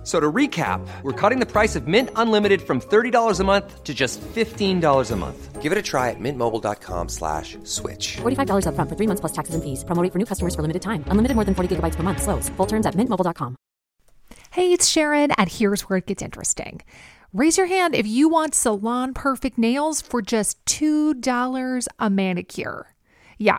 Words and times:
F- 0.00 0.06
So 0.06 0.18
to 0.18 0.32
recap, 0.32 0.80
we're 1.02 1.12
cutting 1.12 1.40
the 1.40 1.46
price 1.46 1.76
of 1.76 1.86
Mint 1.86 2.08
Unlimited 2.16 2.62
from 2.62 2.80
$30 2.80 3.38
a 3.40 3.44
month 3.44 3.84
to 3.84 3.92
just 3.92 4.18
$15 4.34 5.10
a 5.10 5.16
month. 5.16 5.60
Give 5.60 5.72
it 5.72 5.78
a 5.78 5.82
try 5.82 6.08
at 6.08 6.16
mintmobile.com 6.18 7.08
slash 7.10 7.58
switch. 7.64 8.16
$45 8.22 8.64
upfront 8.64 8.88
for 8.88 8.96
three 8.96 9.06
months 9.06 9.20
plus 9.20 9.32
taxes 9.32 9.54
and 9.54 9.62
fees. 9.62 9.84
Promo 9.84 10.02
rate 10.02 10.10
for 10.12 10.18
new 10.18 10.24
customers 10.24 10.54
for 10.54 10.62
limited 10.62 10.80
time. 10.80 11.04
Unlimited 11.08 11.34
more 11.34 11.44
than 11.44 11.54
40 11.54 11.76
gigabytes 11.76 11.96
per 11.96 12.02
month. 12.02 12.22
Slows. 12.22 12.48
Full 12.56 12.66
terms 12.66 12.86
at 12.86 12.94
mintmobile.com. 12.94 13.56
Hey, 14.52 14.72
it's 14.72 14.88
Sharon, 14.88 15.32
and 15.32 15.50
here's 15.50 15.82
where 15.82 15.98
it 15.98 16.06
gets 16.06 16.22
interesting. 16.22 16.80
Raise 17.32 17.58
your 17.58 17.66
hand 17.68 17.94
if 17.94 18.06
you 18.08 18.28
want 18.30 18.54
salon 18.54 19.12
perfect 19.14 19.58
nails 19.58 20.00
for 20.00 20.22
just 20.22 20.56
$2 20.64 21.86
a 21.98 22.10
manicure. 22.10 22.86
Yeah, 23.38 23.58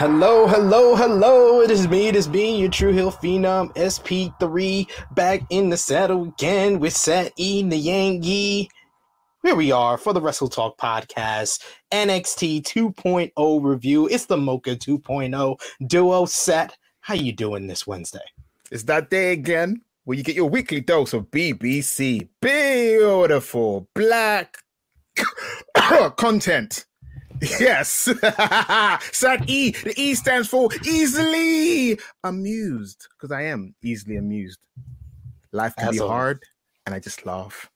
Hello, 0.00 0.46
hello, 0.46 0.96
hello. 0.96 1.60
It 1.60 1.70
is 1.70 1.86
me, 1.86 2.08
it 2.08 2.16
is 2.16 2.26
me, 2.26 2.58
your 2.58 2.70
True 2.70 2.90
Heel 2.90 3.12
Phenom 3.12 3.70
SP3, 3.74 4.88
back 5.14 5.42
in 5.50 5.68
the 5.68 5.76
saddle 5.76 6.22
again 6.22 6.80
with 6.80 6.96
Sat 6.96 7.34
E 7.36 7.62
Yankee. 7.62 8.70
Here 9.42 9.54
we 9.54 9.72
are 9.72 9.98
for 9.98 10.14
the 10.14 10.20
Wrestle 10.22 10.48
Talk 10.48 10.78
podcast, 10.78 11.60
NXT 11.92 12.62
2.0 12.62 13.62
review. 13.62 14.08
It's 14.08 14.24
the 14.24 14.38
Mocha 14.38 14.74
2.0 14.74 15.60
duo 15.86 16.24
set. 16.24 16.78
How 17.02 17.12
you 17.12 17.34
doing 17.34 17.66
this 17.66 17.86
Wednesday? 17.86 18.24
It's 18.70 18.84
that 18.84 19.10
day 19.10 19.32
again 19.32 19.82
where 20.04 20.16
you 20.16 20.24
get 20.24 20.34
your 20.34 20.48
weekly 20.48 20.80
dose 20.80 21.12
of 21.12 21.30
BBC. 21.30 22.26
Beautiful 22.40 23.86
black 23.94 24.56
content. 26.16 26.86
Yes. 27.40 27.88
Sat 29.12 29.48
E. 29.48 29.70
The 29.70 29.94
E 29.96 30.14
stands 30.14 30.48
for 30.48 30.68
easily 30.84 31.98
amused 32.24 33.08
because 33.16 33.32
I 33.32 33.42
am 33.42 33.74
easily 33.82 34.16
amused. 34.16 34.58
Life 35.52 35.74
can 35.76 35.88
As 35.88 35.94
be 35.94 36.00
always. 36.00 36.10
hard 36.10 36.42
and 36.86 36.94
I 36.94 36.98
just 36.98 37.26
laugh. 37.26 37.70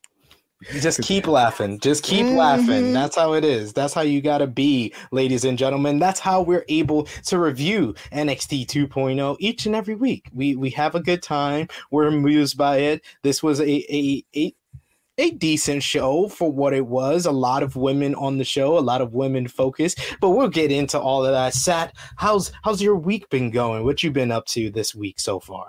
You 0.73 0.81
just 0.81 1.03
keep 1.03 1.27
laughing. 1.27 1.79
Just 1.79 2.05
keep 2.05 2.25
mm-hmm. 2.25 2.37
laughing. 2.37 2.93
That's 2.93 3.17
how 3.17 3.35
it 3.35 3.45
is. 3.45 3.73
That's 3.73 3.93
how 3.93 4.01
you 4.01 4.23
got 4.23 4.39
to 4.39 4.47
be, 4.47 4.95
ladies 5.11 5.45
and 5.45 5.59
gentlemen. 5.59 5.99
That's 5.99 6.21
how 6.21 6.41
we're 6.41 6.65
able 6.69 7.05
to 7.27 7.39
review 7.39 7.95
NXT 8.13 8.67
2.0 8.67 9.37
each 9.41 9.67
and 9.67 9.75
every 9.75 9.95
week. 9.95 10.29
We 10.33 10.57
we 10.57 10.71
have 10.71 10.95
a 10.95 11.01
good 11.01 11.23
time. 11.23 11.69
We're 11.91 12.07
amused 12.07 12.57
by 12.57 12.79
it. 12.79 13.05
This 13.23 13.43
was 13.43 13.61
a 13.61 13.95
a 13.95 14.25
a 14.35 14.55
a 15.19 15.31
decent 15.31 15.83
show 15.83 16.29
for 16.29 16.51
what 16.51 16.75
it 16.75 16.87
was. 16.87 17.27
A 17.27 17.33
lot 17.33 17.63
of 17.63 17.77
women 17.77 18.15
on 18.17 18.39
the 18.39 18.45
show, 18.45 18.79
a 18.79 18.81
lot 18.81 19.01
of 19.01 19.15
women 19.15 19.49
focus, 19.49 19.95
but 20.21 20.31
we'll 20.31 20.49
get 20.49 20.73
into 20.73 20.99
all 20.99 21.25
of 21.25 21.33
that. 21.33 21.55
Sat, 21.55 21.95
how's 22.17 22.53
how's 22.63 22.83
your 22.83 22.97
week 22.97 23.29
been 23.31 23.51
going? 23.51 23.85
What 23.85 24.03
you 24.03 24.11
been 24.11 24.33
up 24.33 24.47
to 24.47 24.71
this 24.71 24.95
week 24.95 25.21
so 25.21 25.39
far? 25.41 25.69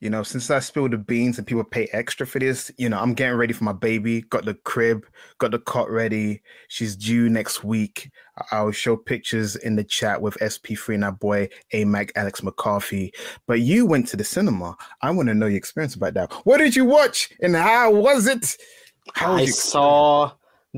You 0.00 0.10
know, 0.10 0.22
since 0.22 0.50
I 0.50 0.58
spilled 0.58 0.90
the 0.90 0.98
beans 0.98 1.38
and 1.38 1.46
people 1.46 1.64
pay 1.64 1.88
extra 1.92 2.26
for 2.26 2.38
this, 2.38 2.70
you 2.76 2.88
know, 2.88 2.98
I'm 2.98 3.14
getting 3.14 3.36
ready 3.36 3.54
for 3.54 3.64
my 3.64 3.72
baby. 3.72 4.20
Got 4.22 4.44
the 4.44 4.52
crib, 4.52 5.06
got 5.38 5.52
the 5.52 5.58
cot 5.58 5.90
ready. 5.90 6.42
She's 6.68 6.94
due 6.96 7.30
next 7.30 7.64
week. 7.64 8.10
I'll 8.52 8.72
show 8.72 8.96
pictures 8.96 9.56
in 9.56 9.76
the 9.76 9.84
chat 9.84 10.20
with 10.20 10.36
SP3 10.38 10.94
and 10.94 11.02
that 11.04 11.18
boy, 11.18 11.48
AMAC 11.72 12.10
Alex 12.14 12.42
McCarthy. 12.42 13.14
But 13.46 13.60
you 13.60 13.86
went 13.86 14.06
to 14.08 14.18
the 14.18 14.24
cinema. 14.24 14.76
I 15.00 15.10
want 15.12 15.28
to 15.28 15.34
know 15.34 15.46
your 15.46 15.56
experience 15.56 15.94
about 15.94 16.12
that. 16.14 16.30
What 16.44 16.58
did 16.58 16.76
you 16.76 16.84
watch 16.84 17.30
and 17.40 17.56
how 17.56 17.90
was 17.90 18.26
it? 18.26 18.56
How 19.14 19.36
I 19.36 19.46
saw 19.46 20.32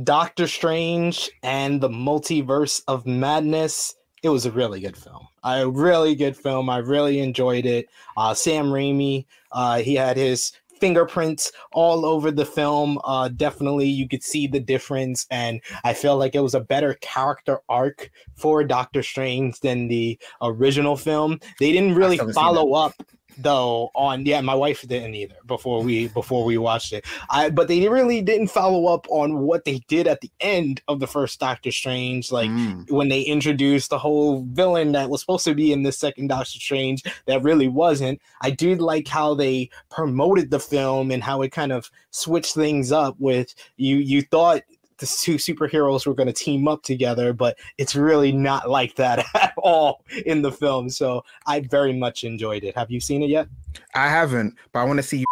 Doctor 0.05 0.47
Strange 0.47 1.29
and 1.43 1.81
the 1.81 1.89
Multiverse 1.89 2.83
of 2.87 3.05
Madness. 3.05 3.95
It 4.23 4.29
was 4.29 4.47
a 4.47 4.51
really 4.51 4.81
good 4.81 4.97
film. 4.97 5.29
A 5.45 5.69
really 5.69 6.15
good 6.15 6.37
film. 6.37 6.69
I 6.69 6.79
really 6.79 7.21
enjoyed 7.21 7.67
it. 7.67 7.89
Uh, 8.17 8.35
Sam 8.35 8.67
Raimi, 8.67 9.27
uh, 9.53 9.79
he 9.79 9.95
had 9.95 10.17
his 10.17 10.53
fingerprints 10.79 11.53
all 11.73 12.05
over 12.05 12.31
the 12.31 12.45
film. 12.45 12.99
Uh, 13.05 13.29
definitely, 13.29 13.89
you 13.89 14.09
could 14.09 14.23
see 14.23 14.47
the 14.47 14.61
difference, 14.61 15.27
and 15.31 15.61
I 15.85 15.93
feel 15.95 16.17
like 16.17 16.35
it 16.35 16.41
was 16.41 16.55
a 16.55 16.61
better 16.61 16.95
character 17.01 17.61
arc 17.69 18.11
for 18.35 18.65
Doctor 18.65 19.03
Strange 19.03 19.61
than 19.61 19.89
the 19.89 20.19
original 20.43 20.97
film. 20.97 21.41
They 21.59 21.73
didn't 21.73 21.95
really 21.95 22.17
still 22.17 22.27
haven't 22.27 22.35
seen 22.35 22.43
follow 22.43 22.73
up 22.75 22.95
though 23.39 23.91
on 23.95 24.25
yeah 24.27 24.41
my 24.41 24.55
wife 24.55 24.83
didn't 24.89 25.15
either 25.15 25.35
before 25.47 25.83
we 25.83 26.09
before 26.09 26.45
we 26.45 26.59
watched 26.59 26.93
it 26.93 27.05
i 27.31 27.49
but 27.49 27.69
they 27.69 27.89
really 27.89 28.21
didn't 28.21 28.49
follow 28.49 28.87
up 28.93 29.07
on 29.11 29.39
what 29.39 29.65
they 29.65 29.79
did 29.89 30.07
at 30.07 30.21
the 30.21 30.31
end 30.41 30.83
of 30.89 31.01
the 31.01 31.07
first 31.07 31.39
doctor 31.41 31.71
strange 31.73 32.33
like 32.33 32.49
Mm. 32.51 32.91
when 32.91 33.09
they 33.09 33.21
introduced 33.23 33.91
the 33.91 33.99
whole 33.99 34.43
villain 34.53 34.93
that 34.93 35.11
was 35.11 35.21
supposed 35.21 35.45
to 35.45 35.55
be 35.55 35.73
in 35.73 35.83
the 35.83 35.93
second 35.93 36.29
doctor 36.29 36.59
strange 36.59 37.03
that 37.27 37.43
really 37.43 37.69
wasn't 37.69 38.21
i 38.41 38.51
did 38.51 38.81
like 38.81 39.07
how 39.07 39.35
they 39.35 39.69
promoted 39.91 40.51
the 40.51 40.61
film 40.61 41.11
and 41.11 41.23
how 41.23 41.43
it 41.43 41.53
kind 41.53 41.73
of 41.73 41.91
switched 42.11 42.55
things 42.55 42.91
up 42.93 43.15
with 43.19 43.55
you 43.77 43.97
you 43.97 44.23
thought 44.23 44.63
the 44.99 45.07
two 45.07 45.37
superheroes 45.37 46.07
were 46.07 46.15
going 46.15 46.27
to 46.27 46.33
team 46.33 46.69
up 46.69 46.83
together, 46.83 47.33
but 47.33 47.59
it's 47.79 47.95
really 47.95 48.33
not 48.33 48.69
like 48.69 48.95
that 48.97 49.25
at 49.35 49.55
all 49.59 50.03
in 50.27 50.43
the 50.43 50.53
film. 50.53 50.91
So 50.91 51.25
I 51.47 51.61
very 51.61 51.93
much 51.93 52.25
enjoyed 52.25 52.65
it. 52.65 52.77
Have 52.77 52.91
you 52.91 53.01
seen 53.01 53.23
it 53.23 53.31
yet? 53.31 53.49
I 53.95 54.09
haven't, 54.09 54.55
but 54.73 54.81
I 54.81 54.85
want 54.85 54.99
to 54.99 55.03
see 55.03 55.19
you. 55.19 55.25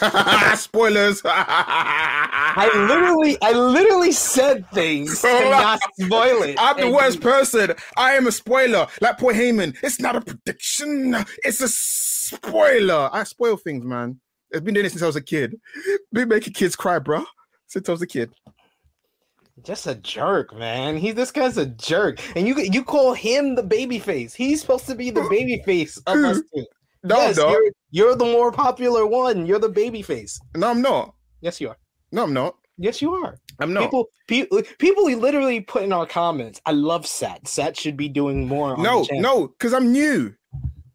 Spoilers. 0.56 1.22
I 1.24 2.68
literally, 2.88 3.36
I 3.42 3.52
literally 3.52 4.12
said 4.12 4.68
things 4.70 5.20
to 5.20 5.28
not 5.50 5.80
spoil 6.00 6.42
it. 6.42 6.56
I'm 6.58 6.80
the 6.80 6.90
worst 6.90 7.16
you- 7.16 7.22
person. 7.22 7.74
I 7.96 8.14
am 8.14 8.26
a 8.26 8.32
spoiler. 8.32 8.86
Like 9.00 9.18
Paul 9.18 9.32
Heyman, 9.32 9.76
it's 9.82 10.00
not 10.00 10.16
a 10.16 10.20
prediction. 10.20 11.14
It's 11.44 11.60
a 11.60 11.68
spoiler. 11.68 13.08
I 13.12 13.24
spoil 13.24 13.56
things, 13.56 13.84
man. 13.84 14.18
I've 14.54 14.64
been 14.64 14.74
doing 14.74 14.86
it 14.86 14.90
since 14.90 15.02
I 15.02 15.06
was 15.06 15.16
a 15.16 15.20
kid. 15.20 15.56
Been 16.12 16.28
making 16.28 16.52
kids 16.54 16.76
cry, 16.76 16.98
bro. 16.98 17.24
Since 17.66 17.88
I 17.88 17.92
was 17.92 18.02
a 18.02 18.06
kid. 18.06 18.30
Just 19.62 19.86
a 19.86 19.94
jerk, 19.94 20.54
man. 20.54 20.96
He, 20.96 21.12
this 21.12 21.30
guy's 21.30 21.56
a 21.58 21.66
jerk, 21.66 22.18
and 22.36 22.46
you 22.48 22.58
you 22.58 22.82
call 22.82 23.14
him 23.14 23.54
the 23.54 23.62
baby 23.62 23.98
face. 23.98 24.34
He's 24.34 24.60
supposed 24.60 24.86
to 24.86 24.94
be 24.94 25.10
the 25.10 25.26
baby 25.30 25.62
face 25.64 25.96
of 26.06 26.16
us 26.16 26.40
two. 26.54 26.66
No, 27.04 27.16
yes, 27.16 27.36
no, 27.36 27.50
you're, 27.50 27.72
you're 27.90 28.16
the 28.16 28.24
more 28.24 28.50
popular 28.50 29.06
one. 29.06 29.46
You're 29.46 29.58
the 29.60 29.68
baby 29.68 30.02
face. 30.02 30.40
no, 30.56 30.70
I'm 30.70 30.82
not. 30.82 31.14
Yes, 31.40 31.60
you 31.60 31.68
are. 31.68 31.76
No, 32.10 32.24
I'm 32.24 32.32
not. 32.32 32.56
Yes, 32.78 33.00
you 33.00 33.14
are. 33.14 33.38
I'm 33.60 33.72
not. 33.72 33.84
People, 33.84 34.08
people, 34.26 34.62
people 34.78 35.04
literally 35.04 35.60
put 35.60 35.84
in 35.84 35.92
our 35.92 36.06
comments. 36.06 36.60
I 36.66 36.72
love 36.72 37.06
Sat. 37.06 37.46
Sat 37.46 37.78
should 37.78 37.96
be 37.96 38.08
doing 38.08 38.48
more. 38.48 38.76
No, 38.76 39.06
no, 39.12 39.48
because 39.48 39.72
I'm 39.72 39.92
new. 39.92 40.34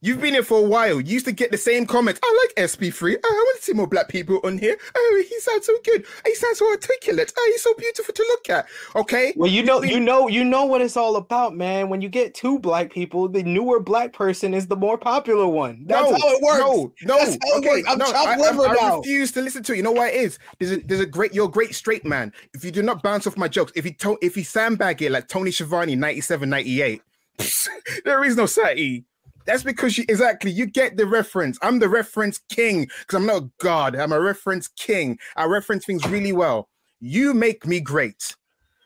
You've 0.01 0.21
been 0.21 0.33
here 0.33 0.43
for 0.43 0.59
a 0.59 0.67
while. 0.67 1.01
You 1.01 1.13
used 1.13 1.25
to 1.25 1.33
get 1.33 1.51
the 1.51 1.57
same 1.57 1.85
comments. 1.85 2.21
I 2.23 2.47
like 2.57 2.69
SP3. 2.69 3.15
Oh, 3.15 3.19
ah, 3.21 3.27
I 3.27 3.33
want 3.33 3.57
to 3.57 3.63
see 3.63 3.73
more 3.73 3.87
black 3.87 4.07
people 4.07 4.39
on 4.45 4.57
here. 4.57 4.77
Oh, 4.95 5.23
he 5.27 5.39
sounds 5.41 5.65
so 5.65 5.75
good. 5.83 6.05
He 6.25 6.35
sounds 6.35 6.59
so 6.59 6.69
articulate. 6.69 7.33
Oh, 7.37 7.49
he's 7.51 7.63
so 7.63 7.73
beautiful 7.73 8.13
to 8.13 8.21
look 8.29 8.49
at. 8.49 8.67
Okay. 8.95 9.33
Well, 9.35 9.51
you 9.51 9.61
know, 9.61 9.83
you 9.83 9.99
know, 9.99 10.29
you 10.29 10.45
know 10.45 10.63
what 10.63 10.79
it's 10.79 10.95
all 10.95 11.17
about, 11.17 11.53
man. 11.53 11.89
When 11.89 11.99
you 11.99 12.07
get 12.07 12.33
two 12.33 12.59
black 12.59 12.93
people, 12.93 13.27
the 13.27 13.43
newer 13.43 13.81
black 13.81 14.13
person 14.13 14.53
is 14.53 14.67
the 14.67 14.77
more 14.77 14.97
popular 14.97 15.47
one. 15.47 15.83
That's 15.85 16.09
no, 16.09 16.17
how 16.17 16.33
it 16.33 16.41
works. 16.41 16.59
No, 16.59 16.93
no. 17.03 17.17
That's 17.17 17.37
how 17.43 17.57
it 17.57 17.67
okay. 17.67 17.83
I'm 17.85 17.97
no, 17.97 18.05
I, 18.05 18.35
I, 18.35 18.91
I 18.91 18.95
refuse 18.95 19.33
to 19.33 19.41
listen 19.41 19.63
to 19.63 19.73
it. 19.73 19.77
You 19.77 19.83
know 19.83 19.91
why 19.91 20.11
it 20.11 20.15
is? 20.15 20.39
There's 20.59 20.71
a, 20.71 20.77
there's 20.77 21.01
a 21.01 21.05
great, 21.05 21.33
you're 21.33 21.47
a 21.47 21.51
great 21.51 21.75
straight 21.75 22.05
man. 22.05 22.31
If 22.53 22.63
you 22.63 22.71
do 22.71 22.81
not 22.81 23.03
bounce 23.03 23.27
off 23.27 23.35
my 23.35 23.49
jokes, 23.49 23.73
if 23.75 23.83
you 23.83 23.93
to, 23.95 24.17
if 24.21 24.37
you 24.37 24.45
sandbag 24.45 25.01
it 25.01 25.11
like 25.11 25.27
Tony 25.27 25.51
Schiavone, 25.51 25.97
97, 25.97 26.49
98, 26.49 27.01
there 28.05 28.23
is 28.23 28.37
no 28.37 28.45
Sati. 28.45 29.05
That's 29.49 29.63
because 29.63 29.97
you 29.97 30.05
exactly 30.07 30.51
you 30.51 30.67
get 30.67 30.95
the 30.95 31.07
reference. 31.07 31.57
I'm 31.63 31.79
the 31.79 31.89
reference 31.89 32.39
king 32.49 32.81
because 32.81 33.15
I'm 33.15 33.25
not 33.25 33.45
god. 33.57 33.95
I'm 33.95 34.11
a 34.11 34.21
reference 34.21 34.67
king. 34.67 35.17
I 35.35 35.45
reference 35.45 35.85
things 35.85 36.07
really 36.07 36.31
well. 36.31 36.69
You 36.99 37.33
make 37.33 37.65
me 37.65 37.79
great. 37.79 38.35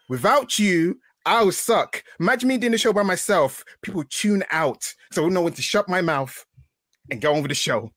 Without 0.07 0.57
you, 0.59 1.01
I'll 1.25 1.51
suck. 1.51 2.01
Imagine 2.17 2.47
me 2.47 2.57
doing 2.57 2.71
the 2.71 2.77
show 2.77 2.93
by 2.93 3.03
myself. 3.03 3.65
People 3.81 4.05
tune 4.09 4.45
out, 4.51 4.93
so 5.11 5.25
I 5.25 5.27
know 5.27 5.41
when 5.41 5.51
to 5.51 5.61
shut 5.61 5.89
my 5.89 5.99
mouth 5.99 6.45
and 7.11 7.19
go 7.19 7.33
on 7.35 7.41
with 7.41 7.49
the 7.49 7.55
show. 7.55 7.91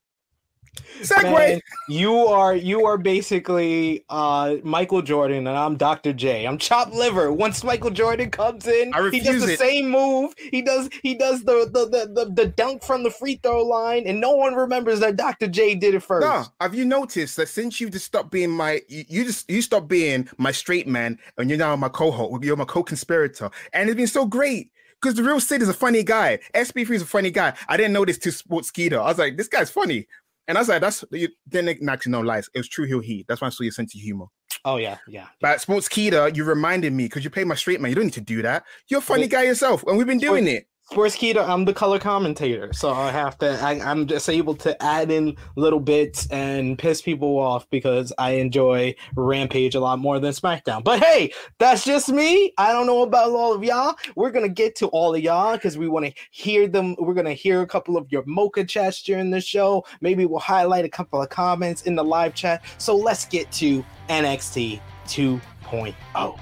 Segway. 1.01 1.33
Man, 1.33 1.61
you 1.89 2.15
are 2.15 2.55
you 2.55 2.87
are 2.87 2.99
basically 2.99 4.05
uh 4.09 4.57
Michael 4.63 5.03
Jordan 5.03 5.47
and 5.47 5.57
I'm 5.57 5.77
Dr. 5.77 6.13
J. 6.13 6.47
I'm 6.47 6.59
chopped 6.59 6.93
liver. 6.93 7.33
Once 7.33 7.63
Michael 7.63 7.91
Jordan 7.91 8.31
comes 8.31 8.67
in, 8.67 8.93
I 8.95 9.11
he 9.11 9.21
does 9.21 9.45
the 9.45 9.53
it. 9.53 9.59
same 9.59 9.91
move. 9.91 10.35
He 10.39 10.63
does 10.63 10.89
he 11.03 11.15
does 11.15 11.45
the 11.45 11.69
the, 11.73 11.87
the 11.87 12.13
the 12.13 12.33
the 12.33 12.49
dunk 12.49 12.83
from 12.83 13.03
the 13.03 13.11
free 13.11 13.39
throw 13.43 13.63
line, 13.63 14.05
and 14.07 14.21
no 14.21 14.33
one 14.35 14.55
remembers 14.55 15.01
that 15.01 15.17
Dr. 15.17 15.49
J 15.49 15.75
did 15.75 15.95
it 15.95 16.01
first. 16.03 16.27
No, 16.27 16.45
have 16.61 16.75
you 16.75 16.85
noticed 16.85 17.37
that 17.37 17.49
since 17.49 17.81
you 17.81 17.91
just 17.91 18.07
stopped 18.07 18.31
being 18.31 18.51
my, 18.51 18.81
you, 18.89 19.05
you 19.09 19.25
just 19.25 19.51
you 19.51 19.63
stopped 19.63 19.89
being 19.89 20.29
my 20.39 20.53
straight 20.53 20.87
man, 20.87 21.19
and 21.39 21.51
you're 21.51 21.59
now 21.59 21.77
my 21.77 21.89
co-host, 21.89 22.43
you're 22.45 22.57
my 22.57 22.65
co-conspirator, 22.65 23.51
and 23.73 23.89
it's 23.89 23.97
been 23.97 24.07
so 24.07 24.27
great 24.27 24.71
because 25.01 25.15
the 25.15 25.23
real 25.23 25.41
Sid 25.41 25.63
is 25.63 25.69
a 25.69 25.75
funny 25.75 26.03
guy. 26.03 26.39
SP3 26.55 26.91
is 26.91 27.03
a 27.03 27.07
funny 27.07 27.31
guy. 27.31 27.53
I 27.69 27.77
didn't 27.77 27.93
know 27.93 28.05
this 28.05 28.19
to 28.19 28.33
Sports 28.33 28.69
Skeeter. 28.69 29.01
I 29.01 29.05
was 29.05 29.19
like, 29.19 29.37
this 29.37 29.49
guy's 29.49 29.71
funny, 29.71 30.07
and 30.49 30.57
I 30.59 30.61
was 30.61 30.69
like, 30.69 30.81
that's 30.81 31.05
you, 31.11 31.29
then 31.47 31.69
it- 31.69 31.79
actually 31.89 32.13
no 32.13 32.21
lies. 32.21 32.49
It 32.55 32.59
was 32.59 32.69
true 32.69 32.87
heel 32.87 33.01
heat. 33.01 33.27
That's 33.29 33.41
why 33.41 33.47
I 33.49 33.51
saw 33.51 33.63
your 33.65 33.73
sense 33.73 33.95
of 33.95 34.01
humor. 34.01 34.27
Oh 34.65 34.77
yeah, 34.79 34.99
yeah. 35.09 35.27
But 35.41 35.61
Sports 35.61 35.89
Keeter, 35.89 36.35
you 36.35 36.45
reminded 36.45 36.93
me 36.93 37.05
because 37.05 37.23
you 37.25 37.31
played 37.31 37.47
my 37.47 37.55
straight 37.55 37.81
man. 37.81 37.91
You 37.91 37.95
don't 37.97 38.05
need 38.07 38.13
to 38.15 38.21
do 38.21 38.43
that. 38.43 38.65
You're 38.89 38.99
a 38.99 39.03
funny 39.03 39.29
guy 39.29 39.45
yourself, 39.45 39.85
and 39.87 39.97
we've 39.97 40.07
been 40.07 40.19
doing 40.19 40.47
it. 40.49 40.67
Sports 40.89 41.17
Keto, 41.17 41.47
I'm 41.47 41.65
the 41.65 41.75
color 41.75 41.99
commentator, 41.99 42.73
so 42.73 42.93
I 42.93 43.11
have 43.11 43.37
to. 43.39 43.61
I, 43.61 43.81
I'm 43.81 44.07
just 44.07 44.29
able 44.29 44.55
to 44.55 44.81
add 44.81 45.11
in 45.11 45.37
little 45.57 45.81
bits 45.81 46.29
and 46.31 46.79
piss 46.79 47.03
people 47.03 47.41
off 47.41 47.69
because 47.71 48.13
I 48.19 48.35
enjoy 48.35 48.95
Rampage 49.17 49.75
a 49.75 49.81
lot 49.81 49.99
more 49.99 50.21
than 50.21 50.33
SmackDown. 50.33 50.85
But 50.85 51.03
hey, 51.03 51.33
that's 51.59 51.85
just 51.85 52.09
me. 52.09 52.53
I 52.57 52.71
don't 52.71 52.87
know 52.87 53.03
about 53.03 53.31
all 53.31 53.53
of 53.53 53.65
y'all. 53.65 53.97
We're 54.15 54.31
gonna 54.31 54.49
get 54.49 54.77
to 54.77 54.87
all 54.89 55.13
of 55.13 55.21
y'all 55.21 55.55
because 55.55 55.77
we 55.77 55.89
want 55.89 56.07
to 56.07 56.13
hear 56.31 56.69
them. 56.69 56.95
We're 57.01 57.15
gonna 57.15 57.35
hear 57.35 57.63
a 57.63 57.67
couple 57.67 57.97
of 57.97 58.07
your 58.13 58.23
mocha 58.25 58.65
chats 58.65 59.03
during 59.03 59.33
the 59.33 59.41
show. 59.41 59.85
Maybe 60.01 60.25
we'll 60.25 60.39
highlight 60.39 60.85
a 60.85 60.89
couple 60.89 61.21
of 61.21 61.29
comments 61.31 61.83
in 61.83 61.97
the 61.97 62.05
live 62.05 62.33
chat. 62.33 62.63
So 62.79 62.95
let's 62.95 63.25
get 63.27 63.51
to 63.53 63.85
NXT 64.09 64.81
2.0. 65.07 66.39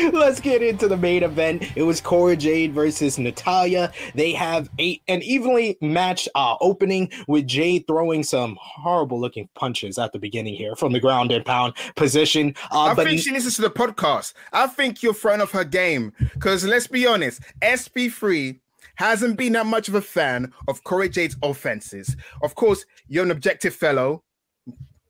Let's 0.12 0.40
get 0.40 0.62
into 0.62 0.88
the 0.88 0.96
main 0.96 1.22
event. 1.22 1.76
It 1.76 1.82
was 1.82 2.00
Cora 2.00 2.36
Jade 2.36 2.72
versus 2.72 3.18
Natalya. 3.18 3.92
They 4.14 4.32
have 4.32 4.70
a, 4.78 5.00
an 5.08 5.22
evenly 5.22 5.76
matched 5.80 6.28
uh, 6.34 6.56
opening 6.60 7.10
with 7.28 7.46
Jade 7.46 7.86
throwing 7.86 8.22
some 8.22 8.56
horrible 8.60 9.20
looking 9.20 9.48
punches 9.54 9.98
at 9.98 10.12
the 10.12 10.18
beginning 10.18 10.54
here 10.54 10.74
from 10.74 10.92
the 10.92 11.00
ground 11.00 11.32
and 11.32 11.44
pound 11.44 11.74
position. 11.96 12.54
Uh, 12.70 12.94
I 12.96 13.04
think 13.04 13.20
she 13.20 13.30
listens 13.30 13.56
to 13.56 13.62
the 13.62 13.70
podcast. 13.70 14.32
I 14.52 14.68
think 14.68 15.02
you're 15.02 15.14
throwing 15.14 15.42
off 15.42 15.50
her 15.52 15.64
game 15.64 16.12
because 16.34 16.64
let's 16.64 16.86
be 16.86 17.06
honest, 17.06 17.42
SP3 17.60 18.58
hasn't 18.94 19.36
been 19.36 19.52
that 19.54 19.66
much 19.66 19.88
of 19.88 19.94
a 19.94 20.02
fan 20.02 20.52
of 20.68 20.82
Cora 20.84 21.08
Jade's 21.08 21.36
offenses. 21.42 22.16
Of 22.42 22.54
course, 22.54 22.86
you're 23.08 23.24
an 23.24 23.30
objective 23.30 23.74
fellow 23.74 24.22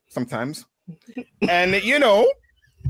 sometimes, 0.09 0.67
and 1.49 1.75
you 1.83 1.99
know, 1.99 2.31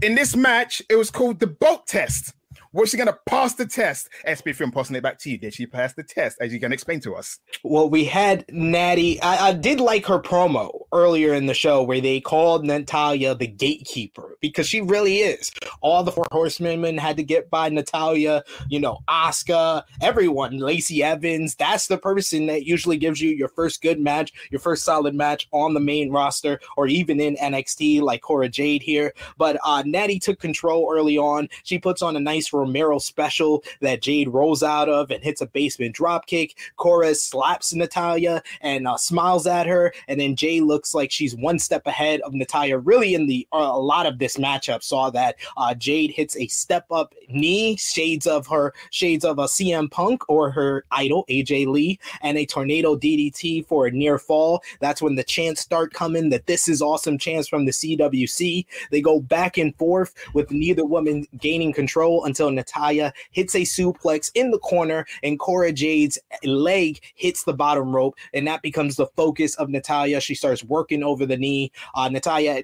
in 0.02 0.14
this 0.14 0.36
match, 0.36 0.82
it 0.88 0.96
was 0.96 1.10
called 1.10 1.40
the 1.40 1.46
boat 1.46 1.86
test. 1.86 2.34
Was 2.72 2.90
she 2.90 2.96
gonna 2.96 3.18
pass 3.26 3.54
the 3.54 3.66
test? 3.66 4.08
SP3, 4.24 4.60
I'm 4.60 4.70
passing 4.70 4.94
it 4.94 5.02
back 5.02 5.18
to 5.20 5.30
you. 5.30 5.38
Did 5.38 5.54
she 5.54 5.66
pass 5.66 5.92
the 5.94 6.04
test? 6.04 6.38
As 6.40 6.52
you 6.52 6.60
can 6.60 6.72
explain 6.72 7.00
to 7.00 7.16
us. 7.16 7.40
Well, 7.64 7.90
we 7.90 8.04
had 8.04 8.44
Natty. 8.48 9.20
I, 9.22 9.48
I 9.48 9.52
did 9.54 9.80
like 9.80 10.06
her 10.06 10.20
promo 10.20 10.82
earlier 10.92 11.34
in 11.34 11.46
the 11.46 11.54
show 11.54 11.82
where 11.82 12.00
they 12.00 12.20
called 12.20 12.64
Natalya 12.64 13.34
the 13.34 13.48
gatekeeper 13.48 14.38
because 14.40 14.68
she 14.68 14.82
really 14.82 15.18
is. 15.18 15.50
All 15.80 16.04
the 16.04 16.12
four 16.12 16.28
horsemen 16.30 16.96
had 16.96 17.16
to 17.16 17.24
get 17.24 17.50
by 17.50 17.68
Natalya, 17.70 18.44
you 18.68 18.78
know, 18.78 18.98
Asuka, 19.08 19.82
everyone, 20.00 20.58
Lacey 20.58 21.02
Evans. 21.02 21.56
That's 21.56 21.88
the 21.88 21.98
person 21.98 22.46
that 22.46 22.66
usually 22.66 22.98
gives 22.98 23.20
you 23.20 23.30
your 23.30 23.48
first 23.48 23.82
good 23.82 23.98
match, 23.98 24.32
your 24.52 24.60
first 24.60 24.84
solid 24.84 25.16
match 25.16 25.48
on 25.50 25.74
the 25.74 25.80
main 25.80 26.12
roster 26.12 26.60
or 26.76 26.86
even 26.86 27.20
in 27.20 27.34
NXT, 27.34 28.00
like 28.00 28.22
Cora 28.22 28.48
Jade 28.48 28.82
here. 28.82 29.12
But 29.38 29.58
uh, 29.64 29.82
Natty 29.84 30.20
took 30.20 30.38
control 30.38 30.88
early 30.92 31.18
on. 31.18 31.48
She 31.64 31.80
puts 31.80 32.00
on 32.00 32.14
a 32.14 32.20
nice 32.20 32.52
Romero 32.60 32.98
special 32.98 33.64
that 33.80 34.02
Jade 34.02 34.28
rolls 34.28 34.62
out 34.62 34.88
of 34.88 35.10
and 35.10 35.22
hits 35.22 35.40
a 35.40 35.46
basement 35.46 35.96
dropkick. 35.96 36.54
Cora 36.76 37.14
slaps 37.14 37.74
Natalya 37.74 38.42
and 38.60 38.86
uh, 38.86 38.96
smiles 38.96 39.46
at 39.46 39.66
her, 39.66 39.92
and 40.08 40.20
then 40.20 40.36
Jade 40.36 40.62
looks 40.62 40.94
like 40.94 41.10
she's 41.10 41.34
one 41.34 41.58
step 41.58 41.86
ahead 41.86 42.20
of 42.20 42.34
Natalya. 42.34 42.78
Really, 42.78 43.14
in 43.14 43.26
the 43.26 43.46
uh, 43.52 43.70
a 43.72 43.80
lot 43.80 44.06
of 44.06 44.18
this 44.18 44.36
matchup, 44.36 44.82
saw 44.82 45.10
that 45.10 45.36
uh, 45.56 45.74
Jade 45.74 46.10
hits 46.10 46.36
a 46.36 46.46
step 46.48 46.86
up 46.90 47.14
knee, 47.28 47.76
shades 47.76 48.26
of 48.26 48.46
her 48.46 48.74
shades 48.90 49.24
of 49.24 49.38
a 49.38 49.44
CM 49.44 49.90
Punk 49.90 50.28
or 50.28 50.50
her 50.50 50.84
idol 50.90 51.24
AJ 51.28 51.66
Lee, 51.66 51.98
and 52.22 52.38
a 52.38 52.46
tornado 52.46 52.96
DDT 52.96 53.66
for 53.66 53.86
a 53.86 53.90
near 53.90 54.18
fall. 54.18 54.62
That's 54.80 55.02
when 55.02 55.14
the 55.14 55.24
chants 55.24 55.60
start 55.60 55.92
coming 55.92 56.30
that 56.30 56.46
this 56.46 56.68
is 56.68 56.82
awesome 56.82 57.18
chants 57.18 57.48
from 57.48 57.64
the 57.64 57.72
CWC. 57.72 58.66
They 58.90 59.00
go 59.00 59.20
back 59.20 59.58
and 59.58 59.74
forth 59.76 60.14
with 60.34 60.50
neither 60.50 60.84
woman 60.84 61.26
gaining 61.38 61.72
control 61.72 62.24
until 62.24 62.49
Natalya 62.54 63.12
hits 63.30 63.54
a 63.54 63.62
suplex 63.62 64.30
in 64.34 64.50
the 64.50 64.58
corner 64.58 65.06
and 65.22 65.38
Cora 65.38 65.72
Jade's 65.72 66.18
leg 66.44 67.00
hits 67.14 67.44
the 67.44 67.52
bottom 67.52 67.94
rope, 67.94 68.16
and 68.34 68.46
that 68.46 68.62
becomes 68.62 68.96
the 68.96 69.06
focus 69.06 69.54
of 69.56 69.68
Natalya. 69.68 70.20
She 70.20 70.34
starts 70.34 70.64
working 70.64 71.02
over 71.02 71.26
the 71.26 71.36
knee. 71.36 71.72
Uh, 71.94 72.10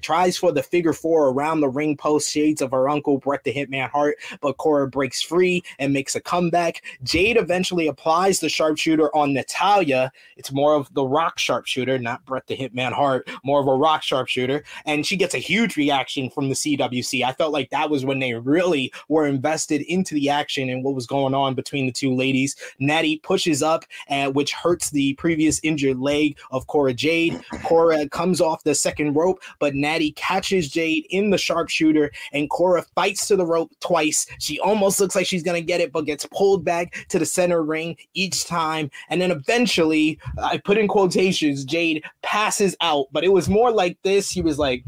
tries 0.01 0.37
for 0.37 0.51
the 0.51 0.63
figure 0.63 0.93
four 0.93 1.29
around 1.29 1.61
the 1.61 1.69
ring 1.69 1.97
post, 1.97 2.29
shades 2.31 2.61
of 2.61 2.71
her 2.71 2.89
uncle 2.89 3.17
Bret 3.17 3.43
the 3.43 3.53
Hitman 3.53 3.89
Hart, 3.89 4.17
but 4.41 4.57
Cora 4.57 4.87
breaks 4.87 5.21
free 5.21 5.63
and 5.79 5.93
makes 5.93 6.15
a 6.15 6.21
comeback. 6.21 6.83
Jade 7.03 7.37
eventually 7.37 7.87
applies 7.87 8.39
the 8.39 8.49
sharpshooter 8.49 9.15
on 9.15 9.33
Natalya. 9.33 10.11
It's 10.35 10.51
more 10.51 10.75
of 10.75 10.93
the 10.93 11.05
rock 11.05 11.39
sharpshooter, 11.39 11.99
not 11.99 12.25
Bret 12.25 12.47
the 12.47 12.57
Hitman 12.57 12.91
Hart, 12.91 13.29
more 13.43 13.59
of 13.59 13.67
a 13.67 13.75
rock 13.75 14.03
sharpshooter, 14.03 14.63
and 14.85 15.05
she 15.05 15.15
gets 15.15 15.33
a 15.33 15.39
huge 15.39 15.77
reaction 15.77 16.29
from 16.29 16.49
the 16.49 16.55
CWC. 16.55 17.23
I 17.23 17.33
felt 17.33 17.53
like 17.53 17.69
that 17.69 17.89
was 17.89 18.05
when 18.05 18.19
they 18.19 18.33
really 18.33 18.91
were 19.07 19.27
invested 19.27 19.76
into 19.81 20.15
the 20.15 20.29
action 20.29 20.69
and 20.69 20.83
what 20.83 20.95
was 20.95 21.05
going 21.05 21.33
on 21.33 21.53
between 21.53 21.85
the 21.85 21.91
two 21.91 22.13
ladies. 22.13 22.55
Natty 22.79 23.17
pushes 23.17 23.63
up, 23.63 23.85
uh, 24.09 24.31
which 24.31 24.53
hurts 24.53 24.89
the 24.89 25.13
previous 25.13 25.59
injured 25.63 25.99
leg 25.99 26.37
of 26.51 26.67
Cora 26.67 26.93
Jade. 26.93 27.41
Cora 27.63 28.07
comes 28.09 28.41
off 28.41 28.63
the 28.63 28.75
second 28.75 29.13
rope, 29.13 29.39
but 29.59 29.75
Natty 29.75 30.11
catches 30.13 30.69
Jade 30.69 31.05
in 31.09 31.29
the 31.29 31.37
sharpshooter, 31.37 32.11
and 32.33 32.49
Cora 32.49 32.83
fights 32.95 33.27
to 33.27 33.35
the 33.35 33.45
rope 33.45 33.71
twice. 33.79 34.27
She 34.39 34.59
almost 34.59 34.99
looks 34.99 35.15
like 35.15 35.25
she's 35.25 35.43
gonna 35.43 35.61
get 35.61 35.81
it, 35.81 35.91
but 35.91 36.05
gets 36.05 36.25
pulled 36.27 36.63
back 36.63 37.05
to 37.09 37.19
the 37.19 37.25
center 37.25 37.63
ring 37.63 37.95
each 38.13 38.45
time. 38.45 38.89
And 39.09 39.21
then 39.21 39.31
eventually, 39.31 40.19
I 40.41 40.57
put 40.57 40.77
in 40.77 40.87
quotations, 40.87 41.65
Jade 41.65 42.03
passes 42.21 42.75
out, 42.81 43.07
but 43.11 43.23
it 43.23 43.31
was 43.31 43.49
more 43.49 43.71
like 43.71 43.97
this. 44.03 44.29
He 44.29 44.41
was 44.41 44.59
like, 44.59 44.83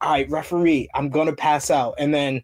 All 0.00 0.10
right, 0.10 0.30
referee, 0.30 0.88
I'm 0.94 1.08
gonna 1.08 1.34
pass 1.34 1.70
out. 1.70 1.94
And 1.98 2.12
then 2.12 2.42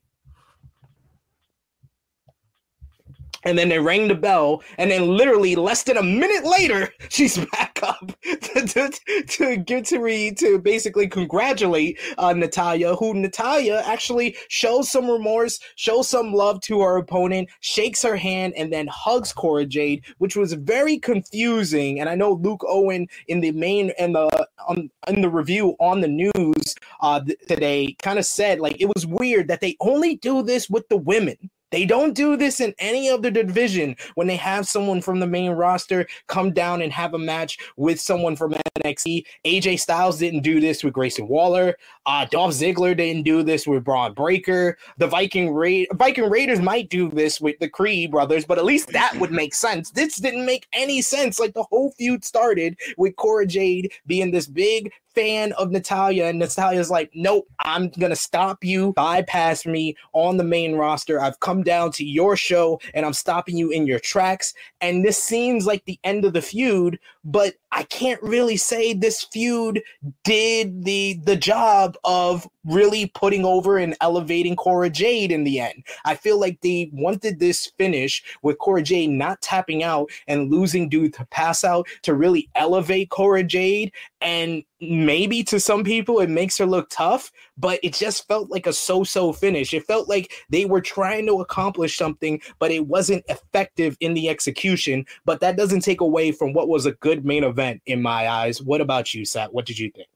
and 3.44 3.59
then 3.59 3.68
they 3.68 3.78
rang 3.78 4.09
the 4.09 4.14
bell, 4.14 4.62
and 4.78 4.90
then 4.90 5.16
literally 5.16 5.56
less 5.56 5.82
than 5.82 5.97
a 5.97 6.02
minute 6.02 6.44
later, 6.44 6.92
she's 7.09 7.38
back 7.47 7.78
up 7.82 8.12
to, 8.23 8.66
to, 8.66 9.23
to 9.26 9.56
give 9.56 9.85
to 9.85 9.99
me 9.99 10.32
to 10.32 10.59
basically 10.59 11.09
congratulate 11.09 11.99
uh, 12.18 12.32
Natalya, 12.32 12.94
who 12.97 13.14
Natalya 13.14 13.82
actually 13.87 14.37
shows 14.49 14.90
some 14.90 15.11
remorse, 15.11 15.59
shows 15.76 16.09
some 16.09 16.32
love 16.32 16.61
to 16.62 16.80
her 16.80 16.97
opponent, 16.97 17.49
shakes 17.61 18.02
her 18.02 18.16
hand, 18.16 18.54
and 18.56 18.73
then 18.73 18.87
hugs 18.87 19.32
Cora 19.32 19.66
Jade, 19.66 20.04
which 20.18 20.37
was 20.37 20.52
very 20.52 20.99
confusing. 20.99 22.00
And 22.00 22.09
I 22.09 22.14
know 22.14 22.32
Luke 22.32 22.64
Owen 22.66 23.09
in 23.28 23.40
the 23.40 23.52
main 23.52 23.92
and 23.99 24.14
the 24.14 24.49
um, 24.68 24.90
in 25.09 25.23
the 25.23 25.30
review 25.30 25.76
on 25.80 26.00
the 26.00 26.09
news 26.09 26.75
uh, 27.00 27.20
th- 27.20 27.38
today 27.49 27.97
kind 28.02 28.18
of 28.18 28.26
said 28.26 28.61
like 28.61 28.80
it 28.80 28.87
was 28.94 29.06
weird 29.06 29.49
that 29.49 29.61
they 29.61 29.76
only 29.80 30.16
do 30.16 30.42
this 30.42 30.68
with 30.68 30.88
the 30.88 30.97
women 30.97 31.50
they 31.71 31.85
don't 31.85 32.15
do 32.15 32.37
this 32.37 32.61
in 32.61 32.75
any 32.79 33.09
other 33.09 33.31
division 33.31 33.97
when 34.15 34.27
they 34.27 34.37
have 34.37 34.69
someone 34.69 35.00
from 35.00 35.21
the 35.21 35.27
main 35.27 35.53
roster 35.53 36.07
come 36.27 36.53
down 36.53 36.83
and 36.83 36.93
have 36.93 37.15
a 37.15 37.19
match 37.19 37.59
with 37.77 38.00
someone 38.00 38.37
from 38.37 38.55
NXT. 38.85 39.25
AJ 39.45 39.81
Styles 39.81 40.19
didn't 40.19 40.43
do 40.43 40.61
this 40.61 40.83
with 40.83 40.95
Grayson 40.95 41.29
Waller. 41.29 41.77
Uh, 42.07 42.25
Dolph 42.30 42.52
Ziggler 42.52 42.97
didn't 42.97 43.25
do 43.25 43.42
this 43.42 43.66
with 43.66 43.85
Bron 43.85 44.14
Breakker. 44.14 44.78
The 44.97 45.07
Viking 45.07 45.50
Ra- 45.50 45.85
Viking 45.95 46.30
Raiders 46.30 46.61
might 46.61 46.88
do 46.88 47.11
this 47.11 47.40
with 47.40 47.59
the 47.59 47.69
Creed 47.69 48.11
brothers, 48.11 48.45
but 48.45 48.59
at 48.59 48.64
least 48.64 48.88
that 48.92 49.14
would 49.16 49.33
make 49.33 49.54
sense. 49.54 49.90
This 49.90 50.16
didn't 50.16 50.47
make 50.47 50.66
any 50.73 51.02
sense. 51.02 51.38
Like 51.38 51.54
the 51.54 51.64
whole 51.64 51.92
feud 51.92 52.25
started 52.25 52.78
with 52.97 53.16
Cora 53.16 53.47
Jade 53.47 53.92
being 54.07 54.30
this 54.30 54.47
big 54.47 54.90
fan 55.14 55.52
of 55.54 55.71
Natalya, 55.71 56.26
and 56.26 56.38
Natalya's 56.38 56.90
like, 56.90 57.11
nope, 57.14 57.47
I'm 57.59 57.88
gonna 57.90 58.16
stop 58.16 58.64
you, 58.64 58.92
bypass 58.92 59.66
me 59.66 59.97
on 60.12 60.37
the 60.37 60.45
main 60.45 60.76
roster. 60.76 61.21
I've 61.21 61.40
come 61.40 61.62
down 61.62 61.90
to 61.92 62.04
your 62.04 62.37
show 62.37 62.80
and 62.95 63.04
I'm 63.04 63.12
stopping 63.12 63.57
you 63.57 63.71
in 63.71 63.87
your 63.87 63.99
tracks. 63.99 64.54
And 64.80 65.04
this 65.04 65.23
seems 65.23 65.66
like 65.66 65.85
the 65.85 65.99
end 66.04 66.25
of 66.25 66.33
the 66.33 66.42
feud, 66.42 66.99
but 67.25 67.55
I 67.73 67.83
can't 67.85 68.23
really 68.23 68.57
say 68.57 68.93
this 68.93 69.25
feud 69.25 69.83
did 70.25 70.85
the 70.85 71.21
the 71.25 71.37
job 71.37 71.97
of 72.05 72.49
really 72.64 73.07
putting 73.07 73.45
over 73.45 73.79
and 73.79 73.97
elevating 74.00 74.57
Cora 74.57 74.90
Jade 74.90 75.33
in 75.33 75.45
the 75.45 75.61
end. 75.61 75.85
I 76.05 76.14
feel 76.14 76.38
like 76.38 76.61
they 76.61 76.90
wanted 76.93 77.38
this 77.38 77.73
finish 77.79 78.23
with 78.43 78.59
Cora 78.59 78.83
Jade 78.83 79.11
not 79.11 79.40
tapping 79.40 79.83
out 79.83 80.11
and 80.29 80.50
losing 80.50 80.88
due 80.88 81.09
to 81.11 81.25
pass 81.26 81.64
out 81.64 81.87
to 82.02 82.14
really 82.14 82.49
elevate 82.55 83.11
Cora 83.11 83.43
Jade. 83.43 83.93
And 84.21 84.62
maybe 84.81 85.43
to 85.45 85.59
some 85.59 85.85
people 85.85 86.21
it 86.21 86.31
makes 86.31 86.59
her 86.59 86.67
look 86.67 86.88
tough, 86.90 87.33
but 87.57 87.81
it 87.83 87.95
just 87.95 88.26
felt 88.29 88.50
like 88.50 88.67
a 88.67 88.73
so-so 88.73 89.33
finish. 89.33 89.73
It 89.73 89.87
felt 89.87 90.09
like 90.09 90.33
they 90.50 90.64
were 90.67 90.81
trying 90.81 91.26
to 91.26 91.40
accomplish 91.40 91.97
something, 91.97 92.40
but 92.59 92.71
it 92.71 92.87
wasn't 92.87 93.25
effective 93.29 93.97
in 94.00 94.14
the 94.14 94.29
execution. 94.29 95.07
But 95.25 95.40
that 95.40 95.57
doesn't 95.57 95.81
take 95.81 96.00
away 96.00 96.33
from 96.33 96.52
what 96.52 96.69
was 96.69 96.87
a 96.87 96.93
good 96.93 97.25
main 97.25 97.45
event 97.45 97.83
in 97.87 98.02
my 98.02 98.29
eyes. 98.29 98.62
What 98.62 98.81
about 98.81 99.14
you, 99.14 99.25
Sat? 99.25 99.52
What 99.52 99.67
did 99.67 99.79
you 99.79 99.90
think? 99.90 100.09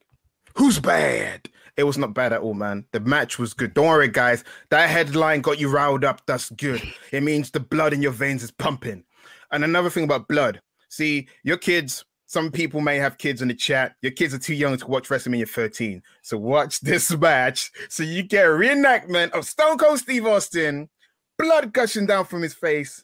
Who's 0.55 0.79
bad? 0.79 1.49
It 1.77 1.83
was 1.83 1.97
not 1.97 2.13
bad 2.13 2.31
at 2.31 2.41
all, 2.41 2.53
man. 2.53 2.85
The 2.91 3.01
match 3.01 3.37
was 3.37 3.53
good. 3.53 3.73
Don't 3.73 3.87
worry, 3.87 4.07
guys. 4.07 4.43
That 4.69 4.89
headline 4.89 5.41
got 5.41 5.59
you 5.59 5.69
riled 5.69 6.05
up. 6.05 6.21
That's 6.25 6.49
good. 6.51 6.81
It 7.11 7.21
means 7.21 7.51
the 7.51 7.59
blood 7.59 7.93
in 7.93 8.01
your 8.01 8.13
veins 8.13 8.43
is 8.43 8.51
pumping. 8.51 9.03
And 9.51 9.63
another 9.63 9.89
thing 9.89 10.05
about 10.05 10.27
blood. 10.27 10.61
See, 10.89 11.27
your 11.43 11.57
kids, 11.57 12.05
some 12.27 12.51
people 12.51 12.79
may 12.79 12.97
have 12.97 13.17
kids 13.17 13.41
in 13.41 13.49
the 13.49 13.53
chat. 13.53 13.95
Your 14.01 14.13
kids 14.13 14.33
are 14.33 14.39
too 14.39 14.53
young 14.53 14.77
to 14.77 14.87
watch 14.87 15.09
wrestling 15.09 15.37
you're 15.37 15.47
13. 15.47 16.01
So 16.21 16.37
watch 16.37 16.79
this 16.79 17.11
match 17.17 17.71
so 17.89 18.03
you 18.03 18.23
get 18.23 18.45
a 18.45 18.49
reenactment 18.49 19.31
of 19.31 19.45
Stone 19.45 19.77
Cold 19.77 19.99
Steve 19.99 20.25
Austin, 20.25 20.89
blood 21.37 21.73
gushing 21.73 22.05
down 22.05 22.25
from 22.25 22.41
his 22.41 22.53
face, 22.53 23.03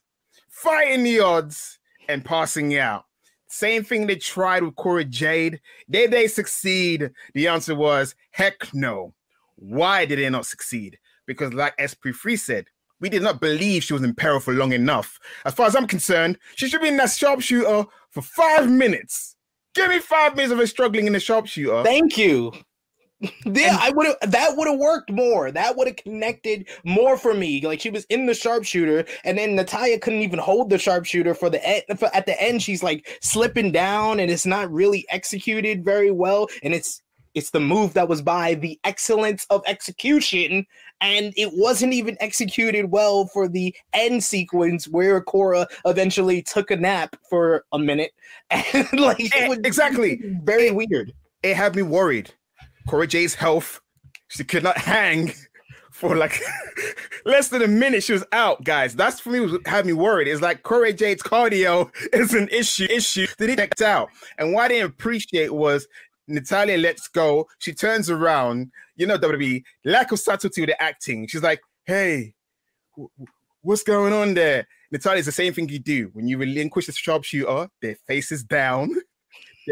fighting 0.50 1.04
the 1.04 1.20
odds, 1.20 1.80
and 2.08 2.24
passing 2.24 2.78
out. 2.78 3.06
Same 3.52 3.84
thing 3.84 4.08
they 4.08 4.16
tried 4.16 4.64
with 4.64 4.78
Cora 4.78 5.04
Jade. 5.04 5.60
Did 5.90 6.12
they 6.12 6.28
succeed? 6.28 7.12
The 7.34 7.50
answer 7.50 7.76
was 7.76 8.16
heck 8.32 8.74
no. 8.74 9.14
Why 9.58 10.06
did 10.06 10.20
they 10.20 10.30
not 10.30 10.46
succeed? 10.46 10.98
Because, 11.28 11.54
like 11.54 11.76
SP3 11.78 12.40
said, 12.40 12.66
we 13.02 13.10
did 13.10 13.22
not 13.22 13.42
believe 13.42 13.84
she 13.84 13.94
was 13.94 14.04
in 14.04 14.16
peril 14.16 14.40
for 14.40 14.54
long 14.54 14.72
enough. 14.72 15.20
As 15.44 15.54
far 15.54 15.68
as 15.68 15.76
I'm 15.76 15.86
concerned, 15.86 16.38
she 16.56 16.70
should 16.70 16.82
be 16.82 16.88
in 16.88 16.98
that 16.98 17.12
sharpshooter 17.12 17.86
for 18.12 18.22
five 18.22 18.70
minutes. 18.70 19.36
Give 19.76 19.90
me 19.90 20.00
five 20.00 20.36
minutes 20.36 20.54
of 20.54 20.60
her 20.60 20.68
struggling 20.68 21.08
in 21.08 21.14
the 21.14 21.20
sharpshooter. 21.20 21.84
Thank 21.84 22.18
you. 22.18 22.54
Yeah, 23.46 23.78
I 23.80 23.92
would 23.92 24.08
have. 24.08 24.32
That 24.32 24.56
would 24.58 24.68
have 24.68 24.80
worked 24.80 25.12
more. 25.12 25.52
That 25.52 25.76
would 25.78 25.88
have 25.88 25.98
connected 25.98 26.68
more 26.84 27.18
for 27.18 27.34
me. 27.34 27.66
Like 27.66 27.80
she 27.82 27.90
was 27.90 28.06
in 28.06 28.26
the 28.26 28.34
sharpshooter, 28.34 29.06
and 29.24 29.38
then 29.38 29.56
Natalya 29.56 30.00
couldn't 30.00 30.22
even 30.22 30.40
hold 30.40 30.70
the 30.70 30.78
sharpshooter 30.78 31.34
for 31.34 31.50
the 31.50 31.64
end. 31.68 31.84
For, 32.00 32.10
at 32.16 32.26
the 32.26 32.42
end, 32.42 32.62
she's 32.64 32.82
like 32.82 33.20
slipping 33.22 33.72
down, 33.72 34.20
and 34.20 34.32
it's 34.32 34.46
not 34.46 34.72
really 34.72 35.06
executed 35.10 35.84
very 35.84 36.12
well. 36.12 36.48
And 36.64 36.74
it's 36.74 37.02
it's 37.34 37.52
the 37.52 37.60
move 37.60 37.94
that 37.94 38.10
was 38.10 38.22
by 38.22 38.56
the 38.56 38.80
excellence 38.84 39.46
of 39.50 39.62
execution, 39.68 40.66
and 41.00 41.34
it 41.38 41.52
wasn't 41.54 41.94
even 41.94 42.18
executed 42.20 42.92
well 42.92 43.28
for 43.28 43.48
the 43.48 43.76
end 43.94 44.24
sequence 44.24 44.88
where 44.88 45.22
Cora 45.22 45.68
eventually 45.86 46.42
took 46.42 46.72
a 46.72 46.76
nap 46.76 47.16
for 47.30 47.66
a 47.72 47.80
minute, 47.80 48.12
and 48.50 48.88
like 49.00 49.20
it 49.20 49.32
Eh, 49.36 49.56
exactly. 49.64 50.22
very 50.44 50.72
weird. 50.72 51.14
It 51.44 51.56
had 51.56 51.76
me 51.76 51.82
worried. 51.84 52.34
Cora 52.88 53.08
Jade's 53.08 53.36
health, 53.36 53.82
she 54.28 54.44
could 54.44 54.64
not 54.64 54.78
hang 54.78 55.34
for 55.92 56.16
like 56.16 56.42
less 57.26 57.50
than 57.50 57.62
a 57.62 57.68
minute. 57.68 58.04
She 58.04 58.14
was 58.14 58.26
out, 58.32 58.64
guys. 58.64 58.96
That's 58.96 59.20
for 59.20 59.30
me 59.30 59.40
what 59.40 59.66
had 59.68 59.86
me 59.86 59.94
worried. 59.94 60.28
It's 60.28 60.42
like 60.42 60.64
Cora 60.64 60.94
Jade's 60.94 61.24
cardio 61.24 61.92
is 62.14 62.34
an 62.34 62.48
issue. 62.50 62.88
Issue 62.90 63.28
that 63.38 63.50
he 63.50 63.56
checked 63.56 63.82
out. 63.82 64.10
And 64.38 64.54
what 64.54 64.66
I 64.66 64.68
didn't 64.70 64.92
appreciate 64.92 65.54
was 65.54 65.88
Natalya 66.28 66.78
lets 66.78 67.08
go. 67.08 67.48
She 67.60 67.74
turns 67.74 68.10
around. 68.10 68.72
You 68.96 69.08
know, 69.08 69.18
WWE 69.18 69.64
lack 69.86 70.12
of 70.12 70.20
subtlety 70.20 70.62
with 70.62 70.70
the 70.70 70.82
acting. 70.82 71.28
She's 71.28 71.44
like, 71.44 71.62
"Hey, 71.86 72.34
wh- 72.98 73.24
what's 73.62 73.84
going 73.84 74.14
on 74.14 74.34
there?" 74.34 74.68
Natalya's 74.92 75.26
the 75.26 75.32
same 75.32 75.54
thing 75.54 75.70
you 75.70 75.80
do 75.80 76.10
when 76.14 76.28
you 76.28 76.38
relinquish 76.38 76.86
the 76.88 76.92
sharpshooter. 76.92 77.70
Their 77.82 77.96
face 78.08 78.32
is 78.32 78.44
down. 78.44 78.92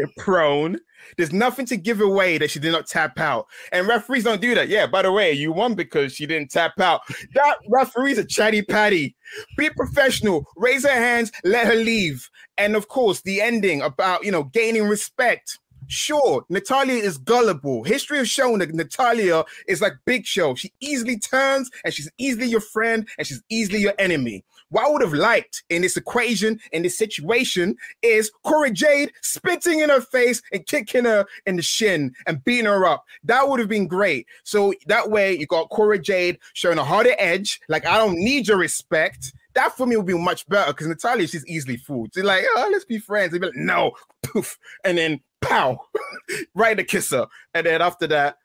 They're 0.00 0.10
prone. 0.16 0.78
There's 1.18 1.32
nothing 1.32 1.66
to 1.66 1.76
give 1.76 2.00
away 2.00 2.38
that 2.38 2.50
she 2.50 2.58
did 2.58 2.72
not 2.72 2.86
tap 2.86 3.20
out. 3.20 3.48
And 3.70 3.86
referees 3.86 4.24
don't 4.24 4.40
do 4.40 4.54
that. 4.54 4.68
Yeah, 4.68 4.86
by 4.86 5.02
the 5.02 5.12
way, 5.12 5.30
you 5.30 5.52
won 5.52 5.74
because 5.74 6.14
she 6.14 6.24
didn't 6.24 6.50
tap 6.50 6.80
out. 6.80 7.02
That 7.34 7.56
referee's 7.68 8.16
a 8.16 8.24
chatty 8.24 8.62
patty. 8.62 9.14
Be 9.58 9.68
professional. 9.68 10.46
Raise 10.56 10.84
her 10.84 10.94
hands, 10.94 11.30
let 11.44 11.66
her 11.66 11.74
leave. 11.74 12.30
And 12.56 12.76
of 12.76 12.88
course, 12.88 13.20
the 13.20 13.42
ending 13.42 13.82
about, 13.82 14.24
you 14.24 14.32
know, 14.32 14.44
gaining 14.44 14.88
respect. 14.88 15.58
Sure, 15.86 16.46
Natalya 16.48 16.94
is 16.94 17.18
gullible. 17.18 17.84
History 17.84 18.16
has 18.18 18.28
shown 18.30 18.60
that 18.60 18.72
Natalya 18.72 19.44
is 19.68 19.82
like 19.82 19.94
Big 20.06 20.24
Show. 20.24 20.54
She 20.54 20.72
easily 20.80 21.18
turns 21.18 21.70
and 21.84 21.92
she's 21.92 22.10
easily 22.16 22.46
your 22.46 22.60
friend 22.60 23.06
and 23.18 23.26
she's 23.26 23.42
easily 23.50 23.80
your 23.80 23.94
enemy. 23.98 24.44
What 24.70 24.86
I 24.86 24.90
would 24.90 25.02
have 25.02 25.12
liked 25.12 25.64
in 25.68 25.82
this 25.82 25.96
equation, 25.96 26.60
in 26.72 26.82
this 26.82 26.96
situation, 26.96 27.76
is 28.02 28.30
Cora 28.44 28.70
Jade 28.70 29.12
spitting 29.20 29.80
in 29.80 29.90
her 29.90 30.00
face 30.00 30.42
and 30.52 30.66
kicking 30.66 31.04
her 31.04 31.26
in 31.46 31.56
the 31.56 31.62
shin 31.62 32.14
and 32.26 32.42
beating 32.44 32.66
her 32.66 32.86
up. 32.86 33.04
That 33.24 33.48
would 33.48 33.58
have 33.58 33.68
been 33.68 33.88
great. 33.88 34.26
So 34.44 34.72
that 34.86 35.10
way, 35.10 35.36
you 35.36 35.46
got 35.46 35.70
Cora 35.70 35.98
Jade 35.98 36.38
showing 36.54 36.78
a 36.78 36.84
harder 36.84 37.14
edge. 37.18 37.60
Like, 37.68 37.84
I 37.84 37.98
don't 37.98 38.16
need 38.16 38.48
your 38.48 38.58
respect. 38.58 39.32
That 39.54 39.76
for 39.76 39.86
me 39.86 39.96
would 39.96 40.06
be 40.06 40.16
much 40.16 40.48
better 40.48 40.72
because 40.72 40.86
Natalya, 40.86 41.26
she's 41.26 41.46
easily 41.46 41.76
fooled. 41.76 42.12
She's 42.14 42.22
like, 42.22 42.44
oh, 42.56 42.68
let's 42.70 42.84
be 42.84 42.98
friends. 42.98 43.32
They'd 43.32 43.40
be 43.40 43.48
like, 43.48 43.56
no, 43.56 43.92
poof, 44.22 44.56
and 44.84 44.96
then 44.96 45.20
pow, 45.40 45.80
right 46.54 46.76
to 46.76 46.84
kiss 46.84 47.10
her. 47.10 47.26
And 47.54 47.66
then 47.66 47.82
after 47.82 48.06
that, 48.06 48.36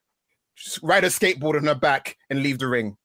just 0.56 0.80
ride 0.82 1.04
a 1.04 1.08
skateboard 1.08 1.58
on 1.58 1.66
her 1.66 1.76
back 1.76 2.18
and 2.30 2.42
leave 2.42 2.60
the 2.60 2.68
ring. 2.68 2.98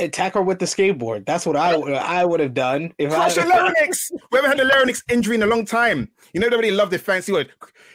Attack 0.00 0.34
her 0.34 0.42
with 0.42 0.58
the 0.58 0.66
skateboard. 0.66 1.26
That's 1.26 1.46
what 1.46 1.56
I 1.56 1.76
would 1.76 1.92
I 1.92 2.24
would 2.24 2.40
have 2.40 2.54
done 2.54 2.92
if 2.98 3.12
Crush 3.12 3.36
larynx. 3.44 4.10
we 4.32 4.38
haven't 4.38 4.58
had 4.58 4.60
a 4.60 4.68
larynx 4.68 5.02
injury 5.10 5.36
in 5.36 5.42
a 5.42 5.46
long 5.46 5.64
time. 5.64 6.10
You 6.32 6.40
know, 6.40 6.46
everybody 6.46 6.70
loved 6.70 6.92
the 6.92 6.98
fancy 6.98 7.32
word. 7.32 7.52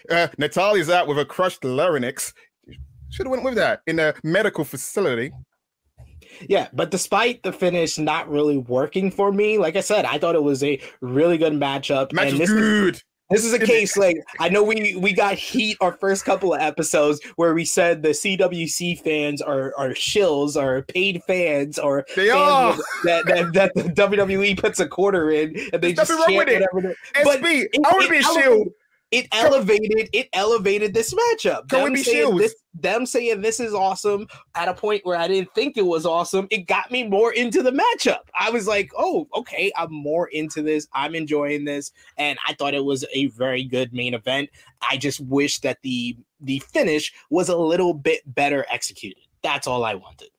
Uh, 0.10 0.28
Natalya's 0.38 0.90
out 0.90 1.08
with 1.08 1.18
a 1.18 1.26
crushed 1.26 1.64
larynx. 1.64 2.34
Should 3.10 3.26
have 3.26 3.32
went 3.32 3.44
with 3.44 3.56
that 3.56 3.82
in 3.88 4.00
a 4.00 4.14
medical 4.24 4.64
facility. 4.64 5.32
Yeah, 6.48 6.68
but 6.74 6.92
despite 6.92 7.44
the 7.44 7.54
finish 7.54 7.98
not 7.98 8.30
really 8.30 8.58
working 8.58 9.12
for 9.12 9.32
me, 9.32 9.58
like 9.58 9.76
I 9.76 9.82
said, 9.82 10.06
I 10.06 10.18
thought 10.18 10.36
it 10.36 10.44
was 10.44 10.64
a 10.64 10.82
really 11.02 11.38
good 11.38 11.54
matchup. 11.54 12.12
Match 12.14 12.32
and 12.32 12.40
this, 12.40 12.50
good. 12.50 13.02
This 13.30 13.44
is 13.44 13.54
a 13.54 13.60
case 13.60 13.98
like 13.98 14.18
I 14.40 14.50
know 14.50 14.64
we 14.64 14.96
we 14.96 15.14
got 15.14 15.36
heat 15.36 15.78
our 15.82 15.94
first 15.94 16.26
couple 16.26 16.54
of 16.54 16.62
episodes 16.62 17.20
where 17.38 17.54
we 17.54 17.66
said 17.66 18.04
the 18.04 18.10
CWC 18.10 19.00
fans 19.02 19.42
are 19.42 19.74
are 19.78 19.90
shills, 19.90 20.56
are 20.62 20.84
paid 20.84 21.24
fans, 21.26 21.80
or 21.80 22.06
They 22.16 22.30
fans 22.30 22.80
are. 22.80 22.84
that, 23.06 23.26
that 23.26 23.54
that 23.54 23.74
the 23.76 23.84
WWE 23.84 24.58
puts 24.60 24.80
a 24.80 24.88
quarter 24.88 25.32
in 25.32 25.56
and 25.74 25.82
they 25.82 25.94
There's 25.94 26.08
just 26.08 26.12
nothing 26.20 26.38
wrong 26.38 26.46
with 26.46 26.50
it. 26.50 26.68
whatever. 26.72 26.96
they- 27.16 27.24
But 27.24 27.40
SB, 27.42 27.68
it- 27.74 27.86
I 27.86 27.96
would 27.98 28.10
be 28.10 28.18
a 28.18 28.22
shield. 28.22 28.68
It 29.12 29.28
elevated 29.32 30.10
it 30.14 30.30
elevated 30.34 30.94
this 30.94 31.14
matchup. 31.14 31.70
Them 31.70 31.94
be 31.94 32.04
saying? 32.04 32.38
This, 32.38 32.56
them 32.74 33.06
saying 33.06 33.42
this 33.42 33.60
is 33.60 33.74
awesome 33.74 34.28
at 34.56 34.68
a 34.68 34.74
point 34.74 35.06
where 35.06 35.18
I 35.18 35.28
didn't 35.28 35.54
think 35.54 35.78
it 35.78 35.86
was 35.86 36.06
awesome, 36.06 36.48
it 36.50 36.68
got 36.68 36.92
me 36.92 37.04
more 37.08 37.32
into 37.32 37.62
the 37.62 37.72
matchup. 37.72 38.22
I 38.34 38.50
was 38.50 38.68
like, 38.68 38.92
oh, 38.98 39.28
okay, 39.36 39.72
I'm 39.78 39.94
more 39.94 40.28
into 40.30 40.62
this. 40.62 40.88
I'm 40.94 41.16
enjoying 41.16 41.66
this. 41.66 41.92
And 42.18 42.38
I 42.48 42.54
thought 42.54 42.74
it 42.74 42.84
was 42.84 43.06
a 43.14 43.28
very 43.28 43.64
good 43.64 43.94
main 43.94 44.14
event. 44.14 44.50
I 44.82 44.98
just 44.98 45.20
wish 45.22 45.60
that 45.60 45.82
the 45.82 46.18
the 46.42 46.60
finish 46.60 47.14
was 47.30 47.50
a 47.50 47.58
little 47.58 47.94
bit 47.94 48.22
better 48.26 48.66
executed. 48.70 49.24
That's 49.44 49.68
all 49.68 49.86
I 49.86 49.96
wanted. 49.96 50.30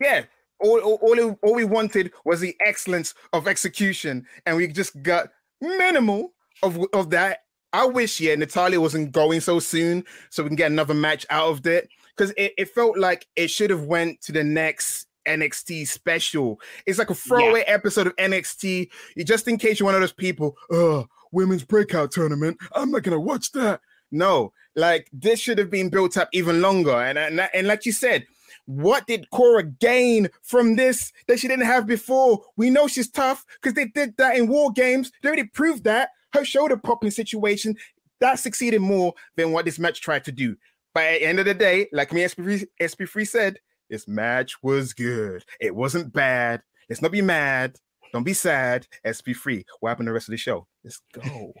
Yeah. 0.00 0.24
All, 0.60 0.80
all, 0.80 0.98
all, 1.02 1.38
all 1.42 1.54
we 1.54 1.64
wanted 1.64 2.12
was 2.24 2.40
the 2.40 2.56
excellence 2.60 3.14
of 3.32 3.46
execution, 3.46 4.26
and 4.44 4.56
we 4.56 4.66
just 4.66 5.00
got 5.02 5.28
minimal 5.60 6.32
of, 6.62 6.80
of 6.92 7.10
that. 7.10 7.44
I 7.72 7.86
wish, 7.86 8.20
yeah, 8.20 8.34
Natalya 8.34 8.80
wasn't 8.80 9.12
going 9.12 9.40
so 9.40 9.58
soon, 9.58 10.04
so 10.30 10.42
we 10.42 10.48
can 10.48 10.56
get 10.56 10.70
another 10.70 10.94
match 10.94 11.26
out 11.30 11.50
of 11.50 11.66
it. 11.66 11.88
Because 12.16 12.32
it, 12.36 12.52
it 12.58 12.68
felt 12.70 12.98
like 12.98 13.26
it 13.36 13.48
should 13.48 13.70
have 13.70 13.84
went 13.84 14.20
to 14.22 14.32
the 14.32 14.42
next 14.42 15.06
NXT 15.26 15.86
special. 15.86 16.60
It's 16.86 16.98
like 16.98 17.10
a 17.10 17.14
throwaway 17.14 17.64
yeah. 17.66 17.74
episode 17.74 18.06
of 18.06 18.16
NXT. 18.16 18.88
Just 19.18 19.46
in 19.46 19.58
case 19.58 19.78
you're 19.78 19.84
one 19.84 19.94
of 19.94 20.00
those 20.00 20.12
people, 20.12 20.56
oh, 20.70 21.06
women's 21.30 21.64
breakout 21.64 22.10
tournament. 22.10 22.58
I'm 22.74 22.90
not 22.90 23.02
gonna 23.02 23.20
watch 23.20 23.52
that. 23.52 23.80
No, 24.10 24.52
like 24.74 25.08
this 25.12 25.38
should 25.38 25.58
have 25.58 25.70
been 25.70 25.90
built 25.90 26.16
up 26.16 26.28
even 26.32 26.60
longer. 26.60 26.96
And 26.96 27.18
and, 27.18 27.48
and 27.52 27.66
like 27.66 27.84
you 27.86 27.92
said, 27.92 28.26
what 28.64 29.06
did 29.06 29.30
Cora 29.30 29.64
gain 29.64 30.28
from 30.42 30.76
this 30.76 31.12
that 31.26 31.38
she 31.38 31.48
didn't 31.48 31.66
have 31.66 31.86
before? 31.86 32.42
We 32.56 32.70
know 32.70 32.88
she's 32.88 33.10
tough 33.10 33.44
because 33.60 33.74
they 33.74 33.86
did 33.86 34.16
that 34.16 34.36
in 34.36 34.48
War 34.48 34.72
Games. 34.72 35.12
They 35.22 35.28
already 35.28 35.44
proved 35.44 35.84
that. 35.84 36.10
Her 36.38 36.44
shoulder 36.44 36.76
popping 36.76 37.10
situation 37.10 37.74
that 38.20 38.38
succeeded 38.38 38.80
more 38.80 39.12
than 39.36 39.50
what 39.50 39.64
this 39.64 39.78
match 39.78 40.00
tried 40.00 40.24
to 40.24 40.32
do. 40.32 40.56
But 40.94 41.04
at 41.04 41.18
the 41.18 41.26
end 41.26 41.40
of 41.40 41.46
the 41.46 41.54
day, 41.54 41.88
like 41.92 42.12
me 42.12 42.22
SP3, 42.22 42.64
SP3 42.80 43.28
said, 43.28 43.58
this 43.90 44.06
match 44.06 44.54
was 44.62 44.92
good. 44.92 45.44
It 45.60 45.74
wasn't 45.74 46.12
bad. 46.12 46.62
Let's 46.88 47.02
not 47.02 47.10
be 47.10 47.22
mad. 47.22 47.76
Don't 48.12 48.22
be 48.22 48.34
sad. 48.34 48.86
SP3. 49.04 49.64
What 49.80 49.88
happened 49.88 50.08
the 50.08 50.12
rest 50.12 50.28
of 50.28 50.32
the 50.32 50.36
show? 50.36 50.66
Let's 50.84 51.02
go. 51.12 51.52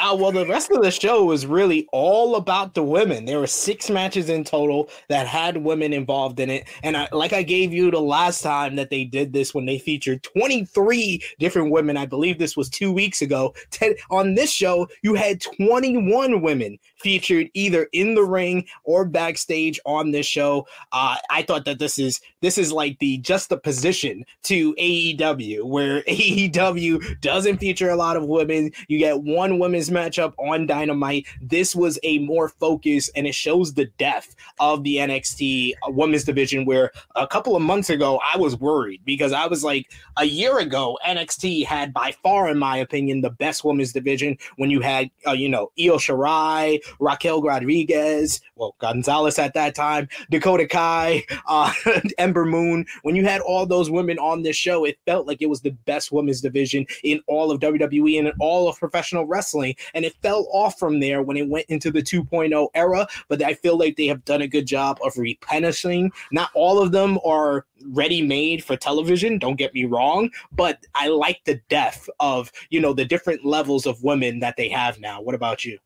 Uh, 0.00 0.16
well, 0.18 0.32
the 0.32 0.46
rest 0.46 0.70
of 0.72 0.82
the 0.82 0.90
show 0.90 1.24
was 1.24 1.46
really 1.46 1.86
all 1.92 2.34
about 2.34 2.74
the 2.74 2.82
women. 2.82 3.24
There 3.24 3.38
were 3.38 3.46
six 3.46 3.88
matches 3.88 4.28
in 4.28 4.42
total 4.42 4.90
that 5.08 5.28
had 5.28 5.58
women 5.58 5.92
involved 5.92 6.40
in 6.40 6.50
it. 6.50 6.68
And 6.82 6.96
I, 6.96 7.08
like 7.12 7.32
I 7.32 7.42
gave 7.42 7.72
you 7.72 7.90
the 7.90 8.00
last 8.00 8.42
time 8.42 8.74
that 8.76 8.90
they 8.90 9.04
did 9.04 9.32
this 9.32 9.54
when 9.54 9.64
they 9.64 9.78
featured 9.78 10.24
23 10.24 11.22
different 11.38 11.70
women, 11.70 11.96
I 11.96 12.06
believe 12.06 12.38
this 12.38 12.56
was 12.56 12.68
two 12.68 12.92
weeks 12.92 13.22
ago. 13.22 13.54
Ten, 13.70 13.94
on 14.10 14.34
this 14.34 14.52
show, 14.52 14.88
you 15.02 15.14
had 15.14 15.40
21 15.40 16.42
women 16.42 16.78
featured 16.96 17.48
either 17.54 17.88
in 17.92 18.14
the 18.14 18.24
ring 18.24 18.66
or 18.82 19.04
backstage 19.04 19.78
on 19.86 20.10
this 20.10 20.26
show. 20.26 20.66
Uh, 20.90 21.16
I 21.30 21.42
thought 21.42 21.64
that 21.66 21.78
this 21.78 21.98
is 21.98 22.20
this 22.40 22.58
is 22.58 22.72
like 22.72 22.98
the 22.98 23.18
just 23.18 23.48
the 23.48 23.56
position 23.56 24.24
to 24.44 24.74
AEW, 24.74 25.64
where 25.64 26.02
AEW 26.08 27.20
doesn't 27.20 27.58
feature 27.58 27.90
a 27.90 27.96
lot 27.96 28.16
of 28.16 28.26
women. 28.26 28.47
You 28.48 28.98
get 28.98 29.22
one 29.22 29.58
women's 29.58 29.90
matchup 29.90 30.34
on 30.38 30.66
Dynamite. 30.66 31.26
This 31.40 31.74
was 31.74 31.98
a 32.02 32.18
more 32.18 32.48
focused, 32.48 33.10
and 33.14 33.26
it 33.26 33.34
shows 33.34 33.74
the 33.74 33.86
depth 33.98 34.34
of 34.60 34.84
the 34.84 34.96
NXT 34.96 35.74
uh, 35.86 35.90
women's 35.90 36.24
division. 36.24 36.64
Where 36.64 36.92
a 37.16 37.26
couple 37.26 37.56
of 37.56 37.62
months 37.62 37.90
ago, 37.90 38.20
I 38.32 38.36
was 38.36 38.56
worried 38.56 39.02
because 39.04 39.32
I 39.32 39.46
was 39.46 39.64
like, 39.64 39.90
a 40.16 40.24
year 40.24 40.58
ago, 40.58 40.98
NXT 41.06 41.64
had 41.64 41.92
by 41.92 42.12
far, 42.22 42.48
in 42.48 42.58
my 42.58 42.76
opinion, 42.76 43.20
the 43.20 43.30
best 43.30 43.64
women's 43.64 43.92
division 43.92 44.36
when 44.56 44.70
you 44.70 44.80
had, 44.80 45.10
uh, 45.26 45.32
you 45.32 45.48
know, 45.48 45.70
Io 45.78 45.96
Shirai, 45.96 46.80
Raquel 47.00 47.42
Rodriguez, 47.42 48.40
well, 48.56 48.74
Gonzalez 48.80 49.38
at 49.38 49.54
that 49.54 49.74
time, 49.74 50.08
Dakota 50.30 50.66
Kai, 50.66 51.24
uh, 51.48 51.72
Ember 52.18 52.44
Moon. 52.44 52.84
When 53.02 53.16
you 53.16 53.24
had 53.24 53.40
all 53.40 53.66
those 53.66 53.90
women 53.90 54.18
on 54.18 54.42
this 54.42 54.56
show, 54.56 54.84
it 54.84 54.98
felt 55.06 55.26
like 55.26 55.42
it 55.42 55.48
was 55.48 55.60
the 55.60 55.70
best 55.70 56.12
women's 56.12 56.40
division 56.40 56.86
in 57.04 57.20
all 57.26 57.50
of 57.50 57.60
WWE 57.60 58.18
and 58.18 58.32
all 58.38 58.68
of 58.68 58.78
professional 58.78 59.26
wrestling. 59.26 59.74
And 59.94 60.04
it 60.04 60.14
fell 60.22 60.48
off 60.52 60.78
from 60.78 61.00
there 61.00 61.22
when 61.22 61.36
it 61.36 61.48
went 61.48 61.66
into 61.68 61.90
the 61.90 62.02
2.0 62.02 62.68
era. 62.74 63.06
But 63.28 63.42
I 63.42 63.54
feel 63.54 63.78
like 63.78 63.96
they 63.96 64.06
have 64.06 64.24
done 64.24 64.42
a 64.42 64.48
good 64.48 64.66
job 64.66 64.98
of 65.04 65.16
replenishing. 65.16 66.12
Not 66.32 66.50
all 66.54 66.82
of 66.82 66.92
them 66.92 67.18
are 67.24 67.66
ready 67.86 68.22
made 68.22 68.64
for 68.64 68.76
television 68.76 69.38
don't 69.38 69.56
get 69.56 69.72
me 69.72 69.84
wrong 69.84 70.28
but 70.52 70.84
i 70.96 71.06
like 71.06 71.40
the 71.44 71.60
depth 71.68 72.10
of 72.18 72.50
you 72.70 72.80
know 72.80 72.92
the 72.92 73.04
different 73.04 73.44
levels 73.44 73.86
of 73.86 74.02
women 74.02 74.40
that 74.40 74.56
they 74.56 74.68
have 74.68 74.98
now 74.98 75.20
what 75.20 75.34
about 75.34 75.64
you 75.64 75.78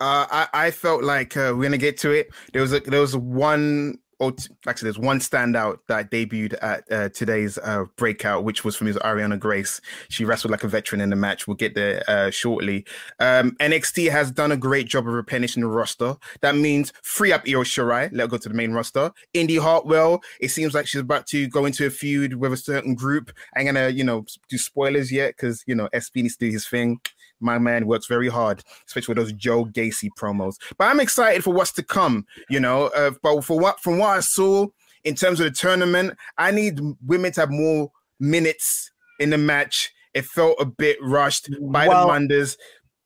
uh, 0.00 0.26
I, 0.30 0.66
I 0.66 0.70
felt 0.70 1.02
like 1.02 1.36
uh, 1.36 1.52
we're 1.56 1.64
gonna 1.64 1.76
get 1.76 1.98
to 1.98 2.12
it. 2.12 2.28
There 2.52 2.62
was 2.62 2.72
a 2.72 2.78
there 2.78 3.00
was 3.00 3.16
one 3.16 3.98
t- 4.18 4.48
actually 4.66 4.86
there's 4.86 4.98
one 4.98 5.20
standout 5.20 5.78
that 5.88 6.10
debuted 6.10 6.54
at 6.62 6.90
uh, 6.90 7.08
today's 7.10 7.58
uh, 7.58 7.84
breakout, 7.96 8.44
which 8.44 8.64
was 8.64 8.76
from 8.76 8.86
his 8.86 8.96
Arianna 8.98 9.38
Grace. 9.38 9.80
She 10.08 10.24
wrestled 10.24 10.50
like 10.50 10.64
a 10.64 10.68
veteran 10.68 11.00
in 11.00 11.10
the 11.10 11.16
match. 11.16 11.46
We'll 11.46 11.56
get 11.56 11.74
there 11.74 12.02
uh, 12.08 12.30
shortly. 12.30 12.84
Um, 13.20 13.52
NXT 13.60 14.10
has 14.10 14.30
done 14.30 14.52
a 14.52 14.56
great 14.56 14.86
job 14.86 15.06
of 15.06 15.14
replenishing 15.14 15.62
the 15.62 15.68
roster. 15.68 16.16
That 16.40 16.56
means 16.56 16.92
free 17.02 17.32
up 17.32 17.42
Io 17.46 17.62
Shirai, 17.62 18.10
let 18.12 18.22
her 18.22 18.26
go 18.28 18.38
to 18.38 18.48
the 18.48 18.54
main 18.54 18.72
roster. 18.72 19.12
Indi 19.34 19.56
Hartwell, 19.56 20.20
it 20.40 20.48
seems 20.48 20.74
like 20.74 20.86
she's 20.86 21.00
about 21.00 21.26
to 21.28 21.48
go 21.48 21.64
into 21.64 21.86
a 21.86 21.90
feud 21.90 22.34
with 22.34 22.52
a 22.52 22.56
certain 22.56 22.94
group. 22.94 23.32
I'm 23.56 23.66
gonna, 23.66 23.88
you 23.88 24.04
know, 24.04 24.24
do 24.48 24.58
spoilers 24.58 25.12
yet 25.12 25.36
because 25.36 25.62
you 25.66 25.74
know 25.74 25.88
SP 25.94 26.16
needs 26.26 26.36
to 26.36 26.46
do 26.46 26.52
his 26.52 26.66
thing 26.66 27.00
my 27.40 27.58
man 27.58 27.86
works 27.86 28.06
very 28.06 28.28
hard, 28.28 28.62
especially 28.86 29.14
with 29.14 29.24
those 29.24 29.32
Joe 29.32 29.64
Gacy 29.64 30.10
promos. 30.18 30.56
But 30.76 30.86
I'm 30.86 31.00
excited 31.00 31.44
for 31.44 31.52
what's 31.52 31.72
to 31.72 31.82
come, 31.82 32.26
you 32.48 32.60
know. 32.60 32.86
Uh, 32.88 33.12
but 33.22 33.42
for 33.42 33.58
what 33.58 33.80
from 33.80 33.98
what 33.98 34.10
I 34.10 34.20
saw 34.20 34.66
in 35.04 35.14
terms 35.14 35.40
of 35.40 35.44
the 35.44 35.50
tournament, 35.50 36.16
I 36.36 36.50
need 36.50 36.80
women 37.06 37.32
to 37.32 37.40
have 37.40 37.50
more 37.50 37.90
minutes 38.20 38.90
in 39.18 39.30
the 39.30 39.38
match. 39.38 39.92
It 40.14 40.24
felt 40.24 40.56
a 40.58 40.64
bit 40.64 40.98
rushed 41.02 41.50
by 41.60 41.86
well, 41.86 42.06
the 42.06 42.12
Manders 42.12 42.56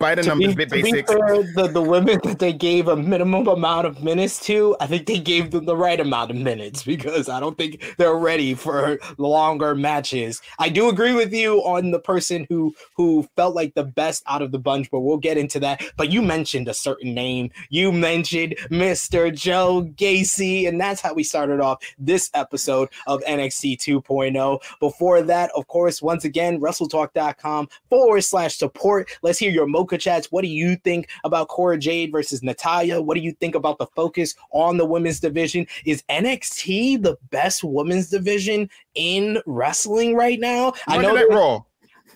by 0.03 0.17
the 0.17 0.23
numbers, 0.25 0.49
be, 0.49 0.65
bit 0.65 0.71
basic. 0.71 1.07
the, 1.07 1.71
the 1.73 1.81
women 1.81 2.19
that 2.25 2.41
they 2.41 2.53
gave 2.53 2.89
a 2.89 2.97
minimum 2.97 3.47
amount 3.47 3.87
of 3.87 4.03
minutes 4.03 4.45
to, 4.47 4.77
I 4.81 4.89
think 4.89 5.07
they 5.07 5.21
gave 5.21 5.53
them 5.53 5.65
the 5.65 5.77
right 5.77 6.01
amount 6.01 6.33
of 6.33 6.37
minutes 6.37 6.83
because 6.93 7.29
I 7.29 7.39
don't 7.39 7.57
think 7.57 7.95
they're 7.99 8.17
ready 8.17 8.55
for 8.55 8.99
longer 9.17 9.77
matches. 9.77 10.43
I 10.59 10.71
do 10.71 10.89
agree 10.89 11.15
with 11.15 11.33
you 11.33 11.59
on 11.61 11.93
the 11.93 12.01
person 12.01 12.47
who 12.49 12.75
who 12.97 13.29
felt 13.37 13.55
like 13.55 13.75
the 13.75 13.85
best 13.85 14.25
out 14.27 14.43
of 14.43 14.51
the 14.51 14.59
bunch, 14.59 14.91
but 14.91 15.01
we'll 15.01 15.19
get 15.19 15.39
into 15.39 15.61
that. 15.61 15.81
But 15.97 16.11
you 16.11 16.21
mentioned 16.21 16.67
a 16.67 16.75
certain 16.75 17.15
name. 17.15 17.53
You 17.71 17.93
mentioned 17.93 18.57
Mr. 18.71 19.33
Joe 19.33 19.89
Gacy, 19.95 20.67
and 20.67 20.81
that's 20.81 21.01
how 21.01 21.15
we 21.15 21.23
started 21.23 21.61
off 21.61 21.79
this 21.97 22.29
episode 22.35 22.89
of 23.07 23.21
NXT 23.23 23.79
2.0. 23.79 24.61
Before 24.81 25.23
that, 25.23 25.53
of 25.55 25.69
course, 25.69 26.03
once 26.03 26.25
again, 26.25 26.61
WrestleTalk.com 26.61 27.69
forward 27.89 28.23
slash 28.23 28.57
support. 28.57 29.09
Let's 29.23 29.39
hear 29.39 29.53
your 29.53 29.67
Mocha 29.67 29.92
Chats. 29.99 30.31
What 30.31 30.43
do 30.43 30.49
you 30.49 30.77
think 30.77 31.09
about 31.25 31.49
Cora 31.49 31.79
Jade 31.79 32.13
versus 32.13 32.43
Natalya? 32.43 33.01
What 33.01 33.15
do 33.15 33.21
you 33.21 33.33
think 33.33 33.55
about 33.55 33.79
the 33.79 33.87
focus 33.87 34.35
on 34.51 34.77
the 34.77 34.87
women's 34.87 35.21
division? 35.21 35.67
Is 35.85 36.03
NXT 36.11 37.03
the 37.03 37.17
best 37.31 37.65
women's 37.65 38.09
division 38.11 38.71
in 38.95 39.39
wrestling 39.47 40.15
right 40.15 40.41
now? 40.41 40.75
I 40.89 40.99
know 40.99 41.15
that 41.15 41.29
Raw. 41.29 41.63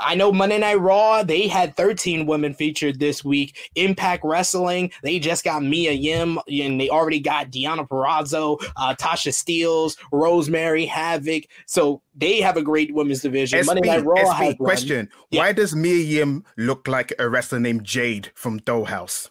I 0.01 0.15
know 0.15 0.33
Monday 0.33 0.59
Night 0.59 0.81
Raw, 0.81 1.23
they 1.23 1.49
had 1.49 1.77
13 1.77 2.27
women 2.27 2.55
featured 2.55 2.99
this 2.99 3.25
week. 3.25 3.71
Impact 3.75 4.25
Wrestling, 4.25 4.93
they 5.03 5.19
just 5.19 5.45
got 5.45 5.63
Mia 5.63 5.93
Yim, 5.93 6.39
and 6.49 6.81
they 6.81 6.91
already 6.91 7.21
got 7.21 7.51
Deonna 7.51 7.89
Purrazzo, 7.89 8.63
uh, 8.77 8.95
Tasha 8.95 9.33
Steelz, 9.33 9.97
Rosemary, 10.13 10.87
Havok. 10.87 11.47
So 11.67 12.03
they 12.15 12.41
have 12.41 12.57
a 12.57 12.63
great 12.63 12.95
women's 12.95 13.23
division. 13.23 13.63
SP, 13.63 13.67
Monday 13.67 13.89
Night 13.89 14.05
Raw 14.05 14.35
SP, 14.37 14.57
question: 14.59 15.09
yeah. 15.31 15.41
Why 15.43 15.53
does 15.53 15.75
Mia 15.75 15.97
Yim 15.97 16.45
look 16.57 16.89
like 16.89 17.13
a 17.19 17.29
wrestler 17.29 17.61
named 17.61 17.85
Jade 17.85 18.31
from 18.35 18.61
Dollhouse? 18.61 19.31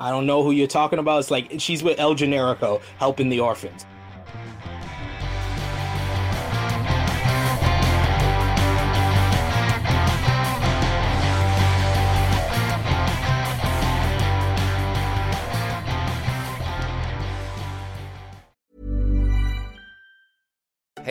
I 0.00 0.10
don't 0.10 0.26
know 0.26 0.42
who 0.42 0.50
you're 0.50 0.66
talking 0.66 0.98
about. 0.98 1.20
It's 1.20 1.30
like 1.30 1.54
she's 1.58 1.82
with 1.82 2.00
El 2.00 2.14
Generico 2.14 2.80
helping 2.98 3.28
the 3.28 3.38
orphans. 3.38 3.86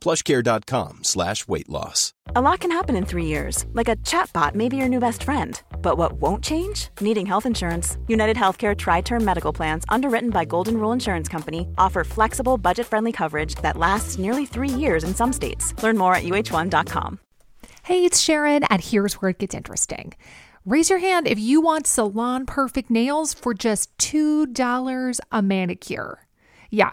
plushcare.com 0.00 1.04
slash 1.04 1.48
weight 1.48 1.68
loss. 1.68 2.12
A 2.36 2.40
lot 2.42 2.60
can 2.60 2.70
happen 2.70 2.94
in 2.94 3.06
three 3.06 3.24
years, 3.24 3.64
like 3.72 3.88
a 3.88 3.96
chatbot 3.96 4.54
may 4.54 4.68
be 4.68 4.76
your 4.76 4.88
new 4.88 5.00
best 5.00 5.22
friend. 5.22 5.60
But 5.80 5.96
what 5.96 6.12
won't 6.20 6.44
change? 6.44 6.88
Needing 7.00 7.24
health 7.24 7.46
insurance. 7.46 7.96
United 8.06 8.36
Healthcare 8.36 8.76
Tri 8.76 9.00
Term 9.00 9.24
Medical 9.24 9.52
Plans, 9.52 9.84
underwritten 9.88 10.30
by 10.30 10.44
Golden 10.44 10.76
Rule 10.78 10.92
Insurance 10.92 11.28
Company, 11.28 11.66
offer 11.78 12.04
flexible, 12.04 12.58
budget 12.58 12.86
friendly 12.86 13.12
coverage 13.12 13.54
that 13.56 13.78
lasts 13.78 14.18
nearly 14.18 14.44
three 14.44 14.68
years 14.68 15.04
in 15.04 15.14
some 15.14 15.32
states. 15.32 15.74
Learn 15.82 15.96
more 15.96 16.14
at 16.14 16.24
uhone.com. 16.24 17.18
Hey, 17.82 18.04
it's 18.04 18.20
Sharon, 18.20 18.64
and 18.64 18.82
here's 18.82 19.14
where 19.14 19.30
it 19.30 19.38
gets 19.38 19.54
interesting. 19.54 20.12
Raise 20.66 20.90
your 20.90 20.98
hand 20.98 21.26
if 21.26 21.38
you 21.38 21.62
want 21.62 21.86
salon 21.86 22.44
perfect 22.44 22.90
nails 22.90 23.32
for 23.32 23.54
just 23.54 23.96
$2 23.96 25.20
a 25.32 25.42
manicure. 25.42 26.26
Yeah, 26.70 26.92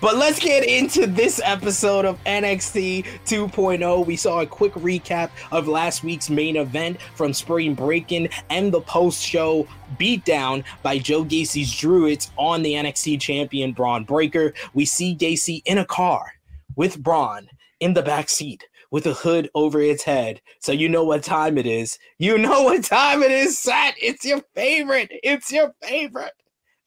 But 0.00 0.16
let's 0.16 0.38
get 0.38 0.64
into 0.64 1.08
this 1.08 1.40
episode 1.44 2.04
of 2.04 2.22
NXT 2.22 3.04
2.0. 3.26 4.06
We 4.06 4.14
saw 4.14 4.40
a 4.40 4.46
quick 4.46 4.74
recap 4.74 5.30
of 5.50 5.66
last 5.66 6.04
week's 6.04 6.30
main 6.30 6.54
event 6.56 7.00
from 7.16 7.32
Spring 7.32 7.74
Breaking 7.74 8.28
and 8.48 8.72
the 8.72 8.80
post 8.80 9.20
show 9.20 9.66
beatdown 9.98 10.62
by 10.84 10.98
Joe 10.98 11.24
Gacy's 11.24 11.76
Druids 11.76 12.30
on 12.36 12.62
the 12.62 12.74
NXT 12.74 13.20
champion 13.20 13.72
Bron 13.72 14.04
Breakker. 14.04 14.54
We 14.72 14.84
see 14.84 15.16
Gacy 15.16 15.62
in 15.64 15.78
a 15.78 15.84
car 15.84 16.32
with 16.76 17.02
Bron 17.02 17.48
in 17.80 17.92
the 17.92 18.02
back 18.02 18.28
seat 18.28 18.68
with 18.92 19.04
a 19.06 19.14
hood 19.14 19.50
over 19.56 19.80
its 19.80 20.04
head. 20.04 20.40
So 20.60 20.70
you 20.70 20.88
know 20.88 21.02
what 21.02 21.24
time 21.24 21.58
it 21.58 21.66
is. 21.66 21.98
You 22.18 22.38
know 22.38 22.62
what 22.62 22.84
time 22.84 23.24
it 23.24 23.32
is, 23.32 23.58
Sat. 23.58 23.94
It's 24.00 24.24
your 24.24 24.42
favorite. 24.54 25.10
It's 25.24 25.50
your 25.50 25.74
favorite. 25.82 26.34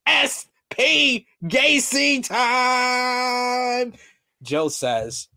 S 0.07 0.47
P. 0.71 1.27
Gacy 1.43 2.23
time. 2.23 3.93
Joe 4.41 4.69
says, 4.69 5.27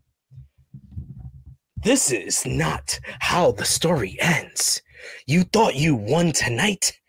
This 1.83 2.11
is 2.11 2.45
not 2.45 2.99
how 3.19 3.51
the 3.51 3.65
story 3.65 4.17
ends. 4.19 4.81
You 5.27 5.43
thought 5.43 5.75
you 5.75 5.95
won 5.95 6.31
tonight? 6.31 6.99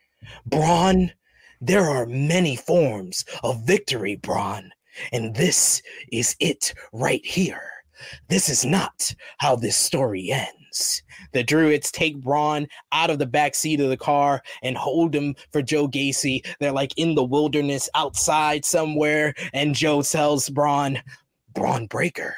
Bron, 0.44 1.12
there 1.60 1.84
are 1.84 2.06
many 2.06 2.56
forms 2.56 3.24
of 3.42 3.66
victory, 3.66 4.16
Bron, 4.16 4.70
and 5.12 5.34
this 5.34 5.80
is 6.12 6.36
it 6.40 6.74
right 6.92 7.24
here. 7.24 7.70
This 8.28 8.48
is 8.48 8.64
not 8.64 9.14
how 9.38 9.56
this 9.56 9.76
story 9.76 10.30
ends. 10.30 11.02
The 11.36 11.44
Druids 11.44 11.92
take 11.92 12.18
Bron 12.22 12.66
out 12.92 13.10
of 13.10 13.18
the 13.18 13.26
back 13.26 13.54
seat 13.54 13.78
of 13.80 13.90
the 13.90 13.96
car 13.98 14.42
and 14.62 14.74
hold 14.74 15.14
him 15.14 15.36
for 15.52 15.60
Joe 15.60 15.86
Gacy. 15.86 16.40
They're 16.60 16.72
like 16.72 16.94
in 16.96 17.14
the 17.14 17.24
wilderness 17.24 17.90
outside 17.94 18.64
somewhere, 18.64 19.34
and 19.52 19.74
Joe 19.74 20.00
tells 20.00 20.48
Bron, 20.48 20.98
Bron 21.52 21.88
Breakker, 21.88 22.36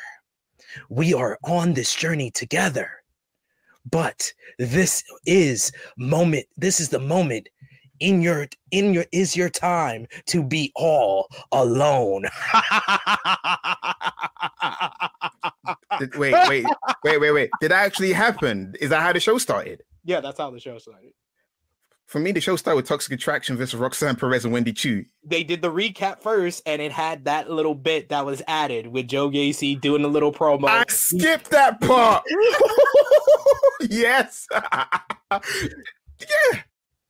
we 0.88 1.14
are 1.14 1.38
on 1.44 1.74
this 1.74 1.94
journey 1.94 2.32
together. 2.32 2.90
But 3.88 4.32
this 4.58 5.04
is 5.26 5.70
moment, 5.96 6.46
this 6.56 6.80
is 6.80 6.88
the 6.88 6.98
moment 6.98 7.48
in 8.00 8.20
your 8.20 8.48
in 8.70 8.94
your 8.94 9.04
is 9.12 9.36
your 9.36 9.48
time 9.48 10.06
to 10.26 10.42
be 10.42 10.72
all 10.74 11.28
alone. 11.52 12.24
Did, 15.98 16.14
wait, 16.16 16.34
wait, 16.48 16.64
wait, 17.04 17.18
wait, 17.20 17.30
wait. 17.32 17.50
Did 17.60 17.70
that 17.70 17.84
actually 17.84 18.12
happen? 18.12 18.74
Is 18.80 18.90
that 18.90 19.02
how 19.02 19.12
the 19.12 19.20
show 19.20 19.38
started? 19.38 19.82
yeah, 20.08 20.20
that's 20.20 20.38
how 20.38 20.50
the 20.50 20.58
show 20.58 20.78
started. 20.78 21.12
For 22.06 22.18
me, 22.18 22.32
the 22.32 22.40
show 22.40 22.56
started 22.56 22.76
with 22.76 22.88
Toxic 22.88 23.12
Attraction 23.12 23.58
versus 23.58 23.78
Roxanne 23.78 24.16
Perez 24.16 24.46
and 24.46 24.54
Wendy 24.54 24.72
Choo. 24.72 25.04
They 25.22 25.44
did 25.44 25.60
the 25.60 25.70
recap 25.70 26.22
first, 26.22 26.62
and 26.64 26.80
it 26.80 26.90
had 26.90 27.26
that 27.26 27.50
little 27.50 27.74
bit 27.74 28.08
that 28.08 28.24
was 28.24 28.40
added 28.48 28.86
with 28.86 29.08
Joe 29.08 29.28
Gacy 29.28 29.78
doing 29.78 30.02
a 30.04 30.08
little 30.08 30.32
promo. 30.32 30.66
I 30.66 30.84
skipped 30.88 31.50
that 31.50 31.78
part. 31.82 32.24
yes. 33.90 34.46
yeah. 35.30 36.60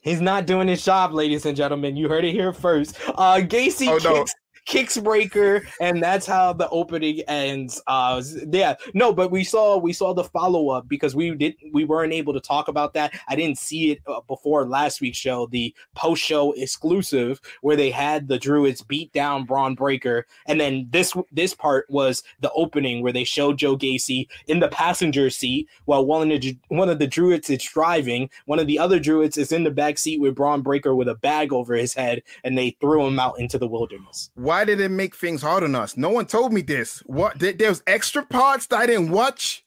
He's 0.09 0.21
not 0.23 0.47
doing 0.47 0.69
his 0.69 0.85
job, 0.85 1.13
ladies 1.13 1.45
and 1.45 1.57
gentlemen. 1.57 1.97
You 1.97 2.09
heard 2.09 2.25
it 2.25 2.33
here 2.33 2.53
first. 2.53 2.97
Uh 3.09 3.37
Gacy 3.37 3.89
Oh, 3.89 3.99
no. 4.03 4.15
kicks, 4.21 4.35
kicks 4.69 4.99
Breakker, 4.99 5.67
and 5.81 6.03
that's 6.03 6.27
how 6.27 6.53
the 6.53 6.69
opening 6.69 7.21
ends. 7.27 7.83
Uh 7.87 8.23
yeah, 8.53 8.75
no, 8.95 9.13
but 9.13 9.31
we 9.31 9.43
saw 9.43 9.79
we 9.79 9.93
saw 9.93 10.13
the 10.13 10.25
follow-up 10.25 10.89
because 10.89 11.17
we 11.17 11.35
didn't 11.35 11.57
we 11.73 11.85
weren't 11.85 12.13
able 12.13 12.35
to 12.35 12.41
talk 12.41 12.69
about 12.69 12.93
that. 12.95 13.19
I 13.29 13.35
didn't 13.35 13.59
see 13.59 13.93
it 13.93 14.01
uh, 14.07 14.21
before 14.29 14.67
last 14.67 15.01
week's 15.01 15.19
show, 15.19 15.47
the 15.47 15.75
post-show 15.95 16.53
exclusive 16.53 17.41
where 17.63 17.77
they 17.77 17.91
had 17.91 18.29
the 18.29 18.39
Druids 18.39 18.83
beat 18.83 19.13
down 19.13 19.45
Bron 19.45 19.75
Breakker, 19.75 20.27
and 20.47 20.61
then 20.61 20.87
this 20.91 21.15
this 21.33 21.55
part 21.55 21.87
was 21.89 22.23
the 22.41 22.53
opening 22.53 23.03
where 23.03 23.13
they 23.13 23.25
showed 23.25 23.59
Joe 23.59 23.77
Gacy 23.77 24.29
in 24.47 24.61
the 24.61 24.69
passenger 24.69 25.31
seat 25.31 25.67
while 25.87 26.05
one 26.05 26.31
of 26.31 26.41
the 26.41 26.59
one 26.69 26.91
of 26.91 26.99
the 26.99 27.07
Druids 27.07 27.49
is 27.49 27.63
driving. 27.63 28.29
One 28.45 28.59
of 28.59 28.67
the 28.67 28.79
other 28.79 29.01
Druids 29.01 29.39
is 29.39 29.51
in 29.51 29.65
the 29.65 29.71
back 29.71 29.97
seat 29.97 30.21
with 30.21 30.35
Bron 30.35 30.61
Breakker 30.61 30.95
with 30.95 31.09
a 31.09 31.15
bag 31.15 31.55
over 31.55 31.75
his 31.75 31.95
head, 31.95 32.23
and 32.45 32.59
they 32.59 32.77
threw 32.83 33.07
him 33.07 33.19
out 33.19 33.39
into 33.39 33.57
the 33.57 33.67
wilderness. 33.67 34.31
Why 34.59 34.65
did 34.65 34.81
it 34.81 34.91
make 34.91 35.15
things 35.15 35.41
hard 35.41 35.63
on 35.63 35.77
us? 35.77 35.97
No 35.97 36.11
one 36.11 36.27
told 36.27 36.53
me 36.53 36.63
this. 36.63 36.99
What? 37.07 37.39
There, 37.39 37.53
there 37.53 37.69
was 37.69 37.81
extra 37.87 38.27
parts 38.27 38.67
that 38.67 38.81
I 38.81 38.87
didn't 38.87 39.13
watch. 39.13 39.65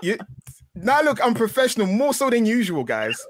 You, 0.00 0.18
now 0.76 1.02
look, 1.02 1.18
I'm 1.20 1.34
professional 1.34 1.88
more 1.88 2.14
so 2.14 2.30
than 2.30 2.46
usual, 2.46 2.84
guys. 2.84 3.20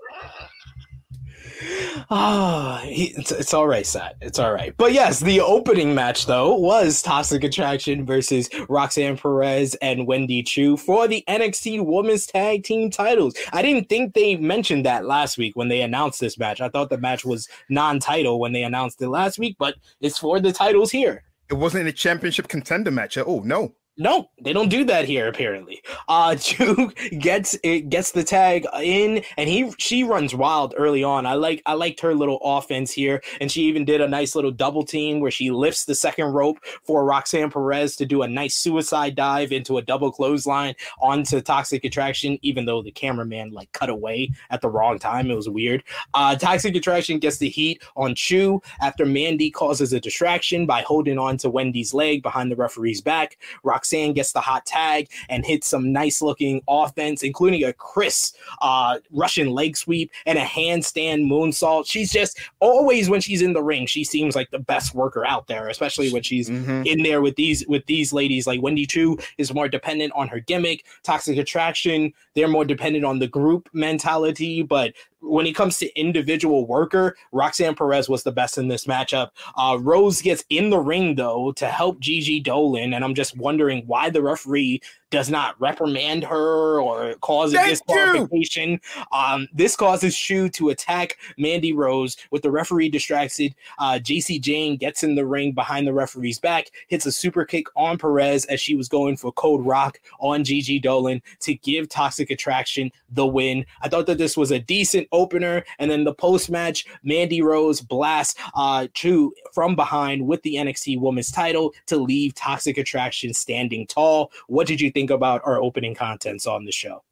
Ah, 2.10 2.82
it's, 2.84 3.32
it's 3.32 3.54
all 3.54 3.66
right, 3.66 3.86
Sat. 3.86 4.16
It's 4.20 4.38
all 4.38 4.52
right. 4.52 4.74
But 4.76 4.92
yes, 4.92 5.20
the 5.20 5.40
opening 5.40 5.94
match 5.94 6.26
though 6.26 6.54
was 6.54 7.02
Toxic 7.02 7.44
Attraction 7.44 8.04
versus 8.04 8.48
Roxanne 8.68 9.16
Perez 9.16 9.74
and 9.76 10.06
Wendy 10.06 10.42
Choo 10.42 10.76
for 10.76 11.08
the 11.08 11.24
NXT 11.28 11.84
Women's 11.84 12.26
Tag 12.26 12.64
Team 12.64 12.90
titles. 12.90 13.34
I 13.52 13.62
didn't 13.62 13.88
think 13.88 14.14
they 14.14 14.36
mentioned 14.36 14.84
that 14.86 15.04
last 15.04 15.38
week 15.38 15.56
when 15.56 15.68
they 15.68 15.82
announced 15.82 16.20
this 16.20 16.38
match. 16.38 16.60
I 16.60 16.68
thought 16.68 16.90
the 16.90 16.98
match 16.98 17.24
was 17.24 17.48
non-title 17.68 18.38
when 18.38 18.52
they 18.52 18.62
announced 18.62 19.00
it 19.00 19.08
last 19.08 19.38
week, 19.38 19.56
but 19.58 19.74
it's 20.00 20.18
for 20.18 20.40
the 20.40 20.52
titles 20.52 20.90
here. 20.90 21.22
It 21.50 21.54
wasn't 21.54 21.88
a 21.88 21.92
championship 21.92 22.48
contender 22.48 22.90
match 22.90 23.16
at 23.16 23.26
all. 23.26 23.42
No. 23.42 23.74
No, 23.96 24.28
they 24.42 24.52
don't 24.52 24.70
do 24.70 24.84
that 24.86 25.04
here. 25.04 25.28
Apparently, 25.28 25.80
uh, 26.08 26.34
Choo 26.40 26.90
gets 27.20 27.56
it 27.62 27.90
gets 27.90 28.10
the 28.10 28.24
tag 28.24 28.66
in, 28.82 29.22
and 29.36 29.48
he 29.48 29.72
she 29.78 30.02
runs 30.02 30.34
wild 30.34 30.74
early 30.76 31.04
on. 31.04 31.26
I 31.26 31.34
like 31.34 31.62
I 31.64 31.74
liked 31.74 32.00
her 32.00 32.12
little 32.12 32.40
offense 32.42 32.90
here, 32.90 33.22
and 33.40 33.52
she 33.52 33.62
even 33.62 33.84
did 33.84 34.00
a 34.00 34.08
nice 34.08 34.34
little 34.34 34.50
double 34.50 34.84
team 34.84 35.20
where 35.20 35.30
she 35.30 35.52
lifts 35.52 35.84
the 35.84 35.94
second 35.94 36.32
rope 36.32 36.58
for 36.82 37.04
Roxanne 37.04 37.50
Perez 37.50 37.94
to 37.96 38.06
do 38.06 38.22
a 38.22 38.28
nice 38.28 38.56
suicide 38.56 39.14
dive 39.14 39.52
into 39.52 39.78
a 39.78 39.82
double 39.82 40.10
clothesline 40.10 40.74
onto 41.00 41.40
Toxic 41.40 41.84
Attraction. 41.84 42.36
Even 42.42 42.64
though 42.64 42.82
the 42.82 42.90
cameraman 42.90 43.52
like 43.52 43.70
cut 43.70 43.90
away 43.90 44.32
at 44.50 44.60
the 44.60 44.68
wrong 44.68 44.98
time, 44.98 45.30
it 45.30 45.36
was 45.36 45.48
weird. 45.48 45.84
Uh, 46.14 46.34
Toxic 46.34 46.74
Attraction 46.74 47.20
gets 47.20 47.38
the 47.38 47.48
heat 47.48 47.80
on 47.96 48.16
Choo 48.16 48.60
after 48.80 49.06
Mandy 49.06 49.52
causes 49.52 49.92
a 49.92 50.00
distraction 50.00 50.66
by 50.66 50.82
holding 50.82 51.16
on 51.16 51.36
to 51.36 51.48
Wendy's 51.48 51.94
leg 51.94 52.24
behind 52.24 52.50
the 52.50 52.56
referee's 52.56 53.00
back. 53.00 53.38
Roxanne 53.84 54.14
gets 54.14 54.32
the 54.32 54.40
hot 54.40 54.64
tag 54.64 55.10
and 55.28 55.44
hits 55.44 55.68
some 55.68 55.92
nice 55.92 56.22
looking 56.22 56.62
offense, 56.68 57.22
including 57.22 57.64
a 57.64 57.72
crisp 57.74 58.36
uh, 58.62 58.98
Russian 59.12 59.50
leg 59.50 59.76
sweep 59.76 60.10
and 60.24 60.38
a 60.38 60.42
handstand 60.42 61.26
moonsault. 61.26 61.86
She's 61.86 62.10
just 62.10 62.40
always 62.60 63.10
when 63.10 63.20
she's 63.20 63.42
in 63.42 63.52
the 63.52 63.62
ring, 63.62 63.86
she 63.86 64.02
seems 64.02 64.34
like 64.34 64.50
the 64.50 64.58
best 64.58 64.94
worker 64.94 65.26
out 65.26 65.46
there, 65.48 65.68
especially 65.68 66.10
when 66.12 66.22
she's 66.22 66.48
mm-hmm. 66.48 66.82
in 66.86 67.02
there 67.02 67.20
with 67.20 67.36
these 67.36 67.66
with 67.66 67.84
these 67.86 68.12
ladies. 68.12 68.46
Like 68.46 68.62
Wendy 68.62 68.86
Choo 68.86 69.18
is 69.36 69.52
more 69.52 69.68
dependent 69.68 70.12
on 70.14 70.28
her 70.28 70.40
gimmick. 70.40 70.84
Toxic 71.02 71.36
Attraction, 71.36 72.12
they're 72.34 72.48
more 72.48 72.64
dependent 72.64 73.04
on 73.04 73.18
the 73.18 73.28
group 73.28 73.68
mentality, 73.74 74.62
but 74.62 74.94
when 75.24 75.46
it 75.46 75.54
comes 75.54 75.78
to 75.78 75.98
individual 75.98 76.66
worker, 76.66 77.16
Roxanne 77.32 77.74
Perez 77.74 78.08
was 78.08 78.22
the 78.22 78.32
best 78.32 78.58
in 78.58 78.68
this 78.68 78.86
matchup. 78.86 79.30
Uh, 79.56 79.78
Rose 79.80 80.22
gets 80.22 80.44
in 80.50 80.70
the 80.70 80.78
ring 80.78 81.14
though 81.14 81.52
to 81.52 81.66
help 81.66 82.00
Gigi 82.00 82.42
Dolin, 82.42 82.94
and 82.94 83.04
I'm 83.04 83.14
just 83.14 83.36
wondering 83.36 83.84
why 83.86 84.10
the 84.10 84.22
referee 84.22 84.80
does 85.10 85.30
not 85.30 85.60
reprimand 85.60 86.24
her 86.24 86.80
or 86.80 87.14
cause 87.20 87.54
a 87.54 87.64
disqualification. 87.64 88.80
Um, 89.12 89.46
this 89.52 89.76
causes 89.76 90.16
Choo 90.16 90.48
to 90.50 90.70
attack 90.70 91.18
Mandy 91.38 91.72
Rose 91.72 92.16
with 92.30 92.42
the 92.42 92.50
referee 92.50 92.88
distracted. 92.88 93.54
Uh, 93.78 93.98
Jacy 93.98 94.38
Jayne 94.38 94.76
gets 94.76 95.04
in 95.04 95.14
the 95.14 95.24
ring 95.24 95.52
behind 95.52 95.86
the 95.86 95.92
referee's 95.92 96.38
back, 96.38 96.70
hits 96.88 97.06
a 97.06 97.12
super 97.12 97.44
kick 97.44 97.66
on 97.76 97.98
Perez 97.98 98.44
as 98.46 98.60
she 98.60 98.74
was 98.74 98.88
going 98.88 99.16
for 99.16 99.32
Code 99.32 99.64
Rock 99.64 100.00
on 100.20 100.44
Gigi 100.44 100.80
Dolin 100.80 101.22
to 101.40 101.54
give 101.54 101.88
Toxic 101.88 102.30
Attraction 102.30 102.90
the 103.10 103.26
win. 103.26 103.64
I 103.82 103.88
thought 103.88 104.06
that 104.06 104.18
this 104.18 104.36
was 104.36 104.50
a 104.50 104.58
decent 104.58 105.08
opener, 105.12 105.64
and 105.78 105.90
then 105.90 106.04
the 106.04 106.14
post 106.14 106.50
match, 106.50 106.86
Mandy 107.02 107.42
Rose 107.42 107.80
blasts 107.80 108.40
uh, 108.54 108.88
Choo 108.94 109.32
from 109.52 109.76
behind 109.76 110.26
with 110.26 110.42
the 110.42 110.56
NXT 110.56 111.00
Women's 111.00 111.30
title 111.30 111.72
to 111.86 111.96
leave 111.96 112.34
Toxic 112.34 112.78
Attraction 112.78 113.32
standing 113.32 113.86
tall. 113.86 114.32
What 114.48 114.66
did 114.66 114.80
you 114.80 114.90
think 114.94 115.10
about 115.10 115.42
our 115.44 115.62
opening 115.62 115.94
contents 115.94 116.46
on 116.46 116.64
the 116.64 116.72
show? 116.72 117.02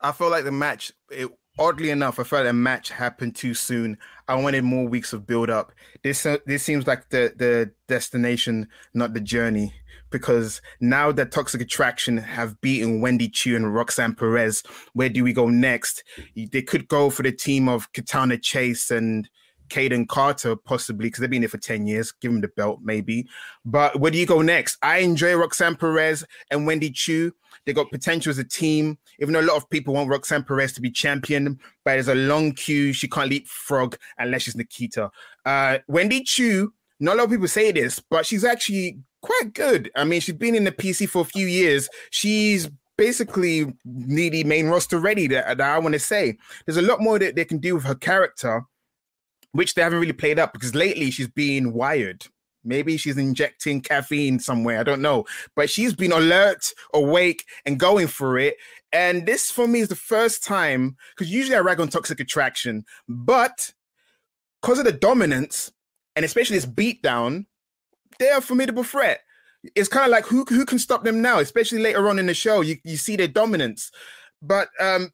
I 0.00 0.12
felt 0.12 0.30
like 0.30 0.44
the 0.44 0.52
match, 0.52 0.92
it, 1.10 1.28
oddly 1.58 1.90
enough, 1.90 2.18
I 2.18 2.24
felt 2.24 2.44
the 2.44 2.52
match 2.52 2.90
happened 2.90 3.36
too 3.36 3.54
soon. 3.54 3.98
I 4.28 4.36
wanted 4.36 4.64
more 4.64 4.88
weeks 4.88 5.12
of 5.12 5.26
build 5.26 5.50
up. 5.50 5.72
This 6.02 6.24
uh, 6.24 6.38
this 6.46 6.62
seems 6.62 6.86
like 6.86 7.10
the 7.10 7.32
the 7.36 7.72
destination, 7.88 8.68
not 8.94 9.14
the 9.14 9.20
journey 9.20 9.74
because 10.12 10.60
now 10.78 11.10
that 11.10 11.32
Toxic 11.32 11.60
Attraction 11.60 12.18
have 12.18 12.60
beaten 12.60 13.00
Wendy 13.00 13.28
Choo 13.28 13.56
and 13.56 13.74
Roxanne 13.74 14.14
Perez, 14.14 14.62
where 14.92 15.08
do 15.08 15.24
we 15.24 15.32
go 15.32 15.48
next? 15.48 16.04
They 16.36 16.62
could 16.62 16.86
go 16.86 17.10
for 17.10 17.24
the 17.24 17.32
team 17.32 17.68
of 17.68 17.92
Katana 17.92 18.38
Chance 18.38 18.92
and 18.92 19.28
Kayden 19.72 20.06
Carter, 20.06 20.54
possibly, 20.54 21.06
because 21.06 21.20
they've 21.20 21.30
been 21.30 21.40
there 21.40 21.48
for 21.48 21.58
10 21.58 21.86
years. 21.86 22.12
Give 22.12 22.30
them 22.30 22.42
the 22.42 22.48
belt, 22.48 22.80
maybe. 22.82 23.26
But 23.64 23.98
where 23.98 24.10
do 24.10 24.18
you 24.18 24.26
go 24.26 24.42
next? 24.42 24.76
I 24.82 24.98
enjoy 24.98 25.34
Roxanne 25.34 25.76
Perez 25.76 26.24
and 26.50 26.66
Wendy 26.66 26.90
Choo. 26.90 27.32
They 27.64 27.72
got 27.72 27.90
potential 27.90 28.30
as 28.30 28.38
a 28.38 28.44
team, 28.44 28.98
even 29.18 29.32
though 29.32 29.40
a 29.40 29.42
lot 29.42 29.56
of 29.56 29.70
people 29.70 29.94
want 29.94 30.10
Roxanne 30.10 30.44
Perez 30.44 30.72
to 30.74 30.80
be 30.80 30.90
champion, 30.90 31.58
but 31.84 31.92
there's 31.92 32.08
a 32.08 32.14
long 32.14 32.52
queue. 32.52 32.92
She 32.92 33.08
can't 33.08 33.30
leapfrog 33.30 33.96
unless 34.18 34.42
she's 34.42 34.56
Nikkita. 34.56 35.10
Uh, 35.46 35.78
Wendy 35.88 36.22
Choo, 36.22 36.72
not 37.00 37.14
a 37.14 37.18
lot 37.18 37.24
of 37.24 37.30
people 37.30 37.48
say 37.48 37.72
this, 37.72 37.98
but 37.98 38.26
she's 38.26 38.44
actually 38.44 38.98
quite 39.22 39.54
good. 39.54 39.90
I 39.96 40.04
mean, 40.04 40.20
she's 40.20 40.34
been 40.34 40.54
in 40.54 40.64
the 40.64 40.72
PC 40.72 41.08
for 41.08 41.22
a 41.22 41.24
few 41.24 41.46
years. 41.46 41.88
She's 42.10 42.68
basically 42.98 43.72
needy 43.84 44.44
main 44.44 44.66
roster 44.66 44.98
ready 44.98 45.26
that, 45.28 45.58
that 45.58 45.74
I 45.74 45.78
want 45.78 45.94
to 45.94 45.98
say. 45.98 46.36
There's 46.66 46.76
a 46.76 46.82
lot 46.82 47.00
more 47.00 47.18
that 47.18 47.36
they 47.36 47.44
can 47.44 47.58
do 47.58 47.74
with 47.74 47.84
her 47.84 47.94
character, 47.94 48.64
which 49.52 49.74
they 49.74 49.82
haven't 49.82 50.00
really 50.00 50.12
played 50.12 50.38
up 50.38 50.52
because 50.52 50.74
lately 50.74 51.10
she's 51.10 51.28
been 51.28 51.72
wired. 51.72 52.26
Maybe 52.64 52.96
she's 52.96 53.18
injecting 53.18 53.80
caffeine 53.80 54.38
somewhere. 54.38 54.78
I 54.78 54.84
don't 54.84 55.02
know. 55.02 55.24
But 55.56 55.68
she's 55.68 55.94
been 55.94 56.12
alert, 56.12 56.72
awake, 56.94 57.44
and 57.66 57.78
going 57.78 58.06
for 58.06 58.38
it. 58.38 58.56
And 58.92 59.26
this 59.26 59.50
for 59.50 59.66
me 59.66 59.80
is 59.80 59.88
the 59.88 59.96
first 59.96 60.44
time, 60.44 60.96
because 61.16 61.32
usually 61.32 61.56
I 61.56 61.60
rag 61.60 61.80
on 61.80 61.88
toxic 61.88 62.20
attraction, 62.20 62.84
but 63.08 63.72
because 64.60 64.78
of 64.78 64.84
the 64.84 64.92
dominance 64.92 65.72
and 66.14 66.24
especially 66.24 66.56
this 66.56 66.66
beatdown, 66.66 67.46
they're 68.18 68.38
a 68.38 68.42
formidable 68.42 68.84
threat. 68.84 69.20
It's 69.74 69.88
kind 69.88 70.04
of 70.04 70.10
like 70.10 70.26
who 70.26 70.44
who 70.48 70.66
can 70.66 70.78
stop 70.78 71.04
them 71.04 71.22
now, 71.22 71.38
especially 71.38 71.78
later 71.78 72.08
on 72.08 72.18
in 72.18 72.26
the 72.26 72.34
show. 72.34 72.60
You 72.60 72.76
you 72.84 72.96
see 72.96 73.16
their 73.16 73.28
dominance, 73.28 73.92
but 74.42 74.68
um, 74.80 75.12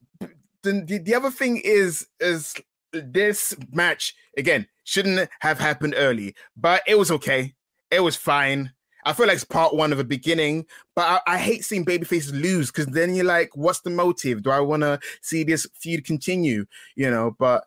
the 0.63 1.01
the 1.05 1.15
other 1.15 1.31
thing 1.31 1.59
is 1.59 2.07
is 2.19 2.55
this 2.93 3.55
match 3.73 4.15
again 4.37 4.67
shouldn't 4.85 5.29
have 5.41 5.59
happened 5.59 5.95
early, 5.97 6.35
but 6.57 6.83
it 6.87 6.99
was 6.99 7.11
okay. 7.11 7.55
It 7.91 8.01
was 8.01 8.17
fine. 8.17 8.73
I 9.05 9.13
feel 9.13 9.27
like 9.27 9.37
it's 9.37 9.45
part 9.45 9.75
one 9.75 9.93
of 9.93 9.99
a 9.99 10.05
beginning, 10.05 10.67
but 10.95 11.23
I, 11.27 11.35
I 11.35 11.39
hate 11.39 11.65
seeing 11.65 11.85
babyfaces 11.85 12.33
lose 12.33 12.71
because 12.71 12.87
then 12.87 13.15
you're 13.15 13.25
like, 13.25 13.51
what's 13.55 13.81
the 13.81 13.91
motive? 13.91 14.43
Do 14.43 14.51
I 14.51 14.61
want 14.61 14.83
to 14.83 14.99
see 15.23 15.45
this 15.45 15.67
feud 15.75 16.05
continue? 16.05 16.67
You 16.97 17.11
know, 17.11 17.35
but 17.39 17.65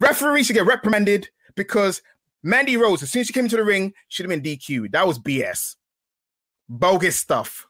referee 0.00 0.42
should 0.42 0.56
get 0.56 0.66
reprimanded 0.66 1.28
because 1.54 2.02
Mandy 2.42 2.76
Rose, 2.76 3.02
as 3.02 3.10
soon 3.10 3.20
as 3.20 3.26
she 3.26 3.32
came 3.32 3.44
into 3.44 3.56
the 3.56 3.64
ring, 3.64 3.94
should 4.08 4.28
have 4.28 4.30
been 4.30 4.58
DQ. 4.58 4.92
That 4.92 5.06
was 5.06 5.18
BS. 5.18 5.76
Bogus 6.68 7.16
stuff. 7.16 7.66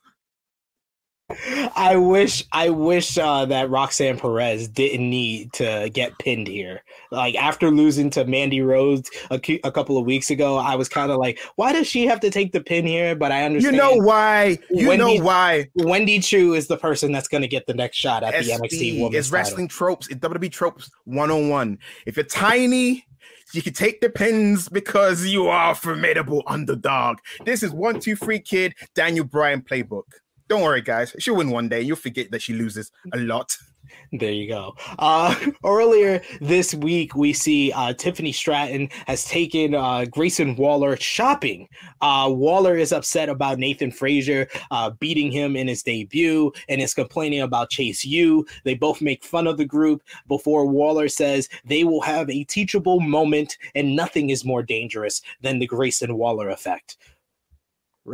I 1.75 1.97
wish 1.97 2.45
I 2.53 2.71
wish 2.71 3.19
uh, 3.19 3.47
that 3.47 3.69
Roxanne 3.69 4.19
Perez 4.19 4.69
didn't 4.69 5.11
need 5.11 5.53
to 5.55 5.91
get 5.93 6.17
pinned 6.19 6.47
here. 6.47 6.85
Like 7.11 7.35
after 7.35 7.71
losing 7.71 8.11
to 8.11 8.25
Mandy 8.25 8.61
Rose 8.61 9.03
a, 9.33 9.41
a 9.65 9.73
couple 9.73 9.99
of 9.99 10.05
weeks 10.05 10.31
ago, 10.31 10.57
I 10.57 10.77
was 10.77 10.89
kind 10.89 11.11
of 11.11 11.19
like, 11.19 11.41
why 11.57 11.73
does 11.73 11.89
she 11.89 12.07
have 12.07 12.21
to 12.21 12.31
take 12.31 12.53
the 12.53 12.61
pin 12.61 12.87
here? 12.87 13.17
But 13.17 13.33
I 13.33 13.45
understand. 13.45 13.75
You 13.75 13.83
know 13.83 13.97
why? 13.97 14.59
You 14.71 14.89
Wendy, 14.89 15.19
know 15.19 15.25
why? 15.25 15.69
Wendy 15.75 16.21
Choo 16.21 16.55
is 16.55 16.69
the 16.69 16.77
person 16.77 17.11
that's 17.11 17.29
going 17.29 17.43
to 17.43 17.49
get 17.49 17.67
the 17.67 17.75
next 17.75 17.97
shot 17.97 18.23
at 18.23 18.33
the 18.45 18.51
NXT 18.51 19.01
Women's 19.01 19.17
It's 19.17 19.31
wrestling 19.33 19.67
tropes. 19.67 20.07
It's 20.09 20.21
WWE 20.21 20.53
tropes 20.53 20.91
one 21.05 21.33
on 21.33 21.49
one. 21.49 21.79
If 22.07 22.17
you're 22.17 22.25
tiny, 22.25 23.05
you 23.53 23.63
can 23.63 23.73
take 23.73 24.01
the 24.01 24.11
pins 24.11 24.69
because 24.69 25.27
you 25.27 25.49
are 25.49 25.73
a 25.73 25.75
formidable 25.75 26.45
underdog. 26.47 27.19
This 27.45 27.65
is 27.65 27.73
one, 27.73 27.99
two, 27.99 28.15
three 28.15 28.41
kid 28.41 28.75
Daniel 28.95 29.25
Bryan 29.25 29.61
playbook. 29.61 30.05
Don't 30.49 30.63
worry, 30.63 30.83
guys. 30.83 31.15
She'll 31.19 31.37
win 31.37 31.51
one 31.51 31.69
day. 31.69 31.83
You'll 31.83 31.97
forget 31.97 32.31
that 32.31 32.43
she 32.43 32.53
loses 32.53 32.91
a 33.13 33.19
lot. 33.19 33.57
There 34.13 34.33
you 34.33 34.49
go. 34.49 34.75
Uh, 34.99 35.35
earlier 35.65 36.23
this 36.41 36.75
week, 36.75 37.15
we 37.15 37.33
see 37.33 37.73
uh, 37.73 37.93
Tiffany 37.93 38.33
Stratton 38.33 38.89
has 39.07 39.25
taken 39.25 39.75
uh, 39.75 40.05
Grayson 40.07 40.57
Waller 40.57 40.97
shopping. 40.97 41.69
Uh, 42.01 42.29
Waller 42.33 42.77
is 42.77 42.93
upset 42.93 43.29
about 43.29 43.59
Nathan 43.59 43.91
Frazer 43.91 44.49
uh, 44.71 44.91
beating 44.91 45.31
him 45.31 45.57
in 45.57 45.69
his 45.69 45.83
debut 45.83 46.53
and 46.69 46.81
is 46.81 46.95
complaining 46.95 47.41
about 47.41 47.71
Chase 47.71 48.05
U. 48.05 48.47
They 48.65 48.75
both 48.75 49.01
make 49.01 49.25
fun 49.25 49.47
of 49.47 49.57
the 49.57 49.65
group 49.65 50.03
before 50.29 50.67
Waller 50.67 51.09
says 51.09 51.49
they 51.65 51.85
will 51.85 52.03
have 52.03 52.31
a 52.31 52.45
teachable 52.45 53.01
moment 53.01 53.57
and 53.75 53.95
nothing 53.97 54.31
is 54.31 54.45
more 54.45 54.63
dangerous 54.63 55.23
than 55.41 55.59
the 55.59 55.67
Grayson 55.67 56.17
Waller 56.17 56.51
effect. 56.51 56.97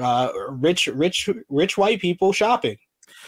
Uh, 0.00 0.31
rich, 0.50 0.87
rich, 0.88 1.28
rich 1.48 1.78
white 1.78 2.00
people 2.00 2.33
shopping. 2.33 2.78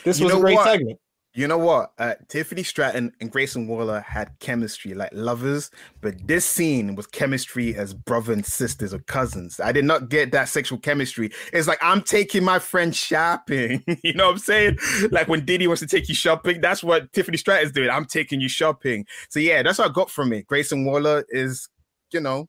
This 0.05 0.19
you 0.19 0.27
was 0.27 0.35
a 0.35 0.41
great 0.41 0.55
what? 0.55 0.65
segment 0.65 0.99
you 1.37 1.49
know 1.49 1.59
what? 1.59 1.93
Uh, 1.99 2.15
Tiffany 2.29 2.63
Stratton 2.63 3.13
and 3.21 3.31
Grayson 3.31 3.67
Waller 3.67 4.01
had 4.01 4.31
chemistry 4.39 4.95
like 4.95 5.11
lovers, 5.13 5.69
but 6.01 6.15
this 6.29 6.47
scene 6.47 6.95
was 6.95 7.09
chemistry 7.09 7.75
as 7.75 7.93
brother 7.93 8.33
and 8.33 8.47
sisters 8.47 8.95
or 8.95 9.01
cousins. 9.01 9.59
I 9.59 9.73
did 9.73 9.85
not 9.85 10.09
get 10.09 10.31
that 10.31 10.49
sexual 10.49 10.79
chemistry. 10.79 11.33
It's 11.53 11.67
like 11.67 11.81
I'm 11.83 12.03
taking 12.03 12.45
my 12.45 12.61
friend 12.61 12.95
shopping. 12.95 13.83
you 14.05 14.15
know 14.15 14.27
what 14.27 14.33
I'm 14.35 14.39
saying? 14.39 14.79
Like 15.11 15.27
when 15.27 15.45
Diddy 15.45 15.67
wants 15.67 15.81
to 15.81 15.89
take 15.89 16.09
you 16.09 16.15
shopping, 16.15 16.61
that's 16.61 16.85
what 16.85 17.13
Tiffany 17.13 17.37
Stratton's 17.37 17.73
doing. 17.73 17.91
I'm 17.91 18.05
taking 18.05 18.41
you 18.41 18.49
shopping. 18.49 19.05
So 19.29 19.41
yeah, 19.41 19.65
that's 19.65 19.79
what 19.79 19.91
I 19.91 19.93
got 19.93 20.11
from 20.11 20.33
it. 20.33 20.47
Grayson 20.47 20.85
Waller 20.85 21.25
is, 21.31 21.69
you 22.13 22.21
know, 22.21 22.49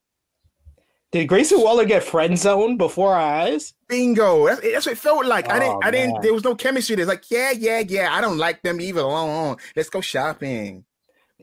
did 1.15 1.29
Grayson 1.29 1.61
Waller 1.61 1.85
get 1.85 2.03
friend 2.03 2.37
zoned 2.37 2.77
before 2.77 3.15
our 3.15 3.21
eyes? 3.21 3.73
Bingo. 3.87 4.47
That's, 4.47 4.59
that's 4.59 4.85
what 4.85 4.91
it 4.91 4.97
felt 4.97 5.25
like. 5.25 5.45
Oh, 5.47 5.53
I 5.53 5.59
didn't. 5.59 5.85
I 5.85 5.91
didn't. 5.91 6.21
There 6.21 6.33
was 6.33 6.43
no 6.43 6.55
chemistry. 6.55 6.97
There's 6.97 7.07
like, 7.07 7.31
yeah, 7.31 7.51
yeah, 7.51 7.79
yeah. 7.79 8.13
I 8.13 8.19
don't 8.19 8.37
like 8.37 8.61
them 8.63 8.81
either. 8.81 9.01
Let's 9.77 9.89
go 9.89 10.01
shopping. 10.01 10.83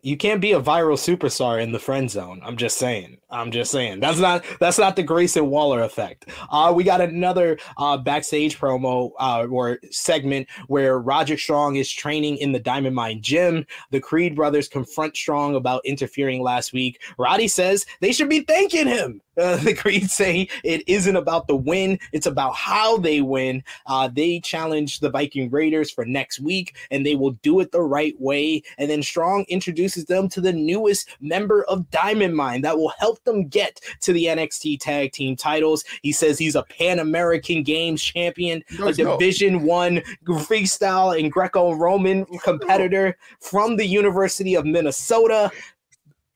You 0.04 0.16
can't 0.16 0.40
be 0.40 0.52
a 0.52 0.60
viral 0.60 0.98
superstar 0.98 1.62
in 1.62 1.70
the 1.70 1.78
friend 1.78 2.10
zone. 2.10 2.42
I'm 2.44 2.56
just 2.56 2.76
saying. 2.76 3.18
I'm 3.30 3.52
just 3.52 3.70
saying. 3.70 4.00
That's 4.00 4.18
not 4.18 4.44
that's 4.58 4.78
not 4.78 4.96
the 4.96 5.04
Grayson 5.04 5.48
Waller 5.48 5.82
effect. 5.82 6.28
Uh, 6.50 6.72
we 6.74 6.82
got 6.82 7.00
another 7.00 7.56
uh, 7.78 7.96
backstage 7.96 8.58
promo 8.58 9.12
uh, 9.20 9.46
or 9.48 9.78
segment 9.90 10.48
where 10.66 10.98
Roderick 10.98 11.38
Strong 11.38 11.76
is 11.76 11.90
training 11.90 12.38
in 12.38 12.50
the 12.50 12.58
Diamond 12.58 12.96
Mine 12.96 13.22
gym. 13.22 13.64
The 13.90 14.00
Creed 14.00 14.34
brothers 14.34 14.68
confront 14.68 15.16
Strong 15.16 15.54
about 15.54 15.86
interfering 15.86 16.42
last 16.42 16.72
week. 16.72 17.00
Roddy 17.16 17.46
says 17.46 17.86
they 18.00 18.12
should 18.12 18.28
be 18.28 18.40
thanking 18.40 18.88
him. 18.88 19.22
Uh, 19.38 19.56
the 19.64 19.74
Creed 19.74 20.10
say 20.10 20.48
it 20.64 20.82
isn't 20.86 21.16
about 21.16 21.46
the 21.46 21.56
win, 21.56 21.98
it's 22.12 22.26
about 22.26 22.54
how 22.54 22.98
they 22.98 23.20
win. 23.20 23.62
Uh, 23.86 24.08
they 24.08 24.40
challenge 24.40 25.00
the 25.00 25.10
Viking 25.10 25.50
Raiders 25.50 25.90
for 25.90 26.04
next 26.04 26.40
week, 26.40 26.76
and 26.90 27.04
they 27.04 27.14
will 27.14 27.32
do 27.42 27.60
it 27.60 27.72
the 27.72 27.80
right 27.80 28.18
way. 28.20 28.62
And 28.78 28.90
then 28.90 29.02
Strong 29.02 29.46
introduces 29.48 30.04
them 30.04 30.28
to 30.30 30.40
the 30.40 30.52
newest 30.52 31.08
member 31.20 31.64
of 31.64 31.90
Diamond 31.90 32.36
Mine 32.36 32.62
that 32.62 32.76
will 32.76 32.92
help 32.98 33.22
them 33.24 33.48
get 33.48 33.80
to 34.00 34.12
the 34.12 34.26
NXT 34.26 34.80
Tag 34.80 35.12
Team 35.12 35.36
titles. 35.36 35.84
He 36.02 36.12
says 36.12 36.38
he's 36.38 36.54
a 36.54 36.62
Pan 36.64 36.98
American 36.98 37.62
Games 37.62 38.02
champion, 38.02 38.62
No, 38.78 38.88
a. 38.88 38.92
Division 38.92 39.62
One 39.62 40.02
freestyle 40.26 41.18
and 41.18 41.30
Greco-Roman 41.30 42.26
competitor 42.38 43.16
from 43.40 43.76
the 43.76 43.86
University 43.86 44.54
of 44.54 44.66
Minnesota, 44.66 45.50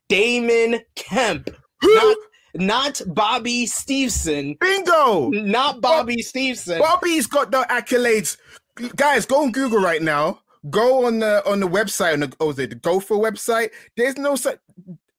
Damon 0.09 0.81
Kemp. 0.95 1.49
Not, 1.83 2.17
not 2.53 3.01
Bobby 3.07 3.65
Steveson. 3.65 4.59
Bingo! 4.59 5.29
Not 5.29 5.81
Bobby 5.81 6.17
Steveson. 6.17 6.79
Bobby's 6.79 7.27
got 7.27 7.51
the 7.51 7.65
accolades. 7.69 8.37
Guys, 8.95 9.25
go 9.25 9.43
on 9.43 9.51
Google 9.51 9.79
right 9.79 10.01
now. 10.01 10.39
Go 10.69 11.05
on 11.05 11.19
the 11.19 11.47
on 11.49 11.59
the 11.59 11.67
website 11.67 12.13
on 12.13 12.19
the 12.21 12.33
oh, 12.39 12.49
is 12.49 12.59
it 12.59 12.69
the 12.71 12.75
Gopher 12.75 13.15
website? 13.15 13.69
There's 13.95 14.17
no 14.17 14.35
such. 14.35 14.59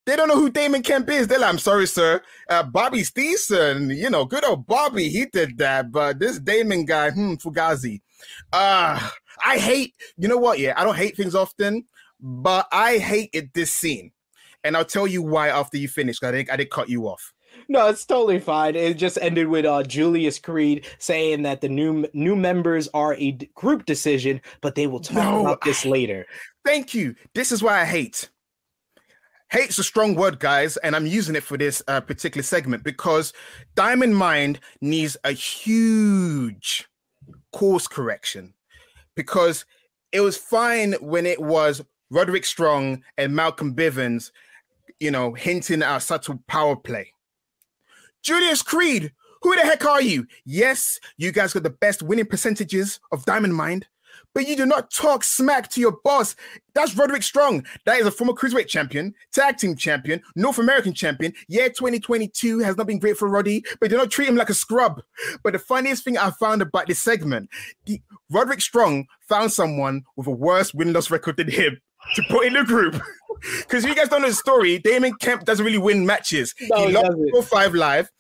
They 0.05 0.17
don't 0.17 0.29
know 0.29 0.37
who 0.37 0.49
Damon 0.51 0.83
Kemp 0.83 1.11
is. 1.11 1.29
They're 1.29 1.39
like, 1.39 1.51
I'm 1.51 1.59
sorry, 1.59 1.87
sir. 1.87 2.23
Uh, 2.49 2.63
Bobby 2.63 3.03
Steveson, 3.03 3.95
you 3.95 4.09
know, 4.09 4.25
good 4.25 4.43
old 4.43 4.67
Bobby, 4.67 5.11
he 5.11 5.27
did 5.27 5.59
that. 5.59 5.93
But 5.93 6.19
this 6.19 6.39
Damon 6.39 6.87
guy, 6.87 7.11
hmm, 7.11 7.35
Fugazi. 7.35 8.01
Uh, 8.51 9.07
I 9.45 9.59
hate, 9.59 9.95
you 10.17 10.29
know 10.29 10.39
what? 10.39 10.59
Yeah, 10.59 10.73
I 10.77 10.85
don't 10.85 10.97
hate 10.97 11.15
things 11.15 11.35
often, 11.35 11.85
but 12.21 12.67
I 12.73 12.97
hated 12.97 13.51
this 13.53 13.73
scene. 13.73 14.13
And 14.65 14.77
I'll 14.77 14.85
tell 14.85 15.07
you 15.07 15.23
why 15.23 15.49
after 15.49 15.77
you 15.77 15.89
finish. 15.89 16.23
I 16.23 16.31
did, 16.31 16.51
I 16.51 16.57
did 16.57 16.71
cut 16.71 16.89
you 16.89 17.05
off. 17.05 17.33
No, 17.69 17.89
it's 17.89 18.05
totally 18.05 18.41
fine. 18.41 18.77
It 18.77 18.95
just 18.95 19.19
ended 19.21 19.49
with 19.49 19.65
uh, 19.65 19.83
Julius 19.83 20.39
Creed 20.39 20.87
saying 20.99 21.43
that 21.43 21.61
the 21.61 21.69
new 21.69 22.07
new 22.13 22.37
members 22.37 22.89
are 22.95 23.15
a 23.15 23.33
d- 23.33 23.51
group 23.55 23.87
decision, 23.87 24.41
but 24.61 24.75
they 24.75 24.87
will 24.87 25.01
talk 25.01 25.17
No, 25.17 25.41
about 25.41 25.63
this 25.63 25.85
later. 25.85 26.27
Thank 26.65 26.95
you. 26.95 27.15
This 27.35 27.53
is 27.53 27.63
why 27.63 27.81
I 27.81 27.85
hate. 27.85 28.29
Hate's 29.51 29.79
a 29.79 29.85
strong 29.85 30.15
word, 30.15 30.41
guys, 30.41 30.77
and 30.79 30.95
I'm 30.95 31.07
using 31.07 31.35
it 31.35 31.43
for 31.43 31.57
this 31.57 31.83
uh, 31.89 32.03
particular 32.03 32.43
segment 32.43 32.85
because 32.85 33.33
Diamond 33.75 34.15
Mine 34.15 34.59
needs 34.83 35.17
a 35.25 35.33
huge 35.33 36.87
course 37.53 37.87
correction 37.87 38.53
because 39.15 39.65
it 40.13 40.21
was 40.21 40.37
fine 40.37 40.93
when 41.01 41.25
it 41.25 41.41
was 41.41 41.83
Roderick 42.11 42.45
Strong 42.45 43.03
and 43.17 43.35
Malcolm 43.35 43.75
Bivens, 43.75 44.33
you 45.01 45.11
know, 45.11 45.33
hinting 45.35 45.83
at 45.83 45.97
a 45.97 46.01
subtle 46.01 46.43
power 46.47 46.77
play. 46.77 47.13
Julius 48.23 48.63
Creed, 48.63 49.13
who 49.43 49.55
the 49.55 49.63
heck 49.63 49.85
are 49.85 50.03
you? 50.03 50.27
Yes, 50.45 50.99
you 51.17 51.33
guys 51.33 51.53
got 51.53 51.63
the 51.63 51.71
best 51.71 52.03
winning 52.03 52.27
percentages 52.27 53.01
of 53.13 53.25
Diamond 53.25 53.55
Mine, 53.55 53.85
but 54.35 54.47
you 54.47 54.57
do 54.57 54.67
not 54.67 54.91
talk 54.91 55.25
smack 55.25 55.71
to 55.71 55.81
your 55.81 55.99
boss. 56.05 56.35
That's 56.75 56.97
Roderick 56.97 57.23
Strong. 57.23 57.65
That 57.87 57.99
is 57.99 58.07
a 58.07 58.11
former 58.11 58.33
cruiserweight 58.33 58.69
champion, 58.69 59.15
tag 59.33 59.59
team 59.59 59.77
champion, 59.77 60.23
North 60.37 60.59
American 60.59 60.93
champion. 60.93 61.33
Yeah, 61.49 61.69
2022 61.69 62.59
has 62.61 62.77
not 62.77 62.87
been 62.87 62.99
great 62.99 63.17
for 63.17 63.29
Roddy, 63.29 63.65
but 63.81 63.91
do 63.91 63.97
not 63.97 64.11
treat 64.11 64.29
him 64.29 64.37
like 64.37 64.51
a 64.51 64.55
scrub. 64.55 65.03
But 65.43 65.53
the 65.53 65.59
funniest 65.59 66.05
thing 66.05 66.19
I 66.19 66.31
found 66.31 66.63
about 66.63 66.87
this 66.87 66.99
segment, 66.99 67.51
the, 67.87 68.01
Roderick 68.31 68.61
Strong 68.61 69.07
found 69.29 69.53
someone 69.53 70.05
with 70.17 70.27
a 70.27 70.33
worse 70.33 70.75
win 70.75 70.93
loss 70.93 71.11
record 71.11 71.37
than 71.37 71.51
him 71.51 71.81
to 72.15 72.23
put 72.29 72.47
in 72.47 72.55
the 72.55 72.65
group. 72.65 73.01
Because 73.61 73.85
you 73.85 73.95
guys 73.95 74.09
don't 74.09 74.23
know 74.23 74.29
the 74.29 74.35
story, 74.35 74.81
Damon 74.81 75.15
Kemp 75.21 75.45
doesn't 75.45 75.65
really 75.65 75.79
win 75.79 76.05
matches. 76.05 76.57
No, 76.61 76.89
he 76.89 76.93
lost 76.93 77.13
4 77.31 77.41
5 77.41 77.75
live. 77.75 78.11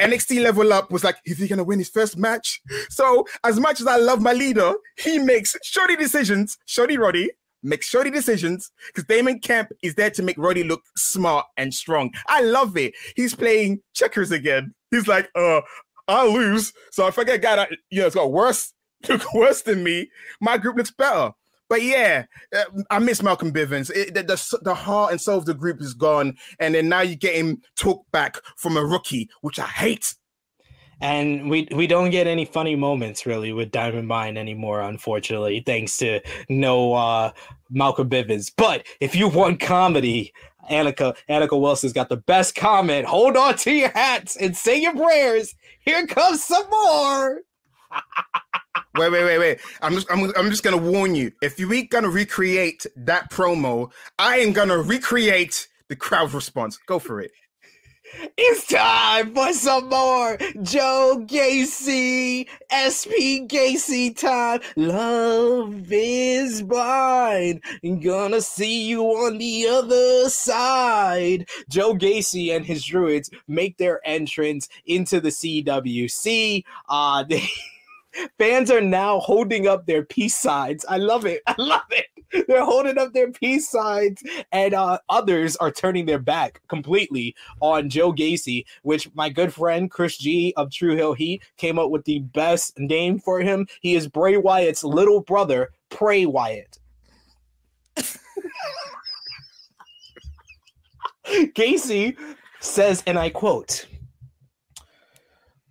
NXT 0.00 0.42
level 0.42 0.72
up 0.72 0.90
was 0.90 1.04
like, 1.04 1.16
is 1.26 1.36
he 1.36 1.46
gonna 1.46 1.62
win 1.62 1.78
his 1.78 1.90
first 1.90 2.16
match? 2.16 2.60
So, 2.88 3.26
as 3.44 3.60
much 3.60 3.82
as 3.82 3.86
I 3.86 3.96
love 3.96 4.22
my 4.22 4.32
leader, 4.32 4.72
he 4.96 5.18
makes 5.18 5.54
shoddy 5.62 5.96
decisions. 5.96 6.56
Shoddy 6.64 6.96
Roddy 6.96 7.30
makes 7.62 7.86
shoddy 7.86 8.10
decisions 8.10 8.70
because 8.86 9.04
Damon 9.04 9.38
Kemp 9.38 9.70
is 9.82 9.94
there 9.94 10.10
to 10.10 10.22
make 10.22 10.38
Roddy 10.38 10.64
look 10.64 10.82
smart 10.96 11.46
and 11.56 11.72
strong. 11.72 12.10
I 12.28 12.42
love 12.42 12.76
it. 12.76 12.94
He's 13.14 13.34
playing 13.34 13.80
checkers 13.94 14.30
again. 14.30 14.74
He's 14.90 15.06
like, 15.06 15.30
uh, 15.34 15.60
I'll 16.08 16.32
lose. 16.32 16.72
So 16.90 17.06
if 17.06 17.18
I 17.18 17.24
get 17.24 17.36
a 17.36 17.38
guy 17.38 17.56
that 17.56 17.70
you 17.90 18.00
know 18.00 18.06
it's 18.06 18.16
got 18.16 18.32
worse, 18.32 18.72
look 19.08 19.34
worse 19.34 19.62
than 19.62 19.84
me, 19.84 20.10
my 20.40 20.58
group 20.58 20.76
looks 20.76 20.90
better. 20.90 21.32
But 21.72 21.84
yeah, 21.84 22.26
uh, 22.54 22.64
I 22.90 22.98
miss 22.98 23.22
Malcolm 23.22 23.50
Bivens. 23.50 23.90
It, 23.94 24.12
the, 24.12 24.22
the 24.24 24.58
the 24.60 24.74
heart 24.74 25.10
and 25.10 25.18
soul 25.18 25.38
of 25.38 25.46
the 25.46 25.54
group 25.54 25.80
is 25.80 25.94
gone, 25.94 26.36
and 26.58 26.74
then 26.74 26.90
now 26.90 27.00
you 27.00 27.16
get 27.16 27.34
him 27.34 27.62
talk 27.78 28.04
back 28.10 28.36
from 28.58 28.76
a 28.76 28.84
rookie, 28.84 29.30
which 29.40 29.58
I 29.58 29.64
hate. 29.64 30.14
And 31.00 31.48
we 31.48 31.66
we 31.74 31.86
don't 31.86 32.10
get 32.10 32.26
any 32.26 32.44
funny 32.44 32.76
moments 32.76 33.24
really 33.24 33.54
with 33.54 33.70
Diamond 33.70 34.06
Mine 34.06 34.36
anymore, 34.36 34.82
unfortunately, 34.82 35.62
thanks 35.64 35.96
to 35.96 36.20
no 36.50 36.92
uh, 36.92 37.32
Malcolm 37.70 38.10
Bivens. 38.10 38.52
But 38.54 38.86
if 39.00 39.14
you 39.14 39.28
want 39.28 39.58
comedy, 39.58 40.34
Annika 40.70 41.16
Annika 41.30 41.58
Wilson's 41.58 41.94
got 41.94 42.10
the 42.10 42.18
best 42.18 42.54
comment. 42.54 43.06
Hold 43.06 43.34
on 43.34 43.56
to 43.56 43.72
your 43.72 43.92
hats 43.92 44.36
and 44.36 44.54
say 44.54 44.78
your 44.78 44.94
prayers. 44.94 45.54
Here 45.80 46.06
comes 46.06 46.44
some 46.44 46.68
more. 46.68 47.40
Wait, 48.96 49.10
wait, 49.10 49.24
wait, 49.24 49.38
wait. 49.38 49.60
I'm 49.80 49.94
just, 49.94 50.10
I'm, 50.10 50.32
I'm 50.36 50.50
just 50.50 50.62
gonna 50.62 50.76
warn 50.76 51.14
you. 51.14 51.32
If 51.42 51.58
you 51.58 51.72
ain't 51.72 51.90
gonna 51.90 52.08
recreate 52.08 52.86
that 52.96 53.30
promo, 53.30 53.90
I 54.18 54.38
am 54.38 54.52
gonna 54.52 54.78
recreate 54.78 55.68
the 55.88 55.96
crowd 55.96 56.32
response. 56.32 56.78
Go 56.86 56.98
for 56.98 57.20
it. 57.20 57.32
It's 58.36 58.66
time 58.66 59.34
for 59.34 59.52
some 59.54 59.88
more 59.88 60.36
Joe 60.62 61.24
Gacy, 61.26 62.46
SP 62.68 63.48
Gacy 63.48 64.14
time. 64.16 64.60
Love 64.76 65.90
is 65.90 66.62
blind. 66.62 67.62
Gonna 68.02 68.42
see 68.42 68.84
you 68.88 69.02
on 69.04 69.38
the 69.38 69.66
other 69.66 70.28
side. 70.28 71.48
Joe 71.70 71.94
Gacy 71.94 72.54
and 72.54 72.66
his 72.66 72.84
druids 72.84 73.30
make 73.48 73.78
their 73.78 74.00
entrance 74.04 74.68
into 74.84 75.20
the 75.20 75.30
CWC. 75.30 76.64
Uh, 76.88 77.22
they. 77.28 77.48
Fans 78.38 78.70
are 78.70 78.80
now 78.80 79.18
holding 79.20 79.66
up 79.66 79.86
their 79.86 80.04
peace 80.04 80.34
signs. 80.36 80.84
I 80.88 80.98
love 80.98 81.24
it. 81.26 81.42
I 81.46 81.54
love 81.58 81.82
it. 81.90 82.06
They're 82.48 82.64
holding 82.64 82.96
up 82.98 83.12
their 83.12 83.30
peace 83.30 83.68
signs, 83.68 84.22
and 84.52 84.72
uh, 84.72 84.98
others 85.10 85.54
are 85.56 85.70
turning 85.70 86.06
their 86.06 86.18
back 86.18 86.62
completely 86.68 87.36
on 87.60 87.90
Joe 87.90 88.12
Gacy, 88.12 88.64
which 88.82 89.14
my 89.14 89.28
good 89.28 89.52
friend 89.52 89.90
Chris 89.90 90.16
G 90.16 90.54
of 90.56 90.70
True 90.70 90.96
Heel 90.96 91.12
Heat 91.12 91.42
came 91.58 91.78
up 91.78 91.90
with 91.90 92.04
the 92.04 92.20
best 92.20 92.78
name 92.78 93.18
for 93.18 93.40
him. 93.40 93.66
He 93.80 93.94
is 93.94 94.08
Bray 94.08 94.38
Wyatt's 94.38 94.82
little 94.82 95.20
brother, 95.20 95.72
Pray 95.90 96.24
Wyatt. 96.24 96.78
Gacy 101.26 102.16
says, 102.60 103.02
and 103.06 103.18
I 103.18 103.28
quote, 103.30 103.86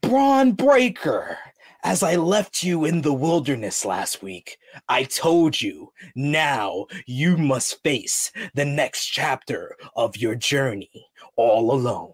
Bron 0.01 0.51
Breakker, 0.54 1.38
as 1.84 2.04
I 2.04 2.15
left 2.15 2.63
you 2.63 2.86
in 2.86 3.02
the 3.02 3.13
wilderness 3.13 3.86
last 3.86 4.22
week, 4.22 4.58
I 4.88 5.04
told 5.04 5.60
you 5.62 5.91
now 6.15 6.86
you 7.06 7.38
must 7.38 7.82
face 7.84 8.32
the 8.54 8.65
next 8.65 9.08
chapter 9.08 9.76
of 9.96 10.17
your 10.17 10.36
journey 10.36 11.08
all 11.36 11.72
alone. 11.72 12.13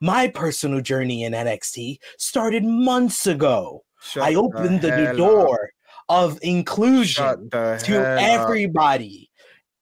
My 0.00 0.28
personal 0.28 0.80
journey 0.80 1.24
in 1.24 1.32
NXT 1.32 1.98
started 2.18 2.64
months 2.64 3.26
ago. 3.26 3.84
Shut 4.00 4.22
I 4.22 4.34
opened 4.34 4.82
the, 4.82 5.10
up. 5.10 5.16
door 5.16 5.70
of 6.08 6.38
inclusion 6.42 7.50
to 7.50 8.16
everybody. 8.20 9.22
up. 9.22 9.27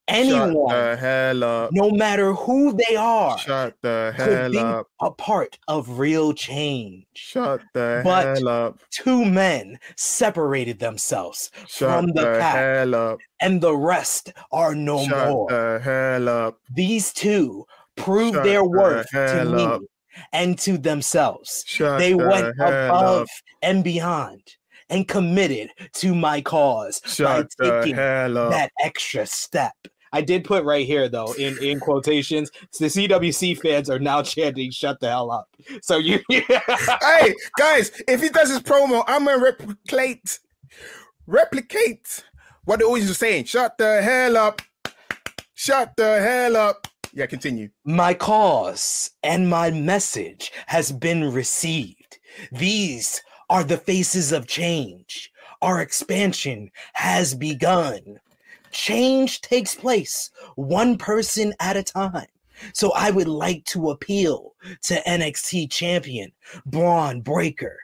Anyone, 0.08 0.68
Shut 0.70 0.70
the 0.70 0.96
hell 0.96 1.44
up. 1.44 1.70
no 1.72 1.90
matter 1.90 2.32
who 2.32 2.72
they 2.74 2.96
are, 2.96 3.38
Shut 3.38 3.74
the 3.82 4.12
could 4.16 4.28
hell 4.38 4.50
be 4.50 4.58
up. 4.58 4.86
a 5.00 5.10
part 5.10 5.58
of 5.68 5.98
real 5.98 6.32
change. 6.32 7.04
Shut 7.14 7.60
the 7.74 8.00
But- 8.04 8.24
hell 8.38 8.48
up. 8.48 8.78
Two 8.90 9.24
men 9.24 9.78
separated 9.96 10.78
themselves 10.78 11.50
Shut 11.66 11.90
from 11.90 12.06
the 12.12 12.22
the 12.22 12.38
pack, 12.38 12.54
hell 12.56 12.94
up. 12.94 13.18
and 13.40 13.60
the 13.60 13.76
rest 13.76 14.32
are 14.52 14.74
no 14.74 15.04
Shut 15.04 15.28
more. 15.28 15.48
the 15.50 15.80
hell 15.82 16.28
up. 16.28 16.58
These 16.74 17.12
two 17.12 17.66
proved 17.96 18.34
Shut 18.34 18.44
their 18.44 18.62
the 18.62 18.68
worth 18.68 19.08
to 19.10 19.44
me 19.44 19.64
up. 19.64 19.82
and 20.32 20.58
to 20.60 20.78
themselves. 20.78 21.64
Shut 21.66 21.98
they 21.98 22.12
the 22.12 22.18
went 22.28 22.48
above 22.60 23.22
up. 23.22 23.28
and 23.62 23.82
beyond 23.84 24.42
and 24.88 25.08
committed 25.08 25.68
to 25.94 26.14
my 26.14 26.40
cause 26.40 27.00
Shut 27.06 27.48
by 27.58 27.64
taking 27.82 27.96
that 27.96 28.70
extra 28.82 29.26
step. 29.26 29.72
I 30.12 30.20
did 30.20 30.44
put 30.44 30.64
right 30.64 30.86
here 30.86 31.08
though 31.08 31.32
in 31.34 31.62
in 31.62 31.80
quotations. 31.80 32.50
The 32.78 32.86
CWC 32.86 33.60
fans 33.60 33.90
are 33.90 33.98
now 33.98 34.22
chanting 34.22 34.70
"Shut 34.70 35.00
the 35.00 35.08
hell 35.08 35.30
up." 35.30 35.48
So 35.82 35.98
you, 35.98 36.20
hey 36.30 37.34
guys, 37.58 37.90
if 38.08 38.22
he 38.22 38.28
does 38.28 38.50
his 38.50 38.60
promo, 38.60 39.04
I'm 39.06 39.24
gonna 39.24 39.42
replicate, 39.42 40.38
replicate 41.26 42.24
what 42.64 42.78
they 42.78 42.84
always 42.84 43.08
were 43.08 43.14
saying. 43.14 43.44
Shut 43.44 43.78
the 43.78 44.02
hell 44.02 44.36
up. 44.36 44.62
Shut 45.54 45.96
the 45.96 46.20
hell 46.20 46.56
up. 46.56 46.86
Yeah, 47.12 47.26
continue. 47.26 47.70
My 47.84 48.12
cause 48.12 49.10
and 49.22 49.48
my 49.48 49.70
message 49.70 50.52
has 50.66 50.92
been 50.92 51.32
received. 51.32 52.18
These 52.52 53.22
are 53.48 53.64
the 53.64 53.78
faces 53.78 54.32
of 54.32 54.46
change. 54.46 55.30
Our 55.62 55.80
expansion 55.80 56.70
has 56.92 57.34
begun. 57.34 58.20
Change 58.70 59.40
takes 59.40 59.74
place 59.74 60.30
one 60.54 60.98
person 60.98 61.54
at 61.60 61.76
a 61.76 61.82
time. 61.82 62.26
So 62.72 62.92
I 62.92 63.10
would 63.10 63.28
like 63.28 63.64
to 63.66 63.90
appeal 63.90 64.54
to 64.82 65.02
NXT 65.02 65.70
champion 65.70 66.32
Bron 66.64 67.20
Breakker. 67.20 67.78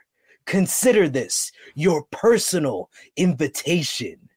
Consider 0.45 1.07
this 1.07 1.51
your 1.75 2.03
personal 2.11 2.89
invitation. 3.15 4.29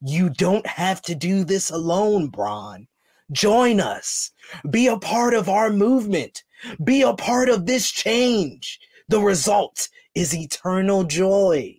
You 0.00 0.30
don't 0.30 0.66
have 0.66 1.02
to 1.02 1.14
do 1.14 1.44
this 1.44 1.70
alone, 1.70 2.28
Bron. 2.28 2.88
Join 3.32 3.80
us. 3.80 4.30
Be 4.68 4.86
a 4.86 4.98
part 4.98 5.34
of 5.34 5.48
our 5.48 5.70
movement. 5.70 6.44
Be 6.82 7.02
a 7.02 7.14
part 7.14 7.48
of 7.48 7.66
this 7.66 7.90
change. 7.90 8.80
The 9.08 9.20
result 9.20 9.88
is 10.14 10.34
eternal 10.34 11.04
joy. 11.04 11.78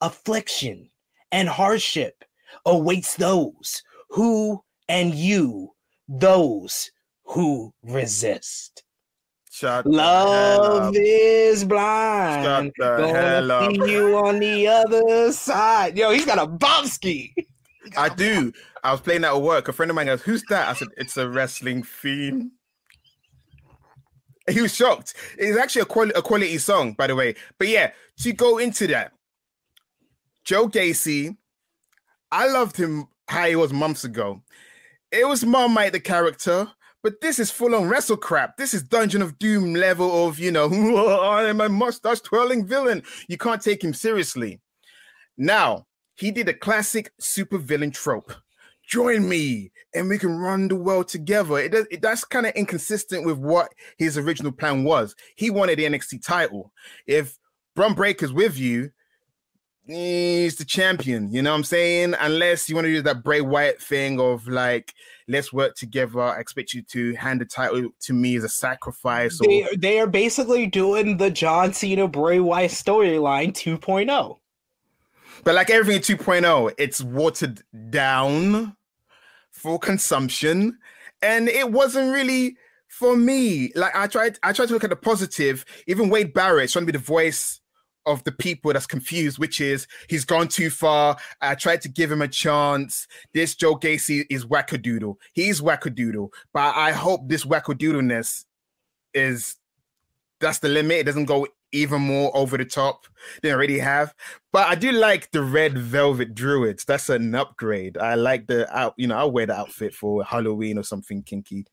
Affliction 0.00 0.90
and 1.30 1.48
hardship 1.48 2.21
awaits 2.64 3.16
those 3.16 3.82
who 4.10 4.62
and 4.88 5.14
you, 5.14 5.70
those 6.08 6.90
who 7.24 7.72
resist. 7.82 8.84
Shut 9.50 9.86
Love 9.86 10.94
is 10.96 11.64
blind. 11.64 12.72
Gonna 12.78 13.70
see 13.70 13.92
you 13.92 14.16
on 14.16 14.38
the 14.38 14.66
other 14.66 15.30
side. 15.32 15.96
Yo, 15.96 16.10
he's 16.10 16.24
got 16.24 16.38
a 16.38 16.46
Bobski. 16.46 17.32
I 17.96 18.08
do. 18.08 18.52
I 18.82 18.92
was 18.92 19.00
playing 19.00 19.20
that 19.22 19.34
at 19.34 19.42
work. 19.42 19.68
A 19.68 19.72
friend 19.72 19.90
of 19.90 19.94
mine 19.94 20.06
goes, 20.06 20.22
"Who's 20.22 20.42
that?" 20.48 20.68
I 20.68 20.72
said, 20.72 20.88
"It's 20.96 21.16
a 21.16 21.28
wrestling 21.28 21.82
theme." 21.82 22.52
He 24.50 24.60
was 24.60 24.74
shocked. 24.74 25.14
It's 25.38 25.58
actually 25.58 25.82
a 25.82 25.86
quality, 25.86 26.12
a 26.16 26.22
quality 26.22 26.58
song, 26.58 26.94
by 26.94 27.06
the 27.06 27.14
way. 27.14 27.34
But 27.58 27.68
yeah, 27.68 27.92
to 28.22 28.32
go 28.32 28.58
into 28.58 28.86
that, 28.88 29.12
Joe 30.44 30.66
Gacy, 30.68 31.36
I 32.32 32.48
loved 32.48 32.78
him 32.78 33.08
how 33.28 33.46
he 33.46 33.56
was 33.56 33.74
months 33.74 34.04
ago. 34.04 34.42
It 35.10 35.28
was 35.28 35.44
Marmite 35.44 35.92
the 35.92 36.00
character, 36.00 36.66
but 37.02 37.20
this 37.20 37.38
is 37.38 37.50
full 37.50 37.74
on 37.74 37.90
wrestle 37.90 38.16
crap. 38.16 38.56
This 38.56 38.72
is 38.72 38.82
Dungeon 38.82 39.20
of 39.20 39.38
Doom 39.38 39.74
level 39.74 40.26
of 40.26 40.38
you 40.38 40.50
know, 40.50 40.68
I 41.20 41.44
am 41.44 41.60
a 41.60 41.68
mustache 41.68 42.20
twirling 42.20 42.66
villain. 42.66 43.02
You 43.28 43.36
can't 43.36 43.60
take 43.60 43.84
him 43.84 43.92
seriously. 43.92 44.60
Now 45.36 45.86
he 46.16 46.30
did 46.30 46.48
a 46.48 46.54
classic 46.54 47.12
super 47.20 47.58
villain 47.58 47.90
trope. 47.90 48.32
Join 48.88 49.28
me, 49.28 49.70
and 49.94 50.08
we 50.08 50.18
can 50.18 50.38
run 50.38 50.68
the 50.68 50.74
world 50.74 51.08
together. 51.08 51.58
It, 51.58 51.72
does, 51.72 51.86
it 51.90 52.00
that's 52.00 52.24
kind 52.24 52.46
of 52.46 52.54
inconsistent 52.54 53.26
with 53.26 53.38
what 53.38 53.72
his 53.98 54.16
original 54.16 54.52
plan 54.52 54.84
was. 54.84 55.14
He 55.36 55.50
wanted 55.50 55.78
the 55.78 55.84
NXT 55.84 56.24
title. 56.24 56.72
If 57.06 57.36
Bron 57.76 57.94
Breakker's 57.94 58.32
with 58.32 58.58
you, 58.58 58.90
he's 59.94 60.56
the 60.56 60.64
champion. 60.64 61.32
You 61.32 61.42
know 61.42 61.50
what 61.50 61.58
I'm 61.58 61.64
saying? 61.64 62.14
Unless 62.18 62.68
you 62.68 62.74
want 62.74 62.86
to 62.86 62.92
do 62.92 63.02
that 63.02 63.22
Bray 63.22 63.40
Wyatt 63.40 63.80
thing 63.80 64.20
of 64.20 64.46
like, 64.48 64.94
let's 65.28 65.52
work 65.52 65.74
together. 65.74 66.20
I 66.20 66.40
expect 66.40 66.74
you 66.74 66.82
to 66.82 67.14
hand 67.14 67.40
the 67.40 67.44
title 67.44 67.90
to 68.00 68.12
me 68.12 68.36
as 68.36 68.44
a 68.44 68.48
sacrifice. 68.48 69.40
Or, 69.40 69.46
They, 69.46 69.68
they 69.76 70.00
are 70.00 70.06
basically 70.06 70.66
doing 70.66 71.16
the 71.16 71.30
John 71.30 71.72
Cena 71.72 72.08
Bray 72.08 72.40
Wyatt 72.40 72.70
storyline 72.70 73.50
oh. 73.50 73.78
2.0. 73.78 74.38
But 75.44 75.54
like 75.54 75.70
everything 75.70 76.16
in 76.16 76.18
2.0, 76.18 76.74
it's 76.78 77.02
watered 77.02 77.62
down 77.90 78.76
for 79.50 79.78
consumption. 79.78 80.78
And 81.20 81.48
it 81.48 81.70
wasn't 81.70 82.12
really 82.12 82.56
for 82.88 83.16
me. 83.16 83.72
Like 83.74 83.96
I 83.96 84.06
tried, 84.06 84.38
I 84.42 84.52
tried 84.52 84.66
to 84.66 84.74
look 84.74 84.84
at 84.84 84.90
the 84.90 84.96
positive. 84.96 85.64
Even 85.86 86.10
Wade 86.10 86.34
Barrett 86.34 86.70
trying 86.70 86.86
to 86.86 86.92
be 86.92 86.98
the 86.98 87.04
voice 87.04 87.61
of 88.06 88.22
the 88.24 88.32
people 88.32 88.72
that's 88.72 88.86
confused, 88.86 89.38
which 89.38 89.60
is 89.60 89.86
he's 90.08 90.24
gone 90.24 90.48
too 90.48 90.70
far. 90.70 91.16
I 91.40 91.54
tried 91.54 91.82
to 91.82 91.88
give 91.88 92.10
him 92.10 92.22
a 92.22 92.28
chance. 92.28 93.06
This 93.34 93.54
Joe 93.54 93.76
Gacy 93.76 94.24
is 94.30 94.44
wackadoodle. 94.44 95.16
He's 95.32 95.60
wackadoodle. 95.60 96.28
But 96.52 96.74
I 96.76 96.92
hope 96.92 97.28
this 97.28 97.44
wackadoodleness 97.44 98.44
is 99.14 99.56
that's 100.40 100.58
the 100.58 100.68
limit. 100.68 100.98
It 100.98 101.06
doesn't 101.06 101.26
go 101.26 101.46
even 101.72 102.02
more 102.02 102.30
over 102.36 102.58
the 102.58 102.64
top 102.64 103.06
than 103.42 103.52
already 103.52 103.78
have. 103.78 104.14
But 104.52 104.68
I 104.68 104.74
do 104.74 104.92
like 104.92 105.30
the 105.30 105.42
red 105.42 105.78
velvet 105.78 106.34
druids. 106.34 106.84
That's 106.84 107.08
an 107.08 107.34
upgrade. 107.34 107.96
I 107.96 108.14
like 108.14 108.46
the 108.46 108.70
out, 108.76 108.94
you 108.96 109.06
know, 109.06 109.16
I'll 109.16 109.32
wear 109.32 109.46
the 109.46 109.54
outfit 109.54 109.94
for 109.94 110.22
Halloween 110.22 110.78
or 110.78 110.82
something 110.82 111.22
kinky. 111.22 111.64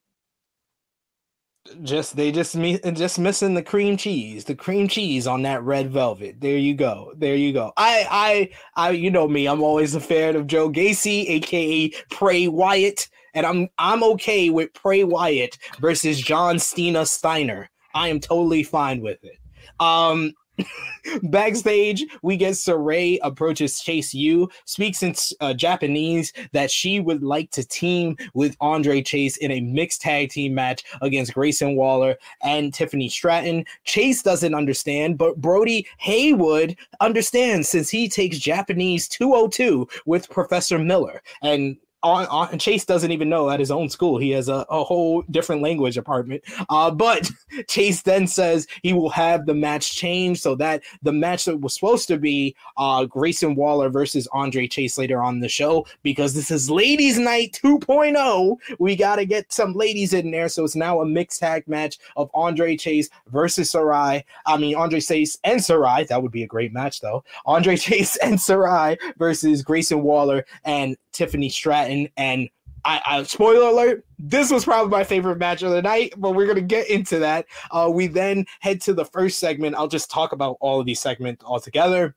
Just 1.83 2.15
they 2.15 2.31
just 2.31 2.55
me 2.55 2.79
just 2.93 3.19
missing 3.19 3.53
the 3.53 3.63
cream 3.63 3.97
cheese, 3.97 4.45
the 4.45 4.55
cream 4.55 4.87
cheese 4.87 5.27
on 5.27 5.41
that 5.43 5.63
red 5.63 5.91
velvet. 5.91 6.39
There 6.41 6.57
you 6.57 6.73
go. 6.73 7.13
There 7.17 7.35
you 7.35 7.53
go. 7.53 7.71
I 7.77 8.49
I 8.75 8.87
I 8.87 8.91
you 8.91 9.11
know 9.11 9.27
me, 9.27 9.47
I'm 9.47 9.61
always 9.61 9.95
a 9.95 9.99
fan 9.99 10.35
of 10.35 10.47
Joe 10.47 10.69
Gacy, 10.69 11.29
aka 11.29 11.89
Prey 12.09 12.47
Wyatt, 12.47 13.07
and 13.33 13.45
I'm 13.45 13.69
I'm 13.77 14.03
okay 14.03 14.49
with 14.49 14.73
Prey 14.73 15.03
Wyatt 15.03 15.57
versus 15.79 16.19
John 16.19 16.59
Cena 16.59 17.05
Steiner. 17.05 17.69
I 17.93 18.07
am 18.07 18.19
totally 18.19 18.63
fine 18.63 19.01
with 19.01 19.23
it. 19.23 19.37
Um 19.79 20.33
Backstage, 21.23 22.05
we 22.21 22.37
get 22.37 22.55
Sarai 22.55 23.19
approaches 23.23 23.79
Chase 23.79 24.13
U, 24.13 24.49
speaks 24.65 25.03
in 25.03 25.15
uh, 25.39 25.53
Japanese 25.53 26.33
that 26.51 26.71
she 26.71 26.99
would 26.99 27.23
like 27.23 27.51
to 27.51 27.65
team 27.65 28.17
with 28.33 28.55
Andre 28.59 29.01
Chase 29.01 29.37
in 29.37 29.51
a 29.51 29.61
mixed 29.61 30.01
tag 30.01 30.29
team 30.29 30.53
match 30.53 30.83
against 31.01 31.33
Grayson 31.33 31.75
Waller 31.75 32.15
and 32.43 32.73
Tiffany 32.73 33.09
Stratton. 33.09 33.65
Chase 33.83 34.21
doesn't 34.21 34.53
understand, 34.53 35.17
but 35.17 35.39
Bodhi 35.39 35.87
Hayward 35.97 36.75
understands 36.99 37.69
since 37.69 37.89
he 37.89 38.09
takes 38.09 38.37
Japanese 38.37 39.07
202 39.07 39.87
with 40.05 40.29
Professor 40.29 40.77
Miller. 40.77 41.21
And 41.41 41.77
on, 42.03 42.25
on, 42.27 42.57
Chase 42.59 42.85
doesn't 42.85 43.11
even 43.11 43.29
know 43.29 43.49
at 43.49 43.59
his 43.59 43.71
own 43.71 43.89
school 43.89 44.17
he 44.17 44.29
has 44.31 44.47
a, 44.47 44.65
a 44.69 44.83
whole 44.83 45.23
different 45.29 45.61
language 45.61 45.97
apartment. 45.97 46.43
Uh, 46.69 46.89
but 46.91 47.29
Chase 47.67 48.01
then 48.03 48.27
says 48.27 48.67
he 48.83 48.93
will 48.93 49.09
have 49.09 49.45
the 49.45 49.53
match 49.53 49.95
changed 49.95 50.41
so 50.41 50.55
that 50.55 50.81
the 51.01 51.11
match 51.11 51.45
that 51.45 51.59
was 51.59 51.73
supposed 51.73 52.07
to 52.07 52.17
be 52.17 52.55
uh, 52.77 53.05
Grayson 53.05 53.55
Waller 53.55 53.89
versus 53.89 54.27
Andre 54.31 54.67
Chase 54.67 54.97
later 54.97 55.21
on 55.21 55.39
the 55.39 55.49
show 55.49 55.85
because 56.03 56.33
this 56.33 56.51
is 56.51 56.69
Ladies 56.69 57.19
Night 57.19 57.59
2.0. 57.63 58.57
We 58.79 58.95
got 58.95 59.17
to 59.17 59.25
get 59.25 59.51
some 59.51 59.73
ladies 59.73 60.13
in 60.13 60.31
there, 60.31 60.49
so 60.49 60.63
it's 60.63 60.75
now 60.75 61.01
a 61.01 61.05
mixed 61.05 61.39
tag 61.39 61.67
match 61.67 61.97
of 62.15 62.29
Andre 62.33 62.77
Chase 62.77 63.09
versus 63.27 63.71
Sarai. 63.71 64.23
I 64.45 64.57
mean 64.57 64.75
Andre 64.75 65.01
Chase 65.01 65.37
and 65.43 65.63
Sarai. 65.63 66.05
That 66.05 66.21
would 66.21 66.31
be 66.31 66.43
a 66.43 66.47
great 66.47 66.71
match 66.71 67.01
though. 67.01 67.23
Andre 67.45 67.75
Chase 67.89 68.15
and 68.17 68.39
Sarai 68.39 68.97
versus 69.17 69.61
Grayson 69.63 70.01
Waller 70.01 70.45
and 70.63 70.95
Tiffany 71.19 71.49
Stratton. 71.49 72.07
And 72.15 72.49
I, 72.85 73.01
I 73.05 73.23
spoiler 73.23 73.67
alert, 73.67 74.05
this 74.17 74.49
was 74.51 74.63
probably 74.63 74.89
my 74.89 75.03
favorite 75.03 75.37
match 75.37 75.63
of 75.63 75.71
the 75.71 75.81
night, 75.81 76.13
but 76.15 76.31
we're 76.31 76.47
gonna 76.47 76.61
get 76.61 76.89
into 76.89 77.19
that. 77.19 77.45
Uh, 77.71 77.91
we 77.93 78.07
then 78.07 78.45
head 78.61 78.79
to 78.81 78.93
the 78.93 79.03
first 79.03 79.37
segment. 79.37 79.75
I'll 79.75 79.89
just 79.89 80.09
talk 80.09 80.31
about 80.31 80.55
all 80.61 80.79
of 80.79 80.85
these 80.85 81.01
segments 81.01 81.43
all 81.43 81.59
together 81.59 82.15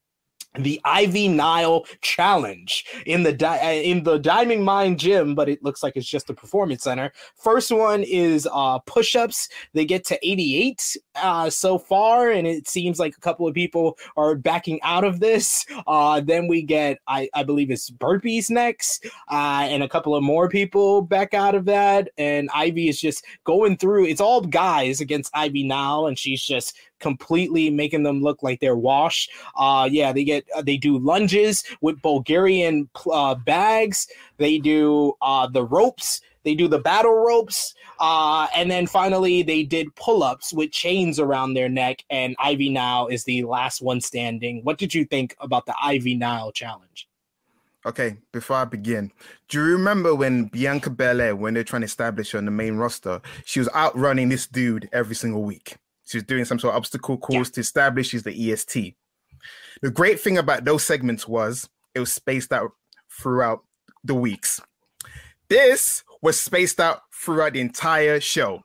the 0.58 0.80
Ivy 0.84 1.28
Nile 1.28 1.86
challenge 2.02 2.84
in 3.06 3.22
the 3.22 3.32
di- 3.32 3.58
in 3.84 4.02
the 4.02 4.18
Diamond 4.18 4.64
Mine 4.64 4.96
gym, 4.98 5.34
but 5.34 5.48
it 5.48 5.62
looks 5.62 5.82
like 5.82 5.96
it's 5.96 6.06
just 6.06 6.30
a 6.30 6.34
performance 6.34 6.82
center. 6.82 7.12
First 7.36 7.70
one 7.70 8.02
is 8.02 8.48
uh, 8.52 8.78
push-ups. 8.80 9.48
They 9.72 9.84
get 9.84 10.04
to 10.06 10.18
88 10.22 10.96
uh, 11.16 11.50
so 11.50 11.78
far, 11.78 12.30
and 12.30 12.46
it 12.46 12.68
seems 12.68 12.98
like 12.98 13.16
a 13.16 13.20
couple 13.20 13.48
of 13.48 13.54
people 13.54 13.98
are 14.16 14.34
backing 14.34 14.80
out 14.82 15.04
of 15.04 15.20
this. 15.20 15.64
Uh, 15.86 16.20
then 16.20 16.46
we 16.48 16.62
get, 16.62 16.98
I, 17.06 17.28
I 17.34 17.44
believe 17.44 17.70
it's 17.70 17.90
burpees 17.90 18.50
next, 18.50 19.06
uh, 19.30 19.66
and 19.68 19.82
a 19.82 19.88
couple 19.88 20.14
of 20.14 20.22
more 20.22 20.48
people 20.48 21.02
back 21.02 21.34
out 21.34 21.54
of 21.54 21.64
that. 21.66 22.10
And 22.18 22.50
Ivy 22.54 22.88
is 22.88 23.00
just 23.00 23.24
going 23.44 23.76
through. 23.76 24.06
It's 24.06 24.20
all 24.20 24.42
guys 24.42 25.00
against 25.00 25.30
Ivy 25.34 25.64
Nile, 25.64 26.06
and 26.06 26.18
she's 26.18 26.42
just 26.42 26.76
completely 27.02 27.68
making 27.68 28.04
them 28.04 28.22
look 28.22 28.42
like 28.42 28.60
they're 28.60 28.76
washed. 28.76 29.30
Uh, 29.56 29.88
yeah, 29.90 30.12
they 30.12 30.24
get 30.24 30.46
uh, 30.56 30.62
they 30.62 30.78
do 30.78 30.98
lunges 30.98 31.64
with 31.82 32.00
Bulgarian 32.00 32.88
uh, 33.12 33.34
bags. 33.34 34.08
They 34.38 34.58
do 34.58 35.12
uh, 35.20 35.46
the 35.48 35.64
ropes. 35.64 36.22
They 36.44 36.54
do 36.54 36.68
the 36.68 36.78
battle 36.78 37.14
ropes. 37.14 37.74
Uh, 38.00 38.48
and 38.54 38.70
then 38.70 38.86
finally, 38.86 39.42
they 39.42 39.62
did 39.62 39.94
pull 39.94 40.22
ups 40.22 40.52
with 40.52 40.72
chains 40.72 41.20
around 41.20 41.54
their 41.54 41.68
neck. 41.68 42.04
And 42.10 42.34
Ivy 42.38 42.70
Nile 42.70 43.06
is 43.08 43.24
the 43.24 43.44
last 43.44 43.80
one 43.80 44.00
standing. 44.00 44.60
What 44.64 44.78
did 44.78 44.94
you 44.94 45.04
think 45.04 45.36
about 45.40 45.66
the 45.66 45.74
Ivy 45.80 46.16
Nile 46.16 46.50
challenge? 46.50 47.08
Okay, 47.84 48.16
before 48.30 48.56
I 48.56 48.64
begin, 48.64 49.10
do 49.48 49.58
you 49.58 49.72
remember 49.72 50.14
when 50.14 50.44
Bianca 50.44 50.88
Belair, 50.88 51.34
when 51.34 51.54
they're 51.54 51.64
trying 51.64 51.82
to 51.82 51.86
establish 51.86 52.30
her 52.30 52.38
on 52.38 52.44
the 52.44 52.52
main 52.52 52.76
roster, 52.76 53.20
she 53.44 53.58
was 53.58 53.68
outrunning 53.74 54.28
this 54.28 54.46
dude 54.46 54.88
every 54.92 55.16
single 55.16 55.42
week? 55.42 55.76
She 56.12 56.18
was 56.18 56.24
doing 56.24 56.44
some 56.44 56.58
sort 56.58 56.74
of 56.74 56.76
obstacle 56.76 57.16
course 57.16 57.48
yeah. 57.48 57.54
to 57.54 57.60
establish 57.60 58.08
she's 58.08 58.22
the 58.22 58.52
EST. 58.52 58.94
The 59.80 59.90
great 59.90 60.20
thing 60.20 60.36
about 60.36 60.66
those 60.66 60.84
segments 60.84 61.26
was 61.26 61.70
it 61.94 62.00
was 62.00 62.12
spaced 62.12 62.52
out 62.52 62.72
throughout 63.10 63.64
the 64.04 64.14
weeks. 64.14 64.60
This 65.48 66.04
was 66.20 66.38
spaced 66.38 66.80
out 66.80 67.00
throughout 67.14 67.54
the 67.54 67.62
entire 67.62 68.20
show. 68.20 68.62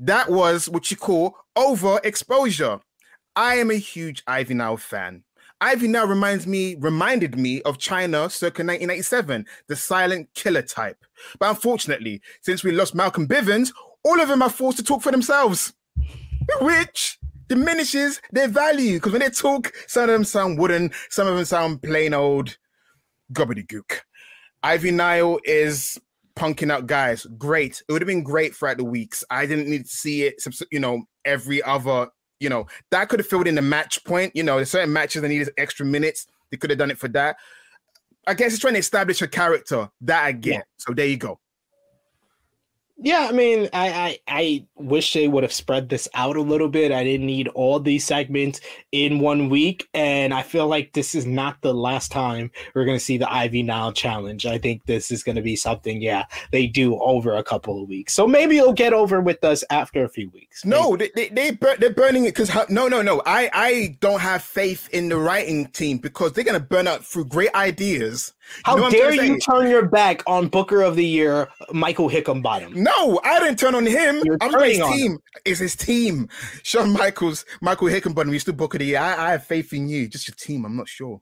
That 0.00 0.28
was 0.28 0.68
what 0.68 0.90
you 0.90 0.96
call 0.96 1.36
overexposure. 1.56 2.80
I 3.36 3.54
am 3.54 3.70
a 3.70 3.76
huge 3.76 4.24
Ivy 4.26 4.54
Nile 4.54 4.78
fan. 4.78 5.22
Ivy 5.60 5.86
Nile 5.86 6.08
reminds 6.08 6.44
me, 6.44 6.74
reminded 6.74 7.38
me 7.38 7.62
of 7.62 7.78
Chyna 7.78 8.32
circa 8.32 8.64
1987, 8.64 9.46
the 9.68 9.76
silent 9.76 10.28
killer 10.34 10.62
type. 10.62 10.98
But 11.38 11.50
unfortunately, 11.50 12.20
since 12.40 12.64
we 12.64 12.72
lost 12.72 12.96
Malcolm 12.96 13.28
Bivens, 13.28 13.72
all 14.02 14.20
of 14.20 14.28
them 14.28 14.42
are 14.42 14.50
forced 14.50 14.78
to 14.78 14.84
talk 14.84 15.02
for 15.02 15.12
themselves, 15.12 15.72
which 16.60 17.18
diminishes 17.48 18.20
their 18.32 18.48
value. 18.48 18.94
Because 18.94 19.12
when 19.12 19.20
they 19.20 19.30
talk, 19.30 19.72
some 19.86 20.04
of 20.04 20.08
them 20.08 20.24
sound 20.24 20.58
wooden, 20.58 20.90
some 21.10 21.26
of 21.26 21.36
them 21.36 21.44
sound 21.44 21.82
plain 21.82 22.14
old 22.14 22.56
gobbledygook. 23.32 24.00
Ivy 24.62 24.90
Nile 24.90 25.38
is 25.44 25.98
punking 26.36 26.70
out 26.70 26.86
guys. 26.86 27.26
Great. 27.38 27.82
It 27.88 27.92
would 27.92 28.02
have 28.02 28.06
been 28.06 28.22
great 28.22 28.54
throughout 28.54 28.78
the 28.78 28.84
weeks. 28.84 29.24
I 29.30 29.46
didn't 29.46 29.68
need 29.68 29.84
to 29.84 29.90
see 29.90 30.24
it, 30.24 30.42
you 30.70 30.80
know, 30.80 31.02
every 31.24 31.62
other 31.62 32.08
you 32.40 32.48
know, 32.48 32.66
that 32.90 33.08
could 33.08 33.20
have 33.20 33.26
filled 33.26 33.46
in 33.46 33.54
the 33.54 33.62
match 33.62 34.04
point. 34.04 34.34
You 34.34 34.42
know, 34.42 34.56
there's 34.56 34.70
certain 34.70 34.92
matches 34.92 35.22
that 35.22 35.28
needed 35.28 35.50
extra 35.56 35.86
minutes. 35.86 36.26
They 36.50 36.56
could 36.56 36.70
have 36.70 36.78
done 36.78 36.90
it 36.90 36.98
for 36.98 37.08
that. 37.08 37.36
I 38.26 38.34
guess 38.34 38.52
it's 38.52 38.60
trying 38.60 38.74
to 38.74 38.80
establish 38.80 39.22
a 39.22 39.28
character 39.28 39.88
that 40.02 40.24
I 40.24 40.32
get. 40.32 40.54
Yeah. 40.54 40.62
So 40.78 40.92
there 40.92 41.06
you 41.06 41.16
go. 41.16 41.38
Yeah, 42.98 43.26
I 43.28 43.32
mean, 43.32 43.68
I, 43.74 43.88
I, 43.92 44.18
I 44.26 44.66
wish 44.74 45.12
they 45.12 45.28
would 45.28 45.42
have 45.42 45.52
spread 45.52 45.90
this 45.90 46.08
out 46.14 46.36
a 46.36 46.40
little 46.40 46.68
bit. 46.68 46.92
I 46.92 47.04
didn't 47.04 47.26
need 47.26 47.46
all 47.48 47.78
these 47.78 48.06
segments 48.06 48.60
in 48.90 49.18
one 49.20 49.50
week, 49.50 49.86
and 49.92 50.32
I 50.32 50.42
feel 50.42 50.66
like 50.66 50.94
this 50.94 51.14
is 51.14 51.26
not 51.26 51.60
the 51.60 51.74
last 51.74 52.10
time 52.10 52.50
we're 52.74 52.86
going 52.86 52.96
to 52.96 53.04
see 53.04 53.18
the 53.18 53.30
Ivy 53.30 53.62
Nile 53.62 53.92
challenge. 53.92 54.46
I 54.46 54.56
think 54.56 54.86
this 54.86 55.10
is 55.10 55.22
going 55.22 55.36
to 55.36 55.42
be 55.42 55.56
something, 55.56 56.00
yeah, 56.00 56.24
they 56.52 56.66
do 56.66 56.98
over 56.98 57.36
a 57.36 57.44
couple 57.44 57.82
of 57.82 57.86
weeks. 57.86 58.14
So 58.14 58.26
maybe 58.26 58.56
it'll 58.56 58.72
get 58.72 58.94
over 58.94 59.20
with 59.20 59.44
us 59.44 59.62
after 59.68 60.02
a 60.02 60.08
few 60.08 60.30
weeks. 60.30 60.64
Maybe. 60.64 60.80
No, 60.80 60.96
they, 60.96 61.10
they, 61.14 61.28
they 61.28 61.50
bur- 61.50 61.76
they're 61.76 61.90
burning 61.90 62.24
it 62.24 62.34
because 62.34 62.50
no, 62.70 62.88
no, 62.88 63.02
no. 63.02 63.20
I 63.26 63.50
I 63.52 63.96
don't 64.00 64.20
have 64.20 64.42
faith 64.42 64.88
in 64.90 65.10
the 65.10 65.18
writing 65.18 65.66
team 65.66 65.98
because 65.98 66.32
they're 66.32 66.44
going 66.44 66.58
to 66.58 66.66
burn 66.66 66.88
out 66.88 67.04
through 67.04 67.26
great 67.26 67.54
ideas 67.54 68.32
how 68.64 68.76
you 68.76 68.82
know 68.82 68.90
dare 68.90 69.14
you 69.14 69.38
turn 69.38 69.68
your 69.68 69.86
back 69.86 70.22
on 70.26 70.48
Booker 70.48 70.82
of 70.82 70.96
the 70.96 71.04
Year, 71.04 71.48
Michael 71.72 72.08
Hickenbottom? 72.08 72.74
No, 72.74 73.20
I 73.24 73.40
didn't 73.40 73.58
turn 73.58 73.74
on 73.74 73.86
him. 73.86 74.22
You're 74.24 74.38
I'm 74.40 74.52
his 74.60 74.78
team. 74.78 75.12
Him. 75.12 75.18
It's 75.44 75.60
his 75.60 75.76
team. 75.76 76.28
Shawn 76.62 76.92
Michaels, 76.92 77.44
Michael 77.60 77.88
Hickenbottom 77.88 78.32
used 78.32 78.42
still 78.42 78.54
Booker 78.54 78.76
of 78.76 78.80
the 78.80 78.86
Year. 78.86 79.00
I, 79.00 79.28
I 79.28 79.30
have 79.32 79.44
faith 79.44 79.72
in 79.72 79.88
you. 79.88 80.08
Just 80.08 80.28
your 80.28 80.34
team. 80.36 80.64
I'm 80.64 80.76
not 80.76 80.88
sure. 80.88 81.20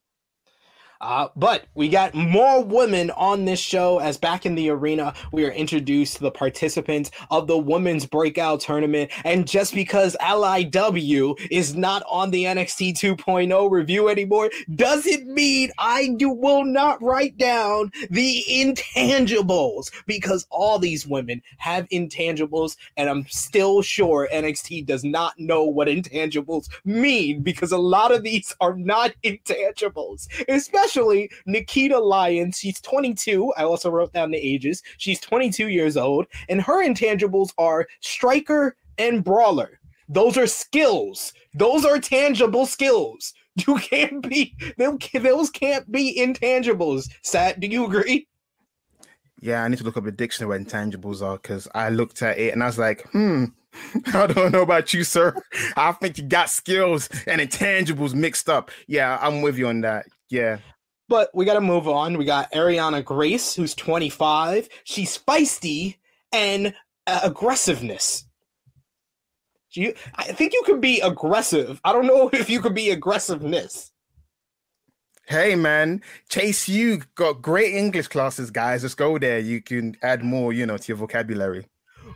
Uh, 1.04 1.28
but 1.36 1.66
we 1.74 1.86
got 1.86 2.14
more 2.14 2.64
women 2.64 3.10
on 3.10 3.44
this 3.44 3.60
show 3.60 3.98
as 3.98 4.16
back 4.16 4.46
in 4.46 4.54
the 4.54 4.70
arena, 4.70 5.12
we 5.32 5.44
are 5.44 5.50
introduced 5.50 6.16
to 6.16 6.22
the 6.22 6.30
participants 6.30 7.10
of 7.30 7.46
the 7.46 7.58
women's 7.58 8.06
breakout 8.06 8.60
tournament. 8.60 9.10
And 9.22 9.46
just 9.46 9.74
because 9.74 10.16
LIW 10.22 11.38
is 11.50 11.76
not 11.76 12.02
on 12.08 12.30
the 12.30 12.44
NXT 12.44 12.94
2.0 12.94 13.70
review 13.70 14.08
anymore, 14.08 14.50
doesn't 14.76 15.26
mean 15.26 15.72
I 15.76 16.08
do, 16.16 16.30
will 16.30 16.64
not 16.64 17.02
write 17.02 17.36
down 17.36 17.92
the 18.08 18.42
intangibles 18.48 19.90
because 20.06 20.46
all 20.48 20.78
these 20.78 21.06
women 21.06 21.42
have 21.58 21.86
intangibles. 21.90 22.78
And 22.96 23.10
I'm 23.10 23.26
still 23.26 23.82
sure 23.82 24.26
NXT 24.32 24.86
does 24.86 25.04
not 25.04 25.38
know 25.38 25.64
what 25.64 25.86
intangibles 25.86 26.70
mean 26.86 27.42
because 27.42 27.72
a 27.72 27.78
lot 27.78 28.10
of 28.10 28.22
these 28.22 28.56
are 28.58 28.74
not 28.74 29.12
intangibles, 29.22 30.28
especially 30.48 30.93
especially 30.94 31.30
Nikkita 31.48 32.00
Lyons. 32.00 32.58
She's 32.58 32.80
22. 32.80 33.52
I 33.56 33.64
also 33.64 33.90
wrote 33.90 34.12
down 34.12 34.30
the 34.30 34.38
ages. 34.38 34.82
She's 34.98 35.20
22 35.20 35.68
years 35.68 35.96
old, 35.96 36.26
and 36.48 36.60
her 36.62 36.86
intangibles 36.86 37.50
are 37.58 37.86
striker 38.00 38.76
and 38.98 39.24
brawler. 39.24 39.80
Those 40.08 40.36
are 40.36 40.46
skills. 40.46 41.32
Those 41.54 41.84
are 41.84 41.98
tangible 41.98 42.66
skills. 42.66 43.34
You 43.68 43.76
can't 43.76 44.28
be 44.28 44.56
those 44.78 45.48
can't 45.48 45.88
be 45.92 46.18
intangibles. 46.18 47.08
Sat, 47.22 47.60
do 47.60 47.68
you 47.68 47.86
agree? 47.86 48.26
Yeah, 49.40 49.62
I 49.62 49.68
need 49.68 49.78
to 49.78 49.84
look 49.84 49.96
up 49.96 50.02
the 50.02 50.10
dictionary 50.10 50.58
what 50.58 50.66
intangibles 50.66 51.22
are 51.22 51.36
because 51.36 51.68
I 51.72 51.90
looked 51.90 52.20
at 52.22 52.36
it 52.36 52.52
and 52.52 52.64
I 52.64 52.66
was 52.66 52.78
like, 52.78 53.08
hmm, 53.12 53.44
I 54.12 54.26
don't 54.26 54.50
know 54.50 54.62
about 54.62 54.92
you, 54.92 55.04
sir. 55.04 55.40
I 55.76 55.92
think 55.92 56.18
you 56.18 56.24
got 56.24 56.50
skills 56.50 57.08
and 57.28 57.40
intangibles 57.40 58.12
mixed 58.12 58.48
up. 58.48 58.72
Yeah, 58.88 59.20
I'm 59.22 59.40
with 59.40 59.56
you 59.56 59.68
on 59.68 59.82
that. 59.82 60.06
Yeah. 60.30 60.58
But 61.08 61.30
we 61.34 61.44
got 61.44 61.54
to 61.54 61.60
move 61.60 61.86
on. 61.86 62.16
We 62.16 62.24
got 62.24 62.52
Arianna 62.52 63.04
Grace, 63.04 63.54
who's 63.54 63.74
25. 63.74 64.68
She's 64.84 65.18
feisty 65.18 65.96
and 66.32 66.74
uh, 67.06 67.20
aggressiveness. 67.24 68.26
You, 69.72 69.94
I 70.14 70.24
think 70.24 70.52
you 70.52 70.62
can 70.64 70.80
be 70.80 71.00
aggressive. 71.00 71.80
I 71.84 71.92
don't 71.92 72.06
know 72.06 72.28
if 72.32 72.48
you 72.48 72.60
could 72.60 72.74
be 72.74 72.90
aggressiveness. 72.90 73.90
Hey 75.26 75.54
man, 75.54 76.02
Chase, 76.28 76.68
you 76.68 77.00
got 77.14 77.40
great 77.40 77.74
English 77.74 78.08
classes, 78.08 78.50
guys. 78.50 78.82
Let's 78.82 78.94
go 78.94 79.18
there. 79.18 79.38
You 79.38 79.62
can 79.62 79.96
add 80.02 80.22
more, 80.22 80.52
you 80.52 80.66
know, 80.66 80.76
to 80.76 80.88
your 80.88 80.98
vocabulary. 80.98 81.66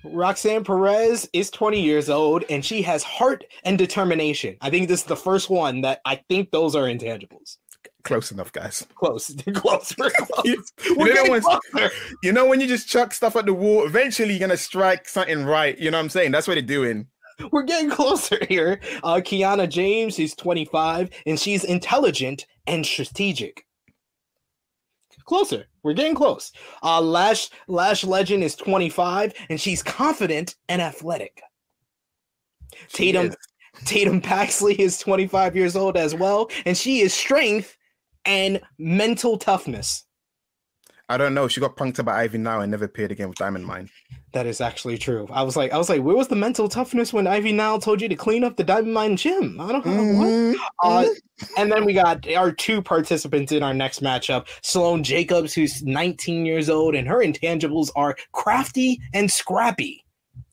Roxanne 0.04 0.62
Perez 0.62 1.28
is 1.32 1.50
20 1.50 1.80
years 1.80 2.10
old 2.10 2.44
and 2.50 2.62
she 2.62 2.82
has 2.82 3.02
heart 3.02 3.44
and 3.64 3.78
determination. 3.78 4.56
I 4.60 4.68
think 4.68 4.88
this 4.88 5.00
is 5.00 5.06
the 5.06 5.16
first 5.16 5.48
one 5.48 5.80
that 5.80 6.00
I 6.04 6.16
think 6.28 6.50
those 6.50 6.76
are 6.76 6.84
intangibles. 6.84 7.56
Close 8.04 8.30
enough, 8.30 8.52
guys. 8.52 8.86
Close. 8.94 9.34
close. 9.54 9.94
We're 9.98 10.10
close. 10.10 10.44
you, 10.44 10.62
We're 10.96 11.08
you, 11.08 11.14
know 11.14 11.30
when, 11.30 11.90
you 12.22 12.32
know 12.32 12.46
when 12.46 12.60
you 12.60 12.66
just 12.66 12.88
chuck 12.88 13.12
stuff 13.12 13.36
at 13.36 13.46
the 13.46 13.54
wall, 13.54 13.84
eventually 13.86 14.30
you're 14.30 14.40
gonna 14.40 14.56
strike 14.56 15.08
something 15.08 15.44
right. 15.44 15.78
You 15.78 15.90
know 15.90 15.98
what 15.98 16.04
I'm 16.04 16.10
saying? 16.10 16.30
That's 16.30 16.46
what 16.46 16.54
they're 16.54 16.62
doing. 16.62 17.06
We're 17.52 17.62
getting 17.62 17.90
closer 17.90 18.38
here. 18.48 18.80
Uh, 19.02 19.16
Kiana 19.16 19.68
James 19.68 20.18
is 20.18 20.34
25 20.34 21.10
and 21.26 21.38
she's 21.38 21.64
intelligent 21.64 22.46
and 22.66 22.84
strategic. 22.84 23.64
Closer. 25.24 25.66
We're 25.82 25.92
getting 25.92 26.14
close. 26.14 26.52
Uh, 26.82 27.02
Lash 27.02 27.50
Lash 27.68 28.02
Legend 28.02 28.42
is 28.42 28.56
25 28.56 29.34
and 29.50 29.60
she's 29.60 29.82
confident 29.82 30.56
and 30.68 30.80
athletic. 30.80 31.42
She 32.88 33.12
Tatum 33.12 33.26
is. 33.26 33.36
Tatum 33.84 34.20
Paxley 34.20 34.74
is 34.80 34.98
25 34.98 35.54
years 35.54 35.76
old 35.76 35.96
as 35.96 36.14
well, 36.14 36.50
and 36.66 36.76
she 36.76 37.00
is 37.00 37.14
strength 37.14 37.76
and 38.28 38.60
mental 38.78 39.38
toughness. 39.38 40.04
I 41.10 41.16
don't 41.16 41.32
know. 41.32 41.48
She 41.48 41.58
got 41.58 41.74
punked 41.74 42.04
by 42.04 42.20
Ivy 42.20 42.36
Nile 42.36 42.60
and 42.60 42.70
never 42.70 42.84
appeared 42.84 43.10
again 43.10 43.30
with 43.30 43.38
Diamond 43.38 43.64
Mine. 43.64 43.88
That 44.32 44.44
is 44.44 44.60
actually 44.60 44.98
true. 44.98 45.26
I 45.30 45.42
was 45.42 45.56
like, 45.56 45.72
I 45.72 45.78
was 45.78 45.88
like, 45.88 46.02
where 46.02 46.14
was 46.14 46.28
the 46.28 46.36
mental 46.36 46.68
toughness 46.68 47.14
when 47.14 47.26
Ivy 47.26 47.52
Nile 47.52 47.80
told 47.80 48.02
you 48.02 48.10
to 48.10 48.14
clean 48.14 48.44
up 48.44 48.56
the 48.56 48.64
Diamond 48.64 48.92
Mine 48.92 49.16
gym? 49.16 49.58
I 49.58 49.72
don't 49.72 49.86
know 49.86 49.92
mm-hmm. 49.92 50.52
what. 50.82 51.06
Uh, 51.06 51.08
and 51.56 51.72
then 51.72 51.86
we 51.86 51.94
got 51.94 52.30
our 52.32 52.52
two 52.52 52.82
participants 52.82 53.52
in 53.52 53.62
our 53.62 53.72
next 53.72 54.02
matchup: 54.02 54.48
Sloane 54.62 55.02
Jacobs, 55.02 55.54
who's 55.54 55.82
19 55.82 56.44
years 56.44 56.68
old, 56.68 56.94
and 56.94 57.08
her 57.08 57.24
intangibles 57.24 57.90
are 57.96 58.14
crafty 58.32 59.00
and 59.14 59.30
scrappy. 59.30 60.04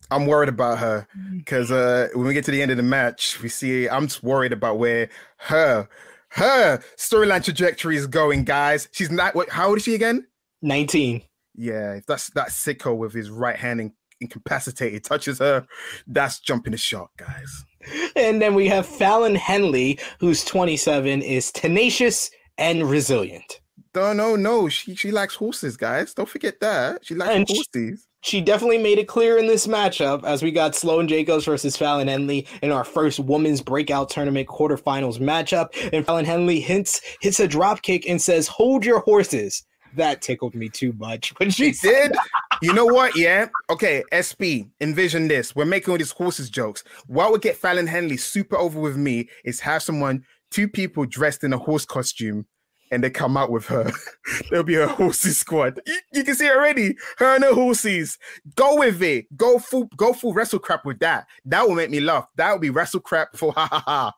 I'm 0.10 0.26
worried 0.26 0.50
about 0.50 0.78
her 0.78 1.06
because 1.36 1.70
uh, 1.70 2.08
when 2.14 2.28
we 2.28 2.34
get 2.34 2.46
to 2.46 2.52
the 2.52 2.62
end 2.62 2.72
of 2.72 2.78
the 2.78 2.84
match, 2.84 3.42
we 3.42 3.50
see 3.50 3.90
I'm 3.90 4.08
just 4.08 4.24
worried 4.24 4.54
about 4.54 4.80
where 4.80 5.10
her 5.38 5.90
her 6.36 6.80
storyline 6.98 7.44
trajectory 7.44 7.96
is 7.96 8.08
going, 8.08 8.44
guys. 8.44 8.90
She's 8.92 9.10
not 9.10 9.36
what 9.36 9.50
how 9.50 9.70
old 9.70 9.78
is 9.78 9.84
she 9.84 9.96
again? 9.96 10.28
19. 10.62 11.22
Yeah, 11.56 11.94
if 11.94 12.06
that's 12.06 12.30
that 12.32 12.50
sicko 12.50 12.96
with 12.96 13.14
his 13.14 13.30
right 13.30 13.56
hand 13.56 13.80
in, 13.80 13.94
incapacitated 14.20 15.04
touches 15.04 15.40
her, 15.40 15.66
that's 16.08 16.40
jumping 16.40 16.72
the 16.72 16.78
shark, 16.78 17.10
guys. 17.18 17.66
And 18.16 18.42
then 18.42 18.54
we 18.56 18.68
have 18.68 18.86
Fallon 18.86 19.36
Henley, 19.36 20.00
who's 20.20 20.44
27, 20.44 21.22
is 21.22 21.52
tenacious 21.52 22.30
and 22.58 22.90
resilient. 22.90 23.62
No, 23.94 24.12
no, 24.12 24.36
no. 24.36 24.68
She 24.68 24.96
she 24.96 25.12
likes 25.12 25.36
horses, 25.36 25.78
guys. 25.78 26.14
Don't 26.14 26.28
forget 26.28 26.60
that. 26.60 27.06
She 27.06 27.16
likes 27.16 27.34
and 27.34 27.48
horses. 27.48 28.08
She, 28.26 28.42
definitely 28.42 28.80
made 28.80 28.98
it 28.98 29.08
clear 29.08 29.38
in 29.38 29.46
this 29.46 29.68
matchup 29.68 30.24
as 30.24 30.42
we 30.42 30.50
got 30.50 30.74
Sloane 30.74 31.08
Jacobs 31.08 31.46
versus 31.46 31.78
Fallon 31.78 32.08
Henley 32.08 32.48
in 32.64 32.72
our 32.72 32.84
first 32.84 33.20
women's 33.20 33.62
breakout 33.62 34.10
tournament 34.10 34.48
quarterfinals 34.48 35.20
matchup. 35.20 35.68
And 35.94 36.04
Fallon 36.04 36.26
Henley 36.26 36.60
hints, 36.60 37.02
hits 37.22 37.40
a 37.40 37.48
drop 37.48 37.84
kick 37.84 38.10
and 38.10 38.20
says, 38.20 38.48
Hold 38.48 38.84
your 38.84 39.02
horses. 39.02 39.64
That 39.96 40.24
tickled 40.24 40.56
me 40.56 40.70
too 40.70 40.94
much 40.94 41.34
when 41.38 41.52
she 41.52 41.72
did. 41.72 42.16
you 42.64 42.74
know 42.74 42.86
what? 42.86 43.16
Yeah. 43.16 43.48
Okay, 43.70 44.04
SP, 44.10 44.74
envision 44.82 45.28
this. 45.28 45.56
We're 45.56 45.66
making 45.66 45.92
all 45.92 45.98
these 46.00 46.12
horses 46.12 46.50
jokes. 46.50 46.84
What 47.06 47.32
would 47.32 47.44
get 47.44 47.56
Fallon 47.56 47.86
Henley 47.86 48.18
super 48.18 48.58
over 48.58 48.80
with 48.80 48.98
me 48.98 49.30
is 49.44 49.60
have 49.60 49.84
someone, 49.84 50.26
two 50.50 50.68
people 50.68 51.06
dressed 51.06 51.44
in 51.44 51.54
a 51.54 51.60
horse 51.60 51.86
costume 51.86 52.48
and 52.96 53.04
they 53.04 53.10
come 53.10 53.36
out 53.36 53.52
with 53.52 53.66
her. 53.68 53.92
There'll 54.50 54.64
be 54.64 54.76
a 54.76 54.88
horsey 54.88 55.32
squad. 55.32 55.80
You, 55.86 56.00
you, 56.14 56.24
can 56.24 56.34
see 56.34 56.50
already. 56.50 56.96
Her 57.18 57.36
and 57.36 57.44
her 57.44 57.54
horses. 57.54 58.18
Go 58.56 58.78
with 58.80 59.04
it. 59.04 59.26
Go 59.36 59.60
full 59.60 59.86
go 59.98 60.14
full 60.14 60.34
wrestle 60.34 60.60
crap 60.60 60.86
with 60.86 61.00
that. 61.00 61.28
That 61.44 61.68
will 61.68 61.76
make 61.76 61.92
me 61.92 62.00
laugh. 62.00 62.28
That 62.38 62.54
will 62.54 62.60
be 62.60 62.70
wrestle 62.70 63.02
crap 63.02 63.36
for 63.36 63.52
ha 63.52 63.68
ha 63.68 63.84
ha. 63.86 64.14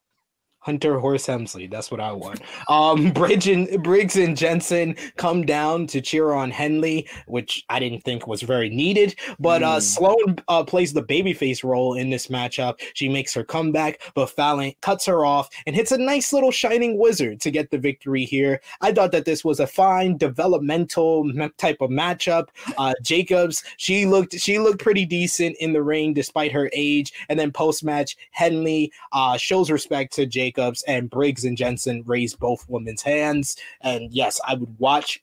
Hunter 0.67 0.99
Horse 0.99 1.27
Hemsley. 1.27 1.71
That's 1.71 1.89
what 1.91 2.01
I 2.01 2.11
want. 2.11 2.41
Um, 2.67 3.11
Bridge 3.13 3.47
and, 3.47 3.81
Briggs 3.81 4.17
and 4.17 4.35
Jensen 4.35 4.97
come 5.15 5.45
down 5.45 5.87
to 5.87 6.01
cheer 6.01 6.33
on 6.33 6.51
Henley, 6.51 7.07
which 7.25 7.63
I 7.69 7.79
didn't 7.79 8.01
think 8.01 8.27
was 8.27 8.41
very 8.41 8.69
needed. 8.69 9.15
But 9.39 9.63
uh, 9.63 9.77
mm. 9.77 9.81
Sloane 9.81 10.39
uh, 10.49 10.65
plays 10.65 10.91
the 10.91 11.01
babyface 11.01 11.63
role 11.63 11.93
in 11.93 12.09
this 12.09 12.27
matchup. 12.27 12.81
She 12.95 13.07
makes 13.07 13.33
her 13.33 13.45
comeback, 13.45 14.01
but 14.13 14.29
Fallon 14.29 14.73
cuts 14.81 15.05
her 15.05 15.23
off 15.23 15.47
and 15.65 15.73
hits 15.73 15.93
a 15.93 15.97
nice 15.97 16.33
little 16.33 16.51
shining 16.51 16.99
wizard 16.99 17.39
to 17.41 17.49
get 17.49 17.71
the 17.71 17.77
victory 17.77 18.25
here. 18.25 18.59
I 18.81 18.91
thought 18.91 19.13
that 19.13 19.23
this 19.23 19.45
was 19.45 19.61
a 19.61 19.67
fine 19.67 20.17
developmental 20.17 21.31
type 21.57 21.79
of 21.79 21.91
matchup. 21.91 22.49
Uh, 22.77 22.93
Jacobs, 23.01 23.63
she 23.77 24.05
looked 24.05 24.37
she 24.37 24.59
looked 24.59 24.83
pretty 24.83 25.05
decent 25.05 25.55
in 25.61 25.71
the 25.71 25.81
ring 25.81 26.13
despite 26.13 26.51
her 26.51 26.69
age. 26.73 27.13
And 27.29 27.39
then 27.39 27.53
post 27.53 27.85
match, 27.85 28.17
Henley 28.31 28.91
uh, 29.13 29.37
shows 29.37 29.71
respect 29.71 30.13
to 30.15 30.25
Jacobs 30.25 30.56
Jacobs 30.57 30.83
and 30.87 31.09
Briggs 31.09 31.45
and 31.45 31.57
Jensen 31.57 32.03
raised 32.05 32.39
both 32.39 32.65
women's 32.67 33.01
hands. 33.01 33.55
And 33.81 34.11
yes, 34.11 34.39
I 34.47 34.55
would 34.55 34.79
watch. 34.79 35.19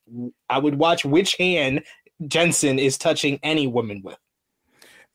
I 0.48 0.58
would 0.58 0.76
watch 0.76 1.04
which 1.04 1.36
hand 1.36 1.82
Jensen 2.26 2.78
is 2.78 2.96
touching 2.96 3.38
any 3.42 3.66
woman 3.66 4.02
with. 4.02 4.18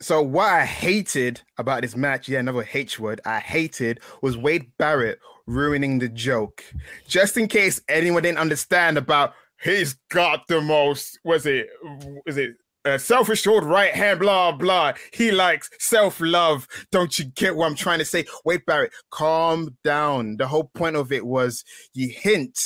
So 0.01 0.21
what 0.21 0.47
I 0.47 0.65
hated 0.65 1.41
about 1.57 1.81
this 1.81 1.95
match, 1.95 2.29
yeah, 2.29 2.39
another 2.39 2.67
H 2.73 2.99
word, 2.99 3.19
I 3.25 3.39
hated 3.39 3.99
was 4.21 4.37
Wade 4.37 4.71
Barrett 4.77 5.19
ruining 5.45 5.99
the 5.99 6.07
joke. 6.07 6.63
Just 7.07 7.35
in 7.35 7.47
case 7.47 7.81
anyone 7.89 8.23
didn't 8.23 8.37
understand 8.37 8.97
about 8.97 9.33
he's 9.61 9.95
got 10.09 10.47
the 10.47 10.61
most 10.61 11.19
was 11.25 11.45
it 11.45 11.67
was 12.25 12.37
it 12.37 12.55
uh, 12.85 12.97
self-assured 12.97 13.63
right 13.63 13.93
hand, 13.93 14.19
blah 14.19 14.51
blah. 14.51 14.93
He 15.13 15.31
likes 15.31 15.69
self-love. 15.79 16.67
Don't 16.91 17.17
you 17.19 17.25
get 17.25 17.55
what 17.55 17.65
I'm 17.65 17.75
trying 17.75 17.99
to 17.99 18.05
say? 18.05 18.25
Wait, 18.45 18.65
Barrett, 18.65 18.91
calm 19.11 19.77
down. 19.83 20.37
The 20.37 20.47
whole 20.47 20.71
point 20.73 20.95
of 20.95 21.11
it 21.11 21.25
was 21.25 21.63
you 21.93 22.09
hint. 22.09 22.57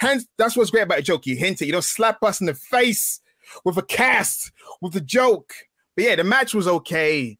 Hence, 0.00 0.26
that's 0.38 0.56
what's 0.56 0.70
great 0.70 0.82
about 0.82 0.98
a 0.98 1.02
joke. 1.02 1.26
You 1.26 1.36
hint 1.36 1.62
it. 1.62 1.66
You 1.66 1.72
don't 1.72 1.84
slap 1.84 2.22
us 2.22 2.40
in 2.40 2.46
the 2.46 2.54
face 2.54 3.20
with 3.64 3.76
a 3.76 3.82
cast, 3.82 4.52
with 4.80 4.96
a 4.96 5.00
joke. 5.00 5.52
But 5.96 6.04
yeah, 6.04 6.16
the 6.16 6.24
match 6.24 6.54
was 6.54 6.68
okay. 6.68 7.38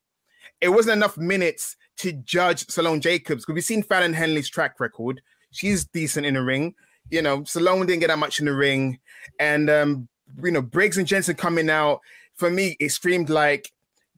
It 0.61 0.68
wasn't 0.68 0.97
enough 0.97 1.16
minutes 1.16 1.77
to 1.99 2.12
judge 2.12 2.66
Sloane 2.68 3.01
Jacobs 3.01 3.45
because 3.45 3.55
we've 3.55 3.64
seen 3.64 3.83
Fallon 3.83 4.12
Henley's 4.12 4.51
track 4.51 4.79
record. 4.81 5.23
She's 5.53 5.85
decent 5.87 6.27
in 6.27 6.35
the 6.35 6.43
ring. 6.43 6.75
You 7.11 7.23
know, 7.23 7.45
Sloane 7.45 7.87
didn't 7.87 8.01
get 8.01 8.09
that 8.09 8.18
much 8.18 8.39
in 8.39 8.47
the 8.47 8.55
ring, 8.55 8.99
and 9.39 9.68
um, 9.68 10.09
you 10.43 10.51
know, 10.51 10.62
Briggs 10.62 10.99
and 10.99 11.07
Jensen 11.07 11.37
coming 11.37 11.70
out 11.70 12.01
for 12.35 12.51
me, 12.51 12.76
it 12.81 12.91
screamed 12.91 13.31
like 13.31 13.70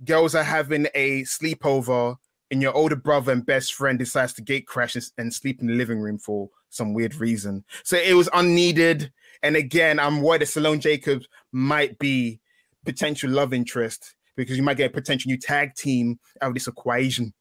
girls 0.04 0.34
are 0.34 0.42
having 0.42 0.86
a 0.94 1.22
sleepover 1.22 2.16
and 2.50 2.60
your 2.60 2.74
older 2.74 2.96
brother 2.96 3.32
and 3.32 3.44
best 3.44 3.74
friend 3.74 3.98
decides 3.98 4.34
to 4.34 4.42
gate 4.42 4.66
crash 4.66 4.96
and, 5.16 5.32
sleep 5.32 5.60
in 5.60 5.66
the 5.66 5.74
living 5.74 6.00
room 6.00 6.18
for 6.18 6.50
some 6.68 6.92
weird 6.92 7.14
reason. 7.16 7.64
So 7.82 7.96
it 7.96 8.14
was 8.14 8.28
unneeded. 8.32 9.10
And 9.42 9.56
again, 9.56 9.98
I'm 9.98 10.20
worried 10.20 10.42
that 10.42 10.46
Sloane 10.46 10.80
Jacobs 10.80 11.26
might 11.50 11.98
be 11.98 12.40
potential 12.84 13.30
love 13.30 13.54
interest 13.54 14.14
because 14.36 14.56
you 14.56 14.62
might 14.62 14.76
get 14.76 14.90
a 14.90 14.94
potential 14.94 15.30
new 15.30 15.38
tag 15.38 15.74
team 15.74 16.18
out 16.40 16.48
of 16.48 16.54
this 16.54 16.68
equation. 16.68 17.32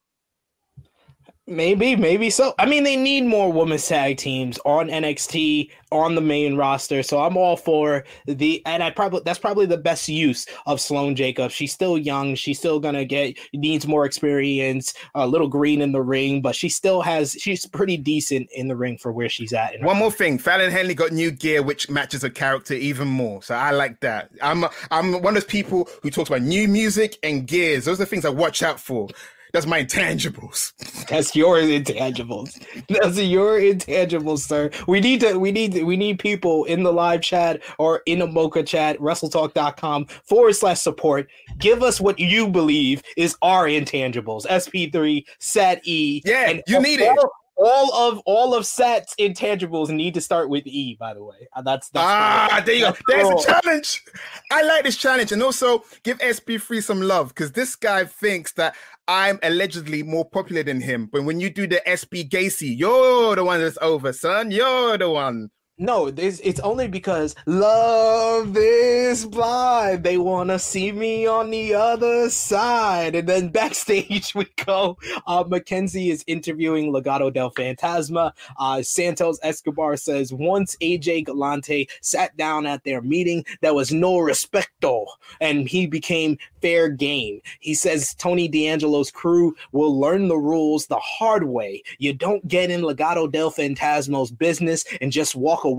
Maybe, 1.51 1.97
maybe 1.97 2.29
so. 2.29 2.55
I 2.59 2.65
mean, 2.65 2.85
they 2.85 2.95
need 2.95 3.25
more 3.25 3.51
women's 3.51 3.85
tag 3.85 4.15
teams 4.15 4.57
on 4.63 4.87
NXT 4.87 5.69
on 5.91 6.15
the 6.15 6.21
main 6.21 6.55
roster, 6.55 7.03
so 7.03 7.19
I'm 7.19 7.35
all 7.35 7.57
for 7.57 8.05
the. 8.25 8.61
And 8.65 8.81
I 8.81 8.89
probably 8.89 9.19
that's 9.25 9.37
probably 9.37 9.65
the 9.65 9.77
best 9.77 10.07
use 10.07 10.45
of 10.65 10.79
Sloane 10.79 11.13
Jacobs. 11.13 11.53
She's 11.53 11.73
still 11.73 11.97
young. 11.97 12.35
She's 12.35 12.57
still 12.57 12.79
gonna 12.79 13.03
get 13.03 13.37
needs 13.53 13.85
more 13.85 14.05
experience. 14.05 14.93
A 15.13 15.27
little 15.27 15.49
green 15.49 15.81
in 15.81 15.91
the 15.91 16.01
ring, 16.01 16.41
but 16.41 16.55
she 16.55 16.69
still 16.69 17.01
has. 17.01 17.33
She's 17.33 17.65
pretty 17.65 17.97
decent 17.97 18.49
in 18.55 18.69
the 18.69 18.75
ring 18.77 18.97
for 18.97 19.11
where 19.11 19.27
she's 19.27 19.51
at. 19.51 19.73
One 19.81 19.97
more 19.97 20.09
thing, 20.09 20.37
Fallon 20.37 20.71
Henley 20.71 20.93
got 20.93 21.11
new 21.11 21.31
gear, 21.31 21.61
which 21.63 21.89
matches 21.89 22.21
her 22.21 22.29
character 22.29 22.75
even 22.75 23.09
more. 23.09 23.43
So 23.43 23.55
I 23.55 23.71
like 23.71 23.99
that. 23.99 24.29
I'm 24.41 24.63
I'm 24.89 25.21
one 25.21 25.35
of 25.35 25.43
those 25.43 25.51
people 25.51 25.89
who 26.01 26.11
talks 26.11 26.29
about 26.29 26.43
new 26.43 26.69
music 26.69 27.17
and 27.23 27.45
gears. 27.45 27.83
Those 27.83 27.99
are 27.99 28.05
the 28.05 28.09
things 28.09 28.23
I 28.23 28.29
watch 28.29 28.63
out 28.63 28.79
for. 28.79 29.09
That's 29.51 29.65
my 29.65 29.83
intangibles. 29.83 30.73
That's 31.09 31.35
your 31.35 31.57
intangibles. 31.57 32.59
That's 32.87 33.19
your 33.19 33.59
intangibles, 33.59 34.39
sir. 34.39 34.71
We 34.87 34.99
need 34.99 35.21
to 35.21 35.37
we 35.37 35.51
need 35.51 35.83
we 35.83 35.97
need 35.97 36.19
people 36.19 36.65
in 36.65 36.83
the 36.83 36.93
live 36.93 37.21
chat 37.21 37.61
or 37.77 38.01
in 38.05 38.21
a 38.21 38.27
mocha 38.27 38.63
chat, 38.63 38.97
wrestletalk.com 38.99 40.05
forward 40.05 40.53
slash 40.53 40.79
support. 40.79 41.29
Give 41.57 41.83
us 41.83 41.99
what 41.99 42.19
you 42.19 42.47
believe 42.47 43.01
is 43.17 43.35
our 43.41 43.65
intangibles. 43.65 44.45
SP3, 44.47 45.25
SAT 45.39 45.81
E. 45.83 46.21
Yeah, 46.25 46.59
you 46.67 46.81
need 46.81 46.99
it 46.99 47.17
all 47.61 47.93
of 47.93 48.21
all 48.25 48.55
of 48.55 48.65
sets 48.65 49.13
intangibles 49.19 49.89
need 49.89 50.13
to 50.15 50.21
start 50.21 50.49
with 50.49 50.65
E. 50.65 50.95
By 50.99 51.13
the 51.13 51.23
way, 51.23 51.47
uh, 51.53 51.61
that's, 51.61 51.89
that's 51.89 52.05
ah, 52.05 52.61
there 52.65 52.75
you 52.75 52.85
go. 52.85 52.95
There's 53.07 53.29
a 53.29 53.45
challenge. 53.45 54.03
I 54.51 54.63
like 54.63 54.83
this 54.83 54.97
challenge, 54.97 55.31
and 55.31 55.43
also 55.43 55.83
give 56.03 56.17
SP3 56.19 56.83
some 56.83 57.01
love 57.01 57.29
because 57.29 57.51
this 57.51 57.75
guy 57.75 58.05
thinks 58.05 58.53
that 58.53 58.75
I'm 59.07 59.39
allegedly 59.43 60.03
more 60.03 60.29
popular 60.29 60.63
than 60.63 60.81
him. 60.81 61.09
But 61.11 61.23
when 61.23 61.39
you 61.39 61.49
do 61.49 61.67
the 61.67 61.81
SB 61.87 62.29
Gacy, 62.29 62.77
you're 62.77 63.35
the 63.35 63.43
one 63.43 63.59
that's 63.59 63.77
over, 63.81 64.13
son. 64.13 64.51
You're 64.51 64.97
the 64.97 65.09
one. 65.09 65.49
No, 65.82 66.13
it's, 66.15 66.39
it's 66.41 66.59
only 66.59 66.88
because 66.88 67.34
love 67.47 68.55
is 68.55 69.25
blind. 69.25 70.03
They 70.03 70.19
want 70.19 70.51
to 70.51 70.59
see 70.59 70.91
me 70.91 71.25
on 71.25 71.49
the 71.49 71.73
other 71.73 72.29
side. 72.29 73.15
And 73.15 73.27
then 73.27 73.49
backstage 73.49 74.36
we 74.36 74.45
go. 74.63 74.99
Uh, 75.25 75.43
Mackenzie 75.47 76.11
is 76.11 76.23
interviewing 76.27 76.93
Legado 76.93 77.34
del 77.34 77.49
Fantasma. 77.49 78.32
Uh, 78.59 78.84
Santos 78.84 79.39
Escobar 79.41 79.97
says 79.97 80.32
once 80.32 80.75
AJ 80.84 81.25
Galante 81.25 81.89
sat 82.01 82.38
down 82.38 82.67
at 82.67 82.84
their 82.84 83.01
meeting, 83.01 83.43
there 83.61 83.73
was 83.73 83.91
no 83.91 84.17
respecto, 84.17 85.07
and 85.39 85.67
he 85.67 85.88
became 85.88 86.38
fair 86.61 86.89
game. 86.89 87.41
He 87.59 87.73
says 87.73 88.13
Tony 88.19 88.47
D'Angelo's 88.47 89.09
crew 89.09 89.55
will 89.71 89.99
learn 89.99 90.27
the 90.27 90.38
rules 90.38 90.86
the 90.86 90.99
hard 90.99 91.45
way. 91.45 91.82
You 91.97 92.13
don't 92.13 92.47
get 92.47 92.69
in 92.69 92.82
Legado 92.82 93.32
del 93.32 93.49
Fantasma's 93.49 94.32
business 94.32 94.86
and 95.01 95.11
just 95.11 95.36
walk 95.36 95.63
away, 95.63 95.70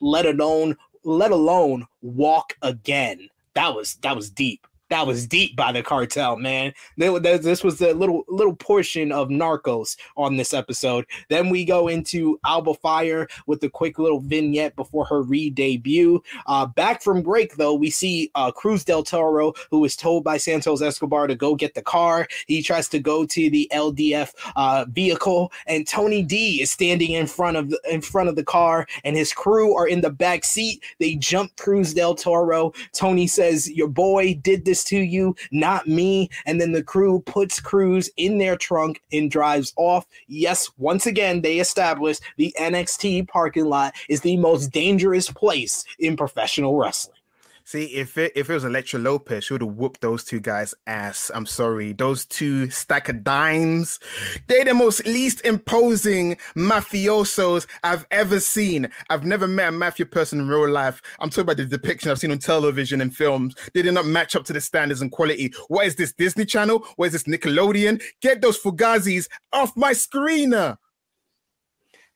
let 0.00 0.26
alone 0.26 0.76
let 1.04 1.30
alone 1.30 1.86
walk 2.00 2.56
again. 2.62 3.28
That 3.54 3.74
was 3.74 3.94
that 4.02 4.16
was 4.16 4.30
deep 4.30 4.66
that 4.92 5.06
was 5.06 5.26
deep 5.26 5.56
by 5.56 5.72
the 5.72 5.82
cartel, 5.82 6.36
man. 6.36 6.74
This 6.98 7.64
was 7.64 7.80
a 7.80 7.94
little 7.94 8.24
little 8.28 8.54
portion 8.54 9.10
of 9.10 9.30
Narcos 9.30 9.96
on 10.18 10.36
this 10.36 10.52
episode. 10.52 11.06
Then 11.30 11.48
we 11.48 11.64
go 11.64 11.88
into 11.88 12.38
Alba 12.44 12.74
Fyre 12.74 13.26
with 13.46 13.64
a 13.64 13.70
quick 13.70 13.98
little 13.98 14.20
vignette 14.20 14.76
before 14.76 15.06
her 15.06 15.22
re-debut. 15.22 16.22
Uh, 16.46 16.66
back 16.66 17.00
from 17.00 17.22
break 17.22 17.56
though, 17.56 17.72
we 17.72 17.88
see 17.88 18.30
uh, 18.34 18.52
Cruz 18.52 18.84
del 18.84 19.02
Toro, 19.02 19.54
who 19.70 19.78
was 19.78 19.96
told 19.96 20.24
by 20.24 20.36
Santos 20.36 20.82
Escobar 20.82 21.26
to 21.26 21.34
go 21.34 21.54
get 21.54 21.72
the 21.72 21.80
car. 21.80 22.28
He 22.46 22.62
tries 22.62 22.90
to 22.90 22.98
go 22.98 23.24
to 23.24 23.48
the 23.48 23.70
LDF 23.72 24.34
uh, 24.56 24.84
vehicle, 24.90 25.52
and 25.66 25.88
Tony 25.88 26.22
D 26.22 26.60
is 26.60 26.70
standing 26.70 27.12
in 27.12 27.26
front 27.26 27.56
of 27.56 27.70
the, 27.70 27.80
in 27.90 28.02
front 28.02 28.28
of 28.28 28.36
the 28.36 28.44
car, 28.44 28.86
and 29.04 29.16
his 29.16 29.32
crew 29.32 29.74
are 29.74 29.88
in 29.88 30.02
the 30.02 30.10
back 30.10 30.44
seat. 30.44 30.84
They 31.00 31.14
jump 31.14 31.56
Cruz 31.56 31.94
del 31.94 32.14
Toro. 32.14 32.74
Tony 32.92 33.26
says, 33.26 33.70
"Your 33.70 33.88
boy 33.88 34.34
did 34.34 34.66
this 34.66 34.81
to 34.84 34.98
you, 34.98 35.34
not 35.50 35.86
me. 35.86 36.28
And 36.46 36.60
then 36.60 36.72
the 36.72 36.82
crew 36.82 37.20
puts 37.26 37.60
Cruz 37.60 38.10
in 38.16 38.38
their 38.38 38.56
trunk 38.56 39.02
and 39.12 39.30
drives 39.30 39.72
off. 39.76 40.06
Yes, 40.28 40.70
once 40.78 41.06
again, 41.06 41.42
they 41.42 41.58
established 41.58 42.22
the 42.36 42.54
NXT 42.58 43.28
parking 43.28 43.66
lot 43.66 43.94
is 44.08 44.20
the 44.20 44.36
most 44.36 44.72
dangerous 44.72 45.30
place 45.30 45.84
in 45.98 46.16
professional 46.16 46.76
wrestling. 46.76 47.16
See, 47.64 47.84
if 47.84 48.18
it 48.18 48.32
if 48.34 48.50
it 48.50 48.54
was 48.54 48.64
Elektra 48.64 48.98
Lopez, 48.98 49.44
she 49.44 49.54
would 49.54 49.62
have 49.62 49.74
whooped 49.74 50.00
those 50.00 50.24
two 50.24 50.40
guys' 50.40 50.74
ass. 50.86 51.30
I'm 51.34 51.46
sorry. 51.46 51.92
Those 51.92 52.24
two 52.24 52.70
stack 52.70 53.08
of 53.08 53.22
dimes, 53.22 54.00
they're 54.48 54.64
the 54.64 54.74
most 54.74 55.06
least 55.06 55.44
imposing 55.44 56.36
mafiosos 56.56 57.66
I've 57.84 58.06
ever 58.10 58.40
seen. 58.40 58.90
I've 59.10 59.24
never 59.24 59.46
met 59.46 59.68
a 59.68 59.72
mafia 59.72 60.06
person 60.06 60.40
in 60.40 60.48
real 60.48 60.68
life. 60.68 61.00
I'm 61.20 61.30
talking 61.30 61.42
about 61.42 61.58
the 61.58 61.66
depiction 61.66 62.10
I've 62.10 62.18
seen 62.18 62.32
on 62.32 62.38
television 62.38 63.00
and 63.00 63.14
films. 63.14 63.54
They 63.74 63.82
did 63.82 63.94
not 63.94 64.06
match 64.06 64.34
up 64.34 64.44
to 64.46 64.52
the 64.52 64.60
standards 64.60 65.00
and 65.00 65.12
quality. 65.12 65.52
What 65.68 65.86
is 65.86 65.94
this 65.94 66.12
Disney 66.12 66.44
Channel? 66.44 66.84
What 66.96 67.06
is 67.06 67.12
this 67.12 67.24
Nickelodeon? 67.24 68.02
Get 68.20 68.42
those 68.42 68.58
Fugazis 68.60 69.28
off 69.52 69.76
my 69.76 69.92
screener. 69.92 70.78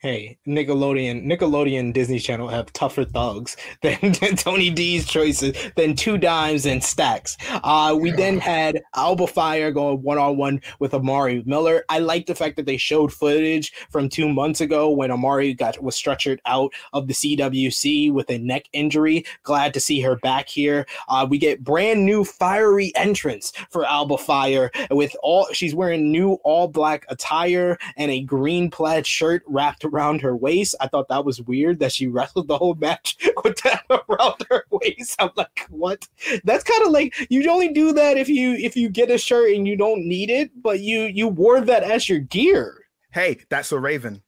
Hey, 0.06 0.38
Nickelodeon, 0.46 1.26
Nickelodeon, 1.26 1.92
Disney 1.92 2.20
Channel 2.20 2.46
have 2.46 2.72
tougher 2.72 3.04
thugs 3.04 3.56
than, 3.82 3.98
than 4.20 4.36
Tony 4.36 4.70
D's 4.70 5.04
choices, 5.04 5.56
than 5.74 5.96
two 5.96 6.16
dimes 6.16 6.64
and 6.64 6.80
stacks. 6.80 7.36
Uh, 7.64 7.92
we 8.00 8.12
then 8.12 8.38
had 8.38 8.84
Alba 8.94 9.26
Fyre 9.26 9.72
going 9.72 10.00
one 10.04 10.16
on 10.16 10.36
one 10.36 10.60
with 10.78 10.94
Amari 10.94 11.42
Miller. 11.44 11.84
I 11.88 11.98
like 11.98 12.26
the 12.26 12.36
fact 12.36 12.54
that 12.54 12.66
they 12.66 12.76
showed 12.76 13.12
footage 13.12 13.72
from 13.90 14.08
two 14.08 14.28
months 14.28 14.60
ago 14.60 14.90
when 14.90 15.10
Amari 15.10 15.54
got 15.54 15.82
was 15.82 15.96
stretchered 15.96 16.38
out 16.46 16.72
of 16.92 17.08
the 17.08 17.12
CWC 17.12 18.12
with 18.12 18.30
a 18.30 18.38
neck 18.38 18.66
injury. 18.72 19.24
Glad 19.42 19.74
to 19.74 19.80
see 19.80 20.00
her 20.02 20.14
back 20.14 20.48
here. 20.48 20.86
Uh, 21.08 21.26
we 21.28 21.36
get 21.36 21.64
brand 21.64 22.06
new 22.06 22.22
fiery 22.22 22.92
entrance 22.94 23.52
for 23.70 23.84
Alba 23.84 24.18
Fyre 24.18 24.70
with 24.92 25.16
all 25.24 25.48
she's 25.52 25.74
wearing 25.74 26.12
new 26.12 26.34
all 26.44 26.68
black 26.68 27.04
attire 27.08 27.76
and 27.96 28.12
a 28.12 28.20
green 28.20 28.70
plaid 28.70 29.04
shirt 29.04 29.42
wrapped 29.48 29.82
around 29.96 30.20
her 30.20 30.36
waist. 30.36 30.74
I 30.80 30.88
thought 30.88 31.08
that 31.08 31.24
was 31.24 31.40
weird 31.40 31.78
that 31.80 31.92
she 31.92 32.06
wrestled 32.06 32.48
the 32.48 32.58
whole 32.58 32.74
match 32.74 33.16
with 33.44 33.56
that 33.62 33.84
around 33.90 34.46
her 34.50 34.64
waist. 34.70 35.16
I'm 35.18 35.30
like, 35.36 35.66
what? 35.70 36.06
That's 36.44 36.64
kind 36.64 36.84
of 36.84 36.92
like 36.92 37.14
you 37.30 37.50
only 37.50 37.72
do 37.72 37.92
that 37.92 38.18
if 38.18 38.28
you 38.28 38.52
if 38.52 38.76
you 38.76 38.88
get 38.88 39.10
a 39.10 39.18
shirt 39.18 39.54
and 39.54 39.66
you 39.66 39.76
don't 39.76 40.06
need 40.06 40.30
it, 40.30 40.50
but 40.62 40.80
you 40.80 41.02
you 41.04 41.28
wore 41.28 41.60
that 41.62 41.82
as 41.82 42.08
your 42.08 42.18
gear. 42.18 42.82
Hey, 43.12 43.38
that's 43.48 43.72
a 43.72 43.78
Raven. 43.78 44.22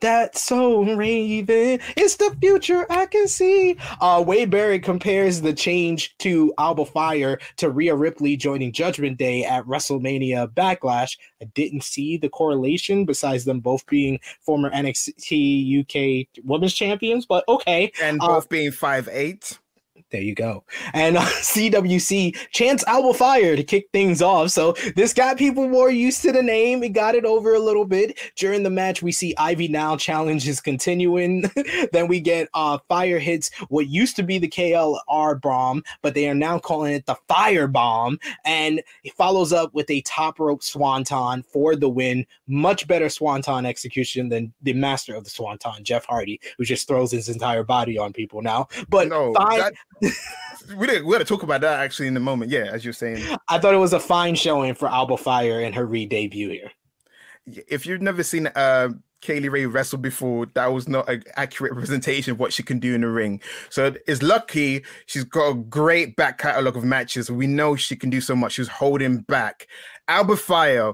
That's 0.00 0.42
so 0.42 0.82
Raven. 0.82 1.80
It's 1.96 2.16
the 2.16 2.36
future 2.40 2.86
I 2.90 3.06
can 3.06 3.28
see. 3.28 3.76
Uh, 4.00 4.22
Wade 4.26 4.50
Barrett 4.50 4.82
compares 4.82 5.40
the 5.40 5.52
change 5.52 6.16
to 6.18 6.52
Alba 6.58 6.84
Fyre 6.84 7.38
to 7.58 7.70
Rhea 7.70 7.94
Ripley 7.94 8.36
joining 8.36 8.72
Judgment 8.72 9.16
Day 9.18 9.44
at 9.44 9.64
WrestleMania 9.64 10.48
Backlash. 10.48 11.16
I 11.40 11.46
didn't 11.54 11.84
see 11.84 12.16
the 12.16 12.28
correlation 12.28 13.04
besides 13.04 13.44
them 13.44 13.60
both 13.60 13.86
being 13.86 14.18
former 14.40 14.70
NXT 14.70 15.80
UK 15.82 16.26
Women's 16.44 16.74
Champions, 16.74 17.26
but 17.26 17.44
okay. 17.48 17.92
And 18.02 18.20
Uh, 18.20 18.26
both 18.28 18.48
being 18.48 18.72
five 18.72 19.08
eight. 19.10 19.58
There 20.12 20.20
you 20.20 20.34
go. 20.34 20.62
And 20.92 21.16
uh, 21.16 21.22
CWC 21.24 22.36
Chance 22.52 22.84
Alba 22.86 23.14
Fyre 23.14 23.56
to 23.56 23.64
kick 23.64 23.88
things 23.92 24.20
off. 24.20 24.50
So 24.50 24.74
this 24.94 25.14
got 25.14 25.38
people 25.38 25.68
more 25.68 25.90
used 25.90 26.20
to 26.22 26.32
the 26.32 26.42
name. 26.42 26.82
It 26.82 26.90
got 26.90 27.14
it 27.14 27.24
over 27.24 27.54
a 27.54 27.58
little 27.58 27.86
bit. 27.86 28.18
During 28.36 28.62
the 28.62 28.70
match, 28.70 29.02
we 29.02 29.10
see 29.10 29.34
Ivy 29.38 29.68
Nile 29.68 29.96
challenges 29.96 30.60
continuing. 30.60 31.50
then 31.92 32.08
we 32.08 32.20
get 32.20 32.48
uh 32.54 32.78
Fire 32.88 33.18
hits 33.18 33.50
what 33.68 33.88
used 33.88 34.16
to 34.16 34.22
be 34.22 34.38
the 34.38 34.48
KLR 34.48 35.40
bomb, 35.40 35.82
but 36.02 36.14
they 36.14 36.28
are 36.28 36.34
now 36.34 36.58
calling 36.58 36.92
it 36.92 37.06
the 37.06 37.16
Fire 37.26 37.66
Bomb. 37.66 38.18
And 38.44 38.82
it 39.04 39.14
follows 39.14 39.52
up 39.52 39.72
with 39.72 39.88
a 39.90 40.02
top 40.02 40.38
rope 40.38 40.62
swanton 40.62 41.42
for 41.42 41.74
the 41.74 41.88
win. 41.88 42.26
Much 42.46 42.86
better 42.86 43.08
swanton 43.08 43.64
execution 43.64 44.28
than 44.28 44.52
the 44.62 44.74
master 44.74 45.14
of 45.14 45.24
the 45.24 45.30
swanton, 45.30 45.84
Jeff 45.84 46.04
Hardy, 46.04 46.38
who 46.58 46.64
just 46.64 46.86
throws 46.86 47.10
his 47.10 47.30
entire 47.30 47.64
body 47.64 47.96
on 47.96 48.12
people 48.12 48.42
now. 48.42 48.68
But 48.90 49.08
No, 49.08 49.32
fine- 49.32 49.58
that, 49.58 49.72
we 50.76 50.86
did, 50.86 51.04
we 51.04 51.12
got 51.12 51.18
to 51.18 51.24
talk 51.24 51.42
about 51.42 51.60
that 51.62 51.80
actually 51.80 52.08
in 52.08 52.16
a 52.16 52.20
moment. 52.20 52.50
Yeah, 52.50 52.68
as 52.72 52.84
you're 52.84 52.92
saying, 52.92 53.24
I 53.48 53.58
thought 53.58 53.74
it 53.74 53.78
was 53.78 53.92
a 53.92 54.00
fine 54.00 54.34
showing 54.34 54.74
for 54.74 54.88
Alba 54.88 55.16
Fyre 55.16 55.60
and 55.60 55.74
her 55.74 55.86
re-debut 55.86 56.50
here. 56.50 56.70
if 57.46 57.86
you've 57.86 58.02
never 58.02 58.22
seen 58.22 58.48
uh, 58.48 58.90
Kay 59.20 59.40
Lee 59.40 59.48
Ray 59.48 59.66
wrestle 59.66 59.98
before, 59.98 60.46
that 60.54 60.66
was 60.66 60.88
not 60.88 61.08
an 61.08 61.22
accurate 61.36 61.72
representation 61.74 62.32
of 62.32 62.40
what 62.40 62.52
she 62.52 62.62
can 62.62 62.78
do 62.78 62.94
in 62.94 63.00
the 63.02 63.08
ring. 63.08 63.40
So 63.70 63.94
it's 64.06 64.22
lucky 64.22 64.84
she's 65.06 65.24
got 65.24 65.50
a 65.50 65.54
great 65.54 66.16
back 66.16 66.38
catalog 66.38 66.76
of 66.76 66.84
matches. 66.84 67.30
We 67.30 67.46
know 67.46 67.76
she 67.76 67.96
can 67.96 68.10
do 68.10 68.20
so 68.20 68.36
much. 68.36 68.52
She's 68.52 68.68
holding 68.68 69.18
back. 69.22 69.68
Alba 70.08 70.36
Fyre 70.36 70.92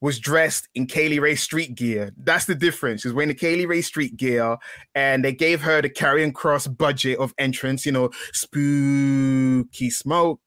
was 0.00 0.18
dressed 0.18 0.68
in 0.74 0.86
Kay 0.86 1.08
Lee 1.08 1.18
Ray 1.18 1.34
street 1.34 1.74
gear. 1.74 2.12
That's 2.16 2.46
the 2.46 2.54
difference. 2.54 3.02
She's 3.02 3.12
wearing 3.12 3.28
the 3.28 3.34
Kay 3.34 3.56
Lee 3.56 3.66
Ray 3.66 3.82
street 3.82 4.16
gear, 4.16 4.56
and 4.94 5.24
they 5.24 5.32
gave 5.32 5.60
her 5.62 5.82
the 5.82 5.90
Karrion 5.90 6.32
Kross 6.32 6.66
budget 6.76 7.18
of 7.18 7.34
entrance. 7.38 7.84
You 7.84 7.92
know, 7.92 8.10
spooky 8.32 9.90
smoke, 9.90 10.40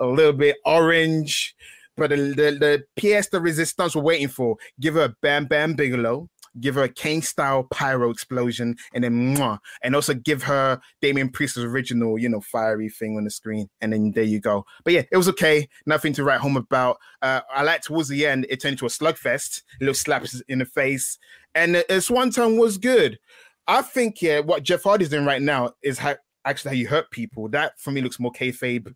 a 0.00 0.06
little 0.06 0.32
bit 0.32 0.56
orange. 0.64 1.54
But 1.96 2.10
the, 2.10 2.16
the, 2.16 2.84
PS 2.96 3.28
the 3.28 3.40
resistance 3.40 3.96
we're 3.96 4.02
waiting 4.02 4.28
for, 4.28 4.56
give 4.78 4.94
her 4.94 5.04
a 5.06 5.14
Bam 5.20 5.46
Bam 5.46 5.74
Bigelow, 5.74 6.28
give 6.60 6.74
her 6.74 6.84
a 6.84 6.88
Kane 6.88 7.22
style 7.22 7.64
pyro 7.64 8.10
explosion, 8.10 8.76
and 8.92 9.04
then 9.04 9.36
mwah, 9.36 9.58
and 9.82 9.94
also 9.94 10.14
give 10.14 10.42
her 10.44 10.80
Damien 11.00 11.30
Priest's 11.30 11.58
original, 11.58 12.18
you 12.18 12.28
know, 12.28 12.40
fiery 12.40 12.88
thing 12.88 13.16
on 13.16 13.24
the 13.24 13.30
screen. 13.30 13.68
And 13.80 13.92
then 13.92 14.12
there 14.12 14.24
you 14.24 14.40
go. 14.40 14.64
But 14.84 14.92
yeah, 14.92 15.02
it 15.10 15.16
was 15.16 15.28
okay. 15.28 15.68
Nothing 15.86 16.12
to 16.14 16.24
write 16.24 16.40
home 16.40 16.56
about. 16.56 16.98
Uh, 17.22 17.40
I 17.52 17.62
like 17.62 17.82
towards 17.82 18.08
the 18.08 18.26
end, 18.26 18.46
it 18.48 18.60
turned 18.60 18.72
into 18.72 18.86
a 18.86 18.88
slugfest, 18.88 19.62
little 19.80 19.94
slaps 19.94 20.40
in 20.48 20.58
the 20.58 20.64
face. 20.64 21.18
And 21.54 21.84
uh, 21.88 22.00
Swanton 22.00 22.58
was 22.58 22.78
good. 22.78 23.18
I 23.66 23.82
think, 23.82 24.22
yeah, 24.22 24.40
what 24.40 24.62
Jeff 24.62 24.82
Hardy's 24.82 25.10
doing 25.10 25.26
right 25.26 25.42
now 25.42 25.72
is 25.82 25.98
how 25.98 26.16
actually 26.44 26.70
how 26.70 26.76
you 26.76 26.88
hurt 26.88 27.10
people. 27.10 27.48
That 27.48 27.78
for 27.78 27.90
me 27.90 28.00
looks 28.00 28.18
more 28.18 28.32
kayfabe. 28.32 28.94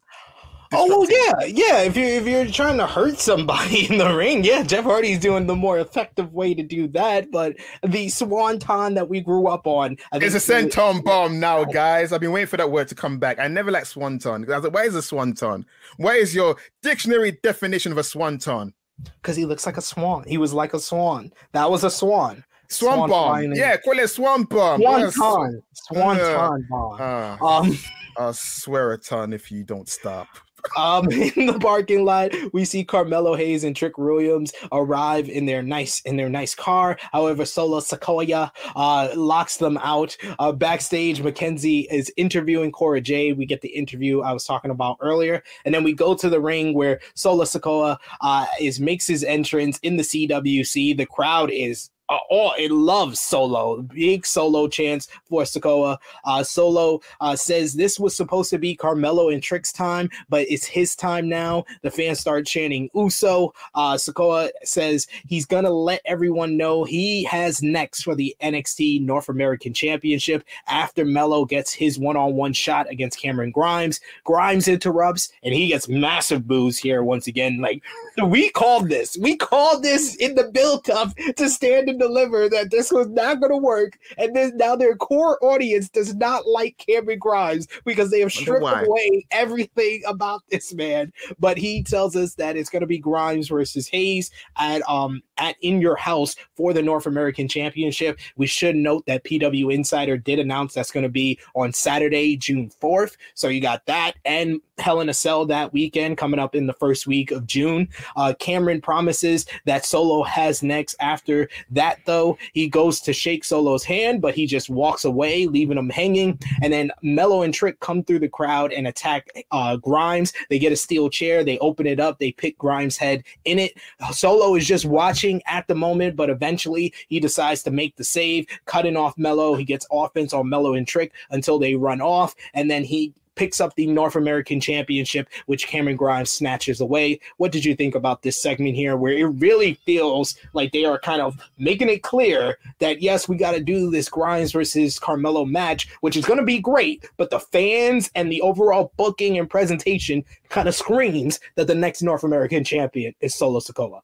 Oh 0.73 0.87
well, 0.89 1.11
yeah, 1.11 1.47
yeah. 1.47 1.83
If 1.83 1.97
you 1.97 2.05
if 2.05 2.27
you're 2.27 2.47
trying 2.47 2.79
to 2.79 2.87
hurt 2.87 3.19
somebody 3.19 3.87
in 3.91 3.99
the 3.99 4.15
ring, 4.15 4.45
yeah, 4.45 4.63
Jeff 4.63 4.85
Hardy's 4.85 5.19
doing 5.19 5.47
the 5.47 5.55
more 5.57 5.79
effective 5.79 6.33
way 6.33 6.55
to 6.55 6.63
do 6.63 6.89
that. 6.89 7.31
But 7.31 7.57
the 7.83 8.09
Swanton 8.09 8.95
that 8.95 9.09
we 9.09 9.21
grew 9.21 9.49
up 9.49 9.67
on, 9.67 9.97
I 10.13 10.19
It's 10.19 10.35
a 10.35 10.41
swanton 10.41 11.03
bomb 11.03 11.39
now, 11.41 11.65
guys. 11.65 12.13
I've 12.13 12.21
been 12.21 12.33
waiting 12.33 12.47
for 12.49 12.57
that 12.57 12.71
word 12.71 12.89
to 12.89 12.95
come 12.95 13.19
back. 13.19 13.39
I 13.39 13.49
never 13.49 13.71
liked 13.71 13.89
swanton. 13.89 14.51
I 14.51 14.57
was 14.57 14.65
like, 14.65 14.75
why 14.75 14.85
is 14.85 14.95
a 14.95 15.03
swanton? 15.03 15.67
Where 15.97 16.17
is 16.17 16.35
your 16.35 16.57
dictionary 16.83 17.39
definition 17.43 17.93
of 17.93 17.99
a 17.99 18.05
swanton? 18.05 18.75
because 19.21 19.35
he 19.37 19.45
looks 19.45 19.67
like 19.67 19.77
a 19.77 19.83
swan. 19.83 20.25
He 20.29 20.39
was 20.39 20.53
like 20.53 20.75
a 20.75 20.79
swan. 20.79 21.33
That 21.53 21.71
was 21.71 21.83
a 21.83 21.91
swan. 21.91 22.45
Swan, 22.69 22.97
Swan 22.97 23.11
bomb. 23.11 23.29
flying 23.29 23.51
in. 23.53 23.57
Yeah, 23.59 23.77
call 23.79 23.99
it 23.99 24.09
swan 24.09 24.45
bomb. 24.45 24.81
Swanton. 24.81 25.63
Swanton 25.75 26.67
bomb. 26.71 26.97
Ah, 27.01 27.39
Um. 27.59 27.77
I'll 28.17 28.33
swear 28.35 28.93
a 28.93 28.99
ton 28.99 29.33
if 29.33 29.51
you 29.51 29.65
don't 29.65 29.89
stop. 29.89 30.29
Um, 30.77 31.11
in 31.37 31.47
the 31.47 31.59
parking 31.61 32.05
lot, 32.05 32.33
we 32.53 32.65
see 32.65 32.85
Carmelo 32.85 33.35
Hayes 33.35 33.65
and 33.65 33.75
Trick 33.75 33.99
Williams 33.99 34.53
arrive 34.71 35.29
in 35.29 35.47
their 35.47 35.63
nice 35.63 36.01
in 36.03 36.17
their 36.17 36.29
nice 36.29 36.55
car. 36.55 36.99
However, 37.13 37.45
Solo 37.45 37.81
Sikoa 37.81 38.51
uh, 38.77 39.09
locks 39.15 39.57
them 39.57 39.79
out. 39.79 40.17
Uh, 40.39 40.53
backstage, 40.53 41.23
Mackenzie 41.23 41.89
is 41.91 42.13
interviewing 42.17 42.73
Cora 42.73 43.01
Jade. 43.01 43.39
We 43.39 43.47
get 43.47 43.61
the 43.61 43.69
interview 43.69 44.21
I 44.21 44.33
was 44.33 44.45
talking 44.45 44.71
about 44.71 44.99
earlier, 45.01 45.43
and 45.65 45.75
then 45.75 45.85
we 45.85 45.93
go 45.93 46.15
to 46.15 46.29
the 46.29 46.41
ring 46.41 46.75
where 46.75 47.01
Solo 47.15 47.45
Sikoa 47.45 47.99
uh, 48.21 48.47
is 48.61 48.81
makes 48.81 49.07
his 49.07 49.25
entrance 49.25 49.79
in 49.83 49.97
the 49.97 50.03
CWC. 50.03 50.97
The 50.97 51.07
crowd 51.07 51.51
is. 51.53 51.91
Uh, 52.13 52.19
all 52.29 52.53
it 52.59 52.71
loves 52.71 53.19
solo 53.21 53.81
big 53.81 54.27
solo 54.27 54.69
chance 54.69 55.09
for 55.25 55.45
Sikoa. 55.45 55.97
Uh, 56.27 56.43
solo 56.43 57.01
uh, 57.23 57.35
says 57.35 57.73
this 57.73 57.99
was 57.99 58.15
supposed 58.15 58.51
to 58.51 58.59
be 58.59 58.77
Carmelo 58.77 59.31
and 59.31 59.43
Trick's 59.43 59.73
time, 59.73 60.11
but 60.29 60.47
it's 60.51 60.67
his 60.67 60.95
time 60.95 61.27
now. 61.27 61.65
The 61.81 61.91
fans 61.91 62.21
start 62.21 62.47
chanting 62.47 62.91
Uso. 62.95 63.55
Uh, 63.75 63.95
Sikoa 63.95 64.51
says 64.63 65.07
he's 65.27 65.47
gonna 65.47 65.71
let 65.71 66.03
everyone 66.05 66.59
know 66.59 66.85
he 66.85 67.25
has 67.25 67.63
next 67.63 68.03
for 68.03 68.15
the 68.15 68.37
NXT 68.43 69.01
North 69.01 69.31
American 69.31 69.73
Championship 69.73 70.45
after 70.67 71.07
Mello 71.07 71.47
gets 71.47 71.73
his 71.73 71.99
one-on-one 71.99 72.53
shot 72.53 72.91
against 72.91 73.19
Cameron 73.19 73.53
Grimes. 73.53 74.01
Grimes 74.25 74.69
interrupts 74.69 75.33
and 75.43 75.55
he 75.55 75.69
gets 75.69 75.89
massive 75.89 76.47
boos 76.47 76.77
here 76.77 77.03
once 77.03 77.27
again. 77.27 77.59
Like 77.59 77.83
we 78.23 78.51
called 78.51 78.91
this, 78.91 79.17
we 79.17 79.35
called 79.35 79.83
this 79.83 80.17
in 80.17 80.35
the 80.35 80.51
build-up 80.51 81.15
to 81.37 81.49
stand 81.49 81.89
and 81.89 82.02
deliver 82.03 82.49
that 82.49 82.71
this 82.71 82.91
was 82.91 83.09
not 83.09 83.41
gonna 83.41 83.57
work, 83.57 83.99
and 84.19 84.35
then 84.35 84.57
now 84.57 84.77
their 84.77 84.97
core 84.97 85.39
audience 85.45 85.89
does 85.89 86.15
not 86.15 86.47
like 86.47 86.83
Cameron 86.87 87.19
Grimes 87.19 87.69
because 87.85 88.11
they 88.11 88.21
have 88.21 88.33
stripped 88.33 88.63
why. 88.63 88.83
away 88.83 89.27
everything 89.31 90.03
about 90.07 90.43
this 90.51 90.75
man. 90.75 91.13
But 91.39 91.59
he 91.59 91.83
tells 91.83 92.17
us 92.17 92.35
that 92.37 92.57
it's 92.57 92.71
gonna 92.71 92.87
be 92.87 92.99
Grimes 92.99 93.49
versus 93.49 93.89
Hayes 93.89 94.31
at 94.57 94.89
um 94.89 95.23
at 95.43 95.57
in 95.61 95.81
your 95.81 95.97
house 95.97 96.37
for 96.57 96.73
the 96.73 96.83
North 96.83 97.07
American 97.07 97.49
Championship. 97.49 98.19
We 98.37 98.47
should 98.47 98.77
note 98.77 99.05
that 99.07 99.25
PW 99.25 99.75
Insider 99.75 100.17
did 100.17 100.39
announce 100.39 100.75
that's 100.75 100.93
going 100.93 101.03
to 101.03 101.11
be 101.11 101.39
on 101.55 101.73
Saturday, 101.73 102.37
June 102.37 102.71
4th. 102.81 103.17
So 103.35 103.49
you 103.49 103.61
got 103.61 103.85
that 103.87 104.15
and 104.25 104.61
Hell 104.79 105.01
in 105.01 105.09
a 105.09 105.15
Cell 105.15 105.47
that 105.47 105.73
weekend 105.73 106.19
coming 106.19 106.41
up 106.41 106.55
in 106.55 106.67
the 106.67 106.73
first 106.73 107.07
week 107.07 107.31
of 107.31 107.47
June. 107.47 107.89
Uh, 108.17 108.35
Cameron 108.39 108.81
promises 108.81 109.47
that 109.65 109.87
Solo 109.87 110.23
has 110.25 110.63
next. 110.63 110.97
After 111.01 111.49
that, 111.71 112.01
though, 112.05 112.37
he 112.53 112.69
goes 112.69 113.01
to 113.03 113.13
shake 113.13 113.45
Solo's 113.45 113.85
hand, 113.85 114.21
but 114.21 114.35
he 114.35 114.47
just 114.47 114.69
walks 114.69 115.05
away, 115.05 115.47
leaving 115.47 115.79
him 115.79 115.89
hanging. 115.89 116.39
And 116.63 116.73
then 116.73 116.91
Mello 117.03 117.43
and 117.43 117.55
Trick 117.55 117.79
come 117.81 118.03
through 118.03 118.21
the 118.21 118.29
crowd 118.29 118.73
and 118.73 118.89
attack 118.89 119.29
uh, 119.53 119.77
Grimes. 119.77 120.33
They 120.51 120.59
get 120.59 120.73
a 120.73 120.77
steel 120.77 121.09
chair, 121.09 121.45
they 121.45 121.59
open 121.59 121.87
it 121.87 122.01
up, 122.01 122.19
they 122.19 122.33
pick 122.33 122.59
Grimes' 122.59 122.97
head 122.97 123.25
in 123.45 123.59
it. 123.59 123.75
Solo 124.11 124.57
is 124.57 124.67
just 124.67 124.85
watching 124.85 125.32
at 125.47 125.67
the 125.69 125.75
moment, 125.75 126.17
but 126.17 126.29
eventually 126.29 126.93
he 127.09 127.21
decides 127.21 127.63
to 127.63 127.71
make 127.71 127.97
the 127.97 128.05
save, 128.05 128.47
cutting 128.67 128.97
off 128.97 129.17
Mello. 129.17 129.55
He 129.55 129.65
gets 129.65 129.87
offense 129.91 130.33
on 130.33 130.49
Mello 130.49 130.75
and 130.75 130.87
Trick 130.87 131.13
until 131.31 131.59
they 131.59 131.75
run 131.75 132.01
off, 132.01 132.35
and 132.53 132.71
then 132.71 132.85
he 132.85 133.15
picks 133.35 133.61
up 133.61 133.75
the 133.75 133.87
North 133.87 134.17
American 134.17 134.61
Championship, 134.61 135.29
which 135.47 135.67
Cameron 135.67 135.97
Grimes 135.97 136.31
snatches 136.31 136.81
away. 136.81 137.21
What 137.39 137.53
did 137.53 137.65
you 137.65 137.75
think 137.75 137.95
about 137.95 138.23
this 138.23 138.41
segment 138.41 138.77
here, 138.77 138.97
where 138.97 139.13
it 139.13 139.25
really 139.25 139.75
feels 139.87 140.37
like 140.53 140.73
they 140.73 140.85
are 140.85 140.99
kind 140.99 141.23
of 141.23 141.37
making 141.59 141.89
it 141.89 142.03
clear 142.03 142.59
that 142.79 143.01
yes, 143.01 143.29
we 143.29 143.37
got 143.37 143.53
to 143.53 143.61
do 143.61 143.91
this 143.91 144.09
Grimes 144.09 144.53
versus 144.53 144.99
Carmelo 144.99 145.45
match, 145.45 145.89
which 146.01 146.17
is 146.17 146.25
going 146.25 146.39
to 146.39 146.45
be 146.45 146.61
great, 146.61 147.09
but 147.17 147.31
the 147.31 147.41
fans 147.41 148.11
and 148.15 148.31
the 148.31 148.43
overall 148.43 148.93
booking 148.97 149.39
and 149.39 149.49
presentation 149.49 150.25
kind 150.49 150.69
of 150.69 150.75
screams 150.75 151.41
that 151.57 151.67
the 151.67 151.75
next 151.75 152.03
North 152.03 152.25
American 152.25 152.65
champion 152.65 153.15
is 153.21 153.35
Solo 153.35 153.61
Sikoa. 153.61 154.01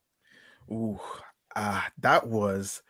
Ooh, 0.71 1.01
ah, 1.57 1.87
uh, 1.87 1.91
that 2.01 2.27
was 2.27 2.83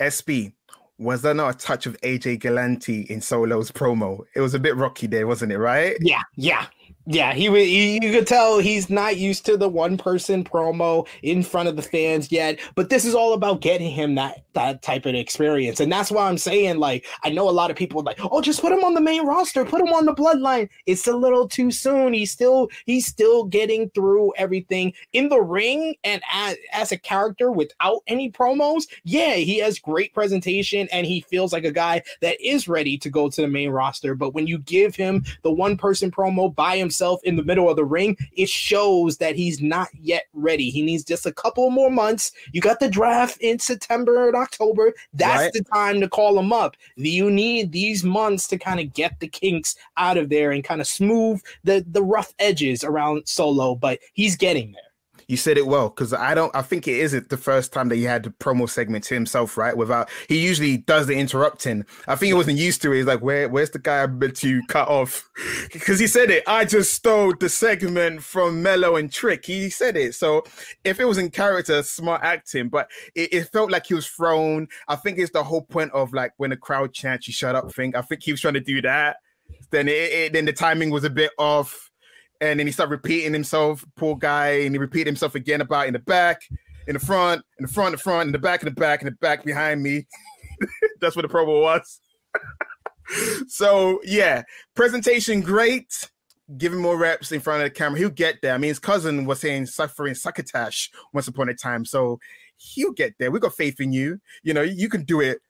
SB 0.00 0.52
was 0.98 1.22
there 1.22 1.34
not 1.34 1.54
a 1.54 1.58
touch 1.58 1.86
of 1.86 2.00
AJ 2.00 2.40
Galante 2.40 3.02
in 3.02 3.20
Solo's 3.20 3.70
promo? 3.70 4.24
It 4.34 4.40
was 4.40 4.54
a 4.54 4.58
bit 4.58 4.76
rocky 4.76 5.06
there, 5.06 5.26
wasn't 5.26 5.52
it? 5.52 5.58
Right? 5.58 5.96
Yeah, 6.00 6.22
yeah. 6.36 6.66
Yeah, 7.08 7.34
he, 7.34 7.48
he 7.48 8.00
you 8.02 8.12
could 8.12 8.26
tell 8.26 8.58
he's 8.58 8.90
not 8.90 9.16
used 9.16 9.46
to 9.46 9.56
the 9.56 9.68
one 9.68 9.96
person 9.96 10.42
promo 10.42 11.06
in 11.22 11.44
front 11.44 11.68
of 11.68 11.76
the 11.76 11.82
fans 11.82 12.32
yet, 12.32 12.58
but 12.74 12.90
this 12.90 13.04
is 13.04 13.14
all 13.14 13.32
about 13.32 13.60
getting 13.60 13.92
him 13.92 14.16
that 14.16 14.42
that 14.54 14.82
type 14.82 15.06
of 15.06 15.14
experience. 15.14 15.78
And 15.78 15.92
that's 15.92 16.10
why 16.10 16.28
I'm 16.28 16.38
saying 16.38 16.78
like 16.78 17.06
I 17.22 17.30
know 17.30 17.48
a 17.48 17.52
lot 17.52 17.70
of 17.70 17.76
people 17.76 18.02
like, 18.02 18.18
"Oh, 18.20 18.40
just 18.40 18.60
put 18.60 18.72
him 18.72 18.82
on 18.82 18.94
the 18.94 19.00
main 19.00 19.24
roster, 19.24 19.64
put 19.64 19.82
him 19.82 19.92
on 19.92 20.04
the 20.04 20.14
bloodline." 20.14 20.68
It's 20.86 21.06
a 21.06 21.16
little 21.16 21.46
too 21.46 21.70
soon. 21.70 22.12
He's 22.12 22.32
still 22.32 22.68
he's 22.86 23.06
still 23.06 23.44
getting 23.44 23.88
through 23.90 24.32
everything 24.36 24.92
in 25.12 25.28
the 25.28 25.40
ring 25.40 25.94
and 26.02 26.20
as, 26.32 26.56
as 26.72 26.90
a 26.90 26.98
character 26.98 27.52
without 27.52 28.00
any 28.08 28.32
promos. 28.32 28.82
Yeah, 29.04 29.34
he 29.34 29.58
has 29.58 29.78
great 29.78 30.12
presentation 30.12 30.88
and 30.90 31.06
he 31.06 31.20
feels 31.20 31.52
like 31.52 31.64
a 31.64 31.70
guy 31.70 32.02
that 32.20 32.40
is 32.40 32.66
ready 32.66 32.98
to 32.98 33.10
go 33.10 33.30
to 33.30 33.42
the 33.42 33.48
main 33.48 33.70
roster, 33.70 34.16
but 34.16 34.34
when 34.34 34.48
you 34.48 34.58
give 34.58 34.96
him 34.96 35.24
the 35.42 35.52
one 35.52 35.76
person 35.76 36.10
promo 36.10 36.52
by 36.52 36.76
himself 36.76 36.95
himself 36.96 37.20
in 37.24 37.36
the 37.36 37.44
middle 37.44 37.68
of 37.68 37.76
the 37.76 37.84
ring, 37.84 38.16
it 38.32 38.48
shows 38.48 39.18
that 39.18 39.36
he's 39.36 39.60
not 39.60 39.88
yet 40.00 40.24
ready. 40.32 40.70
He 40.70 40.82
needs 40.82 41.04
just 41.04 41.26
a 41.26 41.32
couple 41.32 41.68
more 41.70 41.90
months. 41.90 42.32
You 42.52 42.60
got 42.62 42.80
the 42.80 42.88
draft 42.88 43.38
in 43.40 43.58
September 43.58 44.28
and 44.28 44.36
October. 44.36 44.94
That's 45.12 45.42
right. 45.42 45.52
the 45.52 45.64
time 45.64 46.00
to 46.00 46.08
call 46.08 46.38
him 46.38 46.52
up. 46.52 46.76
You 46.96 47.30
need 47.30 47.72
these 47.72 48.02
months 48.02 48.48
to 48.48 48.58
kind 48.58 48.80
of 48.80 48.94
get 48.94 49.20
the 49.20 49.28
kinks 49.28 49.76
out 49.98 50.16
of 50.16 50.30
there 50.30 50.52
and 50.52 50.64
kind 50.64 50.80
of 50.80 50.86
smooth 50.86 51.42
the 51.64 51.84
the 51.90 52.02
rough 52.02 52.32
edges 52.38 52.82
around 52.82 53.28
Solo, 53.28 53.74
but 53.74 53.98
he's 54.14 54.36
getting 54.36 54.72
there 54.72 54.85
you 55.28 55.36
said 55.36 55.58
it 55.58 55.66
well 55.66 55.88
because 55.88 56.12
I 56.12 56.34
don't. 56.34 56.54
I 56.54 56.62
think 56.62 56.86
it 56.86 56.98
isn't 57.00 57.30
the 57.30 57.36
first 57.36 57.72
time 57.72 57.88
that 57.88 57.96
he 57.96 58.04
had 58.04 58.22
the 58.22 58.30
promo 58.30 58.68
segment 58.68 59.04
to 59.04 59.14
himself, 59.14 59.56
right? 59.56 59.76
Without 59.76 60.08
he 60.28 60.38
usually 60.38 60.76
does 60.76 61.08
the 61.08 61.16
interrupting. 61.16 61.84
I 62.06 62.14
think 62.14 62.28
he 62.28 62.34
wasn't 62.34 62.58
used 62.58 62.80
to 62.82 62.92
it. 62.92 62.98
He's 62.98 63.06
like, 63.06 63.22
where, 63.22 63.48
where's 63.48 63.70
the 63.70 63.80
guy 63.80 64.02
I'm 64.02 64.18
meant 64.18 64.36
to 64.36 64.62
cut 64.68 64.88
off? 64.88 65.28
Because 65.72 65.98
he 65.98 66.06
said 66.06 66.30
it. 66.30 66.42
I 66.46 66.64
just 66.64 66.94
stole 66.94 67.34
the 67.38 67.48
segment 67.48 68.22
from 68.22 68.62
Mello 68.62 68.96
and 68.96 69.12
Trick. 69.12 69.44
He 69.44 69.68
said 69.68 69.96
it. 69.96 70.14
So 70.14 70.44
if 70.84 71.00
it 71.00 71.04
was 71.04 71.18
in 71.18 71.30
character, 71.30 71.82
smart 71.82 72.22
acting, 72.22 72.68
but 72.68 72.90
it, 73.14 73.32
it 73.32 73.44
felt 73.52 73.70
like 73.70 73.86
he 73.86 73.94
was 73.94 74.06
thrown. 74.06 74.68
I 74.88 74.96
think 74.96 75.18
it's 75.18 75.32
the 75.32 75.44
whole 75.44 75.62
point 75.62 75.92
of 75.92 76.12
like 76.12 76.32
when 76.38 76.50
the 76.50 76.56
crowd 76.56 76.94
chants, 76.94 77.26
"You 77.26 77.34
shut 77.34 77.54
up," 77.54 77.72
thing. 77.72 77.94
I 77.94 78.02
think 78.02 78.22
he 78.22 78.32
was 78.32 78.40
trying 78.40 78.54
to 78.54 78.60
do 78.60 78.80
that. 78.82 79.16
Then 79.70 79.88
it, 79.88 79.92
it 79.92 80.32
then 80.32 80.44
the 80.44 80.52
timing 80.52 80.90
was 80.90 81.04
a 81.04 81.10
bit 81.10 81.32
off 81.38 81.90
and 82.40 82.58
then 82.58 82.66
he 82.66 82.72
started 82.72 82.90
repeating 82.90 83.32
himself, 83.32 83.84
poor 83.96 84.16
guy, 84.16 84.48
and 84.60 84.74
he 84.74 84.78
repeated 84.78 85.06
himself 85.06 85.34
again 85.34 85.60
about 85.60 85.86
in 85.86 85.92
the 85.92 85.98
back, 85.98 86.42
in 86.86 86.94
the 86.94 87.00
front, 87.00 87.42
in 87.58 87.66
the 87.66 87.72
front, 87.72 87.88
in 87.88 87.92
the 87.92 88.02
front, 88.02 88.26
in 88.28 88.32
the 88.32 88.38
back, 88.38 88.62
in 88.62 88.66
the 88.66 88.74
back, 88.74 89.02
in 89.02 89.06
the 89.06 89.12
back 89.12 89.44
behind 89.44 89.82
me. 89.82 90.06
That's 91.00 91.16
what 91.16 91.22
the 91.22 91.32
promo 91.32 91.62
was. 91.62 92.00
so 93.48 94.00
yeah, 94.04 94.42
presentation 94.74 95.40
great. 95.40 96.10
Give 96.56 96.72
him 96.72 96.80
more 96.80 96.96
reps 96.96 97.32
in 97.32 97.40
front 97.40 97.62
of 97.62 97.66
the 97.66 97.70
camera. 97.70 97.98
He'll 97.98 98.08
get 98.08 98.36
there. 98.40 98.54
I 98.54 98.58
mean, 98.58 98.68
his 98.68 98.78
cousin 98.78 99.24
was 99.24 99.40
saying 99.40 99.66
suffering 99.66 100.14
succotash 100.14 100.90
once 101.12 101.26
upon 101.26 101.48
a 101.48 101.54
time. 101.54 101.84
So 101.84 102.20
he'll 102.56 102.92
get 102.92 103.14
there. 103.18 103.32
We 103.32 103.40
got 103.40 103.56
faith 103.56 103.80
in 103.80 103.92
you. 103.92 104.20
You 104.44 104.54
know, 104.54 104.62
you 104.62 104.88
can 104.88 105.02
do 105.02 105.20
it 105.20 105.40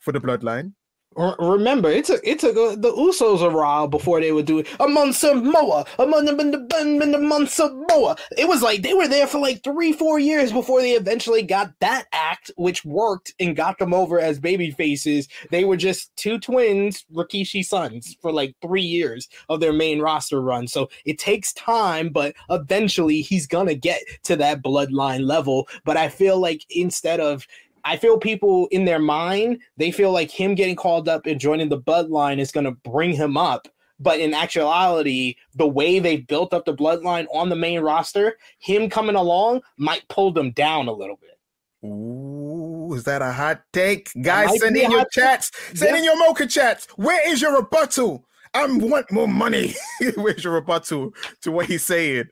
for 0.00 0.12
the 0.12 0.20
bloodline 0.20 0.72
remember, 1.16 1.90
it 1.90 2.04
took 2.04 2.20
it 2.24 2.38
took 2.38 2.56
uh, 2.56 2.76
the 2.76 2.92
Usos 2.92 3.40
a 3.40 3.54
while 3.54 3.88
before 3.88 4.20
they 4.20 4.32
would 4.32 4.46
do 4.46 4.58
it. 4.58 4.68
Among 4.80 5.12
Samoa, 5.12 5.86
among 5.98 6.26
the 6.26 7.46
Samoa. 7.48 8.16
It 8.36 8.48
was 8.48 8.62
like 8.62 8.82
they 8.82 8.94
were 8.94 9.08
there 9.08 9.26
for 9.26 9.38
like 9.38 9.62
three, 9.62 9.92
four 9.92 10.18
years 10.18 10.52
before 10.52 10.80
they 10.80 10.92
eventually 10.92 11.42
got 11.42 11.72
that 11.80 12.06
act, 12.12 12.50
which 12.56 12.84
worked 12.84 13.34
and 13.40 13.56
got 13.56 13.78
them 13.78 13.94
over 13.94 14.20
as 14.20 14.38
baby 14.38 14.70
faces. 14.70 15.28
They 15.50 15.64
were 15.64 15.76
just 15.76 16.14
two 16.16 16.38
twins, 16.38 17.04
Rikishi 17.12 17.64
sons, 17.64 18.16
for 18.20 18.32
like 18.32 18.54
three 18.60 18.82
years 18.82 19.28
of 19.48 19.60
their 19.60 19.72
main 19.72 20.00
roster 20.00 20.40
run. 20.40 20.68
So 20.68 20.88
it 21.04 21.18
takes 21.18 21.52
time, 21.54 22.10
but 22.10 22.34
eventually 22.50 23.22
he's 23.22 23.46
gonna 23.46 23.74
get 23.74 24.02
to 24.24 24.36
that 24.36 24.62
bloodline 24.62 25.26
level. 25.26 25.68
But 25.84 25.96
I 25.96 26.08
feel 26.08 26.38
like 26.38 26.64
instead 26.70 27.20
of 27.20 27.46
I 27.86 27.96
feel 27.96 28.18
people 28.18 28.66
in 28.72 28.84
their 28.84 28.98
mind, 28.98 29.62
they 29.76 29.92
feel 29.92 30.10
like 30.10 30.28
him 30.28 30.56
getting 30.56 30.74
called 30.74 31.08
up 31.08 31.24
and 31.24 31.40
joining 31.40 31.68
the 31.68 31.80
bloodline 31.80 32.40
is 32.40 32.50
going 32.50 32.64
to 32.64 32.72
bring 32.72 33.12
him 33.12 33.36
up. 33.36 33.68
But 34.00 34.18
in 34.18 34.34
actuality, 34.34 35.36
the 35.54 35.68
way 35.68 36.00
they 36.00 36.18
built 36.18 36.52
up 36.52 36.64
the 36.64 36.74
bloodline 36.74 37.26
on 37.32 37.48
the 37.48 37.54
main 37.54 37.80
roster, 37.80 38.38
him 38.58 38.90
coming 38.90 39.14
along 39.14 39.62
might 39.78 40.06
pull 40.08 40.32
them 40.32 40.50
down 40.50 40.88
a 40.88 40.92
little 40.92 41.16
bit. 41.16 41.88
Ooh, 41.88 42.92
is 42.94 43.04
that 43.04 43.22
a 43.22 43.32
hot 43.32 43.62
take? 43.72 44.10
Guys, 44.20 44.58
send 44.58 44.76
in 44.76 44.90
your 44.90 45.06
chats. 45.12 45.52
Send 45.72 45.92
yeah. 45.92 45.98
in 45.98 46.04
your 46.04 46.18
mocha 46.18 46.46
chats. 46.46 46.88
Where 46.96 47.30
is 47.30 47.40
your 47.40 47.54
rebuttal? 47.54 48.26
I 48.52 48.66
want 48.66 49.12
more 49.12 49.28
money. 49.28 49.76
Where's 50.16 50.42
your 50.42 50.54
rebuttal 50.54 51.12
to 51.42 51.52
what 51.52 51.66
he's 51.66 51.84
saying? 51.84 52.24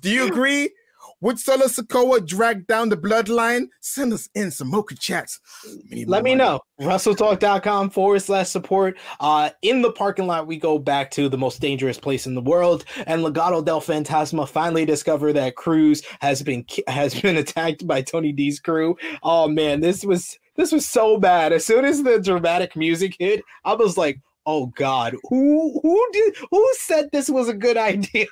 Do 0.00 0.10
you 0.10 0.26
agree? 0.26 0.70
Would 1.22 1.38
Solo 1.38 1.66
Sikoa 1.66 2.26
drag 2.26 2.66
down 2.66 2.88
the 2.88 2.96
bloodline? 2.96 3.68
Send 3.80 4.12
us 4.12 4.28
in 4.34 4.50
some 4.50 4.68
mocha 4.68 4.96
chats. 4.96 5.38
Let 6.06 6.24
me 6.24 6.34
know. 6.34 6.60
WrestleTalk.com 6.80 7.90
forward 7.90 8.22
slash 8.22 8.48
support. 8.48 8.98
Uh, 9.20 9.50
in 9.62 9.82
the 9.82 9.92
parking 9.92 10.26
lot, 10.26 10.48
we 10.48 10.56
go 10.56 10.80
back 10.80 11.12
to 11.12 11.28
the 11.28 11.38
most 11.38 11.60
dangerous 11.60 11.96
place 11.96 12.26
in 12.26 12.34
the 12.34 12.40
world, 12.40 12.84
and 13.06 13.22
Legado 13.22 13.64
del 13.64 13.80
Fantasma 13.80 14.48
finally 14.48 14.84
discover 14.84 15.32
that 15.32 15.54
Cruz 15.54 16.02
has 16.20 16.42
been 16.42 16.66
has 16.88 17.18
been 17.20 17.36
attacked 17.38 17.86
by 17.86 18.02
Tony 18.02 18.32
D's 18.32 18.58
crew. 18.58 18.96
Oh 19.22 19.46
man, 19.46 19.80
this 19.80 20.04
was 20.04 20.36
this 20.56 20.72
was 20.72 20.88
so 20.88 21.18
bad. 21.18 21.52
As 21.52 21.64
soon 21.64 21.84
as 21.84 22.02
the 22.02 22.18
dramatic 22.18 22.74
music 22.74 23.14
hit, 23.20 23.44
I 23.64 23.74
was 23.74 23.96
like, 23.96 24.18
oh 24.46 24.66
god. 24.66 25.16
Who 25.28 25.80
who 25.82 26.06
did 26.12 26.36
who 26.50 26.70
said 26.78 27.10
this 27.12 27.28
was 27.28 27.48
a 27.48 27.54
good 27.54 27.76
idea? 27.92 28.26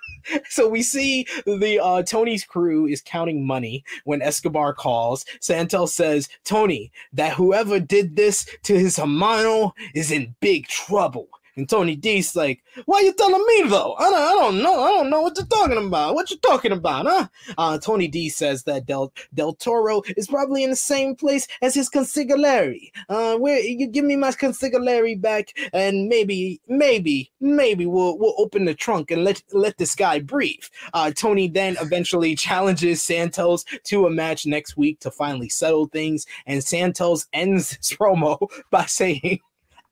So 0.49 0.69
we 0.69 0.83
see 0.83 1.27
the 1.47 1.81
uh 1.83 2.03
tony's 2.03 2.45
crew 2.45 2.87
is 2.87 3.01
counting 3.01 3.47
money 3.47 3.85
when 4.05 4.23
escobar 4.23 4.75
calls. 4.75 5.25
Santel 5.41 5.87
says 5.87 6.29
tony 6.45 6.93
that 7.13 7.35
whoever 7.35 7.81
did 7.81 8.17
this 8.17 8.47
to 8.65 8.79
his 8.79 8.97
hermano 8.97 9.75
is 9.95 10.11
in 10.11 10.35
big 10.41 10.67
trouble 10.67 11.29
and 11.61 11.69
Tony 11.69 11.95
D's 11.95 12.35
like, 12.35 12.65
"Why 12.87 13.01
you 13.01 13.13
telling 13.13 13.45
me 13.47 13.69
though? 13.69 13.95
I 13.99 14.05
don't, 14.05 14.23
I 14.23 14.33
don't 14.33 14.63
know. 14.63 14.83
I 14.83 14.89
don't 14.93 15.11
know 15.11 15.21
what 15.21 15.37
you're 15.37 15.47
talking 15.47 15.77
about. 15.77 16.15
What 16.15 16.31
you 16.31 16.39
talking 16.39 16.73
about, 16.73 17.07
huh?" 17.07 17.29
Uh, 17.59 17.79
Tony 17.79 18.09
D 18.09 18.31
says 18.31 18.65
that 18.65 18.87
Del 18.87 19.13
Del 19.35 19.53
Toro 19.53 20.01
is 20.17 20.27
probably 20.27 20.65
in 20.65 20.71
the 20.71 20.77
same 20.77 21.15
place 21.15 21.47
as 21.61 21.75
his 21.75 21.91
consigliere. 21.91 22.91
Uh, 23.11 23.37
where 23.37 23.61
you 23.61 23.87
give 23.87 24.07
me 24.07 24.17
my 24.17 24.31
consigliere 24.31 25.21
back, 25.21 25.53
and 25.75 26.09
maybe, 26.09 26.63
maybe, 26.67 27.31
maybe 27.41 27.85
we'll 27.85 28.17
we'll 28.19 28.35
open 28.39 28.65
the 28.65 28.75
trunk 28.75 29.11
and 29.11 29.23
let 29.23 29.43
let 29.53 29.77
this 29.77 29.95
guy 29.95 30.19
breathe. 30.19 30.65
Uh, 30.95 31.11
Tony 31.11 31.47
then 31.47 31.77
eventually 31.83 32.35
challenges 32.49 33.03
Santos 33.03 33.65
to 33.85 34.07
a 34.07 34.11
match 34.11 34.47
next 34.47 34.79
week 34.79 34.99
to 35.01 35.11
finally 35.11 35.51
settle 35.51 35.87
things, 35.89 36.25
and 36.47 36.65
Santos 36.65 37.27
ends 37.35 37.73
his 37.73 37.91
promo 38.01 38.49
by 38.71 38.87
saying. 38.87 39.41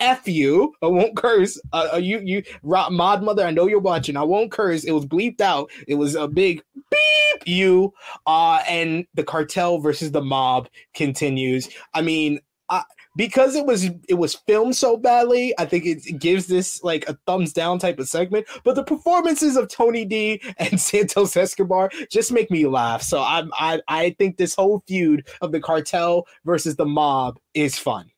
F 0.00 0.28
you. 0.28 0.74
I 0.82 0.86
won't 0.86 1.16
curse. 1.16 1.60
Uh, 1.72 1.88
uh 1.94 1.96
you, 1.96 2.20
you, 2.20 2.42
mod 2.62 3.22
mother. 3.22 3.44
I 3.44 3.50
know 3.50 3.66
you're 3.66 3.80
watching. 3.80 4.16
I 4.16 4.22
won't 4.22 4.52
curse. 4.52 4.84
It 4.84 4.92
was 4.92 5.06
bleeped 5.06 5.40
out. 5.40 5.70
It 5.86 5.96
was 5.96 6.14
a 6.14 6.28
big 6.28 6.62
beep 6.74 7.46
you. 7.46 7.92
Uh, 8.26 8.60
and 8.68 9.06
the 9.14 9.24
cartel 9.24 9.78
versus 9.78 10.12
the 10.12 10.22
mob 10.22 10.68
continues. 10.94 11.68
I 11.94 12.02
mean, 12.02 12.40
I, 12.68 12.84
because 13.16 13.56
it 13.56 13.66
was 13.66 13.90
it 14.08 14.14
was 14.14 14.34
filmed 14.34 14.76
so 14.76 14.96
badly, 14.96 15.52
I 15.58 15.64
think 15.64 15.84
it, 15.84 16.06
it, 16.06 16.20
gives 16.20 16.46
this 16.46 16.82
like 16.84 17.08
a 17.08 17.18
thumbs 17.26 17.52
down 17.52 17.78
type 17.78 17.98
of 17.98 18.08
segment. 18.08 18.46
But 18.62 18.76
the 18.76 18.84
performances 18.84 19.56
of 19.56 19.68
Tony 19.68 20.04
D 20.04 20.40
and 20.58 20.80
Santos 20.80 21.36
Escobar 21.36 21.90
just 22.10 22.30
make 22.30 22.50
me 22.50 22.66
laugh. 22.66 23.02
So 23.02 23.22
I'm 23.22 23.50
I 23.54 23.80
I 23.88 24.10
think 24.18 24.36
this 24.36 24.54
whole 24.54 24.84
feud 24.86 25.26
of 25.40 25.52
the 25.52 25.60
cartel 25.60 26.26
versus 26.44 26.76
the 26.76 26.86
mob 26.86 27.38
is 27.54 27.78
fun. 27.78 28.10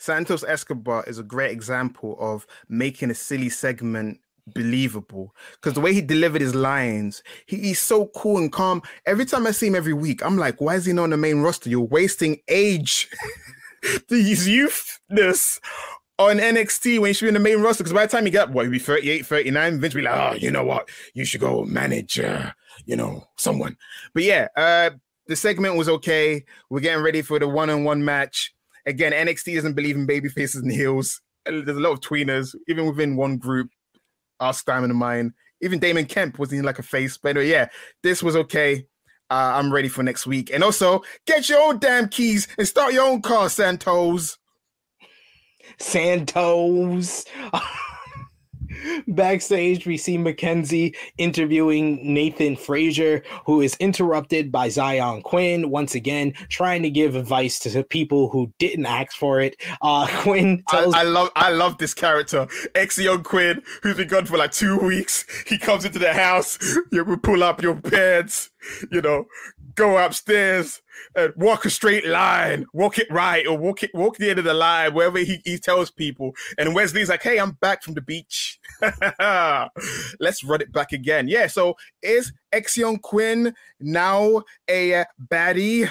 Santos 0.00 0.42
Escobar 0.42 1.04
is 1.06 1.18
a 1.18 1.22
great 1.22 1.50
example 1.50 2.16
of 2.18 2.46
making 2.70 3.10
a 3.10 3.14
silly 3.14 3.50
segment 3.50 4.18
believable 4.54 5.34
because 5.56 5.74
the 5.74 5.80
way 5.80 5.92
he 5.92 6.00
delivered 6.00 6.40
his 6.40 6.54
lines, 6.54 7.22
he, 7.44 7.58
he's 7.58 7.80
so 7.80 8.06
cool 8.16 8.38
and 8.38 8.50
calm. 8.50 8.80
Every 9.04 9.26
time 9.26 9.46
I 9.46 9.50
see 9.50 9.66
him 9.66 9.74
every 9.74 9.92
week, 9.92 10.24
I'm 10.24 10.38
like, 10.38 10.58
why 10.58 10.76
is 10.76 10.86
he 10.86 10.94
not 10.94 11.04
on 11.04 11.10
the 11.10 11.18
main 11.18 11.40
roster? 11.40 11.68
You're 11.68 11.82
wasting 11.82 12.38
age, 12.48 13.10
his 14.08 14.48
youthness 14.48 15.60
on 16.18 16.38
NXT 16.38 16.98
when 16.98 17.08
he 17.08 17.12
should 17.12 17.26
be 17.26 17.28
in 17.28 17.34
the 17.34 17.40
main 17.40 17.60
roster. 17.60 17.84
Because 17.84 17.92
by 17.92 18.06
the 18.06 18.12
time 18.12 18.24
he 18.24 18.30
get 18.30 18.48
what, 18.48 18.62
he'll 18.62 18.72
be 18.72 18.78
38, 18.78 19.26
39, 19.26 19.80
Vince 19.80 19.94
be 19.94 20.00
like, 20.00 20.14
oh, 20.14 20.34
you 20.34 20.50
know 20.50 20.64
what? 20.64 20.88
You 21.12 21.26
should 21.26 21.42
go 21.42 21.66
manage, 21.66 22.18
uh, 22.18 22.52
you 22.86 22.96
know, 22.96 23.28
someone. 23.36 23.76
But 24.14 24.22
yeah, 24.22 24.48
uh, 24.56 24.90
the 25.26 25.36
segment 25.36 25.76
was 25.76 25.90
okay. 25.90 26.42
We're 26.70 26.80
getting 26.80 27.04
ready 27.04 27.20
for 27.20 27.38
the 27.38 27.46
one-on-one 27.46 28.02
match. 28.02 28.54
Again, 28.86 29.12
NXT 29.12 29.54
doesn't 29.54 29.74
believe 29.74 29.96
in 29.96 30.06
baby 30.06 30.28
faces 30.28 30.62
and 30.62 30.72
heels. 30.72 31.20
There's 31.46 31.68
a 31.68 31.80
lot 31.80 31.92
of 31.92 32.00
tweeners, 32.00 32.54
even 32.68 32.86
within 32.86 33.16
one 33.16 33.38
group. 33.38 33.70
Our 34.40 34.54
of 34.66 34.96
mine. 34.96 35.34
Even 35.60 35.78
Damon 35.78 36.06
Kemp 36.06 36.38
was 36.38 36.52
in 36.52 36.62
like 36.64 36.78
a 36.78 36.82
face. 36.82 37.18
But 37.18 37.30
anyway, 37.30 37.50
yeah, 37.50 37.68
this 38.02 38.22
was 38.22 38.36
okay. 38.36 38.86
Uh, 39.28 39.52
I'm 39.54 39.72
ready 39.72 39.88
for 39.88 40.02
next 40.02 40.26
week. 40.26 40.50
And 40.52 40.64
also, 40.64 41.02
get 41.26 41.48
your 41.48 41.60
own 41.60 41.78
damn 41.78 42.08
keys 42.08 42.48
and 42.56 42.66
start 42.66 42.94
your 42.94 43.06
own 43.06 43.20
car, 43.20 43.50
Santos. 43.50 44.38
Santos. 45.78 47.24
Backstage, 49.08 49.86
we 49.86 49.96
see 49.96 50.18
Mackenzie 50.18 50.94
interviewing 51.18 52.00
Nathan 52.02 52.56
Frazer, 52.56 53.22
who 53.46 53.60
is 53.60 53.76
interrupted 53.76 54.50
by 54.52 54.68
Xyon 54.68 55.22
Quinn 55.22 55.70
once 55.70 55.94
again, 55.94 56.32
trying 56.48 56.82
to 56.82 56.90
give 56.90 57.14
advice 57.14 57.58
to 57.60 57.82
people 57.84 58.28
who 58.28 58.52
didn't 58.58 58.86
ask 58.86 59.12
for 59.16 59.40
it. 59.40 59.56
Uh, 59.82 60.06
Quinn 60.22 60.62
tells. 60.68 60.94
I, 60.94 61.00
I 61.00 61.02
love, 61.04 61.30
I 61.36 61.50
love 61.50 61.78
this 61.78 61.94
character, 61.94 62.46
Xyon 62.74 63.24
Quinn, 63.24 63.62
who's 63.82 63.96
been 63.96 64.08
gone 64.08 64.26
for 64.26 64.36
like 64.36 64.52
two 64.52 64.78
weeks. 64.78 65.24
He 65.46 65.58
comes 65.58 65.84
into 65.84 65.98
the 65.98 66.12
house, 66.12 66.58
you 66.90 67.04
pull 67.18 67.42
up 67.42 67.62
your 67.62 67.76
pants. 67.76 68.50
you 68.90 69.00
know, 69.00 69.26
go 69.74 69.98
upstairs 69.98 70.82
and 71.14 71.32
walk 71.36 71.64
a 71.64 71.70
straight 71.70 72.06
line, 72.06 72.66
walk 72.72 72.98
it 72.98 73.10
right, 73.10 73.46
or 73.46 73.56
walk 73.56 73.82
it 73.82 73.90
walk 73.94 74.16
the 74.16 74.30
end 74.30 74.38
of 74.38 74.44
the 74.44 74.54
line, 74.54 74.94
wherever 74.94 75.18
he, 75.18 75.40
he 75.44 75.58
tells 75.58 75.90
people. 75.90 76.34
And 76.58 76.74
Wesley's 76.74 77.08
like, 77.08 77.22
"Hey, 77.22 77.38
I'm 77.38 77.52
back 77.52 77.82
from 77.82 77.94
the 77.94 78.00
beach. 78.00 78.58
Let's 80.20 80.44
run 80.44 80.60
it 80.60 80.72
back 80.72 80.92
again." 80.92 81.28
Yeah. 81.28 81.46
So 81.46 81.76
is 82.02 82.32
Xyon 82.52 83.00
Quinn 83.00 83.54
now 83.80 84.42
a 84.68 85.04
baddie? 85.30 85.90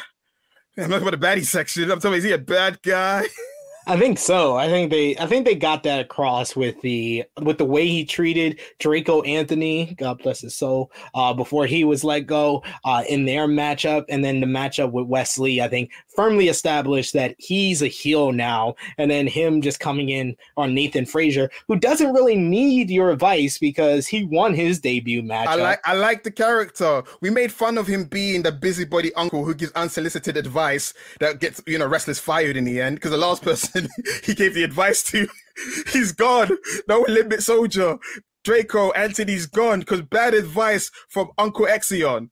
I'm 0.77 0.89
not 0.89 1.01
about 1.01 1.19
the 1.19 1.25
baddie 1.25 1.45
section. 1.45 1.89
I'm 1.91 1.99
talking. 1.99 2.17
Is 2.17 2.23
he 2.23 2.31
a 2.31 2.37
bad 2.37 2.81
guy? 2.81 3.25
I 3.87 3.97
think 3.97 4.19
so. 4.19 4.55
I 4.55 4.67
think 4.67 4.91
they 4.91 5.17
I 5.17 5.25
think 5.25 5.45
they 5.45 5.55
got 5.55 5.83
that 5.83 5.99
across 5.99 6.55
with 6.55 6.79
the 6.81 7.23
with 7.41 7.57
the 7.57 7.65
way 7.65 7.87
he 7.87 8.05
treated 8.05 8.59
Draco 8.77 9.21
Anthony, 9.23 9.95
God 9.97 10.21
bless 10.21 10.41
his 10.41 10.55
soul, 10.55 10.91
uh, 11.15 11.33
before 11.33 11.65
he 11.65 11.83
was 11.83 12.03
let 12.03 12.21
go 12.21 12.63
uh, 12.83 13.03
in 13.09 13.25
their 13.25 13.47
matchup, 13.47 14.05
and 14.09 14.23
then 14.23 14.41
the 14.41 14.47
matchup 14.47 14.91
with 14.91 15.07
Wesley. 15.07 15.61
I 15.61 15.67
think 15.69 15.91
firmly 16.19 16.49
established 16.49 17.13
that 17.13 17.33
he's 17.37 17.81
a 17.81 17.87
heel 17.87 18.33
now, 18.33 18.75
and 18.97 19.09
then 19.09 19.25
him 19.25 19.61
just 19.61 19.79
coming 19.79 20.09
in 20.09 20.35
on 20.57 20.73
Nathan 20.73 21.05
Frazer, 21.05 21.49
who 21.69 21.77
doesn't 21.77 22.11
really 22.11 22.35
need 22.35 22.89
your 22.89 23.11
advice 23.11 23.57
because 23.57 24.05
he 24.05 24.25
won 24.25 24.53
his 24.53 24.81
debut 24.81 25.21
match. 25.21 25.47
I 25.47 25.55
like 25.55 25.79
I 25.85 25.93
like 25.93 26.23
the 26.23 26.31
character. 26.31 27.03
We 27.21 27.29
made 27.29 27.53
fun 27.53 27.77
of 27.77 27.87
him 27.87 28.03
being 28.03 28.41
the 28.41 28.51
busybody 28.51 29.13
uncle 29.13 29.45
who 29.45 29.55
gives 29.55 29.71
unsolicited 29.73 30.35
advice 30.35 30.93
that 31.21 31.39
gets 31.39 31.61
you 31.65 31.77
know 31.77 31.87
wrestlers 31.87 32.19
fired 32.19 32.57
in 32.57 32.65
the 32.65 32.81
end 32.81 32.97
because 32.97 33.11
the 33.11 33.17
last 33.17 33.41
person 33.49 33.87
he 34.25 34.35
gave 34.35 34.53
the 34.53 34.63
advice 34.63 35.01
to, 35.03 35.25
he's 35.93 36.11
gone. 36.11 36.49
No 36.89 37.05
limit 37.07 37.43
soldier. 37.43 37.97
Draco 38.43 38.91
Anthony's 38.91 39.45
gone 39.45 39.79
because 39.79 40.01
bad 40.01 40.33
advice 40.33 40.91
from 41.07 41.29
Uncle 41.37 41.65
Xyon. 41.65 42.29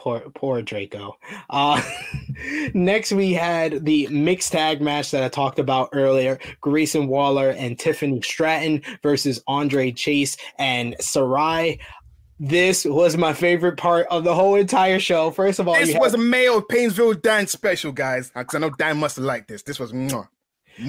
Poor, 0.00 0.20
poor 0.34 0.62
Draco. 0.62 1.18
Uh, 1.50 1.82
next, 2.74 3.12
we 3.12 3.34
had 3.34 3.84
the 3.84 4.06
mixed 4.08 4.50
tag 4.50 4.80
match 4.80 5.10
that 5.10 5.22
I 5.22 5.28
talked 5.28 5.58
about 5.58 5.90
earlier: 5.92 6.38
Grayson 6.62 7.06
Waller 7.06 7.50
and 7.50 7.78
Tiffany 7.78 8.22
Stratton 8.22 8.80
versus 9.02 9.42
Andre 9.46 9.92
Chase 9.92 10.38
and 10.58 10.96
Sarai. 11.00 11.80
This 12.38 12.86
was 12.86 13.18
my 13.18 13.34
favorite 13.34 13.76
part 13.76 14.06
of 14.10 14.24
the 14.24 14.34
whole 14.34 14.54
entire 14.54 14.98
show. 14.98 15.30
First 15.30 15.58
of 15.58 15.68
all, 15.68 15.74
this 15.74 15.94
was 15.98 16.12
had- 16.12 16.20
a 16.20 16.22
male 16.22 16.62
Painesville 16.62 17.12
Dan 17.12 17.46
special, 17.46 17.92
guys. 17.92 18.30
Because 18.34 18.54
I 18.54 18.58
know 18.58 18.70
Dan 18.70 18.96
must 18.96 19.16
have 19.16 19.26
liked 19.26 19.48
this. 19.48 19.62
This 19.62 19.78
was 19.78 19.92
mwah. 19.92 20.26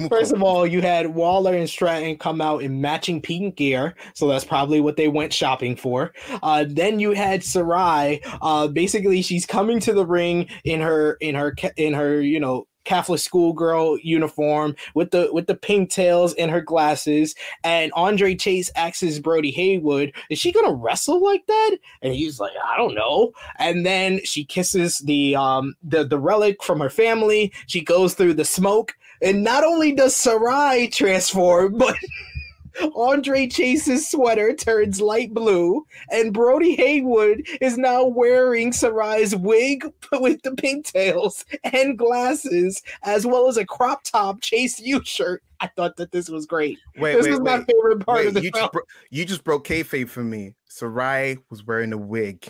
First 0.08 0.32
of 0.32 0.42
all, 0.42 0.66
you 0.66 0.82
had 0.82 1.14
Waller 1.14 1.54
and 1.54 1.68
Stratton 1.68 2.16
come 2.16 2.40
out 2.40 2.62
in 2.62 2.80
matching 2.80 3.20
pink 3.20 3.56
gear, 3.56 3.94
so 4.14 4.28
that's 4.28 4.44
probably 4.44 4.80
what 4.80 4.96
they 4.96 5.08
went 5.08 5.32
shopping 5.32 5.76
for. 5.76 6.12
Uh, 6.42 6.64
then 6.68 7.00
you 7.00 7.12
had 7.12 7.44
Sarai. 7.44 8.20
Uh, 8.40 8.68
basically, 8.68 9.22
she's 9.22 9.46
coming 9.46 9.80
to 9.80 9.92
the 9.92 10.06
ring 10.06 10.48
in 10.64 10.80
her 10.80 11.14
in 11.20 11.34
her 11.34 11.54
in 11.76 11.94
her 11.94 12.20
you 12.20 12.40
know 12.40 12.66
Catholic 12.84 13.20
schoolgirl 13.20 13.98
uniform 13.98 14.74
with 14.94 15.10
the 15.10 15.28
with 15.32 15.46
the 15.46 15.54
pigtails 15.54 16.34
and 16.34 16.50
her 16.50 16.60
glasses. 16.60 17.34
And 17.64 17.92
Andre 17.94 18.34
Chase 18.34 18.70
asks 18.76 19.18
Bodhi 19.18 19.50
Hayward, 19.52 20.12
"Is 20.30 20.38
she 20.38 20.52
gonna 20.52 20.72
wrestle 20.72 21.22
like 21.22 21.46
that?" 21.46 21.76
And 22.02 22.14
he's 22.14 22.40
like, 22.40 22.52
"I 22.64 22.76
don't 22.76 22.94
know." 22.94 23.32
And 23.58 23.86
then 23.86 24.20
she 24.24 24.44
kisses 24.44 24.98
the 24.98 25.36
um 25.36 25.74
the 25.82 26.04
the 26.04 26.18
relic 26.18 26.62
from 26.62 26.80
her 26.80 26.90
family. 26.90 27.52
She 27.66 27.80
goes 27.80 28.14
through 28.14 28.34
the 28.34 28.44
smoke, 28.44 28.94
and 29.22 29.44
not 29.44 29.64
only 29.64 29.92
does 29.92 30.14
Sarai 30.16 30.88
transform, 30.88 31.78
but 31.78 31.96
Andre 32.94 33.46
Chase's 33.46 34.08
sweater 34.08 34.54
turns 34.54 35.00
light 35.00 35.32
blue, 35.34 35.86
and 36.10 36.32
Bodhi 36.32 36.74
Hayward 36.76 37.46
is 37.60 37.76
now 37.76 38.04
wearing 38.04 38.72
Sarai's 38.72 39.36
wig 39.36 39.84
with 40.12 40.42
the 40.42 40.52
pigtails 40.52 41.44
and 41.64 41.98
glasses, 41.98 42.82
as 43.02 43.26
well 43.26 43.48
as 43.48 43.56
a 43.56 43.66
crop 43.66 44.04
top 44.04 44.40
Chase 44.40 44.80
U 44.80 45.02
shirt. 45.04 45.42
I 45.60 45.68
thought 45.68 45.96
that 45.96 46.10
this 46.10 46.28
was 46.28 46.46
great. 46.46 46.78
Wait, 46.96 47.14
this 47.14 47.24
wait, 47.24 47.30
was 47.30 47.40
wait. 47.40 47.58
my 47.58 47.64
favorite 47.64 48.04
part 48.04 48.26
of 48.26 48.34
the 48.34 48.42
you 48.42 48.50
show. 48.54 48.62
Just 48.62 48.72
bro- 48.72 48.82
you 49.10 49.24
just 49.24 49.44
broke 49.44 49.66
kayfabe 49.66 50.08
for 50.08 50.24
me. 50.24 50.54
Sarai 50.66 51.38
was 51.50 51.64
wearing 51.64 51.92
a 51.92 51.98
wig. 51.98 52.48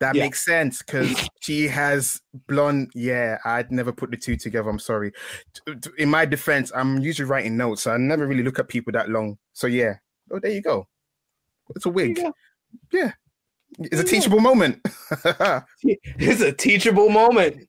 That 0.00 0.14
yeah. 0.14 0.24
makes 0.24 0.44
sense 0.44 0.82
because 0.82 1.28
she 1.40 1.66
has 1.68 2.20
blonde. 2.46 2.90
Yeah, 2.94 3.38
I'd 3.44 3.72
never 3.72 3.92
put 3.92 4.10
the 4.10 4.16
two 4.16 4.36
together. 4.36 4.68
I'm 4.70 4.78
sorry. 4.78 5.12
In 5.98 6.08
my 6.08 6.24
defense, 6.24 6.70
I'm 6.74 6.98
usually 6.98 7.28
writing 7.28 7.56
notes, 7.56 7.82
so 7.82 7.92
I 7.92 7.96
never 7.96 8.26
really 8.26 8.44
look 8.44 8.58
at 8.58 8.68
people 8.68 8.92
that 8.92 9.08
long. 9.08 9.38
So 9.54 9.66
yeah. 9.66 9.94
Oh, 10.30 10.38
there 10.38 10.52
you 10.52 10.62
go. 10.62 10.86
It's 11.74 11.86
a 11.86 11.90
wig. 11.90 12.20
Yeah. 12.92 13.12
It's 13.80 14.00
a 14.00 14.04
teachable 14.04 14.40
moment. 14.40 14.80
it's 15.84 16.40
a 16.40 16.52
teachable 16.52 17.10
moment. 17.10 17.68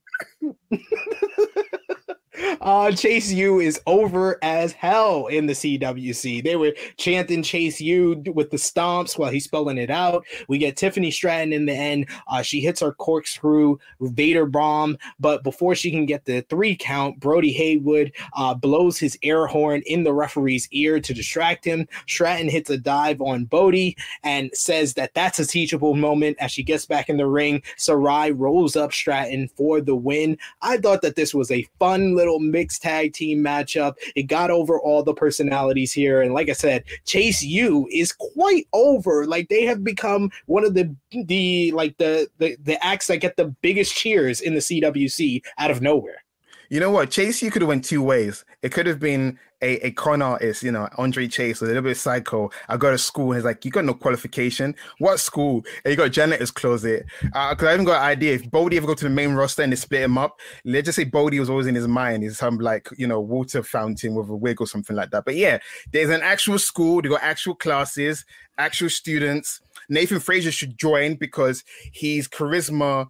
Uh, 2.60 2.92
Chase 2.92 3.30
U 3.32 3.60
is 3.60 3.80
over 3.86 4.38
as 4.42 4.72
hell 4.72 5.26
in 5.26 5.46
the 5.46 5.52
CWC. 5.52 6.42
They 6.44 6.56
were 6.56 6.72
chanting 6.96 7.42
Chase 7.42 7.80
U 7.80 8.22
with 8.34 8.50
the 8.50 8.56
stomps 8.56 9.18
while 9.18 9.30
he's 9.30 9.44
spelling 9.44 9.78
it 9.78 9.90
out. 9.90 10.24
We 10.48 10.58
get 10.58 10.76
Tiffany 10.76 11.10
Stratton 11.10 11.52
in 11.52 11.66
the 11.66 11.72
end. 11.72 12.06
Uh, 12.28 12.42
she 12.42 12.60
hits 12.60 12.80
her 12.80 12.92
corkscrew 12.92 13.78
Vader 14.00 14.46
bomb, 14.46 14.96
but 15.18 15.42
before 15.42 15.74
she 15.74 15.90
can 15.90 16.06
get 16.06 16.24
the 16.24 16.42
three 16.42 16.76
count, 16.76 17.20
Bodhi 17.20 17.52
Hayward 17.52 18.12
uh, 18.34 18.54
blows 18.54 18.98
his 18.98 19.18
air 19.22 19.46
horn 19.46 19.82
in 19.86 20.04
the 20.04 20.12
referee's 20.12 20.68
ear 20.72 21.00
to 21.00 21.14
distract 21.14 21.64
him. 21.64 21.88
Stratton 22.06 22.48
hits 22.48 22.70
a 22.70 22.78
dive 22.78 23.20
on 23.20 23.44
Bodhi 23.44 23.96
and 24.22 24.50
says 24.54 24.94
that 24.94 25.14
that's 25.14 25.38
a 25.38 25.46
teachable 25.46 25.94
moment 25.94 26.36
as 26.40 26.52
she 26.52 26.62
gets 26.62 26.86
back 26.86 27.08
in 27.08 27.16
the 27.16 27.26
ring. 27.26 27.62
Sarai 27.76 28.32
rolls 28.32 28.76
up 28.76 28.92
Stratton 28.92 29.48
for 29.56 29.80
the 29.80 29.96
win. 29.96 30.38
I 30.62 30.76
thought 30.76 31.02
that 31.02 31.16
this 31.16 31.34
was 31.34 31.50
a 31.50 31.66
fun 31.78 32.14
little 32.14 32.29
mixed 32.38 32.82
tag 32.82 33.12
team 33.12 33.42
matchup. 33.42 33.94
It 34.14 34.24
got 34.24 34.50
over 34.50 34.80
all 34.80 35.02
the 35.02 35.14
personalities 35.14 35.92
here. 35.92 36.22
And 36.22 36.34
like 36.34 36.48
I 36.48 36.52
said, 36.52 36.84
Chase 37.04 37.42
U 37.42 37.88
is 37.90 38.12
quite 38.12 38.66
over. 38.72 39.26
Like 39.26 39.48
they 39.48 39.64
have 39.64 39.82
become 39.82 40.30
one 40.46 40.64
of 40.64 40.74
the 40.74 40.94
the 41.12 41.72
like 41.72 41.96
the 41.98 42.28
the, 42.38 42.56
the 42.62 42.84
acts 42.84 43.08
that 43.08 43.18
get 43.18 43.36
the 43.36 43.46
biggest 43.62 43.94
cheers 43.94 44.40
in 44.40 44.54
the 44.54 44.60
CWC 44.60 45.42
out 45.58 45.70
of 45.70 45.80
nowhere. 45.80 46.22
You 46.68 46.78
know 46.78 46.90
what? 46.92 47.10
Chase, 47.10 47.42
you 47.42 47.50
could 47.50 47.62
have 47.62 47.68
went 47.68 47.84
two 47.84 48.00
ways. 48.00 48.44
It 48.62 48.70
could 48.70 48.86
have 48.86 49.00
been 49.00 49.38
a, 49.62 49.86
a 49.86 49.90
con 49.92 50.22
artist, 50.22 50.62
you 50.62 50.72
know, 50.72 50.88
Andre 50.96 51.28
Chase, 51.28 51.60
a 51.60 51.64
little 51.64 51.82
bit 51.82 51.96
psycho. 51.96 52.50
I 52.68 52.76
go 52.76 52.90
to 52.90 52.98
school 52.98 53.32
and 53.32 53.36
he's 53.36 53.44
like, 53.44 53.64
You 53.64 53.70
got 53.70 53.84
no 53.84 53.94
qualification. 53.94 54.74
What 54.98 55.20
school? 55.20 55.64
And 55.84 55.92
you 55.92 55.96
got 55.96 56.12
janitor's 56.12 56.50
closet. 56.50 57.06
Uh, 57.34 57.54
cause 57.54 57.68
I 57.68 57.72
haven't 57.72 57.86
got 57.86 58.02
an 58.02 58.08
idea. 58.08 58.34
If 58.34 58.50
Bodhi 58.50 58.76
ever 58.76 58.86
go 58.86 58.94
to 58.94 59.04
the 59.04 59.10
main 59.10 59.32
roster 59.32 59.62
and 59.62 59.72
they 59.72 59.76
split 59.76 60.02
him 60.02 60.18
up, 60.18 60.38
let's 60.64 60.86
just 60.86 60.96
say 60.96 61.04
Bodhi 61.04 61.40
was 61.40 61.50
always 61.50 61.66
in 61.66 61.74
his 61.74 61.88
mind. 61.88 62.22
He's 62.22 62.38
some 62.38 62.58
like, 62.58 62.88
you 62.96 63.06
know, 63.06 63.20
water 63.20 63.62
fountain 63.62 64.14
with 64.14 64.28
a 64.28 64.36
wig 64.36 64.60
or 64.60 64.66
something 64.66 64.96
like 64.96 65.10
that. 65.10 65.24
But 65.24 65.36
yeah, 65.36 65.58
there's 65.92 66.10
an 66.10 66.22
actual 66.22 66.58
school, 66.58 67.02
they 67.02 67.08
got 67.08 67.22
actual 67.22 67.54
classes, 67.54 68.24
actual 68.58 68.90
students. 68.90 69.60
Nathan 69.88 70.20
Frazer 70.20 70.52
should 70.52 70.78
join 70.78 71.16
because 71.16 71.64
his 71.92 72.28
charisma 72.28 73.08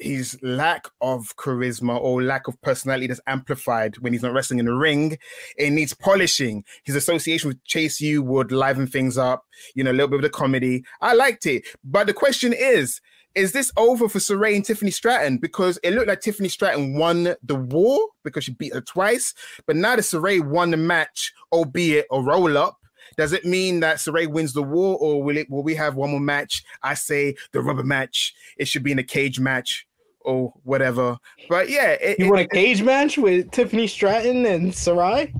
his 0.00 0.38
lack 0.42 0.86
of 1.00 1.34
charisma 1.36 2.00
or 2.00 2.22
lack 2.22 2.48
of 2.48 2.60
personality 2.62 3.06
that's 3.06 3.20
amplified 3.26 3.98
when 3.98 4.12
he's 4.12 4.22
not 4.22 4.32
wrestling 4.32 4.58
in 4.58 4.66
the 4.66 4.74
ring. 4.74 5.18
It 5.56 5.70
needs 5.70 5.94
polishing. 5.94 6.64
His 6.84 6.96
association 6.96 7.48
with 7.48 7.62
Chase 7.64 8.00
U 8.00 8.22
would 8.22 8.52
liven 8.52 8.86
things 8.86 9.18
up, 9.18 9.44
you 9.74 9.84
know, 9.84 9.90
a 9.90 9.92
little 9.92 10.08
bit 10.08 10.16
of 10.16 10.22
the 10.22 10.30
comedy. 10.30 10.84
I 11.00 11.14
liked 11.14 11.46
it. 11.46 11.64
But 11.84 12.06
the 12.06 12.14
question 12.14 12.52
is, 12.52 13.00
is 13.34 13.52
this 13.52 13.70
over 13.76 14.08
for 14.08 14.20
Sarai 14.20 14.56
and 14.56 14.64
Tiffany 14.64 14.90
Stratton? 14.90 15.38
Because 15.38 15.78
it 15.82 15.92
looked 15.92 16.08
like 16.08 16.20
Tiffany 16.20 16.48
Stratton 16.48 16.98
won 16.98 17.34
the 17.42 17.54
war 17.54 18.00
because 18.24 18.44
she 18.44 18.52
beat 18.52 18.74
her 18.74 18.80
twice, 18.80 19.34
but 19.66 19.76
now 19.76 19.94
that 19.96 20.02
Sarai 20.02 20.40
won 20.40 20.70
the 20.70 20.76
match, 20.76 21.32
albeit 21.52 22.06
a 22.10 22.20
roll 22.20 22.58
up. 22.58 22.77
Does 23.18 23.32
it 23.34 23.44
mean 23.44 23.80
that 23.80 24.00
Sarai 24.00 24.26
wins 24.28 24.54
the 24.54 24.62
war, 24.62 24.96
or 24.98 25.22
will 25.22 25.36
it? 25.36 25.50
Will 25.50 25.62
we 25.64 25.74
have 25.74 25.96
one 25.96 26.10
more 26.12 26.20
match? 26.20 26.64
I 26.82 26.94
say 26.94 27.34
the 27.52 27.60
rubber 27.60 27.82
match. 27.82 28.32
It 28.56 28.68
should 28.68 28.84
be 28.84 28.92
in 28.92 28.98
a 29.00 29.02
cage 29.02 29.38
match 29.40 29.86
or 30.20 30.54
whatever. 30.62 31.18
But 31.48 31.68
yeah, 31.68 31.90
it, 32.00 32.18
You 32.20 32.26
it- 32.26 32.30
want 32.30 32.42
a 32.42 32.48
cage 32.48 32.80
match 32.82 33.18
with 33.18 33.50
Tiffany 33.50 33.88
Stratton 33.88 34.46
and 34.46 34.72
Sarai? 34.74 35.34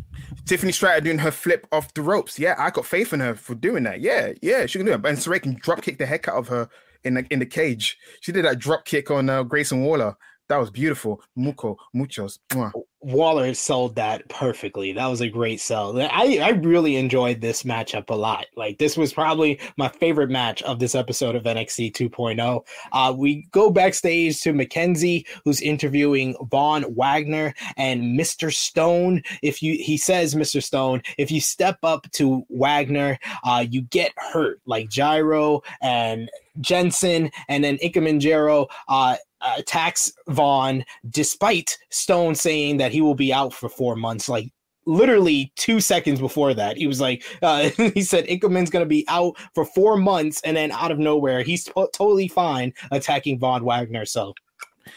Tiffany 0.45 0.73
Stratton 0.73 1.05
doing 1.05 1.19
her 1.19 1.31
flip 1.31 1.67
off 1.73 1.95
the 1.95 2.03
ropes. 2.03 2.39
Yeah, 2.39 2.55
I 2.59 2.71
got 2.71 2.85
faith 2.85 3.13
in 3.13 3.21
her 3.21 3.35
for 3.35 3.55
doing 3.55 3.85
that. 3.85 4.01
Yeah, 4.01 4.33
yeah, 4.43 4.67
she 4.67 4.79
can 4.79 4.87
do 4.87 4.93
it. 4.95 5.07
And 5.07 5.19
Sarai 5.19 5.39
can 5.41 5.55
drop 5.63 5.81
kick 5.83 5.99
the 5.99 6.07
heck 6.07 6.27
out 6.27 6.37
of 6.37 6.49
her 6.49 6.69
in 7.05 7.15
the 7.15 7.25
in 7.31 7.39
the 7.39 7.47
cage. 7.47 7.97
She 8.21 8.33
did 8.33 8.45
that 8.45 8.59
drop 8.59 8.85
kick 8.87 9.11
on 9.11 9.31
uh, 9.31 9.45
Grayson 9.45 9.83
Waller. 9.83 10.17
That 10.49 10.57
was 10.57 10.71
beautiful. 10.71 11.23
Mucho, 11.37 11.77
muchos. 11.95 12.41
Mwah. 12.49 12.73
Waller 13.09 13.55
sold 13.55 13.95
that 13.95 14.29
perfectly. 14.29 14.93
That 14.93 15.07
was 15.07 15.23
a 15.23 15.29
great 15.31 15.61
sell. 15.61 15.99
I, 15.99 16.41
I 16.43 16.51
really 16.51 16.97
enjoyed 16.97 17.41
this 17.41 17.63
matchup 17.63 18.11
a 18.11 18.15
lot. 18.15 18.47
Like 18.55 18.77
this 18.77 18.99
was 18.99 19.15
probably 19.15 19.59
my 19.79 19.89
favorite 19.89 20.29
match 20.29 20.63
of 20.63 20.79
this 20.79 20.95
episode 20.95 21.35
of 21.35 21.45
NXT 21.45 21.93
2.0. 21.93 22.67
Uh, 22.93 23.15
we 23.17 23.47
go 23.51 23.71
backstage 23.71 24.43
to 24.43 24.53
McKenzie, 24.53 25.27
who's 25.45 25.63
interviewing 25.63 26.37
Von 26.51 26.85
Wagner 26.95 27.55
and 27.79 28.19
Mr. 28.19 28.55
Stone. 28.55 29.23
If 29.43 29.63
you 29.63 29.83
he 29.83 29.97
says, 29.97 30.35
Mr. 30.35 30.63
Stone, 30.63 31.03
if 31.17 31.31
you 31.31 31.41
step 31.41 31.79
up 31.83 32.11
to 32.13 32.45
Wagner, 32.51 33.19
uh, 33.43 33.65
you 33.69 33.83
get 33.83 34.13
hurt, 34.19 34.61
like 34.67 34.91
Jiro 34.91 35.63
and 35.81 36.31
Jensen, 36.61 37.31
and 37.49 37.65
then 37.65 37.79
Ikemen 37.79 38.21
Jiro 38.21 38.67
uh, 38.89 39.17
attacks 39.41 40.13
Von, 40.29 40.85
despite 41.09 41.79
Stone 41.91 42.35
saying 42.35 42.79
that 42.79 42.93
he 42.93 43.01
will 43.01 43.15
be 43.15 43.33
out 43.33 43.53
for 43.53 43.69
four 43.69 43.97
months. 43.97 44.29
Like 44.29 44.53
literally 44.87 45.53
two 45.57 45.81
seconds 45.81 46.21
before 46.21 46.55
that, 46.55 46.77
he 46.77 46.87
was 46.87 47.01
like, 47.01 47.25
uh, 47.43 47.71
he 47.95 48.03
said 48.03 48.27
Ikemen's 48.27 48.71
going 48.71 48.85
to 48.85 48.89
be 48.89 49.05
out 49.09 49.37
for 49.55 49.65
four 49.65 49.97
months, 49.97 50.41
and 50.43 50.57
then 50.57 50.73
out 50.73 50.91
of 50.91 50.99
nowhere, 50.99 51.43
he's 51.43 51.65
to- 51.65 51.91
totally 51.93 52.29
fine 52.29 52.73
attacking 52.91 53.39
Von 53.39 53.65
Wagner. 53.65 54.05
So 54.05 54.35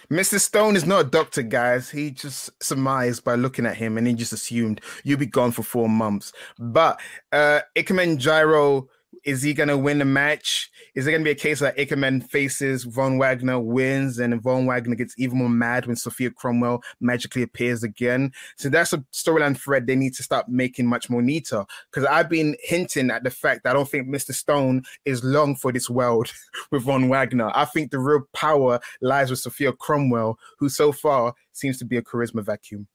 Mr. 0.10 0.39
Stone 0.39 0.76
is 0.76 0.86
not 0.86 1.06
a 1.06 1.10
doctor, 1.10 1.42
guys. 1.42 1.89
He 1.89 2.12
just 2.12 2.50
surmised 2.64 3.24
by 3.24 3.36
looking 3.36 3.66
at 3.66 3.78
him 3.78 3.98
and 3.98 4.08
he 4.08 4.14
just 4.14 4.34
assumed 4.34 4.82
you'll 5.04 5.20
be 5.20 5.26
gone 5.26 5.52
for 5.52 5.64
four 5.64 5.89
months. 5.89 6.32
But 6.58 7.00
uh 7.32 7.62
Ikemen 7.76 8.18
Jiro, 8.18 8.88
is 9.24 9.42
he 9.42 9.54
gonna 9.54 9.78
win 9.78 10.00
the 10.00 10.06
match? 10.06 10.71
Is 10.94 11.08
it 11.08 11.12
gonna 11.12 11.24
be 11.24 11.32
a 11.32 11.36
case 11.36 11.60
that 11.62 11.78
Ikemen 11.78 12.30
faces 12.30 12.84
Von 12.84 13.18
Wagner, 13.18 13.60
wins, 13.60 14.20
and 14.20 14.42
Von 14.42 14.66
Wagner 14.66 14.96
gets 14.96 15.16
even 15.18 15.38
more 15.38 15.50
mad 15.50 15.86
when 15.86 15.96
Sophia 15.96 16.30
Cromwell 16.30 16.84
magically 17.00 17.44
appears 17.44 17.82
again? 17.84 18.34
So 18.58 18.68
that's 18.68 18.92
a 18.92 18.98
storyline 19.14 19.58
thread 19.58 19.88
they 19.88 19.96
need 19.96 20.14
to 20.16 20.24
start 20.24 20.50
making 20.50 20.88
much 20.88 21.10
more 21.10 21.22
neater. 21.22 21.66
Because 21.89 22.06
I've 22.06 22.30
been 22.30 22.58
hinting 22.62 23.10
at 23.10 23.24
the 23.24 23.30
fact 23.30 23.64
that 23.64 23.70
I 23.70 23.74
don't 23.74 23.89
think 23.89 24.10
Mr. 24.10 24.34
Stone 24.34 24.84
is 25.06 25.24
long 25.24 25.56
for 25.56 25.72
this 25.72 25.89
world 25.89 26.32
with 26.72 26.84
Von 26.84 27.08
Wagner. 27.08 27.52
I 27.56 27.66
think 27.66 27.92
the 27.92 28.00
real 28.00 28.28
power 28.34 28.80
lies 29.02 29.30
with 29.30 29.39
Sophia 29.39 29.72
Cromwell, 29.72 30.38
who 30.60 30.68
so 30.68 30.92
far 30.92 31.34
seems 31.54 31.78
to 31.80 31.86
be 31.86 31.98
a 31.98 32.02
charisma 32.02 32.44
vacuum. 32.44 32.88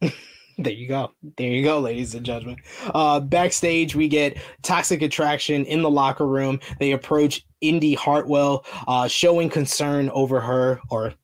There 0.58 0.72
you 0.72 0.86
go. 0.86 1.10
There 1.36 1.50
you 1.50 1.64
go, 1.64 1.80
ladies 1.80 2.14
and 2.14 2.24
gentlemen. 2.24 2.56
Uh, 2.86 3.20
backstage, 3.20 3.96
we 3.96 4.06
get 4.08 4.38
Toxic 4.62 5.02
Attraction 5.02 5.64
in 5.64 5.82
the 5.82 5.90
locker 5.90 6.26
room. 6.26 6.60
They 6.78 6.92
approach 6.92 7.44
Indi 7.60 7.94
Hartwell, 7.94 8.64
uh, 8.86 9.08
showing 9.08 9.50
concern 9.50 10.10
over 10.10 10.40
her 10.40 10.80
or 10.90 11.14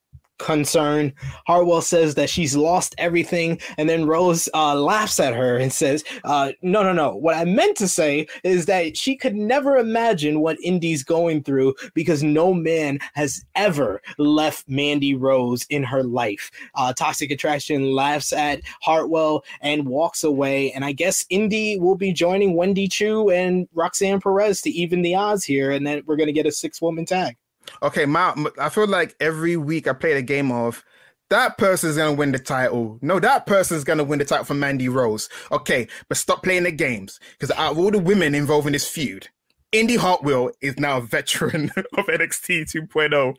concern. 0.41 1.13
Hartwell 1.47 1.83
says 1.83 2.15
that 2.15 2.31
she's 2.31 2.57
lost 2.57 2.95
everything, 2.99 3.61
and 3.79 3.89
then 3.89 4.07
Rose 4.07 4.49
uh, 4.55 4.75
laughs 4.75 5.21
at 5.21 5.35
her 5.35 5.57
and 5.57 5.73
says, 5.73 6.03
uh, 6.25 6.53
"No, 6.63 6.83
no, 6.83 6.93
no. 6.93 7.15
What 7.15 7.37
I 7.37 7.45
meant 7.45 7.77
to 7.79 7.89
say 7.89 8.27
is 8.43 8.67
that 8.67 8.97
she 8.97 9.17
could 9.17 9.37
never 9.37 9.77
imagine 9.77 10.41
what 10.41 10.61
Indi's 10.63 11.05
going 11.05 11.43
through 11.43 11.75
because 11.95 12.23
no 12.23 12.53
man 12.53 12.99
has 13.15 13.45
ever 13.55 14.03
left 14.19 14.69
Mandy 14.69 15.15
Rose 15.15 15.65
in 15.71 15.83
her 15.85 16.03
life." 16.03 16.51
Uh, 16.75 16.93
Toxic 16.93 17.31
Attraction 17.31 17.93
laughs 17.93 18.33
at 18.33 18.61
Hartwell 18.83 19.45
and 19.61 19.87
walks 19.87 20.25
away, 20.25 20.73
and 20.73 20.85
I 20.85 20.93
guess 20.93 21.25
Indi 21.31 21.79
will 21.79 21.97
be 21.97 22.13
joining 22.13 22.57
Wendy 22.57 22.89
Choo 22.89 23.31
and 23.31 23.69
Roxanne 23.75 24.21
Perez 24.21 24.63
to 24.63 24.71
even 24.71 25.03
the 25.03 25.15
odds 25.15 25.45
here, 25.45 25.71
and 25.71 25.87
then 25.87 26.03
we're 26.07 26.17
gonna 26.17 26.33
get 26.33 26.47
a 26.47 26.53
six-woman 26.53 27.05
tag. 27.05 27.37
Okay, 27.83 28.07
my, 28.07 28.35
I 28.59 28.69
feel 28.69 28.87
like 28.87 29.15
every 29.21 29.57
week 29.57 29.87
I 29.89 29.93
play 29.93 30.15
the 30.15 30.23
game 30.23 30.51
of 30.51 30.85
that 31.31 31.59
person's 31.59 31.97
gonna 31.97 32.13
win 32.13 32.33
the 32.33 32.39
title. 32.39 32.99
No, 33.03 33.21
that 33.21 33.47
person's 33.47 33.85
gonna 33.85 34.05
win 34.05 34.19
the 34.19 34.25
title 34.25 34.45
for 34.45 34.55
Mandy 34.55 34.89
Rose. 34.89 35.29
Okay, 35.53 35.87
but 36.09 36.19
stop 36.19 36.43
playing 36.43 36.65
the 36.65 36.73
games 36.73 37.21
because 37.33 37.57
out 37.57 37.73
of 37.73 37.79
all 37.79 37.91
the 37.91 37.99
women 37.99 38.35
involved 38.35 38.67
in 38.67 38.73
this 38.73 38.89
feud, 38.89 39.29
Indi 39.73 39.97
Hartwell 39.97 40.51
is 40.61 40.79
now 40.79 40.99
a 40.99 41.01
veteran 41.01 41.71
of 41.97 42.07
NXT 42.07 42.73
2.0. 42.75 43.37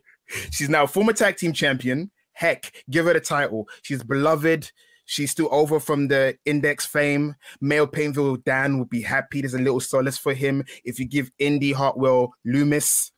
She's 0.50 0.70
now 0.70 0.86
former 0.86 1.12
tag 1.12 1.36
team 1.36 1.52
champion. 1.52 2.10
Heck, 2.32 2.72
give 2.90 3.04
her 3.04 3.12
the 3.12 3.20
title. 3.20 3.68
She's 3.82 4.02
beloved. 4.02 4.72
She's 5.04 5.30
still 5.30 5.48
over 5.52 5.78
from 5.78 6.08
the 6.08 6.38
index 6.46 6.86
fame. 6.86 7.34
Male 7.60 7.86
Painesville 7.86 8.36
Dan 8.36 8.78
will 8.78 8.86
be 8.86 9.02
happy. 9.02 9.42
There's 9.42 9.52
a 9.52 9.58
little 9.58 9.80
solace 9.80 10.16
for 10.16 10.32
him 10.32 10.64
if 10.84 10.98
you 10.98 11.04
give 11.06 11.30
Indi 11.38 11.72
Hartwell 11.72 12.32
Lumis. 12.46 13.10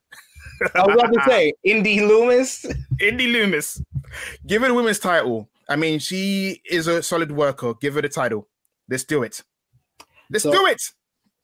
I 0.75 0.87
was 0.87 0.95
about 0.95 1.13
to 1.13 1.23
say 1.27 1.53
Indi 1.65 1.99
Lumis. 1.99 2.65
Indi 3.01 3.33
Lumis. 3.33 3.83
Give 4.47 4.63
her 4.63 4.69
the 4.69 4.75
women's 4.75 4.99
title. 4.99 5.49
I 5.69 5.77
mean, 5.77 5.99
she 5.99 6.61
is 6.71 6.87
a 6.87 7.03
solid 7.03 7.33
worker. 7.33 7.75
Give 7.81 7.95
her 7.95 8.03
the 8.03 8.09
title. 8.09 8.49
Let's 8.89 9.05
do 9.05 9.23
it. 9.23 9.43
Let's 10.31 10.43
So- 10.45 10.53
do 10.53 10.67
it. 10.67 10.83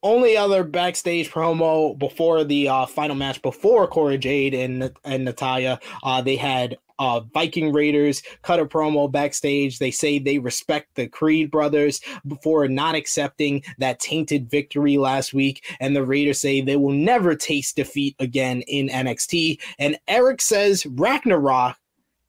Only 0.02 0.36
other 0.36 0.64
backstage 0.64 1.30
promo 1.30 1.98
before 1.98 2.42
the 2.44 2.68
uh, 2.68 2.86
final 2.86 3.16
match 3.16 3.42
before 3.42 3.86
Cora 3.86 4.16
Jade 4.16 4.54
and 4.54 4.92
and 5.04 5.24
Natalya, 5.24 5.78
uh, 6.02 6.22
they 6.22 6.36
had 6.36 6.78
uh, 7.00 7.20
Viking 7.32 7.72
Raiders 7.72 8.22
cut 8.42 8.60
a 8.60 8.66
promo 8.66 9.10
backstage. 9.10 9.78
They 9.78 9.90
say 9.90 10.18
they 10.18 10.38
respect 10.38 10.94
the 10.94 11.08
Creed 11.08 11.50
brothers 11.50 12.00
before 12.26 12.68
not 12.68 12.94
accepting 12.94 13.64
that 13.78 13.98
tainted 13.98 14.50
victory 14.50 14.98
last 14.98 15.34
week, 15.34 15.64
and 15.80 15.96
the 15.96 16.04
Raiders 16.04 16.38
say 16.38 16.60
they 16.60 16.76
will 16.76 16.92
never 16.92 17.34
taste 17.34 17.76
defeat 17.76 18.14
again 18.20 18.60
in 18.68 18.88
NXT. 18.88 19.58
And 19.78 19.98
Erik 20.06 20.42
says 20.42 20.86
Ragnarok 20.86 21.76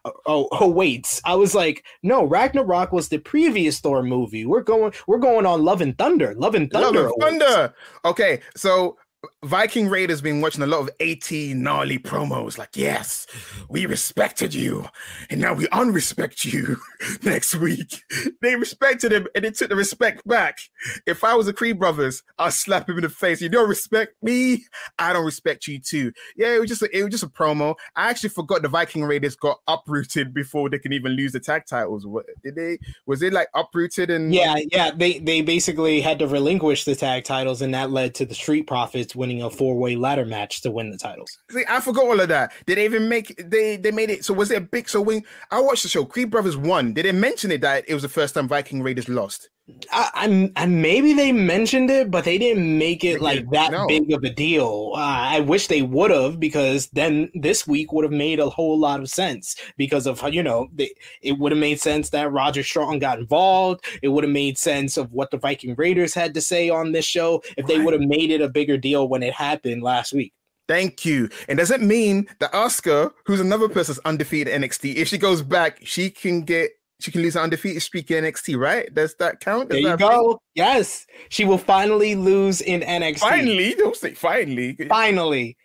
oh 0.05 0.47
oh 0.51 0.69
wait. 0.69 1.21
I 1.25 1.35
was 1.35 1.53
like 1.53 1.83
no 2.03 2.23
ragnarok 2.23 2.91
was 2.91 3.09
the 3.09 3.19
previous 3.19 3.79
thor 3.79 4.03
movie. 4.03 4.45
We're 4.45 4.61
going 4.61 4.93
we're 5.07 5.19
going 5.19 5.45
on 5.45 5.63
love 5.63 5.81
and 5.81 5.97
thunder. 5.97 6.33
Love 6.35 6.55
and 6.55 6.71
thunder 6.71 7.03
Love 7.03 7.31
and 7.31 7.41
Thunder. 7.41 7.73
Okay, 8.05 8.41
so 8.55 8.97
Viking 9.43 9.87
Raiders 9.87 10.21
been 10.21 10.41
watching 10.41 10.63
a 10.63 10.67
lot 10.67 10.81
of 10.81 10.89
18 10.99 11.61
gnarly 11.61 11.99
promos. 11.99 12.57
Like, 12.57 12.75
yes, 12.75 13.27
we 13.69 13.85
respected 13.85 14.53
you, 14.53 14.87
and 15.29 15.39
now 15.39 15.53
we 15.53 15.67
unrespect 15.69 16.43
you 16.45 16.77
next 17.23 17.55
week. 17.55 18.01
They 18.41 18.55
respected 18.55 19.11
him 19.11 19.27
and 19.35 19.45
they 19.45 19.51
took 19.51 19.69
the 19.69 19.75
respect 19.75 20.27
back. 20.27 20.57
If 21.05 21.23
I 21.23 21.35
was 21.35 21.47
a 21.47 21.53
Creed 21.53 21.79
Brothers, 21.79 22.23
I'd 22.39 22.53
slap 22.53 22.89
him 22.89 22.97
in 22.97 23.03
the 23.03 23.09
face. 23.09 23.41
You 23.41 23.49
don't 23.49 23.69
respect 23.69 24.13
me, 24.23 24.65
I 24.97 25.13
don't 25.13 25.25
respect 25.25 25.67
you 25.67 25.79
too. 25.79 26.11
Yeah, 26.35 26.55
it 26.55 26.59
was 26.59 26.69
just 26.69 26.81
a, 26.81 26.97
it 26.97 27.03
was 27.03 27.11
just 27.11 27.23
a 27.23 27.29
promo. 27.29 27.75
I 27.95 28.09
actually 28.09 28.29
forgot 28.29 28.63
the 28.63 28.69
Viking 28.69 29.03
Raiders 29.03 29.35
got 29.35 29.59
uprooted 29.67 30.33
before 30.33 30.69
they 30.69 30.79
can 30.79 30.93
even 30.93 31.11
lose 31.11 31.31
the 31.33 31.39
tag 31.39 31.65
titles. 31.67 32.07
What 32.07 32.25
did 32.43 32.55
they? 32.55 32.79
Was 33.05 33.21
it 33.21 33.33
like 33.33 33.49
uprooted 33.53 34.09
and 34.09 34.33
yeah 34.33 34.55
yeah 34.71 34.91
they 34.91 35.19
they 35.19 35.41
basically 35.41 36.01
had 36.01 36.19
to 36.19 36.27
relinquish 36.27 36.85
the 36.85 36.95
tag 36.95 37.23
titles 37.23 37.61
and 37.61 37.73
that 37.73 37.91
led 37.91 38.15
to 38.15 38.25
the 38.25 38.35
street 38.35 38.67
profits 38.67 39.10
winning 39.15 39.41
a 39.41 39.49
four-way 39.49 39.95
ladder 39.95 40.25
match 40.25 40.61
to 40.61 40.71
win 40.71 40.91
the 40.91 40.97
titles 40.97 41.37
See, 41.51 41.63
I 41.67 41.79
forgot 41.79 42.05
all 42.05 42.19
of 42.19 42.29
that. 42.29 42.53
Did 42.65 42.77
they 42.77 42.85
even 42.85 43.09
make 43.09 43.35
they 43.49 43.75
they 43.77 43.91
made 43.91 44.09
it? 44.09 44.23
So 44.25 44.33
was 44.33 44.51
it 44.51 44.57
a 44.57 44.61
big? 44.61 44.87
So 44.87 45.01
when 45.01 45.23
I 45.49 45.59
watched 45.59 45.83
the 45.83 45.89
show, 45.89 46.05
Creed 46.05 46.29
Brothers 46.29 46.57
won. 46.57 46.93
Did 46.93 47.05
they 47.05 47.11
mention 47.11 47.51
it 47.51 47.61
that 47.61 47.83
it 47.87 47.93
was 47.93 48.03
the 48.03 48.09
first 48.09 48.35
time 48.35 48.47
Viking 48.47 48.81
Raiders 48.81 49.09
lost? 49.09 49.49
I, 49.91 50.09
I'm, 50.13 50.51
and 50.55 50.81
maybe 50.81 51.13
they 51.13 51.31
mentioned 51.31 51.89
it, 51.89 52.11
but 52.11 52.23
they 52.23 52.37
didn't 52.37 52.77
make 52.77 53.03
it 53.03 53.21
like 53.21 53.49
that 53.51 53.71
no. 53.71 53.87
big 53.87 54.11
of 54.11 54.23
a 54.23 54.29
deal. 54.29 54.91
Uh, 54.93 54.99
I 54.99 55.39
wish 55.41 55.67
they 55.67 55.81
would 55.81 56.11
have, 56.11 56.39
because 56.39 56.87
then 56.87 57.29
this 57.33 57.67
week 57.67 57.91
would 57.91 58.05
have 58.05 58.11
made 58.11 58.39
a 58.39 58.49
whole 58.49 58.77
lot 58.77 58.99
of 58.99 59.09
sense. 59.09 59.55
Because 59.77 60.07
of 60.07 60.21
you 60.33 60.43
know, 60.43 60.69
they, 60.73 60.91
it 61.21 61.33
would 61.33 61.51
have 61.51 61.59
made 61.59 61.79
sense 61.79 62.09
that 62.11 62.31
Roger 62.31 62.63
Strong 62.63 62.99
got 62.99 63.19
involved. 63.19 63.85
It 64.01 64.09
would 64.09 64.23
have 64.23 64.33
made 64.33 64.57
sense 64.57 64.97
of 64.97 65.11
what 65.11 65.31
the 65.31 65.37
Viking 65.37 65.75
Raiders 65.75 66.13
had 66.13 66.33
to 66.35 66.41
say 66.41 66.69
on 66.69 66.91
this 66.91 67.05
show 67.05 67.43
if 67.57 67.65
they 67.67 67.79
would 67.79 67.93
have 67.93 68.01
made 68.01 68.31
it 68.31 68.41
a 68.41 68.49
bigger 68.49 68.77
deal 68.77 69.07
when 69.07 69.23
it 69.23 69.33
happened 69.33 69.83
last 69.83 70.13
week. 70.13 70.33
Thank 70.67 71.03
you. 71.03 71.29
And 71.49 71.57
does 71.57 71.69
it 71.69 71.81
mean 71.81 72.27
that 72.39 72.53
Asuka, 72.53 73.11
who's 73.25 73.41
another 73.41 73.67
person's 73.67 73.99
undefeated 74.05 74.53
NXT, 74.53 74.95
if 74.95 75.09
she 75.09 75.17
goes 75.17 75.41
back, 75.41 75.79
she 75.83 76.09
can 76.09 76.43
get 76.43 76.71
she 77.01 77.11
can 77.11 77.21
lose 77.21 77.35
an 77.35 77.43
undefeated 77.43 77.81
streak 77.81 78.11
in 78.11 78.23
NXT, 78.23 78.57
right? 78.57 78.93
Does 78.93 79.15
that 79.19 79.39
count? 79.39 79.69
There 79.69 79.79
you 79.79 79.97
go. 79.97 80.39
Yes, 80.55 81.05
she 81.29 81.45
will 81.45 81.57
finally 81.57 82.15
lose 82.15 82.61
in 82.61 82.81
NXT. 82.81 83.19
Finally, 83.19 83.75
don't 83.75 83.95
say 83.95 84.13
finally. 84.13 84.77
finally. 84.87 85.57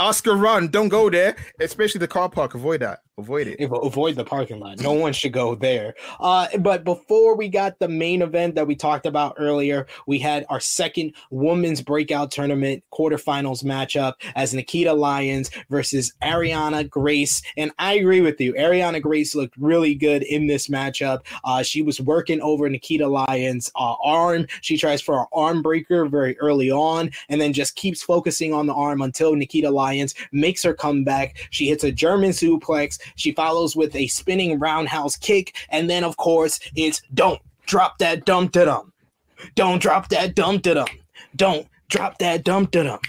Asuka 0.00 0.38
run. 0.38 0.68
Don't 0.68 0.88
go 0.88 1.08
there, 1.08 1.36
especially 1.60 2.00
the 2.00 2.08
car 2.08 2.28
park. 2.28 2.54
Avoid 2.54 2.80
that. 2.80 2.98
Avoid 3.16 3.46
it. 3.46 3.60
Avoid 3.60 4.16
the 4.16 4.24
parking 4.24 4.58
lot. 4.58 4.80
No 4.80 4.92
one 4.92 5.12
should 5.12 5.32
go 5.32 5.54
there. 5.54 5.94
Uh, 6.18 6.48
but 6.58 6.82
before 6.82 7.36
we 7.36 7.48
got 7.48 7.78
the 7.78 7.86
main 7.86 8.22
event 8.22 8.56
that 8.56 8.66
we 8.66 8.74
talked 8.74 9.06
about 9.06 9.36
earlier, 9.38 9.86
we 10.08 10.18
had 10.18 10.44
our 10.48 10.58
second 10.58 11.14
women's 11.30 11.80
breakout 11.80 12.32
tournament 12.32 12.82
quarterfinals 12.92 13.62
matchup 13.62 14.14
as 14.34 14.52
Nikkita 14.52 14.98
Lyons 14.98 15.48
versus 15.70 16.12
Arianna 16.24 16.90
Grace. 16.90 17.40
And 17.56 17.70
I 17.78 17.94
agree 17.94 18.20
with 18.20 18.40
you. 18.40 18.52
Arianna 18.54 19.00
Grace 19.00 19.36
looked 19.36 19.56
really 19.58 19.94
good 19.94 20.24
in 20.24 20.48
this 20.48 20.66
matchup. 20.66 21.20
Uh, 21.44 21.62
she 21.62 21.82
was 21.82 22.00
working 22.00 22.40
over 22.40 22.68
Nikkita 22.68 23.08
Lyons' 23.08 23.70
uh, 23.76 23.94
arm. 24.02 24.48
She 24.60 24.76
tries 24.76 25.00
for 25.00 25.20
an 25.20 25.26
arm 25.32 25.62
breaker 25.62 26.06
very 26.06 26.36
early 26.40 26.72
on 26.72 27.12
and 27.28 27.40
then 27.40 27.52
just 27.52 27.76
keeps 27.76 28.02
focusing 28.02 28.52
on 28.52 28.66
the 28.66 28.74
arm 28.74 29.02
until 29.02 29.34
Nikkita 29.36 29.72
Lyons 29.72 30.16
makes 30.32 30.64
her 30.64 30.74
comeback. 30.74 31.36
She 31.50 31.68
hits 31.68 31.84
a 31.84 31.92
German 31.92 32.30
suplex 32.30 32.98
she 33.16 33.32
follows 33.32 33.76
with 33.76 33.94
a 33.96 34.06
spinning 34.08 34.58
roundhouse 34.58 35.16
kick. 35.16 35.56
And 35.70 35.88
then, 35.88 36.04
of 36.04 36.16
course, 36.16 36.60
it's 36.74 37.02
don't 37.12 37.40
drop 37.66 37.98
that 37.98 38.24
dum 38.24 38.48
da 38.48 38.64
dum. 38.66 38.92
Don't 39.54 39.80
drop 39.80 40.08
that 40.08 40.34
dum 40.34 40.58
da 40.58 40.74
dum. 40.74 40.88
Don't 41.36 41.66
drop 41.88 42.18
that 42.18 42.44
dum 42.44 42.66
da 42.66 42.82
dum. 42.82 43.00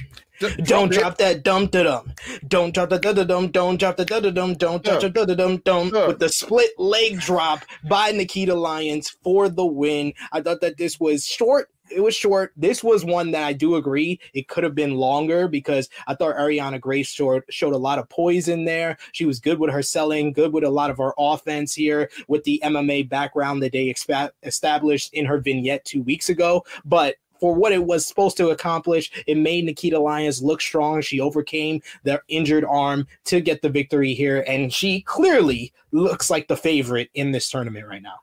Don't 0.64 0.92
drop 0.92 1.18
that 1.20 1.44
dum 1.44 1.68
dum. 1.68 2.12
Don't 2.48 2.74
drop 2.74 2.90
the 2.90 3.24
dum. 3.26 3.48
Don't 3.52 3.80
drop 3.80 3.96
the 3.96 4.06
dum. 4.06 4.54
Don't 4.56 4.84
drop 4.84 5.00
the 5.28 5.36
dum 5.36 5.58
dum. 5.64 5.92
With 6.08 6.20
the 6.20 6.28
split 6.30 6.72
leg 6.78 7.20
drop 7.20 7.64
by 7.88 8.12
Nikkita 8.12 8.54
Lyons 8.54 9.16
for 9.24 9.48
the 9.48 9.66
win. 9.66 10.14
I 10.34 10.42
thought 10.42 10.60
that 10.60 10.78
this 10.78 11.00
was 11.00 11.26
short 11.26 11.70
it 11.90 12.02
was 12.02 12.16
short. 12.16 12.52
This 12.56 12.84
was 12.84 13.06
one 13.06 13.32
that 13.32 13.44
I 13.44 13.54
do 13.54 13.76
agree 13.76 14.20
it 14.34 14.48
could 14.48 14.64
have 14.64 14.76
been 14.76 14.96
longer 14.96 15.48
because 15.48 15.90
I 16.08 16.16
thought 16.16 16.36
Arianna 16.36 16.80
Grace 16.80 17.08
showed, 17.08 17.44
showed 17.50 17.74
a 17.74 17.78
lot 17.78 18.00
of 18.00 18.10
poise 18.10 18.48
in 18.48 18.66
there. 18.66 18.98
She 19.12 19.26
was 19.26 19.40
good 19.40 19.60
with 19.60 19.72
her 19.72 19.82
selling, 19.82 20.34
good 20.34 20.54
with 20.54 20.64
a 20.64 20.70
lot 20.70 20.90
of 20.90 20.98
her 20.98 21.14
offense 21.18 21.74
here 21.74 22.10
with 22.28 22.44
the 22.44 22.62
MMA 22.64 23.10
background 23.10 23.62
that 23.64 23.72
they 23.72 23.88
expa- 23.88 24.32
established 24.44 25.14
in 25.14 25.26
her 25.26 25.40
vignette 25.40 25.86
two 25.86 26.02
weeks 26.02 26.30
ago. 26.30 26.64
But 26.84 27.16
for 27.40 27.54
what 27.54 27.74
it 27.74 27.84
was 27.84 28.06
supposed 28.06 28.38
to 28.38 28.50
accomplish, 28.50 29.12
it 29.28 29.38
made 29.38 29.68
Nikkita 29.68 30.02
Lyons 30.02 30.42
look 30.42 30.62
strong. 30.62 31.02
She 31.02 31.20
overcame 31.20 31.82
their 32.04 32.24
injured 32.28 32.64
arm 32.64 33.08
to 33.26 33.42
get 33.42 33.62
the 33.62 33.70
victory 33.70 34.14
here, 34.14 34.44
and 34.48 34.74
she 34.74 35.02
clearly 35.02 35.74
looks 35.92 36.30
like 36.30 36.48
the 36.48 36.58
favorite 36.58 37.10
in 37.14 37.32
this 37.32 37.50
tournament 37.50 37.88
right 37.88 38.02
now 38.02 38.20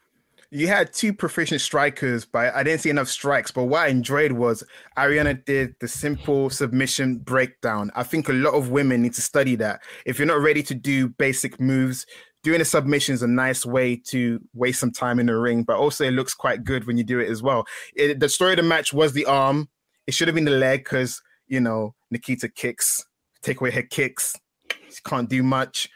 you 0.53 0.69
had 0.69 0.93
two 0.93 1.15
proficient 1.15 1.62
strikers, 1.62 2.27
but 2.27 2.55
I 2.55 2.62
didn't 2.62 2.83
see 2.83 2.91
enough 2.91 3.09
strikes. 3.09 3.51
But 3.51 3.65
what 3.65 3.81
I 3.81 3.87
enjoyed 3.89 4.33
was 4.33 4.62
Arianna 4.99 5.43
did 5.47 5.74
the 5.81 5.89
simple 5.89 6.51
submission 6.51 7.16
breakdown. 7.16 7.91
I 7.95 8.03
think 8.03 8.29
a 8.29 8.35
lot 8.35 8.53
of 8.53 8.70
women 8.70 9.01
need 9.01 9.15
to 9.15 9.23
study 9.23 9.57
that. 9.57 9.81
If 10.05 10.19
you're 10.19 10.27
not 10.27 10.43
ready 10.43 10.62
to 10.65 10.74
do 10.74 11.09
basic 11.09 11.59
moves, 11.59 12.05
doing 12.43 12.61
a 12.61 12.66
submission 12.66 13.15
is 13.15 13.23
a 13.23 13.27
nice 13.27 13.65
way 13.65 13.97
to 14.09 14.41
waste 14.53 14.81
some 14.81 14.93
time 14.93 15.19
in 15.19 15.27
the 15.27 15.37
ring, 15.37 15.62
but 15.62 15.79
also 15.79 16.05
it 16.05 16.11
looks 16.11 16.35
quite 16.35 16.65
good 16.65 16.87
when 16.87 16.99
you 16.99 17.05
do 17.05 17.19
it 17.19 17.31
as 17.31 17.43
well. 17.43 17.65
It, 17.97 18.20
the 18.20 18.29
story 18.29 18.53
of 18.53 18.59
the 18.59 18.62
match 18.62 18.93
was 18.93 19.15
the 19.15 19.24
arm. 19.24 19.70
It 20.07 20.12
should 20.12 20.29
have 20.29 20.35
been 20.35 20.45
the 20.45 20.51
leg 20.51 20.85
because, 20.85 21.23
you 21.47 21.61
know, 21.61 21.95
Nikkita 22.15 22.55
kicks, 22.55 23.03
take 23.41 23.62
away 23.62 23.70
her 23.70 23.83
kicks. 23.83 24.37
She 24.69 25.01
can't 25.07 25.31
do 25.31 25.43
much. 25.43 25.89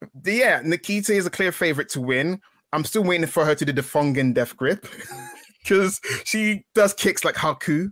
But 0.00 0.34
yeah, 0.34 0.62
Nikkita 0.62 1.10
is 1.10 1.24
a 1.24 1.30
clear 1.30 1.50
favorite 1.50 1.88
to 1.90 2.02
win. 2.02 2.42
I'm 2.76 2.84
still 2.84 3.04
waiting 3.04 3.26
for 3.26 3.46
her 3.46 3.54
to 3.54 3.64
do 3.64 3.72
the 3.72 3.80
Tongan 3.80 4.34
death 4.34 4.54
grip 4.54 4.86
because 5.62 5.98
she 6.24 6.66
does 6.74 6.92
kicks 6.92 7.24
like 7.24 7.34
Haku. 7.34 7.90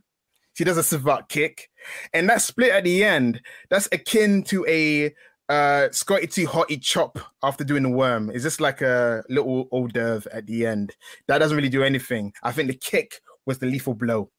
She 0.52 0.62
does 0.62 0.76
a 0.76 0.82
Savate 0.82 1.26
kick. 1.30 1.70
And 2.12 2.28
that 2.28 2.42
split 2.42 2.70
at 2.70 2.84
the 2.84 3.02
end, 3.02 3.40
that's 3.70 3.88
akin 3.92 4.42
to 4.44 4.66
a 4.68 5.14
uh, 5.48 5.88
Scotty 5.90 6.26
2 6.26 6.46
Hotty 6.46 6.82
chop 6.82 7.18
after 7.42 7.64
doing 7.64 7.82
the 7.82 7.88
worm. 7.88 8.28
Is 8.28 8.42
this 8.42 8.60
like 8.60 8.82
a 8.82 9.24
little 9.30 9.68
hors 9.70 9.88
d'oeuvre 9.88 10.28
at 10.30 10.46
the 10.46 10.66
end? 10.66 10.94
That 11.28 11.38
doesn't 11.38 11.56
really 11.56 11.70
do 11.70 11.82
anything. 11.82 12.34
I 12.42 12.52
think 12.52 12.68
the 12.68 12.76
kick 12.76 13.22
was 13.46 13.60
the 13.60 13.66
lethal 13.66 13.94
blow. 13.94 14.30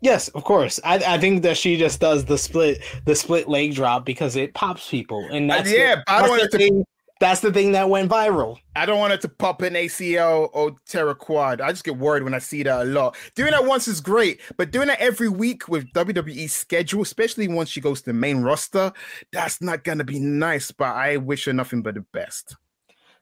Yes, 0.00 0.28
of 0.28 0.44
course. 0.44 0.80
I, 0.82 0.94
I 0.96 1.18
think 1.18 1.42
that 1.42 1.58
she 1.58 1.76
just 1.76 2.00
does 2.00 2.24
the 2.24 2.38
split 2.38 2.82
the 3.04 3.14
split 3.14 3.50
leg 3.50 3.74
drop 3.74 4.06
because 4.06 4.34
it 4.34 4.54
pops 4.54 4.88
people, 4.88 5.28
and 5.30 5.50
that's 5.50 5.70
yeah. 5.70 5.96
The, 5.96 6.04
I 6.06 6.20
don't 6.20 6.30
want 6.30 6.50
to 6.50 6.84
that's 7.20 7.42
the 7.42 7.52
thing 7.52 7.72
that 7.72 7.88
went 7.88 8.10
viral. 8.10 8.56
I 8.74 8.86
don't 8.86 8.98
want 8.98 9.12
it 9.12 9.20
to 9.20 9.28
pop 9.28 9.60
an 9.60 9.74
ACL 9.74 10.48
or 10.54 10.74
tear 10.86 11.12
quad. 11.14 11.60
I 11.60 11.70
just 11.70 11.84
get 11.84 11.98
worried 11.98 12.22
when 12.22 12.32
I 12.32 12.38
see 12.38 12.62
that 12.62 12.80
a 12.80 12.84
lot. 12.84 13.16
Doing 13.34 13.50
that 13.50 13.66
once 13.66 13.86
is 13.86 14.00
great, 14.00 14.40
but 14.56 14.70
doing 14.70 14.88
that 14.88 15.00
every 15.00 15.28
week 15.28 15.68
with 15.68 15.92
WWE's 15.92 16.52
schedule, 16.52 17.02
especially 17.02 17.46
once 17.46 17.68
she 17.68 17.82
goes 17.82 18.00
to 18.00 18.06
the 18.06 18.14
main 18.14 18.38
roster, 18.38 18.92
that's 19.32 19.60
not 19.60 19.84
gonna 19.84 20.04
be 20.04 20.18
nice. 20.18 20.70
But 20.72 20.96
I 20.96 21.18
wish 21.18 21.44
her 21.44 21.52
nothing 21.52 21.82
but 21.82 21.94
the 21.94 22.06
best. 22.12 22.56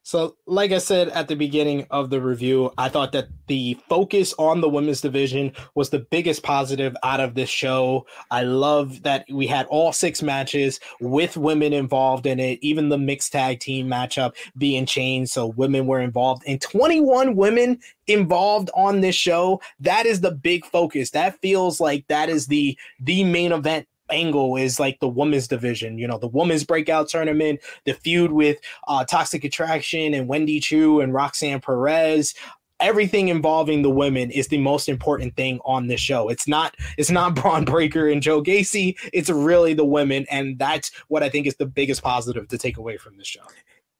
So, 0.08 0.36
like 0.46 0.72
I 0.72 0.78
said 0.78 1.10
at 1.10 1.28
the 1.28 1.34
beginning 1.34 1.86
of 1.90 2.08
the 2.08 2.18
review, 2.18 2.72
I 2.78 2.88
thought 2.88 3.12
that 3.12 3.28
the 3.46 3.78
focus 3.90 4.32
on 4.38 4.62
the 4.62 4.68
women's 4.70 5.02
division 5.02 5.52
was 5.74 5.90
the 5.90 5.98
biggest 5.98 6.42
positive 6.42 6.96
out 7.02 7.20
of 7.20 7.34
this 7.34 7.50
show. 7.50 8.06
I 8.30 8.44
love 8.44 9.02
that 9.02 9.26
we 9.30 9.46
had 9.46 9.66
all 9.66 9.92
six 9.92 10.22
matches 10.22 10.80
with 10.98 11.36
women 11.36 11.74
involved 11.74 12.24
in 12.24 12.40
it, 12.40 12.58
even 12.62 12.88
the 12.88 12.96
mixed 12.96 13.32
tag 13.32 13.60
team 13.60 13.86
matchup 13.86 14.34
being 14.56 14.86
changed. 14.86 15.30
So, 15.30 15.48
women 15.48 15.86
were 15.86 16.00
involved, 16.00 16.42
and 16.46 16.58
21 16.58 17.36
women 17.36 17.78
involved 18.06 18.70
on 18.74 19.02
this 19.02 19.14
show. 19.14 19.60
That 19.78 20.06
is 20.06 20.22
the 20.22 20.30
big 20.30 20.64
focus. 20.64 21.10
That 21.10 21.38
feels 21.42 21.82
like 21.82 22.06
that 22.08 22.30
is 22.30 22.46
the 22.46 22.78
the 22.98 23.24
main 23.24 23.52
event 23.52 23.86
angle 24.10 24.56
is 24.56 24.80
like 24.80 25.00
the 25.00 25.08
women's 25.08 25.48
division, 25.48 25.98
you 25.98 26.06
know, 26.06 26.18
the 26.18 26.28
women's 26.28 26.64
breakout 26.64 27.08
tournament, 27.08 27.60
the 27.84 27.94
feud 27.94 28.32
with 28.32 28.58
uh, 28.86 29.04
Toxic 29.04 29.44
Attraction 29.44 30.14
and 30.14 30.28
Wendy 30.28 30.60
Choo 30.60 31.00
and 31.00 31.14
Roxanne 31.14 31.60
Perez. 31.60 32.34
Everything 32.80 33.26
involving 33.28 33.82
the 33.82 33.90
women 33.90 34.30
is 34.30 34.48
the 34.48 34.58
most 34.58 34.88
important 34.88 35.34
thing 35.34 35.58
on 35.64 35.88
this 35.88 36.00
show. 36.00 36.28
It's 36.28 36.46
not 36.46 36.76
it's 36.96 37.10
not 37.10 37.34
Bron 37.40 37.64
Breakker 37.64 38.08
and 38.08 38.22
Joe 38.22 38.42
Gacy. 38.42 38.96
It's 39.12 39.30
really 39.30 39.74
the 39.74 39.84
women, 39.84 40.26
and 40.30 40.58
that's 40.58 40.92
what 41.08 41.22
I 41.22 41.28
think 41.28 41.46
is 41.46 41.56
the 41.56 41.66
biggest 41.66 42.02
positive 42.02 42.46
to 42.48 42.58
take 42.58 42.76
away 42.76 42.96
from 42.96 43.16
this 43.18 43.26
show. 43.26 43.42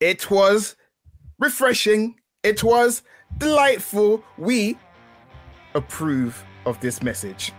It 0.00 0.30
was 0.30 0.76
refreshing. 1.40 2.20
It 2.44 2.62
was 2.62 3.02
delightful. 3.38 4.22
We 4.36 4.78
approve 5.74 6.44
of 6.66 6.80
this 6.80 7.02
message. 7.02 7.52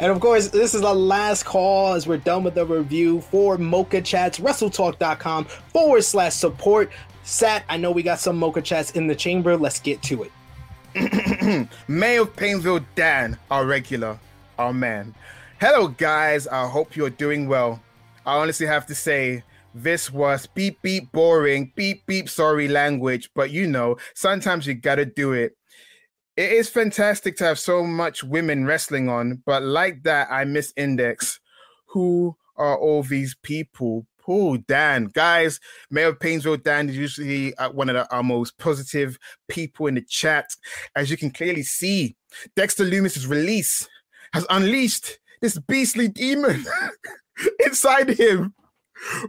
And 0.00 0.10
of 0.10 0.18
course, 0.18 0.48
this 0.48 0.74
is 0.74 0.80
the 0.80 0.94
last 0.94 1.44
call 1.44 1.92
as 1.92 2.06
we're 2.06 2.16
done 2.16 2.42
with 2.42 2.54
the 2.54 2.64
review 2.64 3.20
for 3.20 3.58
Mocha 3.58 4.00
Chats, 4.00 4.38
WrestleTalk.com 4.38 5.44
forward 5.44 6.02
slash 6.04 6.32
support. 6.32 6.90
Sat, 7.22 7.64
I 7.68 7.76
know 7.76 7.90
we 7.90 8.02
got 8.02 8.18
some 8.18 8.38
Mocha 8.38 8.62
Chats 8.62 8.92
in 8.92 9.06
the 9.06 9.14
chamber. 9.14 9.58
Let's 9.58 9.78
get 9.78 10.02
to 10.04 10.26
it. 10.94 11.68
May 11.88 12.16
of 12.16 12.34
Painesville 12.34 12.80
Dan, 12.94 13.36
our 13.50 13.66
regular, 13.66 14.18
our 14.58 14.72
man. 14.72 15.14
Hello, 15.60 15.88
guys. 15.88 16.46
I 16.46 16.66
hope 16.66 16.96
you're 16.96 17.10
doing 17.10 17.46
well. 17.46 17.78
I 18.24 18.38
honestly 18.38 18.66
have 18.66 18.86
to 18.86 18.94
say, 18.94 19.44
this 19.74 20.10
was 20.10 20.46
beep 20.46 20.80
beep 20.80 21.12
boring, 21.12 21.72
beep 21.76 22.06
beep 22.06 22.30
sorry 22.30 22.68
language, 22.68 23.28
but 23.34 23.50
you 23.50 23.66
know, 23.66 23.98
sometimes 24.14 24.66
you 24.66 24.72
gotta 24.72 25.04
do 25.04 25.32
it 25.32 25.58
it 26.40 26.52
is 26.52 26.70
fantastic 26.70 27.36
to 27.36 27.44
have 27.44 27.58
so 27.58 27.84
much 27.84 28.24
women 28.24 28.64
wrestling 28.64 29.10
on, 29.10 29.42
but 29.44 29.62
like 29.62 30.04
that, 30.04 30.26
I 30.30 30.44
miss 30.44 30.72
Index. 30.74 31.38
Who 31.88 32.34
are 32.56 32.78
all 32.78 33.02
these 33.02 33.36
people? 33.42 34.06
Oh, 34.26 34.56
Dan, 34.56 35.10
guys, 35.12 35.60
Mayor 35.90 36.08
of 36.08 36.20
Painesville 36.20 36.56
Dan 36.56 36.88
is 36.88 36.96
usually 36.96 37.54
uh, 37.56 37.70
one 37.72 37.90
of 37.90 37.94
the, 37.94 38.10
our 38.10 38.22
most 38.22 38.56
positive 38.56 39.18
people 39.48 39.86
in 39.86 39.96
the 39.96 40.00
chat. 40.00 40.46
As 40.96 41.10
you 41.10 41.18
can 41.18 41.30
clearly 41.30 41.62
see, 41.62 42.16
Dexter 42.56 42.84
Lumis's 42.84 43.26
release 43.26 43.86
has 44.32 44.46
unleashed 44.48 45.18
this 45.42 45.58
beastly 45.58 46.08
demon 46.08 46.64
inside 47.66 48.08
him. 48.08 48.54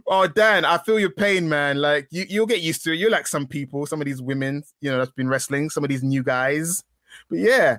Oh, 0.06 0.28
Dan, 0.28 0.64
I 0.64 0.78
feel 0.78 0.98
your 0.98 1.10
pain, 1.10 1.46
man. 1.46 1.76
Like 1.76 2.08
you, 2.10 2.24
you'll 2.26 2.46
get 2.46 2.62
used 2.62 2.84
to 2.84 2.92
it. 2.92 2.96
You're 2.96 3.10
like 3.10 3.26
some 3.26 3.46
people, 3.46 3.84
some 3.84 4.00
of 4.00 4.06
these 4.06 4.22
women, 4.22 4.62
you 4.80 4.90
know, 4.90 4.96
that's 4.96 5.12
been 5.12 5.28
wrestling, 5.28 5.68
some 5.68 5.84
of 5.84 5.90
these 5.90 6.02
new 6.02 6.22
guys. 6.22 6.82
But 7.28 7.38
yeah, 7.38 7.78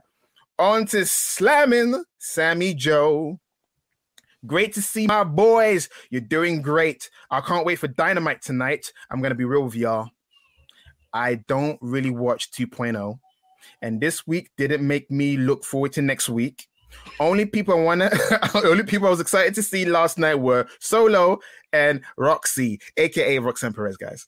on 0.59 0.85
to 0.87 1.05
slamming 1.05 2.03
Sammy 2.19 2.73
Joe. 2.73 3.39
Great 4.45 4.73
to 4.73 4.81
see 4.81 5.07
my 5.07 5.23
boys. 5.23 5.87
You're 6.09 6.21
doing 6.21 6.61
great. 6.61 7.09
I 7.31 7.39
can't 7.41 7.65
wait 7.65 7.79
for 7.79 7.87
Dynamite 7.87 8.41
tonight. 8.41 8.91
I'm 9.09 9.21
going 9.21 9.31
to 9.31 9.35
be 9.35 9.45
real 9.45 9.63
with 9.63 9.75
y'all. 9.75 10.09
I 11.13 11.35
don't 11.35 11.77
really 11.81 12.09
watch 12.09 12.51
2.0. 12.51 13.19
And 13.81 14.01
this 14.01 14.27
week 14.27 14.49
didn't 14.57 14.85
make 14.85 15.09
me 15.09 15.37
look 15.37 15.63
forward 15.63 15.93
to 15.93 16.01
next 16.01 16.27
week. 16.27 16.67
Only 17.19 17.45
people 17.45 17.75
I 17.75 17.81
wanna, 17.81 18.11
only 18.55 18.83
people 18.83 19.07
I 19.07 19.11
was 19.11 19.19
excited 19.19 19.55
to 19.55 19.63
see 19.63 19.85
last 19.85 20.17
night 20.17 20.35
were 20.35 20.67
Solo 20.79 21.39
and 21.71 22.01
Roxy, 22.17 22.79
aka 22.97 23.39
Roxanne 23.39 23.73
Perez, 23.73 23.97
guys. 23.97 24.27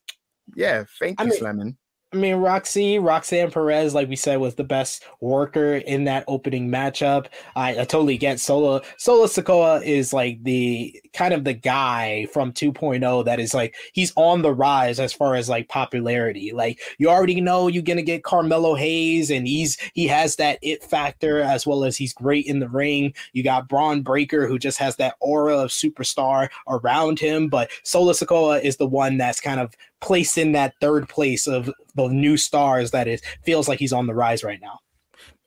Yeah, 0.56 0.84
thank 1.00 1.20
you, 1.20 1.26
I 1.26 1.30
mean, 1.30 1.38
Slamming. 1.38 1.78
I 2.14 2.18
mean, 2.18 2.36
Roxy, 2.36 2.98
Roxanne 2.98 3.52
Perez, 3.52 3.94
like 3.94 4.08
we 4.08 4.16
said, 4.16 4.40
was 4.40 4.56
the 4.56 4.64
best 4.64 5.04
worker 5.20 5.76
in 5.76 6.06
that 6.06 6.24
opening 6.28 6.70
matchup. 6.70 7.26
I, 7.58 7.72
I 7.72 7.84
totally 7.84 8.18
get 8.18 8.40
Solo. 8.40 8.82
Solo 8.98 9.26
Sikoa 9.26 9.84
is 9.84 10.14
like 10.14 10.42
the 10.44 10.98
kind 11.14 11.34
of 11.34 11.44
the 11.44 11.54
guy 11.54 12.28
from 12.32 12.54
2.0 12.54 13.26
that 13.26 13.40
is 13.40 13.54
like 13.54 13.76
he's 13.92 14.14
on 14.16 14.44
the 14.44 14.54
rise 14.54 15.00
as 15.00 15.12
far 15.12 15.36
as 15.36 15.50
like 15.50 15.68
popularity. 15.68 16.52
Like 16.54 16.80
you 17.00 17.10
already 17.10 17.42
know 17.42 17.68
you're 17.68 17.84
gonna 17.84 18.02
get 18.02 18.24
Carmelo 18.24 18.76
Hayes, 18.76 19.30
and 19.30 19.46
he's 19.46 19.78
he 19.94 20.08
has 20.08 20.38
that 20.38 20.60
it 20.62 20.84
factor 20.84 21.42
as 21.42 21.68
well 21.68 21.84
as 21.84 21.98
he's 21.98 22.14
great 22.14 22.46
in 22.46 22.60
the 22.60 22.70
ring. 22.70 23.14
You 23.34 23.44
got 23.44 23.68
Bron 23.68 24.04
Breakker, 24.04 24.48
who 24.48 24.58
just 24.58 24.78
has 24.78 24.96
that 24.98 25.16
aura 25.20 25.58
of 25.58 25.72
superstar 25.72 26.50
around 26.70 27.20
him, 27.20 27.50
but 27.50 27.72
Solo 27.84 28.14
Sikoa 28.14 28.62
is 28.62 28.78
the 28.78 28.88
one 28.88 29.18
that's 29.18 29.42
kind 29.42 29.60
of 29.60 29.76
placed 30.06 30.38
in 30.38 30.52
that 30.52 30.76
third 30.80 31.10
place 31.10 31.48
of 31.48 31.70
the 31.96 32.08
new 32.08 32.38
stars 32.38 32.92
that 32.92 33.08
it 33.08 33.22
feels 33.44 33.68
like 33.68 33.80
he's 33.80 33.92
on 33.92 34.06
the 34.06 34.14
rise 34.14 34.44
right 34.44 34.62
now. 34.62 34.80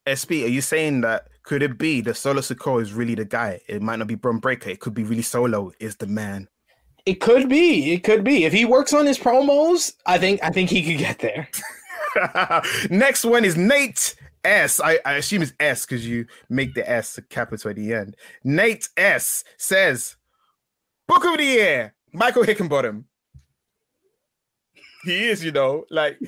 SP, 0.05 0.43
are 0.43 0.51
you 0.51 0.61
saying 0.61 1.03
that 1.03 1.29
could 1.45 1.63
it 1.63 1.79
be 1.79 2.01
that 2.03 2.17
Solo 2.17 2.41
Sikoa 2.41 2.83
is 2.83 2.93
really 2.93 3.15
the 3.15 3.25
guy? 3.25 3.61
It 3.69 3.83
might 3.83 3.97
not 4.01 4.09
be 4.09 4.17
Bron 4.17 4.39
Breakker. 4.39 4.71
It 4.71 4.81
could 4.81 4.95
be 4.95 5.05
really 5.05 5.23
Solo 5.23 5.73
is 5.79 5.97
the 5.97 6.07
man. 6.07 6.49
It 7.07 7.21
could 7.21 7.49
be. 7.49 7.93
It 7.93 8.03
could 8.05 8.25
be. 8.25 8.45
If 8.45 8.53
he 8.53 8.65
works 8.65 8.93
on 8.93 9.07
his 9.07 9.19
promos, 9.19 9.93
I 10.05 10.19
think 10.19 10.43
I 10.43 10.51
think 10.51 10.71
he 10.71 10.83
could 10.83 10.99
get 10.99 11.21
there. 11.21 11.49
Next 12.91 13.25
one 13.25 13.45
is 13.45 13.57
Nate 13.57 14.15
S. 14.45 14.81
I, 14.81 14.99
I 15.05 15.15
assume 15.15 15.43
it's 15.43 15.53
S 15.61 15.87
because 15.87 16.07
you 16.07 16.27
make 16.49 16.75
the 16.75 16.89
S 16.89 17.17
a 17.19 17.23
capital 17.23 17.71
at 17.71 17.77
the 17.77 17.95
end. 17.95 18.17
Nate 18.45 18.89
S 18.97 19.45
says, 19.57 20.17
Book 21.07 21.25
of 21.25 21.39
the 21.39 21.45
Year, 21.45 21.95
Michael 22.13 22.45
Hickenbottom 22.45 23.05
he 25.09 25.29
is, 25.29 25.45
you 25.45 25.53
know, 25.53 25.85
like 25.91 26.19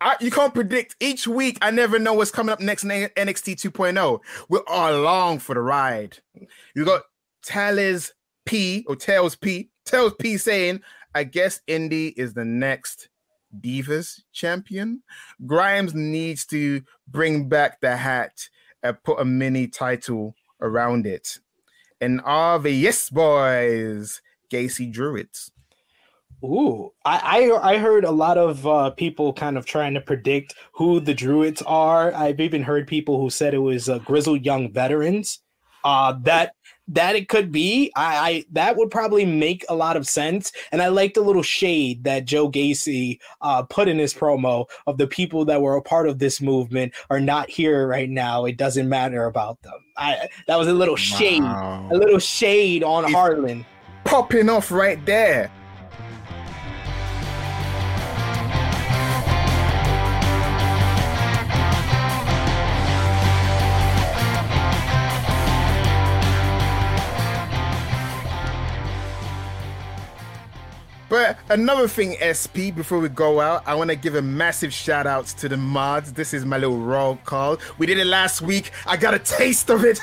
I, 0.00 0.16
you 0.20 0.30
can't 0.30 0.54
predict 0.54 0.96
each 1.00 1.26
week. 1.26 1.58
I 1.62 1.70
never 1.70 1.98
know 1.98 2.14
what's 2.14 2.30
coming 2.30 2.52
up 2.52 2.60
next 2.60 2.84
in 2.84 2.90
NXT 2.90 3.70
2.0. 3.70 4.20
We're 4.48 4.60
all 4.66 4.94
along 4.94 5.40
for 5.40 5.54
the 5.54 5.60
ride. 5.60 6.18
You 6.74 6.84
got 6.84 7.02
Talis 7.42 8.12
P 8.44 8.84
or 8.86 8.96
Tails 8.96 9.36
P, 9.36 9.70
Tails 9.84 10.14
P 10.18 10.36
saying, 10.36 10.80
I 11.14 11.24
guess 11.24 11.60
Indi 11.66 12.08
is 12.08 12.34
the 12.34 12.44
next 12.44 13.08
Divas 13.58 14.20
champion. 14.32 15.02
Grimes 15.46 15.94
needs 15.94 16.44
to 16.46 16.82
bring 17.08 17.48
back 17.48 17.80
the 17.80 17.96
hat 17.96 18.48
and 18.82 19.02
put 19.02 19.20
a 19.20 19.24
mini 19.24 19.66
title 19.66 20.34
around 20.60 21.06
it. 21.06 21.38
And 22.00 22.20
are 22.24 22.58
the 22.58 22.70
yes 22.70 23.08
boys, 23.08 24.20
Gacy 24.52 24.92
Druids. 24.92 25.50
Ooh, 26.44 26.92
I, 27.04 27.50
I, 27.50 27.72
I 27.74 27.78
heard 27.78 28.04
a 28.04 28.10
lot 28.10 28.36
of 28.36 28.66
uh, 28.66 28.90
people 28.90 29.32
kind 29.32 29.56
of 29.56 29.64
trying 29.64 29.94
to 29.94 30.00
predict 30.00 30.54
who 30.72 31.00
the 31.00 31.14
Druids 31.14 31.62
are. 31.62 32.14
I've 32.14 32.40
even 32.40 32.62
heard 32.62 32.86
people 32.86 33.20
who 33.20 33.30
said 33.30 33.54
it 33.54 33.58
was 33.58 33.88
uh, 33.88 33.98
grizzled 33.98 34.44
young 34.44 34.72
veterans. 34.72 35.40
Uh, 35.84 36.14
that 36.22 36.52
that 36.88 37.16
it 37.16 37.28
could 37.28 37.50
be. 37.50 37.92
I, 37.96 38.16
I 38.16 38.44
that 38.52 38.76
would 38.76 38.90
probably 38.90 39.24
make 39.24 39.64
a 39.68 39.74
lot 39.74 39.96
of 39.96 40.06
sense. 40.06 40.52
And 40.72 40.82
I 40.82 40.88
like 40.88 41.14
the 41.14 41.20
little 41.20 41.42
shade 41.42 42.04
that 42.04 42.24
Joe 42.24 42.50
Gacy 42.50 43.18
uh, 43.40 43.62
put 43.62 43.88
in 43.88 43.98
his 43.98 44.12
promo 44.12 44.66
of 44.86 44.98
the 44.98 45.06
people 45.06 45.44
that 45.46 45.62
were 45.62 45.76
a 45.76 45.82
part 45.82 46.08
of 46.08 46.18
this 46.18 46.40
movement 46.40 46.92
are 47.08 47.20
not 47.20 47.48
here 47.48 47.86
right 47.86 48.10
now. 48.10 48.44
It 48.44 48.56
doesn't 48.56 48.88
matter 48.88 49.26
about 49.26 49.62
them. 49.62 49.78
I 49.96 50.28
that 50.48 50.58
was 50.58 50.68
a 50.68 50.74
little 50.74 50.96
shade, 50.96 51.42
wow. 51.42 51.88
a 51.90 51.96
little 51.96 52.18
shade 52.18 52.82
on 52.82 53.10
Harland. 53.10 53.64
Popping 54.04 54.48
off 54.48 54.70
right 54.70 55.04
there. 55.06 55.50
But 71.08 71.38
another 71.50 71.86
thing, 71.86 72.16
SP, 72.18 72.74
before 72.74 72.98
we 72.98 73.08
go 73.08 73.40
out, 73.40 73.62
I 73.66 73.74
want 73.74 73.90
to 73.90 73.96
give 73.96 74.16
a 74.16 74.22
massive 74.22 74.72
shout 74.72 75.06
out 75.06 75.26
to 75.26 75.48
the 75.48 75.56
mods. 75.56 76.12
This 76.12 76.34
is 76.34 76.44
my 76.44 76.58
little 76.58 76.78
roll 76.78 77.16
call. 77.24 77.58
We 77.78 77.86
did 77.86 77.98
it 77.98 78.06
last 78.06 78.42
week. 78.42 78.72
I 78.86 78.96
got 78.96 79.14
a 79.14 79.20
taste 79.20 79.70
of 79.70 79.84
it. 79.84 80.00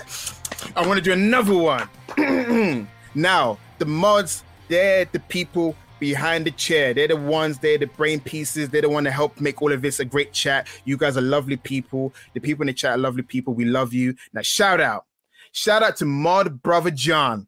I 0.75 0.87
want 0.87 0.97
to 0.97 1.03
do 1.03 1.11
another 1.11 1.55
one. 1.55 2.87
now, 3.15 3.57
the 3.79 3.85
mods, 3.85 4.43
they're 4.69 5.05
the 5.05 5.19
people 5.19 5.75
behind 5.99 6.45
the 6.45 6.51
chair. 6.51 6.93
They're 6.93 7.09
the 7.09 7.17
ones, 7.17 7.59
they're 7.59 7.77
the 7.77 7.87
brain 7.87 8.21
pieces. 8.21 8.69
They're 8.69 8.81
the 8.81 8.89
one 8.89 9.03
to 9.03 9.11
help 9.11 9.41
make 9.41 9.61
all 9.61 9.73
of 9.73 9.81
this 9.81 9.99
a 9.99 10.05
great 10.05 10.31
chat. 10.31 10.67
You 10.85 10.95
guys 10.95 11.17
are 11.17 11.21
lovely 11.21 11.57
people. 11.57 12.13
The 12.33 12.39
people 12.39 12.63
in 12.63 12.67
the 12.67 12.73
chat 12.73 12.91
are 12.91 12.97
lovely 12.97 13.23
people. 13.23 13.53
We 13.53 13.65
love 13.65 13.93
you. 13.93 14.15
Now, 14.31 14.41
shout 14.41 14.79
out. 14.79 15.05
Shout 15.51 15.83
out 15.83 15.97
to 15.97 16.05
Mod 16.05 16.63
Brother 16.63 16.91
John. 16.91 17.47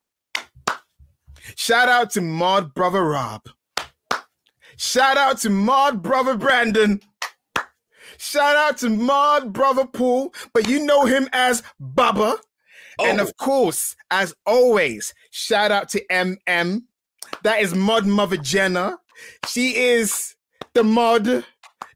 Shout 1.55 1.89
out 1.89 2.11
to 2.11 2.22
Mod 2.22 2.73
Brother 2.73 3.03
Rob. 3.03 3.43
Shout 4.77 5.17
out 5.17 5.38
to 5.39 5.49
Mod 5.49 6.01
Brother 6.01 6.35
Brandon. 6.35 6.99
Shout 8.17 8.55
out 8.55 8.77
to 8.77 8.89
Mod 8.89 9.53
Brother 9.53 9.85
Pool, 9.85 10.34
but 10.53 10.67
you 10.67 10.85
know 10.85 11.05
him 11.05 11.30
as 11.34 11.63
Bubba. 11.81 12.38
Oh. 12.97 13.05
And 13.05 13.19
of 13.19 13.35
course, 13.38 13.95
as 14.09 14.34
always, 14.45 15.13
shout 15.31 15.72
out 15.72 15.89
to 15.89 16.05
MM. 16.07 16.84
That 17.43 17.61
is 17.61 17.76
Mod 17.76 18.05
Mother 18.05 18.38
Jenna. 18.38 18.97
She 19.47 19.76
is 19.76 20.35
the 20.73 20.84
mod 20.84 21.45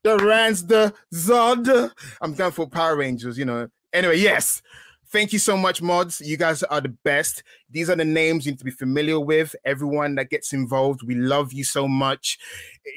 the 0.03 0.17
runs 0.17 0.65
the 0.65 0.93
Zod. 1.13 1.91
I'm 2.21 2.33
going 2.33 2.51
for 2.51 2.67
Power 2.67 2.95
Rangers, 2.95 3.37
you 3.37 3.45
know. 3.45 3.67
Anyway, 3.93 4.17
yes. 4.17 4.61
Thank 5.11 5.33
you 5.33 5.39
so 5.39 5.57
much, 5.57 5.81
mods. 5.81 6.21
You 6.21 6.37
guys 6.37 6.61
are 6.63 6.81
the 6.81 6.95
best. 7.03 7.43
These 7.71 7.89
are 7.89 7.95
the 7.95 8.05
names 8.05 8.45
you 8.45 8.51
need 8.51 8.59
to 8.59 8.65
be 8.65 8.71
familiar 8.71 9.19
with. 9.19 9.55
Everyone 9.65 10.15
that 10.15 10.29
gets 10.29 10.53
involved, 10.53 11.03
we 11.03 11.15
love 11.15 11.53
you 11.53 11.63
so 11.63 11.87
much. 11.87 12.39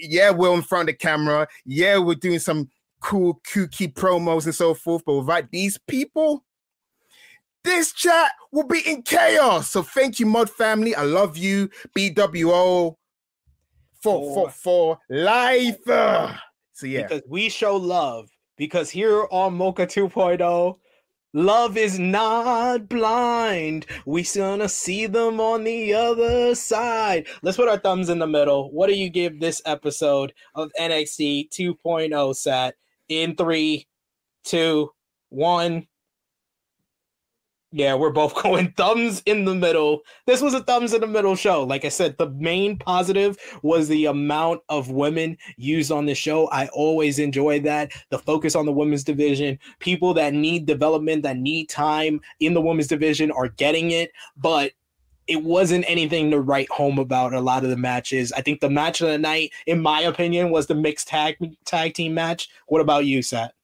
Yeah, 0.00 0.30
we're 0.30 0.54
in 0.54 0.62
front 0.62 0.88
of 0.88 0.94
the 0.94 0.98
camera. 0.98 1.46
Yeah, 1.64 1.98
we're 1.98 2.14
doing 2.14 2.38
some 2.38 2.70
cool, 3.00 3.40
kooky 3.46 3.92
promos 3.92 4.44
and 4.44 4.54
so 4.54 4.74
forth. 4.74 5.02
But 5.04 5.20
without 5.20 5.50
these 5.50 5.78
people, 5.86 6.44
this 7.64 7.92
chat 7.92 8.32
will 8.50 8.66
be 8.66 8.80
in 8.86 9.02
chaos. 9.02 9.70
So 9.70 9.82
thank 9.82 10.18
you, 10.18 10.26
mod 10.26 10.50
family. 10.50 10.94
I 10.94 11.02
love 11.02 11.36
you. 11.36 11.68
BWO 11.96 12.96
444 14.00 14.98
life. 15.10 15.78
So 16.72 16.86
yeah. 16.86 17.02
Because 17.02 17.22
we 17.28 17.48
show 17.48 17.76
love. 17.76 18.30
Because 18.56 18.90
here 18.90 19.26
on 19.30 19.54
Mocha 19.54 19.86
2.0, 19.86 20.76
Love 21.34 21.78
is 21.78 21.98
not 21.98 22.88
blind. 22.90 23.86
We 24.04 24.22
gonna 24.22 24.68
see 24.68 25.06
them 25.06 25.40
on 25.40 25.64
the 25.64 25.94
other 25.94 26.54
side. 26.54 27.26
Let's 27.42 27.56
put 27.56 27.68
our 27.68 27.78
thumbs 27.78 28.10
in 28.10 28.18
the 28.18 28.26
middle. 28.26 28.70
What 28.70 28.88
do 28.88 28.94
you 28.94 29.08
give 29.08 29.40
this 29.40 29.62
episode 29.64 30.34
of 30.54 30.70
NXT 30.78 31.48
2.0 31.48 32.36
set 32.36 32.74
in 33.08 33.34
three, 33.34 33.86
two, 34.44 34.90
one? 35.30 35.86
Yeah, 37.74 37.94
we're 37.94 38.10
both 38.10 38.34
going 38.42 38.72
thumbs 38.72 39.22
in 39.24 39.44
the 39.44 39.54
middle. 39.54 40.02
This 40.26 40.42
was 40.42 40.54
a 40.54 40.62
thumbs 40.62 40.92
in 40.92 41.00
the 41.00 41.06
middle 41.06 41.34
show. 41.34 41.64
Like 41.64 41.84
I 41.84 41.88
said, 41.88 42.16
the 42.18 42.30
main 42.30 42.76
positive 42.76 43.38
was 43.62 43.88
the 43.88 44.06
amount 44.06 44.60
of 44.68 44.90
women 44.90 45.38
used 45.56 45.90
on 45.90 46.06
the 46.06 46.14
show. 46.14 46.48
I 46.50 46.68
always 46.68 47.18
enjoy 47.18 47.60
that. 47.60 47.92
The 48.10 48.18
focus 48.18 48.54
on 48.54 48.66
the 48.66 48.72
women's 48.72 49.04
division. 49.04 49.58
People 49.78 50.12
that 50.14 50.34
need 50.34 50.66
development, 50.66 51.22
that 51.22 51.38
need 51.38 51.70
time 51.70 52.20
in 52.40 52.54
the 52.54 52.60
women's 52.60 52.88
division 52.88 53.30
are 53.30 53.48
getting 53.48 53.90
it, 53.90 54.12
but 54.36 54.72
it 55.26 55.42
wasn't 55.42 55.84
anything 55.88 56.30
to 56.30 56.40
write 56.40 56.68
home 56.68 56.98
about 56.98 57.32
a 57.32 57.40
lot 57.40 57.64
of 57.64 57.70
the 57.70 57.76
matches. 57.76 58.32
I 58.32 58.42
think 58.42 58.60
the 58.60 58.68
match 58.68 59.00
of 59.00 59.08
the 59.08 59.18
night, 59.18 59.52
in 59.66 59.80
my 59.80 60.00
opinion, 60.00 60.50
was 60.50 60.66
the 60.66 60.74
mixed 60.74 61.08
tag 61.08 61.36
tag 61.64 61.94
team 61.94 62.12
match. 62.12 62.48
What 62.66 62.80
about 62.80 63.06
you, 63.06 63.22
Sat? 63.22 63.54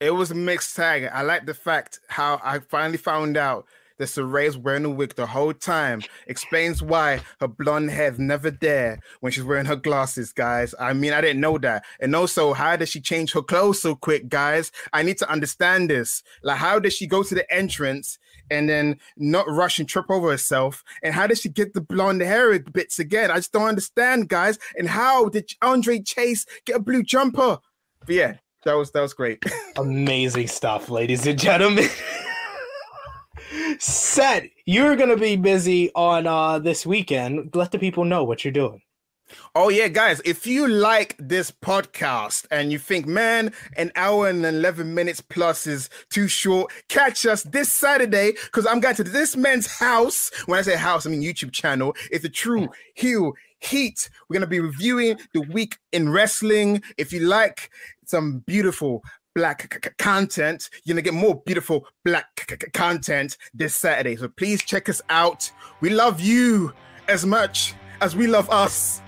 It 0.00 0.14
was 0.14 0.30
a 0.30 0.34
mixed 0.34 0.74
tag. 0.74 1.10
I 1.12 1.20
like 1.20 1.44
the 1.44 1.52
fact 1.52 2.00
how 2.08 2.40
I 2.42 2.60
finally 2.60 2.96
found 2.96 3.36
out 3.36 3.66
that 3.98 4.06
Sarai's 4.06 4.56
wearing 4.56 4.86
a 4.86 4.90
wig 4.90 5.14
the 5.14 5.26
whole 5.26 5.52
time. 5.52 6.00
Explains 6.26 6.82
why 6.82 7.20
her 7.38 7.46
blonde 7.46 7.90
hair's 7.90 8.18
never 8.18 8.50
there 8.50 8.98
when 9.20 9.30
she's 9.30 9.44
wearing 9.44 9.66
her 9.66 9.76
glasses, 9.76 10.32
guys. 10.32 10.74
I 10.80 10.94
mean, 10.94 11.12
I 11.12 11.20
didn't 11.20 11.42
know 11.42 11.58
that. 11.58 11.84
And 12.00 12.16
also, 12.16 12.54
how 12.54 12.76
does 12.76 12.88
she 12.88 13.02
change 13.02 13.32
her 13.34 13.42
clothes 13.42 13.82
so 13.82 13.94
quick, 13.94 14.30
guys? 14.30 14.72
I 14.94 15.02
need 15.02 15.18
to 15.18 15.30
understand 15.30 15.90
this. 15.90 16.22
Like, 16.42 16.56
how 16.56 16.78
does 16.78 16.94
she 16.94 17.06
go 17.06 17.22
to 17.22 17.34
the 17.34 17.52
entrance 17.52 18.18
and 18.50 18.70
then 18.70 18.98
not 19.18 19.50
rush 19.50 19.78
and 19.78 19.86
trip 19.86 20.06
over 20.08 20.30
herself? 20.30 20.82
And 21.02 21.14
how 21.14 21.26
does 21.26 21.42
she 21.42 21.50
get 21.50 21.74
the 21.74 21.82
blonde 21.82 22.22
hair 22.22 22.58
bits 22.58 22.98
again? 22.98 23.30
I 23.30 23.36
just 23.36 23.52
don't 23.52 23.68
understand, 23.68 24.30
guys. 24.30 24.58
And 24.78 24.88
how 24.88 25.28
did 25.28 25.52
Andre 25.60 26.00
Chase 26.00 26.46
get 26.64 26.76
a 26.76 26.80
blue 26.80 27.02
jumper? 27.02 27.58
But 28.06 28.14
yeah, 28.14 28.36
that 28.64 28.74
was 28.74 28.90
that 28.92 29.00
was 29.00 29.14
great. 29.14 29.42
Amazing 29.76 30.48
stuff, 30.48 30.88
ladies 30.90 31.26
and 31.26 31.38
gentlemen. 31.38 31.88
Set, 33.78 34.50
you're 34.66 34.96
gonna 34.96 35.16
be 35.16 35.36
busy 35.36 35.90
on 35.94 36.26
uh 36.26 36.58
this 36.58 36.84
weekend. 36.84 37.54
Let 37.54 37.70
the 37.70 37.78
people 37.78 38.04
know 38.04 38.24
what 38.24 38.44
you're 38.44 38.52
doing. 38.52 38.82
Oh 39.54 39.68
yeah, 39.68 39.88
guys! 39.88 40.20
If 40.24 40.46
you 40.46 40.68
like 40.68 41.16
this 41.18 41.50
podcast 41.50 42.46
and 42.50 42.72
you 42.72 42.78
think, 42.78 43.06
man, 43.06 43.52
an 43.76 43.92
hour 43.96 44.28
and 44.28 44.44
eleven 44.44 44.94
minutes 44.94 45.20
plus 45.20 45.66
is 45.66 45.88
too 46.10 46.28
short, 46.28 46.72
catch 46.88 47.26
us 47.26 47.44
this 47.44 47.70
Saturday 47.70 48.32
because 48.32 48.66
I'm 48.66 48.80
going 48.80 48.96
to 48.96 49.04
this 49.04 49.36
man's 49.36 49.66
house. 49.66 50.30
When 50.46 50.58
I 50.58 50.62
say 50.62 50.76
house, 50.76 51.06
I 51.06 51.10
mean 51.10 51.22
YouTube 51.22 51.52
channel. 51.52 51.96
It's 52.10 52.24
a 52.24 52.28
true 52.28 52.68
heel 52.94 53.32
heat. 53.60 54.10
We're 54.28 54.34
gonna 54.34 54.46
be 54.46 54.60
reviewing 54.60 55.18
the 55.32 55.42
week 55.42 55.78
in 55.92 56.10
wrestling. 56.10 56.82
If 56.98 57.12
you 57.12 57.20
like 57.20 57.70
some 58.10 58.42
beautiful 58.46 59.02
black 59.34 59.94
content. 59.98 60.68
You're 60.84 60.94
gonna 60.94 61.02
get 61.02 61.14
more 61.14 61.40
beautiful 61.46 61.86
black 62.04 62.70
content 62.74 63.36
this 63.54 63.74
Saturday. 63.76 64.16
So 64.16 64.28
please 64.28 64.62
check 64.62 64.88
us 64.88 65.00
out. 65.08 65.50
We 65.80 65.90
love 65.90 66.20
you 66.20 66.72
as 67.08 67.24
much 67.24 67.74
as 68.00 68.16
we 68.16 68.26
love 68.26 68.50
us. 68.50 69.00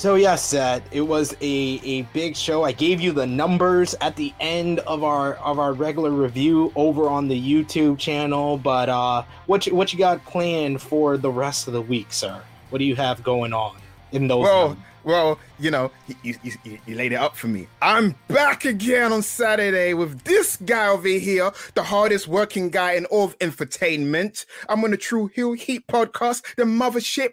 So 0.00 0.14
yes, 0.14 0.42
Seth, 0.42 0.82
it 0.92 1.02
was 1.02 1.36
a, 1.42 1.78
a 1.84 2.00
big 2.14 2.34
show. 2.34 2.64
I 2.64 2.72
gave 2.72 3.02
you 3.02 3.12
the 3.12 3.26
numbers 3.26 3.94
at 4.00 4.16
the 4.16 4.32
end 4.40 4.78
of 4.78 5.04
our 5.04 5.34
of 5.34 5.58
our 5.58 5.74
regular 5.74 6.10
review 6.10 6.72
over 6.74 7.10
on 7.10 7.28
the 7.28 7.38
YouTube 7.38 7.98
channel. 7.98 8.56
But 8.56 8.88
uh, 8.88 9.24
what 9.44 9.66
you, 9.66 9.74
what 9.74 9.92
you 9.92 9.98
got 9.98 10.24
planned 10.24 10.80
for 10.80 11.18
the 11.18 11.30
rest 11.30 11.66
of 11.66 11.74
the 11.74 11.82
week, 11.82 12.14
sir? 12.14 12.40
What 12.70 12.78
do 12.78 12.86
you 12.86 12.96
have 12.96 13.22
going 13.22 13.52
on 13.52 13.76
in 14.10 14.26
those? 14.26 14.44
Well, 14.44 14.68
numbers? 14.68 14.84
well, 15.04 15.38
you 15.58 15.70
know, 15.70 15.90
you, 16.22 16.34
you, 16.42 16.52
you, 16.64 16.78
you 16.86 16.94
laid 16.94 17.12
it 17.12 17.16
up 17.16 17.36
for 17.36 17.48
me. 17.48 17.68
I'm 17.82 18.14
back 18.28 18.64
again 18.64 19.12
on 19.12 19.20
Saturday 19.20 19.92
with 19.92 20.24
this 20.24 20.56
guy 20.56 20.88
over 20.88 21.08
here, 21.08 21.52
the 21.74 21.82
hardest 21.82 22.26
working 22.26 22.70
guy 22.70 22.92
in 22.92 23.04
all 23.04 23.24
of 23.24 23.36
entertainment. 23.38 24.46
I'm 24.66 24.82
on 24.82 24.92
the 24.92 24.96
True 24.96 25.26
Heel 25.26 25.52
Heat 25.52 25.86
podcast, 25.88 26.54
the 26.56 26.64
mothership, 26.64 27.32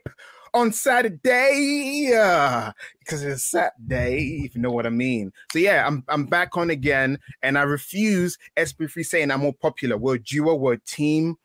on 0.58 0.72
Saturday. 0.72 2.12
Uh, 2.14 2.72
because 3.00 3.24
it's 3.24 3.46
Saturday, 3.46 4.42
if 4.46 4.56
you 4.56 4.62
know 4.62 4.72
what 4.72 4.86
I 4.86 4.90
mean. 4.90 5.32
So 5.52 5.60
yeah, 5.60 5.86
I'm 5.88 6.04
I'm 6.08 6.26
back 6.26 6.58
on 6.58 6.70
again, 6.70 7.18
and 7.42 7.58
I 7.58 7.62
refuse 7.64 8.38
SP3 8.58 9.06
saying 9.06 9.32
I'm 9.32 9.42
more 9.42 9.54
popular. 9.54 9.98
We're 9.98 10.16
a 10.16 10.20
duo, 10.20 10.56
we're 10.56 10.74
a 10.74 10.80
team. 10.80 11.36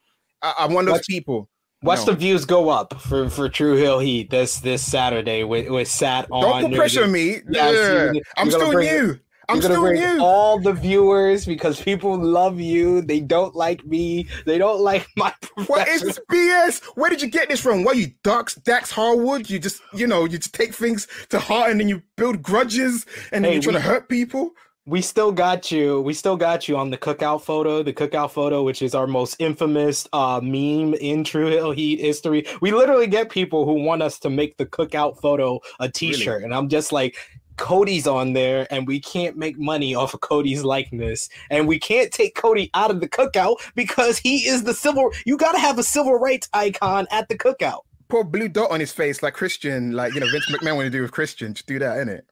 I, 0.42 0.54
I'm 0.58 0.72
one 0.72 0.88
of 0.88 0.94
those 0.94 1.06
people. 1.06 1.48
Watch 1.82 2.00
No. 2.00 2.06
the 2.06 2.14
views 2.14 2.44
go 2.44 2.68
up 2.68 3.00
for, 3.00 3.28
for 3.28 3.48
True 3.48 3.76
Heel 3.76 3.98
Heat 3.98 4.30
this 4.30 4.60
this 4.60 4.82
Saturday 4.88 5.42
with 5.44 5.68
with 5.68 5.88
Sat 5.88 6.28
on. 6.30 6.42
Don't 6.62 6.70
put 6.70 6.76
pressure 6.76 7.04
on 7.04 7.12
me. 7.12 7.40
Yeah. 7.50 7.70
you're- 7.70 8.22
I'm 8.36 8.50
you're 8.50 8.60
still 8.60 8.72
new. 8.72 9.18
I'm 9.48 9.56
You're 9.56 9.62
gonna 9.62 9.74
still 9.74 9.82
bring 9.82 10.00
new. 10.00 10.22
all 10.22 10.58
the 10.60 10.72
viewers 10.72 11.44
because 11.46 11.80
people 11.80 12.16
love 12.16 12.60
you. 12.60 13.02
They 13.02 13.20
don't 13.20 13.54
like 13.54 13.84
me. 13.84 14.28
They 14.46 14.56
don't 14.58 14.80
like 14.80 15.06
my 15.16 15.32
What 15.66 15.88
is 15.88 16.02
this 16.02 16.20
BS? 16.30 16.82
Where 16.96 17.10
did 17.10 17.20
you 17.22 17.28
get 17.28 17.48
this 17.48 17.60
from? 17.60 17.82
What 17.84 17.96
you 17.96 18.08
Dax 18.22 18.54
Dax 18.56 18.90
Harwood? 18.90 19.50
You 19.50 19.58
just 19.58 19.82
you 19.94 20.06
know 20.06 20.24
you 20.24 20.38
just 20.38 20.54
take 20.54 20.74
things 20.74 21.08
to 21.30 21.38
heart 21.38 21.70
and 21.70 21.80
then 21.80 21.88
you 21.88 22.02
build 22.16 22.42
grudges 22.42 23.04
and 23.32 23.44
then 23.44 23.50
Hey, 23.52 23.56
you 23.56 23.62
try 23.62 23.72
to 23.72 23.80
hurt 23.80 24.08
people. 24.08 24.52
we 24.86 25.00
still 25.02 25.30
got 25.32 25.70
you. 25.70 26.00
We 26.00 26.12
still 26.14 26.36
got 26.36 26.66
you 26.68 26.76
on 26.76 26.90
the 26.90 26.98
cookout 26.98 27.42
photo. 27.42 27.82
The 27.82 27.92
cookout 27.92 28.30
photo, 28.30 28.62
which 28.62 28.80
is 28.82 28.94
our 28.94 29.06
most 29.06 29.36
infamous 29.40 30.08
uh, 30.12 30.40
meme 30.42 30.94
in 30.94 31.22
True 31.24 31.46
Heel 31.50 31.70
Heat 31.72 32.00
history. 32.00 32.46
We 32.60 32.72
literally 32.72 33.06
get 33.06 33.28
people 33.30 33.64
who 33.64 33.74
want 33.84 34.02
us 34.02 34.18
to 34.20 34.30
make 34.30 34.56
the 34.56 34.66
cookout 34.66 35.20
photo 35.20 35.60
a 35.80 35.88
T-shirt, 35.88 36.42
and 36.44 36.54
I'm 36.54 36.68
just 36.68 36.92
like. 36.92 37.16
Cody's 37.56 38.06
on 38.06 38.32
there, 38.32 38.66
and 38.70 38.86
we 38.86 39.00
can't 39.00 39.36
make 39.36 39.58
money 39.58 39.94
off 39.94 40.14
of 40.14 40.20
Cody's 40.20 40.64
likeness, 40.64 41.28
and 41.50 41.68
we 41.68 41.78
can't 41.78 42.12
take 42.12 42.34
Cody 42.34 42.70
out 42.74 42.90
of 42.90 43.00
the 43.00 43.08
cookout 43.08 43.56
because 43.74 44.18
he 44.18 44.46
is 44.46 44.64
the 44.64 44.74
civil. 44.74 45.10
You 45.26 45.36
got 45.36 45.52
to 45.52 45.58
have 45.58 45.78
a 45.78 45.82
civil 45.82 46.14
rights 46.14 46.48
icon 46.52 47.06
at 47.10 47.28
the 47.28 47.36
cookout. 47.36 47.80
A 48.14 48.24
blue 48.24 48.48
dot 48.48 48.70
on 48.70 48.78
his 48.78 48.92
face 48.92 49.22
like 49.22 49.32
Christian, 49.32 49.92
like 49.92 50.12
you 50.12 50.20
know 50.20 50.30
Vince 50.30 50.50
McMahon 50.50 50.76
want 50.76 50.86
to 50.86 50.90
do 50.90 51.00
with 51.00 51.12
Christian. 51.12 51.54
Just 51.54 51.66
do 51.66 51.78
that, 51.78 51.98
in 51.98 52.10
it. 52.10 52.26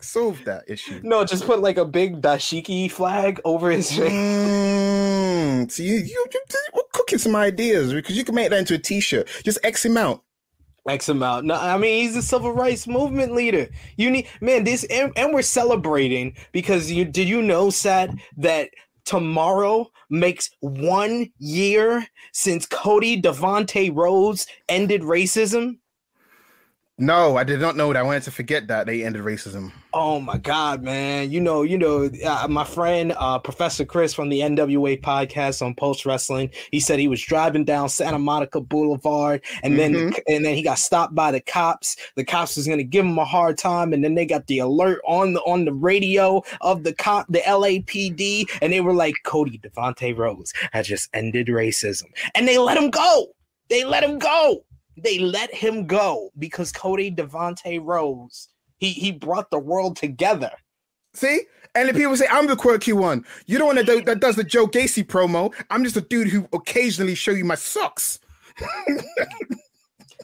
Solve 0.00 0.44
that 0.44 0.64
issue. 0.68 1.00
No, 1.02 1.24
just 1.24 1.46
put 1.46 1.60
like 1.60 1.78
a 1.78 1.84
big 1.84 2.20
dashiki 2.20 2.90
flag 2.90 3.40
over 3.46 3.70
his 3.70 3.90
face. 3.90 4.12
Mm, 4.12 5.72
so 5.72 5.82
you, 5.82 5.94
you, 5.94 6.26
you 6.30 6.40
we're 6.74 6.82
cooking 6.92 7.18
some 7.18 7.34
ideas 7.34 7.94
because 7.94 8.18
you 8.18 8.22
can 8.22 8.34
make 8.34 8.50
that 8.50 8.58
into 8.58 8.74
a 8.74 8.78
t-shirt. 8.78 9.26
Just 9.44 9.58
X 9.64 9.82
him 9.82 9.96
out. 9.96 10.22
X 10.88 11.08
amount. 11.08 11.46
No, 11.46 11.54
I 11.54 11.78
mean 11.78 12.02
he's 12.02 12.16
a 12.16 12.22
civil 12.22 12.52
rights 12.52 12.86
movement 12.86 13.34
leader. 13.34 13.68
You 13.96 14.10
need 14.10 14.28
man, 14.40 14.64
this 14.64 14.84
and, 14.84 15.12
and 15.16 15.32
we're 15.32 15.42
celebrating 15.42 16.36
because 16.52 16.90
you 16.90 17.04
did 17.04 17.28
you 17.28 17.42
know, 17.42 17.70
Sad, 17.70 18.20
that 18.36 18.70
tomorrow 19.04 19.90
makes 20.10 20.50
one 20.60 21.30
year 21.38 22.06
since 22.32 22.66
Cody 22.66 23.20
Devontae 23.20 23.94
Rhodes 23.94 24.46
ended 24.68 25.02
racism? 25.02 25.78
No, 26.98 27.36
I 27.36 27.44
did 27.44 27.60
not 27.60 27.76
know 27.76 27.92
that. 27.92 27.98
I 27.98 28.02
wanted 28.02 28.22
to 28.24 28.30
forget 28.30 28.68
that 28.68 28.86
they 28.86 29.04
ended 29.04 29.22
racism. 29.22 29.72
Oh 29.96 30.18
my 30.18 30.38
God, 30.38 30.82
man! 30.82 31.30
You 31.30 31.40
know, 31.40 31.62
you 31.62 31.78
know, 31.78 32.10
uh, 32.26 32.48
my 32.50 32.64
friend 32.64 33.14
uh, 33.16 33.38
Professor 33.38 33.84
Chris 33.84 34.12
from 34.12 34.28
the 34.28 34.40
NWA 34.40 35.00
podcast 35.00 35.64
on 35.64 35.72
Post 35.76 36.04
Wrestling. 36.04 36.50
He 36.72 36.80
said 36.80 36.98
he 36.98 37.06
was 37.06 37.22
driving 37.22 37.64
down 37.64 37.88
Santa 37.88 38.18
Monica 38.18 38.60
Boulevard, 38.60 39.44
and 39.62 39.78
then 39.78 39.92
Mhm. 39.94 40.18
and 40.26 40.44
then 40.44 40.56
he 40.56 40.62
got 40.62 40.80
stopped 40.80 41.14
by 41.14 41.30
the 41.30 41.40
cops. 41.40 41.94
The 42.16 42.24
cops 42.24 42.56
was 42.56 42.66
gonna 42.66 42.82
give 42.82 43.06
him 43.06 43.16
a 43.18 43.24
hard 43.24 43.56
time, 43.56 43.92
and 43.92 44.02
then 44.02 44.16
they 44.16 44.26
got 44.26 44.48
the 44.48 44.58
alert 44.58 45.00
on 45.06 45.34
the 45.34 45.40
on 45.42 45.64
the 45.64 45.72
radio 45.72 46.42
of 46.60 46.82
the 46.82 46.92
cop, 46.92 47.26
the 47.28 47.42
LAPD, 47.46 48.46
and 48.60 48.72
they 48.72 48.80
were 48.80 48.94
like, 48.94 49.14
Cody 49.22 49.58
Devontae 49.58 50.18
Rhodes 50.18 50.52
has 50.72 50.88
just 50.88 51.08
ended 51.14 51.46
racism, 51.46 52.06
and 52.34 52.48
they 52.48 52.58
let 52.58 52.76
him 52.76 52.90
go. 52.90 53.28
They 53.68 53.84
let 53.84 54.02
him 54.02 54.18
go. 54.18 54.64
They 54.96 55.20
let 55.20 55.54
him 55.54 55.86
go 55.86 56.30
because 56.36 56.72
Cody 56.72 57.12
Devontae 57.12 57.80
Rhodes 57.80 58.48
he 58.84 58.92
he 58.92 59.12
brought 59.12 59.50
the 59.50 59.58
world 59.58 59.96
together. 59.96 60.50
See? 61.14 61.42
And 61.76 61.88
then 61.88 61.96
people 61.96 62.16
say, 62.16 62.26
I'm 62.30 62.46
the 62.46 62.54
quirky 62.54 62.92
one. 62.92 63.24
You're 63.46 63.58
the 63.58 63.66
one 63.66 63.76
that, 63.76 63.86
do- 63.86 64.02
that 64.02 64.20
does 64.20 64.36
the 64.36 64.44
Joe 64.44 64.66
Gacy 64.66 65.04
promo. 65.04 65.52
I'm 65.70 65.82
just 65.82 65.96
a 65.96 66.02
dude 66.02 66.28
who 66.28 66.48
occasionally 66.52 67.16
show 67.16 67.32
you 67.32 67.44
my 67.44 67.56
socks. 67.56 68.20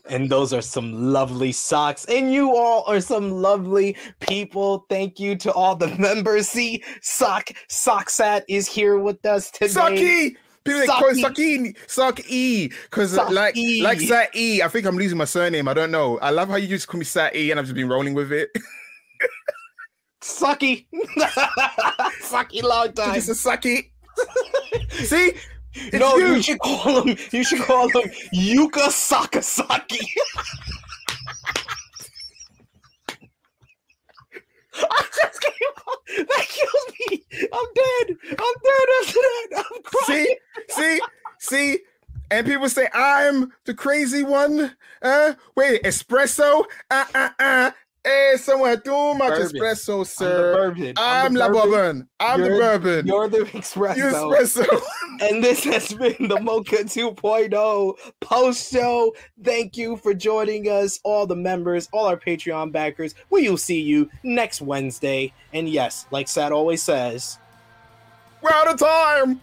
And 0.08 0.28
those 0.28 0.52
are 0.52 0.62
some 0.62 1.12
lovely 1.12 1.52
socks. 1.52 2.04
And 2.06 2.32
you 2.32 2.56
all 2.56 2.82
are 2.88 3.00
some 3.00 3.30
lovely 3.30 3.96
people. 4.18 4.86
Thank 4.88 5.20
you 5.20 5.36
to 5.36 5.52
all 5.52 5.76
the 5.76 5.86
members. 5.98 6.48
See, 6.48 6.82
Sock 7.00 7.50
Socksat 7.68 8.42
is 8.48 8.66
here 8.66 8.98
with 8.98 9.24
us 9.24 9.52
today. 9.52 9.68
Sucky! 9.68 10.36
People 10.64 10.80
they 10.80 10.86
call 10.86 11.08
it 11.08 11.16
Sucky. 11.16 11.74
Sucky, 11.74 11.76
Suck 11.90 12.20
E, 12.30 12.68
because 12.68 13.16
like 13.16 13.56
like 13.80 14.00
Sat 14.00 14.34
E. 14.36 14.62
I 14.62 14.68
think 14.68 14.86
I'm 14.86 14.96
losing 14.96 15.16
my 15.16 15.24
surname. 15.24 15.68
I 15.68 15.74
don't 15.74 15.90
know. 15.90 16.18
I 16.18 16.30
love 16.30 16.48
how 16.48 16.56
you 16.56 16.68
just 16.68 16.86
call 16.86 16.98
me 16.98 17.04
Sat 17.04 17.34
E, 17.34 17.50
and 17.50 17.58
I've 17.58 17.66
just 17.66 17.74
been 17.74 17.88
rolling 17.88 18.14
with 18.14 18.30
it. 18.32 18.50
Sucky. 20.20 20.86
Sucky 22.22 22.62
long 22.62 22.92
time. 22.92 23.14
Just 23.14 23.30
a 23.30 23.32
Sucky. 23.32 23.90
See? 24.90 25.32
It's 25.72 25.98
no, 25.98 26.16
you. 26.16 26.34
you. 26.34 26.42
should 26.42 26.58
call 26.58 27.02
him 27.02 27.16
you 27.30 27.44
should 27.44 27.60
call 27.60 27.88
him 27.88 28.10
Yuka 28.34 28.88
Sakazaki. 28.88 30.00
I 34.90 35.02
just 35.14 35.40
came 35.40 36.26
that 36.26 36.46
kills 36.48 37.10
me. 37.10 37.24
I'm 37.52 37.66
dead. 37.74 38.16
I'm 38.30 38.54
dead 38.64 38.88
after 39.00 39.20
that. 39.20 39.64
I'm 39.72 39.82
crying. 39.82 40.26
See, 40.26 40.36
see, 40.68 41.00
see, 41.38 41.78
and 42.30 42.46
people 42.46 42.68
say 42.68 42.88
I'm 42.92 43.52
the 43.64 43.74
crazy 43.74 44.22
one. 44.22 44.76
Uh, 45.02 45.34
wait, 45.56 45.82
espresso. 45.82 46.64
Uh, 46.90 47.04
uh, 47.14 47.30
uh. 47.38 47.70
Hey, 48.02 48.34
someone 48.38 48.80
too 48.82 49.12
much 49.14 49.28
Bourbon. 49.38 49.46
espresso, 49.60 49.92
I'm 49.94 49.98
the 50.00 50.04
sir. 50.06 50.54
bourbon. 50.54 50.94
I'm, 50.96 51.34
the 51.34 51.38
la 51.40 51.48
bourbon. 51.50 52.08
I'm 52.18 52.40
the 52.40 52.46
You're- 52.46 52.58
bourbon. 52.60 53.06
You're 53.06 53.28
the 53.28 53.38
espresso. 53.40 53.96
You 53.96 54.04
espresso. 54.04 54.62
espresso. 54.64 54.82
And 55.22 55.44
this 55.44 55.62
has 55.64 55.92
been 55.92 56.28
the 56.28 56.40
Mocha 56.40 56.76
2.0 56.76 57.94
post 58.20 58.72
show. 58.72 59.14
Thank 59.44 59.76
you 59.76 59.98
for 59.98 60.14
joining 60.14 60.64
us, 60.70 60.98
all 61.04 61.26
the 61.26 61.36
members, 61.36 61.90
all 61.92 62.06
our 62.06 62.16
Patreon 62.16 62.72
backers. 62.72 63.14
We 63.28 63.46
will 63.50 63.58
see 63.58 63.82
you 63.82 64.08
next 64.22 64.62
Wednesday. 64.62 65.34
And 65.52 65.68
yes, 65.68 66.06
like 66.10 66.26
Sad 66.26 66.52
always 66.52 66.82
says, 66.82 67.38
We're 68.40 68.50
out 68.50 68.72
of 68.72 68.78
time. 68.78 69.42